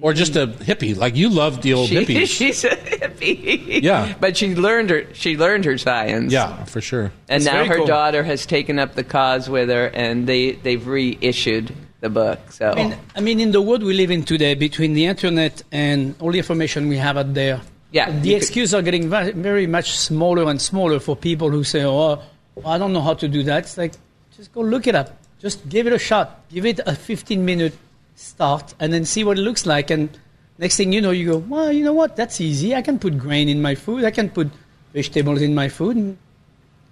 or 0.00 0.12
just 0.12 0.36
a 0.36 0.46
hippie? 0.46 0.96
Like 0.96 1.16
you 1.16 1.28
love 1.28 1.62
the 1.62 1.74
old 1.74 1.88
She- 1.88 1.96
hippies. 2.04 2.26
she's 2.38 2.64
a 2.64 2.70
hippie. 2.70 3.82
Yeah. 3.82 4.14
but 4.20 4.36
she 4.36 4.54
learned 4.54 4.90
her. 4.90 5.06
She 5.14 5.36
learned 5.36 5.64
her 5.64 5.76
science. 5.78 6.32
yeah, 6.32 6.64
for 6.64 6.80
sure. 6.80 7.12
and 7.28 7.42
That's 7.42 7.44
now 7.46 7.64
her 7.64 7.76
cool. 7.78 7.86
daughter 7.86 8.22
has 8.22 8.46
taken 8.46 8.78
up 8.78 8.94
the 8.94 9.04
cause 9.04 9.48
with 9.48 9.68
her, 9.70 9.86
and 9.94 10.26
they 10.26 10.52
they've 10.52 10.84
reissued 10.86 11.74
the 12.00 12.08
book. 12.10 12.38
So 12.52 12.70
I 12.70 12.74
mean, 12.74 12.96
I 13.16 13.20
mean, 13.20 13.40
in 13.40 13.50
the 13.52 13.60
world 13.60 13.82
we 13.82 13.94
live 13.94 14.10
in 14.10 14.22
today, 14.24 14.54
between 14.54 14.94
the 14.94 15.06
internet 15.06 15.62
and 15.72 16.14
all 16.20 16.30
the 16.30 16.38
information 16.38 16.88
we 16.88 16.96
have 16.98 17.16
out 17.16 17.34
there, 17.34 17.60
Yeah, 17.90 18.10
the 18.12 18.34
excuses 18.34 18.74
are 18.74 18.82
getting 18.82 19.08
very, 19.10 19.32
very 19.32 19.66
much 19.66 19.96
smaller 19.98 20.44
and 20.50 20.60
smaller 20.60 21.00
for 21.00 21.16
people 21.16 21.50
who 21.50 21.64
say, 21.64 21.82
"Oh, 21.84 22.20
I 22.64 22.78
don't 22.78 22.92
know 22.92 23.00
how 23.00 23.14
to 23.14 23.26
do 23.26 23.42
that." 23.44 23.64
It's 23.64 23.76
like, 23.78 23.94
just 24.36 24.52
go 24.52 24.60
look 24.60 24.86
it 24.86 24.94
up. 24.94 25.16
Just 25.40 25.68
give 25.68 25.86
it 25.88 25.92
a 25.92 25.98
shot. 25.98 26.26
Give 26.52 26.66
it 26.66 26.78
a 26.80 26.92
15-minute 26.92 27.72
start, 28.18 28.74
and 28.80 28.92
then 28.92 29.04
see 29.04 29.24
what 29.24 29.38
it 29.38 29.42
looks 29.42 29.64
like. 29.64 29.90
And 29.90 30.10
next 30.58 30.76
thing 30.76 30.92
you 30.92 31.00
know, 31.00 31.12
you 31.12 31.26
go, 31.32 31.38
"Well, 31.38 31.72
you 31.72 31.84
know 31.84 31.92
what? 31.94 32.16
That's 32.16 32.40
easy. 32.40 32.74
I 32.74 32.82
can 32.82 32.98
put 32.98 33.18
grain 33.18 33.48
in 33.48 33.62
my 33.62 33.74
food. 33.74 34.04
I 34.04 34.10
can 34.10 34.28
put 34.28 34.50
vegetables 34.92 35.40
in 35.42 35.54
my 35.54 35.68
food." 35.68 35.96
And 35.96 36.18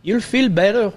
you'll 0.02 0.20
feel 0.20 0.48
better. 0.48 0.92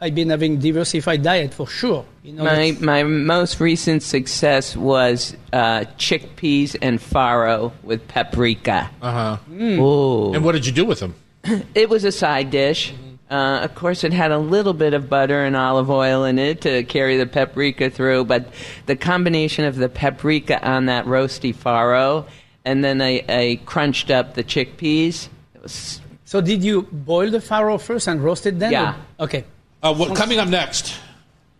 I've 0.00 0.14
been 0.14 0.30
having 0.30 0.58
diversified 0.58 1.22
diet 1.22 1.54
for 1.54 1.66
sure. 1.66 2.04
You 2.22 2.34
know, 2.34 2.44
my 2.44 2.76
my 2.80 3.02
most 3.02 3.60
recent 3.60 4.02
success 4.02 4.76
was 4.76 5.36
uh, 5.52 5.84
chickpeas 5.98 6.76
and 6.82 6.98
farro 6.98 7.72
with 7.82 8.06
paprika. 8.08 8.90
Uh 9.00 9.12
huh. 9.12 9.36
Ooh. 9.52 10.34
And 10.34 10.44
what 10.44 10.52
did 10.52 10.66
you 10.66 10.72
do 10.72 10.84
with 10.84 11.00
them? 11.00 11.14
It 11.74 11.88
was 11.88 12.04
a 12.04 12.12
side 12.12 12.50
dish. 12.50 12.92
Uh, 13.34 13.64
of 13.64 13.74
course, 13.74 14.04
it 14.04 14.12
had 14.12 14.30
a 14.30 14.38
little 14.38 14.74
bit 14.74 14.94
of 14.94 15.08
butter 15.10 15.44
and 15.44 15.56
olive 15.56 15.90
oil 15.90 16.24
in 16.24 16.38
it 16.38 16.60
to 16.60 16.84
carry 16.84 17.16
the 17.16 17.26
paprika 17.26 17.90
through, 17.90 18.24
but 18.24 18.46
the 18.86 18.94
combination 18.94 19.64
of 19.64 19.74
the 19.76 19.88
paprika 19.88 20.64
on 20.64 20.86
that 20.86 21.04
roasty 21.06 21.52
farro 21.54 22.24
and 22.64 22.84
then 22.84 23.02
I, 23.02 23.24
I 23.28 23.60
crunched 23.66 24.10
up 24.10 24.34
the 24.34 24.44
chickpeas. 24.44 25.28
It 25.54 25.62
was 25.62 26.00
So 26.24 26.40
did 26.40 26.62
you 26.64 26.82
boil 26.82 27.30
the 27.30 27.38
farro 27.38 27.80
first 27.80 28.06
and 28.08 28.22
roast 28.22 28.46
it 28.46 28.58
then? 28.58 28.72
Yeah. 28.72 28.96
or- 29.18 29.24
Okay. 29.24 29.44
Uh, 29.82 29.94
what, 29.94 30.16
coming 30.16 30.38
up 30.38 30.48
next, 30.48 30.98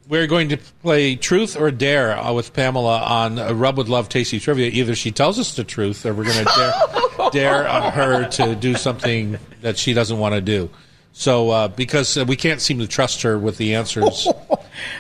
we're 0.08 0.26
going 0.26 0.48
to 0.50 0.56
play 0.82 1.14
Truth 1.16 1.58
or 1.60 1.70
Dare 1.70 2.16
uh, 2.16 2.32
with 2.32 2.54
Pamela 2.54 3.00
on 3.02 3.38
uh, 3.38 3.52
Rub 3.52 3.76
with 3.76 3.88
Love 3.88 4.08
Tasty 4.08 4.40
Trivia. 4.40 4.68
Either 4.70 4.94
she 4.94 5.10
tells 5.10 5.38
us 5.38 5.56
the 5.56 5.64
truth 5.64 6.06
or 6.06 6.14
we're 6.14 6.24
going 6.24 6.44
to 6.46 6.52
dare, 6.56 7.30
dare 7.32 7.68
uh, 7.68 7.90
her 7.90 8.28
to 8.30 8.54
do 8.54 8.76
something 8.76 9.38
that 9.60 9.76
she 9.76 9.92
doesn't 9.92 10.18
want 10.18 10.34
to 10.36 10.40
do. 10.40 10.70
So, 11.16 11.50
uh, 11.50 11.68
because 11.68 12.18
uh, 12.18 12.24
we 12.26 12.34
can't 12.34 12.60
seem 12.60 12.80
to 12.80 12.88
trust 12.88 13.22
her 13.22 13.38
with 13.38 13.56
the 13.56 13.76
answers. 13.76 14.26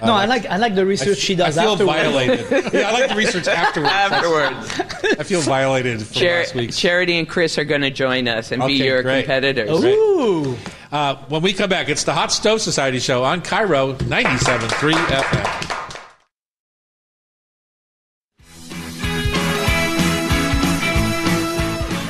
no, 0.00 0.12
I 0.12 0.26
like 0.26 0.46
I 0.46 0.58
like 0.58 0.76
the 0.76 0.86
research 0.86 1.18
she 1.18 1.34
does 1.34 1.58
I 1.58 1.62
feel 1.62 1.72
afterwards. 1.72 2.48
violated. 2.48 2.72
yeah, 2.72 2.88
I 2.88 2.92
like 2.92 3.08
the 3.10 3.16
research 3.16 3.48
afterwards. 3.48 3.92
afterwards. 3.92 5.18
I 5.18 5.24
feel 5.24 5.40
violated 5.40 6.02
from 6.02 6.14
Char- 6.14 6.38
last 6.38 6.54
week. 6.54 6.72
Charity 6.72 7.18
and 7.18 7.28
Chris 7.28 7.58
are 7.58 7.64
going 7.64 7.80
to 7.80 7.90
join 7.90 8.28
us 8.28 8.52
and 8.52 8.64
be 8.64 8.74
your 8.74 9.02
great. 9.02 9.22
competitors. 9.22 9.84
Ooh. 9.84 10.56
Uh, 10.92 11.16
when 11.26 11.42
we 11.42 11.52
come 11.52 11.68
back, 11.68 11.88
it's 11.88 12.04
the 12.04 12.14
Hot 12.14 12.30
Stove 12.30 12.60
Society 12.60 13.00
show 13.00 13.24
on 13.24 13.42
KIRO 13.42 13.96
97.3 13.96 14.92
FM. 14.92 15.83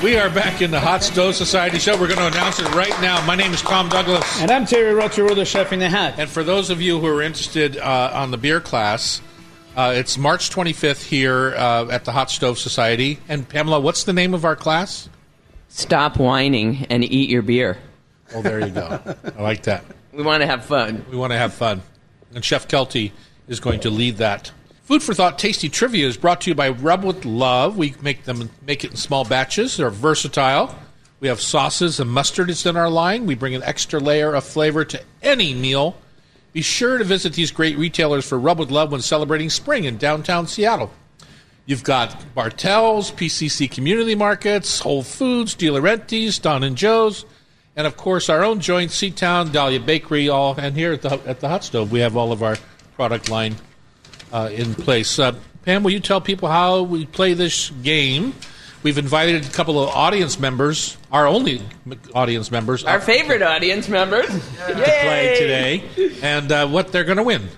We 0.04 0.18
are 0.18 0.28
back 0.28 0.60
in 0.60 0.70
the 0.70 0.80
Hot 0.80 1.02
Stove 1.02 1.34
Society 1.34 1.78
show. 1.78 1.98
We're 1.98 2.08
going 2.08 2.18
to 2.18 2.26
announce 2.26 2.60
it 2.60 2.68
right 2.74 2.92
now. 3.00 3.24
My 3.24 3.36
name 3.36 3.54
is 3.54 3.62
Tom 3.62 3.88
Douglas. 3.88 4.38
And 4.38 4.50
I'm 4.50 4.66
Thierry 4.66 4.92
Rautureau, 4.92 5.34
the 5.34 5.46
chef 5.46 5.72
in 5.72 5.78
the 5.78 5.88
hat. 5.88 6.16
And 6.18 6.28
for 6.28 6.44
those 6.44 6.68
of 6.68 6.82
you 6.82 7.00
who 7.00 7.06
are 7.06 7.22
interested 7.22 7.78
uh, 7.78 8.10
on 8.12 8.30
the 8.30 8.36
beer 8.36 8.60
class, 8.60 9.22
uh, 9.74 9.94
it's 9.96 10.18
March 10.18 10.50
25th 10.50 11.04
here 11.04 11.54
uh, 11.56 11.88
at 11.88 12.04
the 12.04 12.12
Hot 12.12 12.30
Stove 12.30 12.58
Society. 12.58 13.18
And 13.30 13.48
Pamela, 13.48 13.80
what's 13.80 14.04
the 14.04 14.12
name 14.12 14.34
of 14.34 14.44
our 14.44 14.56
class? 14.56 15.08
Stop 15.68 16.18
whining 16.18 16.84
and 16.90 17.02
eat 17.02 17.30
your 17.30 17.40
beer. 17.40 17.78
Oh, 18.34 18.42
there 18.42 18.60
you 18.60 18.72
go. 18.72 19.00
I 19.38 19.40
like 19.40 19.62
that. 19.62 19.86
We 20.12 20.22
want 20.22 20.42
to 20.42 20.46
have 20.46 20.66
fun. 20.66 21.06
We 21.10 21.16
want 21.16 21.32
to 21.32 21.38
have 21.38 21.54
fun. 21.54 21.80
And 22.34 22.44
Chef 22.44 22.68
Kelty 22.68 23.12
is 23.48 23.58
going 23.58 23.80
to 23.80 23.88
lead 23.88 24.18
that. 24.18 24.52
Food 24.84 25.02
for 25.02 25.14
Thought 25.14 25.38
Tasty 25.38 25.70
Trivia 25.70 26.06
is 26.06 26.18
brought 26.18 26.42
to 26.42 26.50
you 26.50 26.54
by 26.54 26.68
Rub 26.68 27.04
with 27.04 27.24
Love. 27.24 27.78
We 27.78 27.94
make 28.02 28.24
them 28.24 28.50
make 28.66 28.84
it 28.84 28.90
in 28.90 28.96
small 28.98 29.24
batches. 29.24 29.78
They're 29.78 29.88
versatile. 29.88 30.78
We 31.20 31.28
have 31.28 31.40
sauces 31.40 32.00
and 32.00 32.10
mustard 32.10 32.50
is 32.50 32.66
in 32.66 32.76
our 32.76 32.90
line. 32.90 33.24
We 33.24 33.34
bring 33.34 33.54
an 33.54 33.62
extra 33.62 33.98
layer 33.98 34.34
of 34.34 34.44
flavor 34.44 34.84
to 34.84 35.00
any 35.22 35.54
meal. 35.54 35.96
Be 36.52 36.60
sure 36.60 36.98
to 36.98 37.04
visit 37.04 37.32
these 37.32 37.50
great 37.50 37.78
retailers 37.78 38.28
for 38.28 38.38
Rub 38.38 38.58
with 38.58 38.70
Love 38.70 38.92
when 38.92 39.00
celebrating 39.00 39.48
spring 39.48 39.84
in 39.84 39.96
downtown 39.96 40.46
Seattle. 40.46 40.92
You've 41.64 41.82
got 41.82 42.34
Bartels, 42.34 43.10
PCC 43.10 43.70
Community 43.70 44.14
Markets, 44.14 44.80
Whole 44.80 45.02
Foods, 45.02 45.54
DeLaurenti's, 45.54 46.38
Don 46.38 46.62
and 46.62 46.76
Joe's, 46.76 47.24
and 47.74 47.86
of 47.86 47.96
course 47.96 48.28
our 48.28 48.44
own 48.44 48.60
joint, 48.60 48.90
Seatown, 48.90 49.50
Dahlia 49.50 49.80
Bakery, 49.80 50.28
all. 50.28 50.54
And 50.58 50.76
here 50.76 50.92
at 50.92 51.00
the 51.00 51.18
at 51.26 51.40
the 51.40 51.48
Hot 51.48 51.64
Stove, 51.64 51.90
we 51.90 52.00
have 52.00 52.18
all 52.18 52.32
of 52.32 52.42
our 52.42 52.58
product 52.96 53.30
line 53.30 53.56
uh, 54.34 54.50
in 54.52 54.74
place. 54.74 55.18
Uh, 55.18 55.34
Pam, 55.64 55.82
will 55.82 55.92
you 55.92 56.00
tell 56.00 56.20
people 56.20 56.48
how 56.48 56.82
we 56.82 57.06
play 57.06 57.32
this 57.32 57.70
game? 57.82 58.34
We've 58.82 58.98
invited 58.98 59.46
a 59.46 59.48
couple 59.48 59.82
of 59.82 59.88
audience 59.88 60.38
members, 60.38 60.98
our 61.10 61.26
only 61.26 61.62
audience 62.14 62.50
members, 62.50 62.84
Our 62.84 62.98
up 62.98 63.04
favorite 63.04 63.40
audience 63.40 63.88
members. 63.88 64.26
to 64.28 64.74
play 64.74 65.36
today, 65.38 65.84
and 66.20 66.52
uh, 66.52 66.68
what 66.68 66.92
they're 66.92 67.04
going 67.04 67.16
to 67.16 67.22
win. 67.22 67.48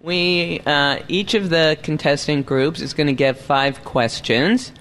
We 0.00 0.60
uh, 0.64 1.00
each 1.08 1.34
of 1.34 1.50
the 1.50 1.76
contestant 1.82 2.46
groups 2.46 2.80
is 2.80 2.94
going 2.94 3.08
to 3.08 3.12
get 3.12 3.36
five 3.38 3.84
questions, 3.84 4.72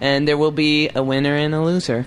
and 0.00 0.28
there 0.28 0.38
will 0.38 0.52
be 0.52 0.90
a 0.94 1.02
winner 1.02 1.34
and 1.34 1.52
a 1.52 1.62
loser. 1.62 2.06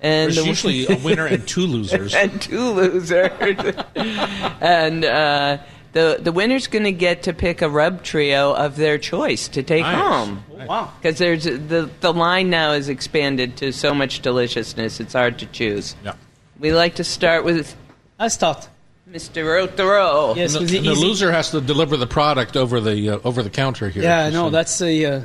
And 0.00 0.32
There's 0.32 0.36
the- 0.36 0.44
usually 0.46 0.86
a 0.86 0.96
winner 1.04 1.26
and 1.26 1.46
two 1.46 1.66
losers. 1.66 2.14
and 2.14 2.40
two 2.40 2.70
losers. 2.70 3.30
and 3.94 5.04
uh, 5.04 5.58
the 5.92 6.18
the 6.20 6.32
winner's 6.32 6.66
going 6.66 6.84
to 6.84 6.92
get 6.92 7.22
to 7.24 7.32
pick 7.32 7.62
a 7.62 7.68
rub 7.68 8.02
trio 8.02 8.52
of 8.54 8.76
their 8.76 8.96
choice 8.98 9.48
to 9.48 9.62
take 9.62 9.82
Nice. 9.82 9.96
home. 9.96 10.44
Wow. 10.68 10.92
Because 11.00 11.18
there's 11.18 11.44
the 11.44 11.90
the 12.00 12.12
line 12.12 12.50
now 12.50 12.72
is 12.72 12.88
expanded 12.88 13.56
to 13.58 13.72
so 13.72 13.92
much 13.94 14.20
deliciousness, 14.20 15.00
it's 15.00 15.12
hard 15.14 15.38
to 15.40 15.46
choose. 15.46 15.96
Yeah. 16.04 16.14
We 16.58 16.72
like 16.72 16.96
to 16.96 17.04
start 17.04 17.44
with 17.44 17.74
I 18.18 18.28
start. 18.28 18.68
Mr. 19.10 19.42
Rautureau. 19.44 20.36
Yes, 20.36 20.54
And 20.54 20.68
the, 20.68 20.70
the 20.72 20.78
and 20.78 20.86
the 20.86 20.94
loser 20.94 21.32
has 21.32 21.50
to 21.50 21.60
deliver 21.60 21.96
the 21.96 22.06
product 22.06 22.56
over 22.56 22.80
the 22.80 23.10
uh, 23.10 23.18
over 23.24 23.42
the 23.42 23.50
counter 23.50 23.88
here. 23.88 24.02
Yeah, 24.04 24.28
no, 24.30 24.44
So- 24.46 24.50
that's 24.50 24.80
a. 24.80 25.04
Uh, 25.04 25.20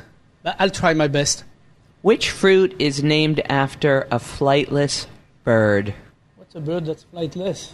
I'll 0.59 0.69
try 0.71 0.93
my 0.93 1.07
best. 1.07 1.43
Which 2.01 2.29
fruit 2.31 2.75
is 2.79 3.03
named 3.03 3.41
after 3.49 4.01
a 4.11 4.17
flightless 4.19 5.05
bird? 5.43 5.93
What's 6.35 6.55
a 6.55 6.59
bird 6.61 6.85
that's 6.85 7.05
flightless? 7.13 7.71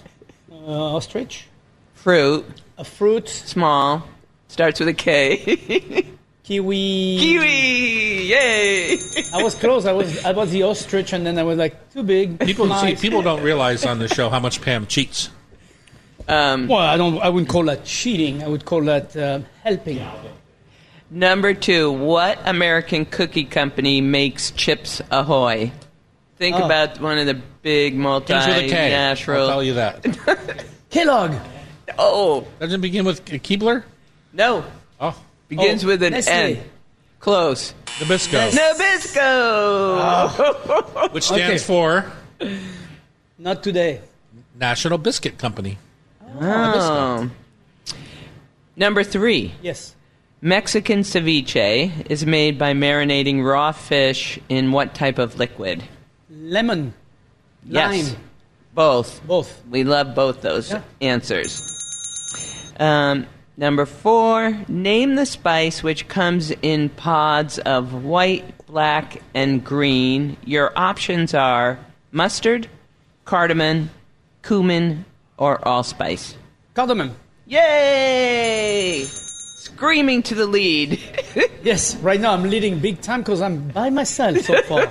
Uh, 0.52 0.96
ostrich. 0.96 1.48
Fruit, 1.94 2.46
A 2.82 2.84
fruit. 2.84 3.30
small, 3.30 4.04
starts 4.48 4.80
with 4.80 4.90
a 4.90 4.94
K. 4.94 5.38
Kiwi. 6.44 7.18
Kiwi! 7.20 8.24
Yay! 8.34 8.98
I 9.32 9.44
was 9.44 9.54
close. 9.54 9.86
I 9.86 9.94
was. 9.94 10.26
I 10.26 10.32
was 10.32 10.50
the 10.52 10.64
ostrich, 10.64 11.14
and 11.14 11.24
then 11.26 11.38
I 11.38 11.44
was 11.44 11.58
like 11.60 11.94
too 11.94 12.02
big. 12.02 12.40
People 12.40 12.74
see, 12.82 12.96
people 12.96 13.22
don't 13.22 13.44
realize 13.44 13.86
on 13.86 14.00
the 14.00 14.08
show 14.08 14.30
how 14.30 14.40
much 14.40 14.60
Pam 14.62 14.88
cheats. 14.88 15.30
Um, 16.28 16.68
Well, 16.68 16.80
I 16.80 16.98
don't. 16.98 17.20
I 17.22 17.30
wouldn't 17.30 17.50
call 17.50 17.66
that 17.66 17.86
cheating. 17.86 18.42
I 18.44 18.48
would 18.48 18.66
call 18.66 18.82
that 18.86 19.16
uh, 19.16 19.42
helping. 19.64 20.02
Number 21.12 21.54
two, 21.54 21.92
what 21.92 22.40
American 22.46 23.06
cookie 23.06 23.44
company 23.46 24.02
makes 24.02 24.50
Chips 24.52 25.02
Ahoy? 25.12 25.72
Think 26.38 26.56
Oh. 26.56 26.66
about 26.66 27.00
one 27.00 27.20
of 27.20 27.28
the 27.28 27.36
big 27.62 27.94
Begins 27.94 28.48
with 28.48 28.58
a 28.58 28.68
K. 28.70 28.96
I'll 28.96 29.16
multinational. 29.16 29.48
tell 29.48 29.64
you 29.64 29.74
that. 29.76 30.66
Kellogg. 30.90 31.34
Oh 31.98 32.48
Doesn't 32.60 32.80
it 32.80 32.82
begin 32.82 33.06
with 33.06 33.24
Keebler? 33.26 33.84
no, 34.34 34.64
Oh, 35.00 35.20
Begins 35.50 35.84
Oh, 35.84 35.88
with 35.88 36.04
an 36.04 36.14
Nestle. 36.14 36.34
N. 36.34 36.64
Close. 37.20 37.74
Nabisco, 38.00 38.50
Nabisco. 38.52 39.98
Ah. 40.00 41.10
which 41.12 41.26
stands 41.26 41.42
Okay. 41.44 41.58
for 41.60 42.12
Not 43.38 43.64
today. 43.64 44.02
National 44.58 44.98
Biscuit 44.98 45.38
Company. 45.38 45.78
Oh. 46.40 47.30
Number 48.76 49.04
three. 49.04 49.54
Yes. 49.62 49.96
Mexican 50.42 51.02
ceviche 51.02 52.06
is 52.10 52.26
made 52.26 52.58
by 52.58 52.74
marinating 52.74 53.44
raw 53.46 53.72
fish 53.72 54.40
in 54.50 54.72
what 54.72 54.96
type 54.96 55.20
of 55.20 55.38
liquid? 55.38 55.84
Lemon. 56.30 56.94
Yes. 57.66 58.08
Lime. 58.14 58.18
Both. 58.74 59.22
Both. 59.28 59.62
We 59.70 59.84
love 59.84 60.16
both 60.16 60.42
those 60.42 60.72
Yeah. 60.72 60.82
answers. 61.02 61.62
Um, 62.82 63.28
number 63.58 63.86
four, 63.86 64.58
name 64.68 65.14
the 65.14 65.28
spice 65.28 65.84
which 65.84 66.08
comes 66.08 66.50
in 66.64 66.90
pods 66.90 67.60
of 67.60 68.04
white, 68.04 68.66
black, 68.66 69.22
and 69.36 69.64
green. 69.64 70.36
Your 70.44 70.74
options 70.76 71.36
are 71.36 71.78
mustard, 72.12 72.68
cardamom, 73.24 73.92
cumin, 74.42 75.06
or 75.38 75.66
allspice. 75.66 76.36
Cardamom. 76.74 77.16
Yay! 77.46 79.04
Screaming 79.06 80.24
to 80.24 80.36
the 80.36 80.48
lead. 80.48 81.00
Yes. 81.64 81.96
Right 81.98 82.20
now 82.20 82.34
I'm 82.34 82.50
leading 82.50 82.80
big 82.80 83.02
time 83.02 83.22
because 83.22 83.40
I'm 83.40 83.68
by 83.68 83.92
myself 83.92 84.40
so 84.40 84.60
far. 84.64 84.90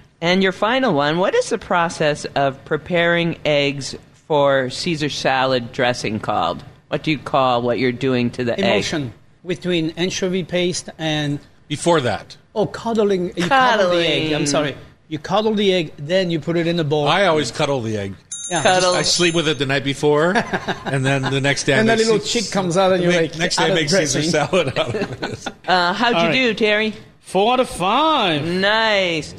and 0.20 0.42
your 0.42 0.50
final 0.50 0.92
one, 0.92 1.18
what 1.18 1.36
is 1.36 1.50
the 1.50 1.56
process 1.56 2.24
of 2.34 2.62
preparing 2.64 3.38
eggs 3.44 3.94
for 4.26 4.70
Caesar 4.70 5.08
salad 5.08 5.72
dressing 5.72 6.20
called? 6.20 6.64
What 6.88 7.02
do 7.02 7.10
you 7.10 7.18
call 7.18 7.62
what 7.62 7.78
you're 7.78 7.92
doing 7.92 8.30
to 8.32 8.44
the 8.44 8.52
egg? 8.58 8.64
Emulsion 8.64 9.12
between 9.44 9.90
anchovy 9.90 10.44
paste 10.44 10.88
and 10.98 11.38
Before 11.68 12.00
that, 12.00 12.36
oh 12.54 12.66
cuddling. 12.66 13.32
You 13.36 13.48
coddle 13.48 13.90
the 13.90 13.96
egg. 14.06 14.22
Cuddling. 14.22 14.34
I'm 14.34 14.46
sorry. 14.46 14.76
You 15.08 15.18
cuddle 15.18 15.54
the 15.54 15.72
egg, 15.72 15.92
then 15.98 16.30
you 16.30 16.40
put 16.40 16.56
it 16.56 16.66
in 16.66 16.76
the 16.76 16.84
bowl. 16.84 17.06
I 17.08 17.26
always 17.26 17.50
cuddle 17.52 17.80
the 17.80 17.96
egg. 17.96 18.14
yeah. 18.50 18.62
Cuddle. 18.62 18.94
I 18.94 19.02
sleep 19.02 19.34
with 19.36 19.46
it 19.48 19.58
the 19.58 19.66
night 19.66 19.84
before, 19.84 20.32
and 20.84 21.04
then 21.06 21.22
the 21.22 21.40
next 21.40 21.64
day, 21.64 21.74
And 21.74 21.88
I 21.90 21.94
that 21.96 22.04
little 22.04 22.18
Ce- 22.20 22.32
chick 22.32 22.50
comes 22.52 22.76
out 22.76 22.92
and 22.92 23.02
you're 23.02 23.12
make- 23.12 23.30
like, 23.32 23.38
next 23.38 23.56
day, 23.56 23.62
out 23.64 23.66
I 23.66 23.70
of 23.70 23.74
make 23.76 23.88
Caesar 23.88 24.22
salad 24.22 24.76
out 24.78 24.94
of 24.94 25.22
it. 25.22 25.48
Uh, 25.68 25.92
how'd 25.92 26.12
you 26.14 26.18
All 26.18 26.26
right. 26.26 26.32
do, 26.32 26.54
Thierry? 26.54 26.94
Four 27.20 27.52
out 27.54 27.60
of 27.60 27.68
five. 27.68 28.44
Nice. 28.44 29.34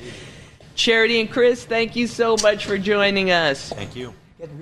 Charity 0.75 1.19
and 1.21 1.29
Chris, 1.31 1.65
thank 1.65 1.95
you 1.95 2.07
so 2.07 2.35
much 2.43 2.65
for 2.65 2.77
joining 2.77 3.31
us. 3.31 3.69
Thank 3.73 3.95
you. 3.95 4.13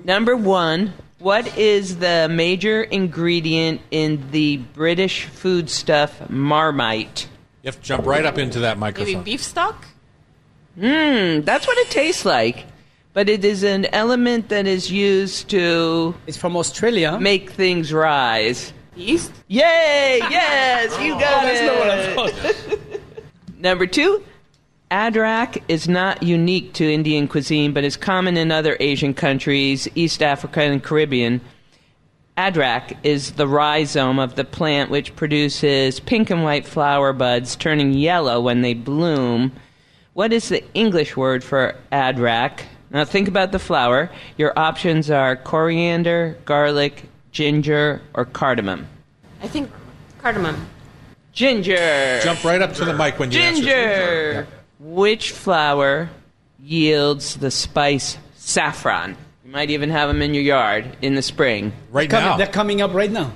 Number 0.04 0.36
one, 0.36 0.94
what 1.18 1.56
is 1.58 1.98
the 1.98 2.28
major 2.30 2.82
ingredient 2.82 3.80
in 3.90 4.30
the 4.30 4.58
British 4.58 5.24
foodstuff 5.24 6.30
Marmite? 6.30 7.28
You 7.62 7.68
have 7.68 7.76
to 7.76 7.82
jump 7.82 8.06
right 8.06 8.24
up 8.24 8.38
into 8.38 8.60
that 8.60 8.78
microphone. 8.78 9.12
Maybe 9.14 9.24
beef 9.32 9.42
stock? 9.42 9.84
Mmm, 10.78 11.44
that's 11.44 11.66
what 11.66 11.76
it 11.78 11.90
tastes 11.90 12.24
like. 12.24 12.64
But 13.12 13.30
it 13.30 13.44
is 13.44 13.62
an 13.62 13.86
element 13.86 14.50
that 14.50 14.66
is 14.66 14.92
used 14.92 15.48
to 15.50 16.14
It's 16.26 16.36
from 16.36 16.54
Australia. 16.56 17.18
make 17.18 17.50
things 17.50 17.92
rise. 17.92 18.72
Yeast? 18.94 19.32
Yay! 19.48 20.20
Yes, 20.30 20.98
you 21.00 21.12
got 21.14 21.44
oh, 21.44 21.46
That's 21.46 21.60
it. 21.60 21.66
not 21.66 21.78
what 21.78 22.34
I 22.34 22.52
thought. 22.52 23.00
Number 23.58 23.86
two, 23.86 24.22
adrak 24.90 25.62
is 25.68 25.88
not 25.88 26.22
unique 26.22 26.72
to 26.74 26.92
Indian 26.92 27.28
cuisine, 27.28 27.72
but 27.72 27.84
is 27.84 27.96
common 27.96 28.36
in 28.36 28.50
other 28.50 28.76
Asian 28.80 29.14
countries, 29.14 29.88
East 29.94 30.22
Africa, 30.22 30.62
and 30.62 30.82
Caribbean. 30.82 31.40
Adrak 32.36 32.96
is 33.02 33.32
the 33.32 33.48
rhizome 33.48 34.18
of 34.18 34.34
the 34.34 34.44
plant 34.44 34.90
which 34.90 35.16
produces 35.16 36.00
pink 36.00 36.28
and 36.28 36.44
white 36.44 36.66
flower 36.66 37.12
buds 37.14 37.56
turning 37.56 37.94
yellow 37.94 38.40
when 38.40 38.60
they 38.60 38.74
bloom. 38.74 39.52
What 40.12 40.32
is 40.32 40.50
the 40.50 40.62
English 40.74 41.16
word 41.16 41.42
for 41.42 41.74
adrak? 41.90 42.60
Now 42.90 43.04
think 43.04 43.26
about 43.26 43.52
the 43.52 43.58
flower. 43.58 44.10
Your 44.36 44.56
options 44.58 45.10
are 45.10 45.34
coriander, 45.34 46.36
garlic, 46.44 47.04
ginger, 47.32 48.02
or 48.14 48.26
cardamom. 48.26 48.86
I 49.42 49.48
think 49.48 49.70
cardamom. 50.20 50.68
Ginger! 51.32 52.20
Jump 52.22 52.44
right 52.44 52.62
up 52.62 52.72
to 52.74 52.84
the 52.84 52.94
mic 52.94 53.18
when 53.18 53.30
you 53.30 53.40
answer. 53.40 53.62
Ginger. 53.62 54.46
Which 54.78 55.32
flower 55.32 56.10
yields 56.62 57.36
the 57.36 57.50
spice 57.50 58.18
saffron? 58.36 59.16
You 59.44 59.50
might 59.52 59.70
even 59.70 59.90
have 59.90 60.08
them 60.08 60.22
in 60.22 60.34
your 60.34 60.42
yard 60.42 60.96
in 61.02 61.14
the 61.14 61.22
spring. 61.22 61.72
Right 61.90 62.10
Coming- 62.10 62.26
now. 62.30 62.36
They're 62.36 62.46
coming 62.46 62.82
up 62.82 62.92
right 62.94 63.10
now. 63.10 63.32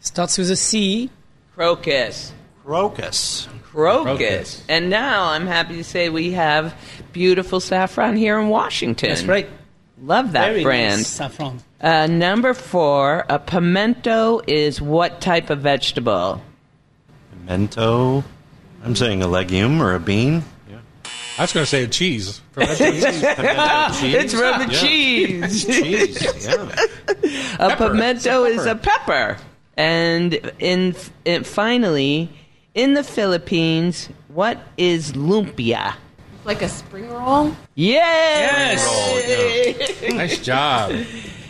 Starts 0.00 0.38
with 0.38 0.50
a 0.50 0.56
C. 0.56 1.10
Crocus. 1.54 2.32
Crocus. 2.64 3.48
Crocus. 3.64 4.04
Crocus. 4.18 4.62
And 4.68 4.90
now 4.90 5.28
I'm 5.28 5.46
happy 5.46 5.76
to 5.76 5.84
say 5.84 6.08
we 6.08 6.32
have 6.32 6.74
beautiful 7.12 7.60
saffron 7.60 8.16
here 8.16 8.38
in 8.38 8.48
Washington. 8.48 9.10
That's 9.10 9.24
right. 9.24 9.48
Love 10.02 10.32
that 10.32 10.48
Very 10.50 10.62
brand. 10.64 10.98
nice 11.00 11.06
saffron. 11.08 11.60
Uh, 11.80 12.06
number 12.08 12.54
four, 12.54 13.24
a 13.28 13.38
pimento 13.38 14.40
is 14.46 14.80
what 14.80 15.20
type 15.20 15.50
of 15.50 15.60
vegetable? 15.60 16.42
Pimento. 17.30 18.24
I'm 18.84 18.96
saying 18.96 19.22
a 19.22 19.28
legume 19.28 19.80
or 19.80 19.94
a 19.94 20.00
bean. 20.00 20.42
Yeah. 21.36 21.40
I 21.40 21.42
was 21.44 21.52
going 21.52 21.64
to 21.64 21.70
say 21.70 21.82
a 21.84 21.88
cheese. 21.88 22.40
Fermented 22.52 22.78
cheese. 22.78 23.04
Pimento 23.04 23.94
cheese. 24.00 24.14
It's 24.14 24.34
from 24.34 24.60
Yeah. 24.60 24.66
cheese. 24.68 25.64
cheese. 25.66 26.46
Yeah. 26.46 26.76
A 27.58 27.68
Pepper. 27.70 27.88
pimento 27.90 28.44
It's 28.44 28.56
a 28.56 28.60
is 28.60 28.66
a 28.66 28.74
pepper. 28.74 29.36
And 29.76 30.34
in, 30.58 30.94
in 31.24 31.44
finally, 31.44 32.28
in 32.74 32.94
the 32.94 33.02
Philippines, 33.02 34.08
what 34.28 34.58
is 34.76 35.12
lumpia? 35.12 35.94
Like 36.44 36.60
a 36.62 36.68
spring 36.68 37.08
roll? 37.08 37.56
Yes. 37.74 38.82
nice 40.12 40.38
job. 40.38 40.92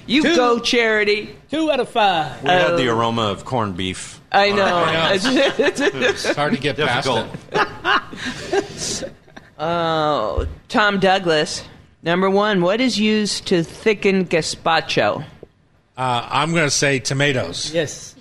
You 0.07 0.23
Two. 0.23 0.37
go, 0.37 0.59
charity. 0.61 1.35
Two 1.51 1.71
out 1.71 1.81
of 1.81 1.89
five. 1.89 2.43
We 2.43 2.51
had 2.51 2.77
the 2.77 2.89
aroma 2.89 3.23
of 3.23 3.45
corned 3.45 3.77
beef. 3.77 4.21
I 4.31 4.51
know. 4.51 4.85
It's 5.13 6.35
hard 6.35 6.53
to 6.55 6.59
get 6.61 6.77
past 6.77 7.09
Difficult. 7.09 7.37
it. 9.07 9.13
Oh, 9.63 10.47
Tom 10.69 10.99
Douglas. 11.01 11.63
Number 12.03 12.29
one, 12.29 12.61
what 12.63 12.81
is 12.81 12.99
used 12.99 13.47
to 13.47 13.63
thicken 13.63 14.27
gazpacho? 14.27 15.25
Uh, 15.97 16.29
I'm 16.29 16.51
going 16.51 16.65
to 16.65 16.71
say 16.71 16.99
tomatoes. 16.99 17.73
Yes. 17.73 18.17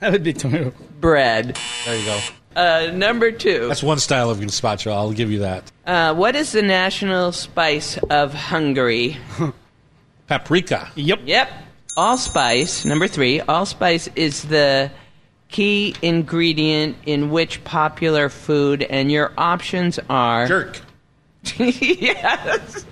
That 0.00 0.12
would 0.12 0.22
be 0.22 0.32
tomato. 0.34 0.72
Bread. 1.00 1.58
There 1.86 1.98
you 1.98 2.04
go. 2.04 2.20
Uh, 2.54 2.90
number 2.94 3.32
two, 3.32 3.66
That's 3.68 3.82
one 3.82 3.98
style 3.98 4.30
of 4.30 4.38
gazpacho. 4.38 4.92
I'll 4.92 5.12
give 5.12 5.30
you 5.32 5.38
that. 5.40 5.72
uh, 5.86 6.14
what 6.14 6.36
is 6.36 6.52
the 6.52 6.62
national 6.62 7.32
spice 7.32 7.96
of 8.10 8.32
Hungary? 8.34 9.16
Paprika. 10.28 10.90
Yep. 10.94 11.20
Yep. 11.24 11.50
Allspice, 11.96 12.84
number 12.84 13.06
three, 13.08 13.40
allspice 13.40 14.08
is 14.16 14.42
the 14.44 14.90
key 15.48 15.94
ingredient 16.02 16.96
in 17.06 17.30
which 17.30 17.62
popular 17.64 18.28
food, 18.28 18.82
and 18.82 19.10
your 19.10 19.32
options 19.38 19.98
are. 20.08 20.46
Jerk. 20.46 20.80
yes. 21.58 22.84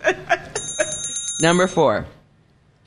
number 1.41 1.67
four. 1.67 2.07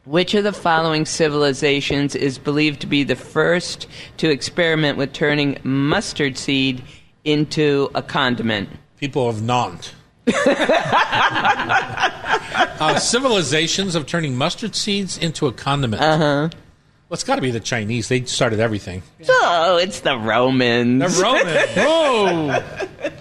Which 0.06 0.36
of 0.36 0.44
the 0.44 0.54
following 0.54 1.06
civilizations 1.06 2.16
is 2.16 2.38
believed 2.38 2.82
to 2.82 2.88
be 2.88 3.04
the 3.04 3.16
first 3.16 3.88
to 4.18 4.30
experiment 4.30 5.00
with 5.00 5.14
turning 5.14 5.58
mustard 5.64 6.38
seed 6.38 6.84
into 7.24 7.90
a 7.96 8.04
condiment? 8.04 8.70
People 9.00 9.28
of 9.28 9.42
Nantes. 9.42 9.94
uh, 12.80 13.00
civilizations 13.00 13.96
of 13.96 14.06
turning 14.06 14.36
mustard 14.36 14.76
seeds 14.76 15.18
into 15.18 15.48
a 15.48 15.52
condiment. 15.52 16.02
Uh 16.02 16.18
huh. 16.18 16.50
Well, 17.08 17.16
it's 17.16 17.24
got 17.24 17.36
to 17.36 17.42
be 17.42 17.52
the 17.52 17.60
Chinese. 17.60 18.08
They 18.10 18.24
started 18.26 18.60
everything. 18.60 19.04
Oh, 19.30 19.78
it's 19.82 20.00
the 20.00 20.18
Romans. 20.18 21.16
The 21.18 21.22
Romans. 21.24 21.70
Whoa. 21.76 23.12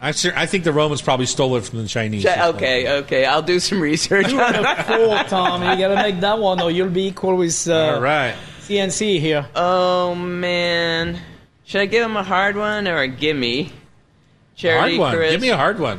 I, 0.00 0.12
ser- 0.12 0.32
I 0.34 0.46
think 0.46 0.64
the 0.64 0.72
Romans 0.72 1.02
probably 1.02 1.26
stole 1.26 1.54
it 1.56 1.64
from 1.64 1.82
the 1.82 1.88
Chinese. 1.88 2.24
Okay, 2.24 2.90
okay, 3.00 3.26
I'll 3.26 3.42
do 3.42 3.60
some 3.60 3.78
research. 3.82 4.28
Two 4.30 4.40
out 4.40 4.54
of 4.56 4.86
four, 4.86 5.22
Tom. 5.24 5.60
You 5.62 5.76
gotta 5.76 5.96
make 5.96 6.20
that 6.20 6.38
one, 6.38 6.62
or 6.62 6.70
you'll 6.70 6.88
be 6.88 7.08
equal 7.08 7.36
with 7.36 7.68
uh, 7.68 7.74
All 7.96 8.00
right. 8.00 8.34
CNC 8.60 9.20
here. 9.20 9.46
Oh 9.54 10.14
man, 10.14 11.20
should 11.66 11.82
I 11.82 11.86
give 11.86 12.02
him 12.02 12.16
a 12.16 12.22
hard 12.22 12.56
one 12.56 12.88
or 12.88 12.98
a 13.00 13.08
gimme? 13.08 13.70
Charity, 14.56 14.96
Hard 14.96 15.00
one. 15.00 15.16
Chris? 15.16 15.30
Give 15.32 15.40
me 15.42 15.50
a 15.50 15.56
hard 15.58 15.78
one. 15.78 15.98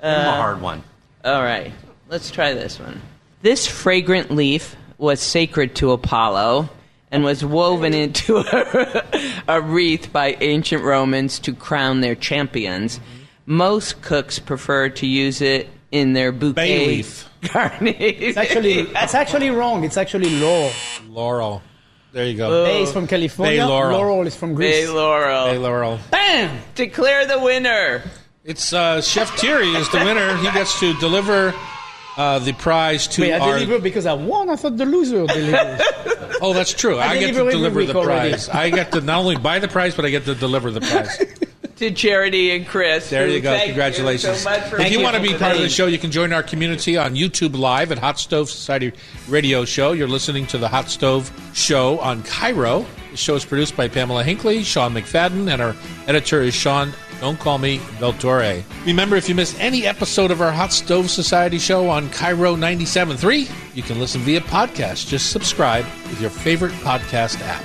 Give 0.00 0.10
'em 0.10 0.26
a 0.26 0.32
hard 0.36 0.60
one. 0.60 0.82
All 1.24 1.42
right, 1.42 1.72
let's 2.08 2.32
try 2.32 2.54
this 2.54 2.80
one. 2.80 3.00
This 3.42 3.68
fragrant 3.68 4.32
leaf 4.32 4.74
was 4.98 5.20
sacred 5.20 5.74
to 5.76 5.92
Apollo 5.92 6.70
and 7.10 7.22
was 7.22 7.44
woven 7.44 7.94
into 7.94 8.38
a, 8.38 9.04
a 9.48 9.60
wreath 9.60 10.12
by 10.12 10.36
ancient 10.40 10.82
Romans 10.82 11.38
to 11.40 11.54
crown 11.54 12.00
their 12.00 12.14
champions. 12.14 13.00
Most 13.44 14.00
cooks 14.02 14.38
prefer 14.38 14.88
to 14.90 15.06
use 15.06 15.40
it 15.40 15.68
in 15.90 16.14
their 16.14 16.32
bouquet 16.32 16.54
Bay 16.54 16.86
leaf. 16.86 17.28
garnish. 17.52 17.96
It's 17.98 18.36
actually, 18.38 18.80
it's 18.80 19.14
actually 19.14 19.50
wrong. 19.50 19.84
It's 19.84 19.96
actually 19.96 20.30
law. 20.40 20.70
Laurel. 21.08 21.62
There 22.12 22.26
you 22.26 22.36
go. 22.36 22.64
Bay 22.64 22.82
is 22.82 22.92
from 22.92 23.06
California. 23.06 23.62
Bay 23.62 23.64
Laurel. 23.64 24.26
is 24.26 24.36
from 24.36 24.54
Greece. 24.54 24.86
Bay 24.86 24.88
Laurel. 24.88 25.46
Hey, 25.46 25.58
Laurel. 25.58 25.98
Bam! 26.10 26.60
Declare 26.74 27.26
the 27.26 27.40
winner. 27.40 28.02
It's 28.44 28.72
uh, 28.72 29.00
Chef 29.00 29.30
Thierry 29.38 29.68
is 29.68 29.88
the 29.90 29.98
winner. 29.98 30.36
He 30.36 30.50
gets 30.50 30.78
to 30.80 30.94
deliver 30.94 31.54
uh, 32.16 32.38
the 32.38 32.52
prize 32.52 33.06
to 33.08 33.22
Wait, 33.22 33.32
I 33.32 33.38
our. 33.38 33.58
deliver 33.58 33.78
because 33.82 34.06
I 34.06 34.12
won. 34.14 34.50
I 34.50 34.56
thought 34.56 34.76
the 34.76 34.86
loser 34.86 35.26
delivered. 35.26 35.80
Oh, 36.44 36.52
that's 36.52 36.72
true. 36.72 36.98
I, 36.98 37.18
get 37.20 37.26
to 37.28 37.32
deliver 37.34 37.40
every 37.50 37.52
deliver 37.52 37.78
week 37.78 37.86
the 37.88 38.02
prize. 38.02 38.48
I 38.48 38.70
get 38.70 38.90
to 38.92 39.00
not 39.00 39.20
only 39.20 39.36
buy 39.36 39.60
the 39.60 39.68
prize, 39.68 39.94
but 39.94 40.04
I 40.04 40.10
get 40.10 40.24
to 40.24 40.34
deliver 40.34 40.70
the 40.72 40.80
prize. 40.80 41.22
To 41.76 41.90
Charity 41.90 42.54
and 42.54 42.64
Chris. 42.66 43.10
There 43.10 43.26
you 43.26 43.40
go. 43.40 43.50
thank 43.50 43.66
Congratulations. 43.66 44.38
so 44.38 44.50
much 44.50 44.60
for 44.68 44.80
if 44.80 44.84
you 44.92 44.98
being 44.98 45.02
want 45.02 45.16
to 45.16 45.22
be 45.22 45.36
part 45.36 45.56
of 45.56 45.62
the 45.62 45.68
show, 45.68 45.86
you 45.86 45.98
can 45.98 46.12
join 46.12 46.32
our 46.32 46.42
community 46.42 46.96
on 46.96 47.16
YouTube 47.16 47.56
Live 47.56 47.90
at 47.90 47.98
Hot 47.98 48.20
Stove 48.20 48.50
Society 48.50 48.92
Radio 49.28 49.64
Show. 49.64 49.90
You're 49.90 50.06
listening 50.06 50.46
to 50.48 50.58
the 50.58 50.68
Hot 50.68 50.88
Stove 50.90 51.32
Show 51.54 51.98
on 51.98 52.22
KIRO. 52.22 52.86
The 53.10 53.16
show 53.16 53.34
is 53.34 53.44
produced 53.44 53.76
by 53.76 53.88
Pamela 53.88 54.22
Hinkley, 54.22 54.64
Sean 54.64 54.94
McFadden, 54.94 55.50
and 55.52 55.60
our 55.60 55.74
editor 56.06 56.40
is 56.42 56.54
Sean. 56.54 56.92
Don't 57.22 57.38
call 57.38 57.58
me 57.58 57.78
Beltore. 58.00 58.64
Remember, 58.84 59.14
if 59.14 59.28
you 59.28 59.36
miss 59.36 59.56
any 59.60 59.86
episode 59.86 60.32
of 60.32 60.42
our 60.42 60.50
Hot 60.50 60.72
Stove 60.72 61.08
Society 61.08 61.56
show 61.56 61.88
on 61.88 62.08
KIRO 62.08 62.56
97.3, 62.56 63.48
you 63.76 63.82
can 63.84 64.00
listen 64.00 64.20
via 64.22 64.40
podcast. 64.40 65.06
Just 65.06 65.30
subscribe 65.30 65.84
with 66.08 66.20
your 66.20 66.30
favorite 66.30 66.72
podcast 66.82 67.40
app. 67.42 67.62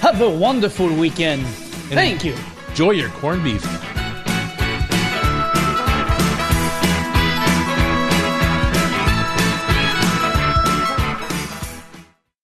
Have 0.00 0.20
a 0.22 0.28
wonderful 0.28 0.92
weekend. 0.92 1.42
And 1.44 1.94
Thank 1.94 2.24
you. 2.24 2.34
Enjoy 2.70 2.90
your 2.90 3.10
corned 3.10 3.44
beef. 3.44 3.62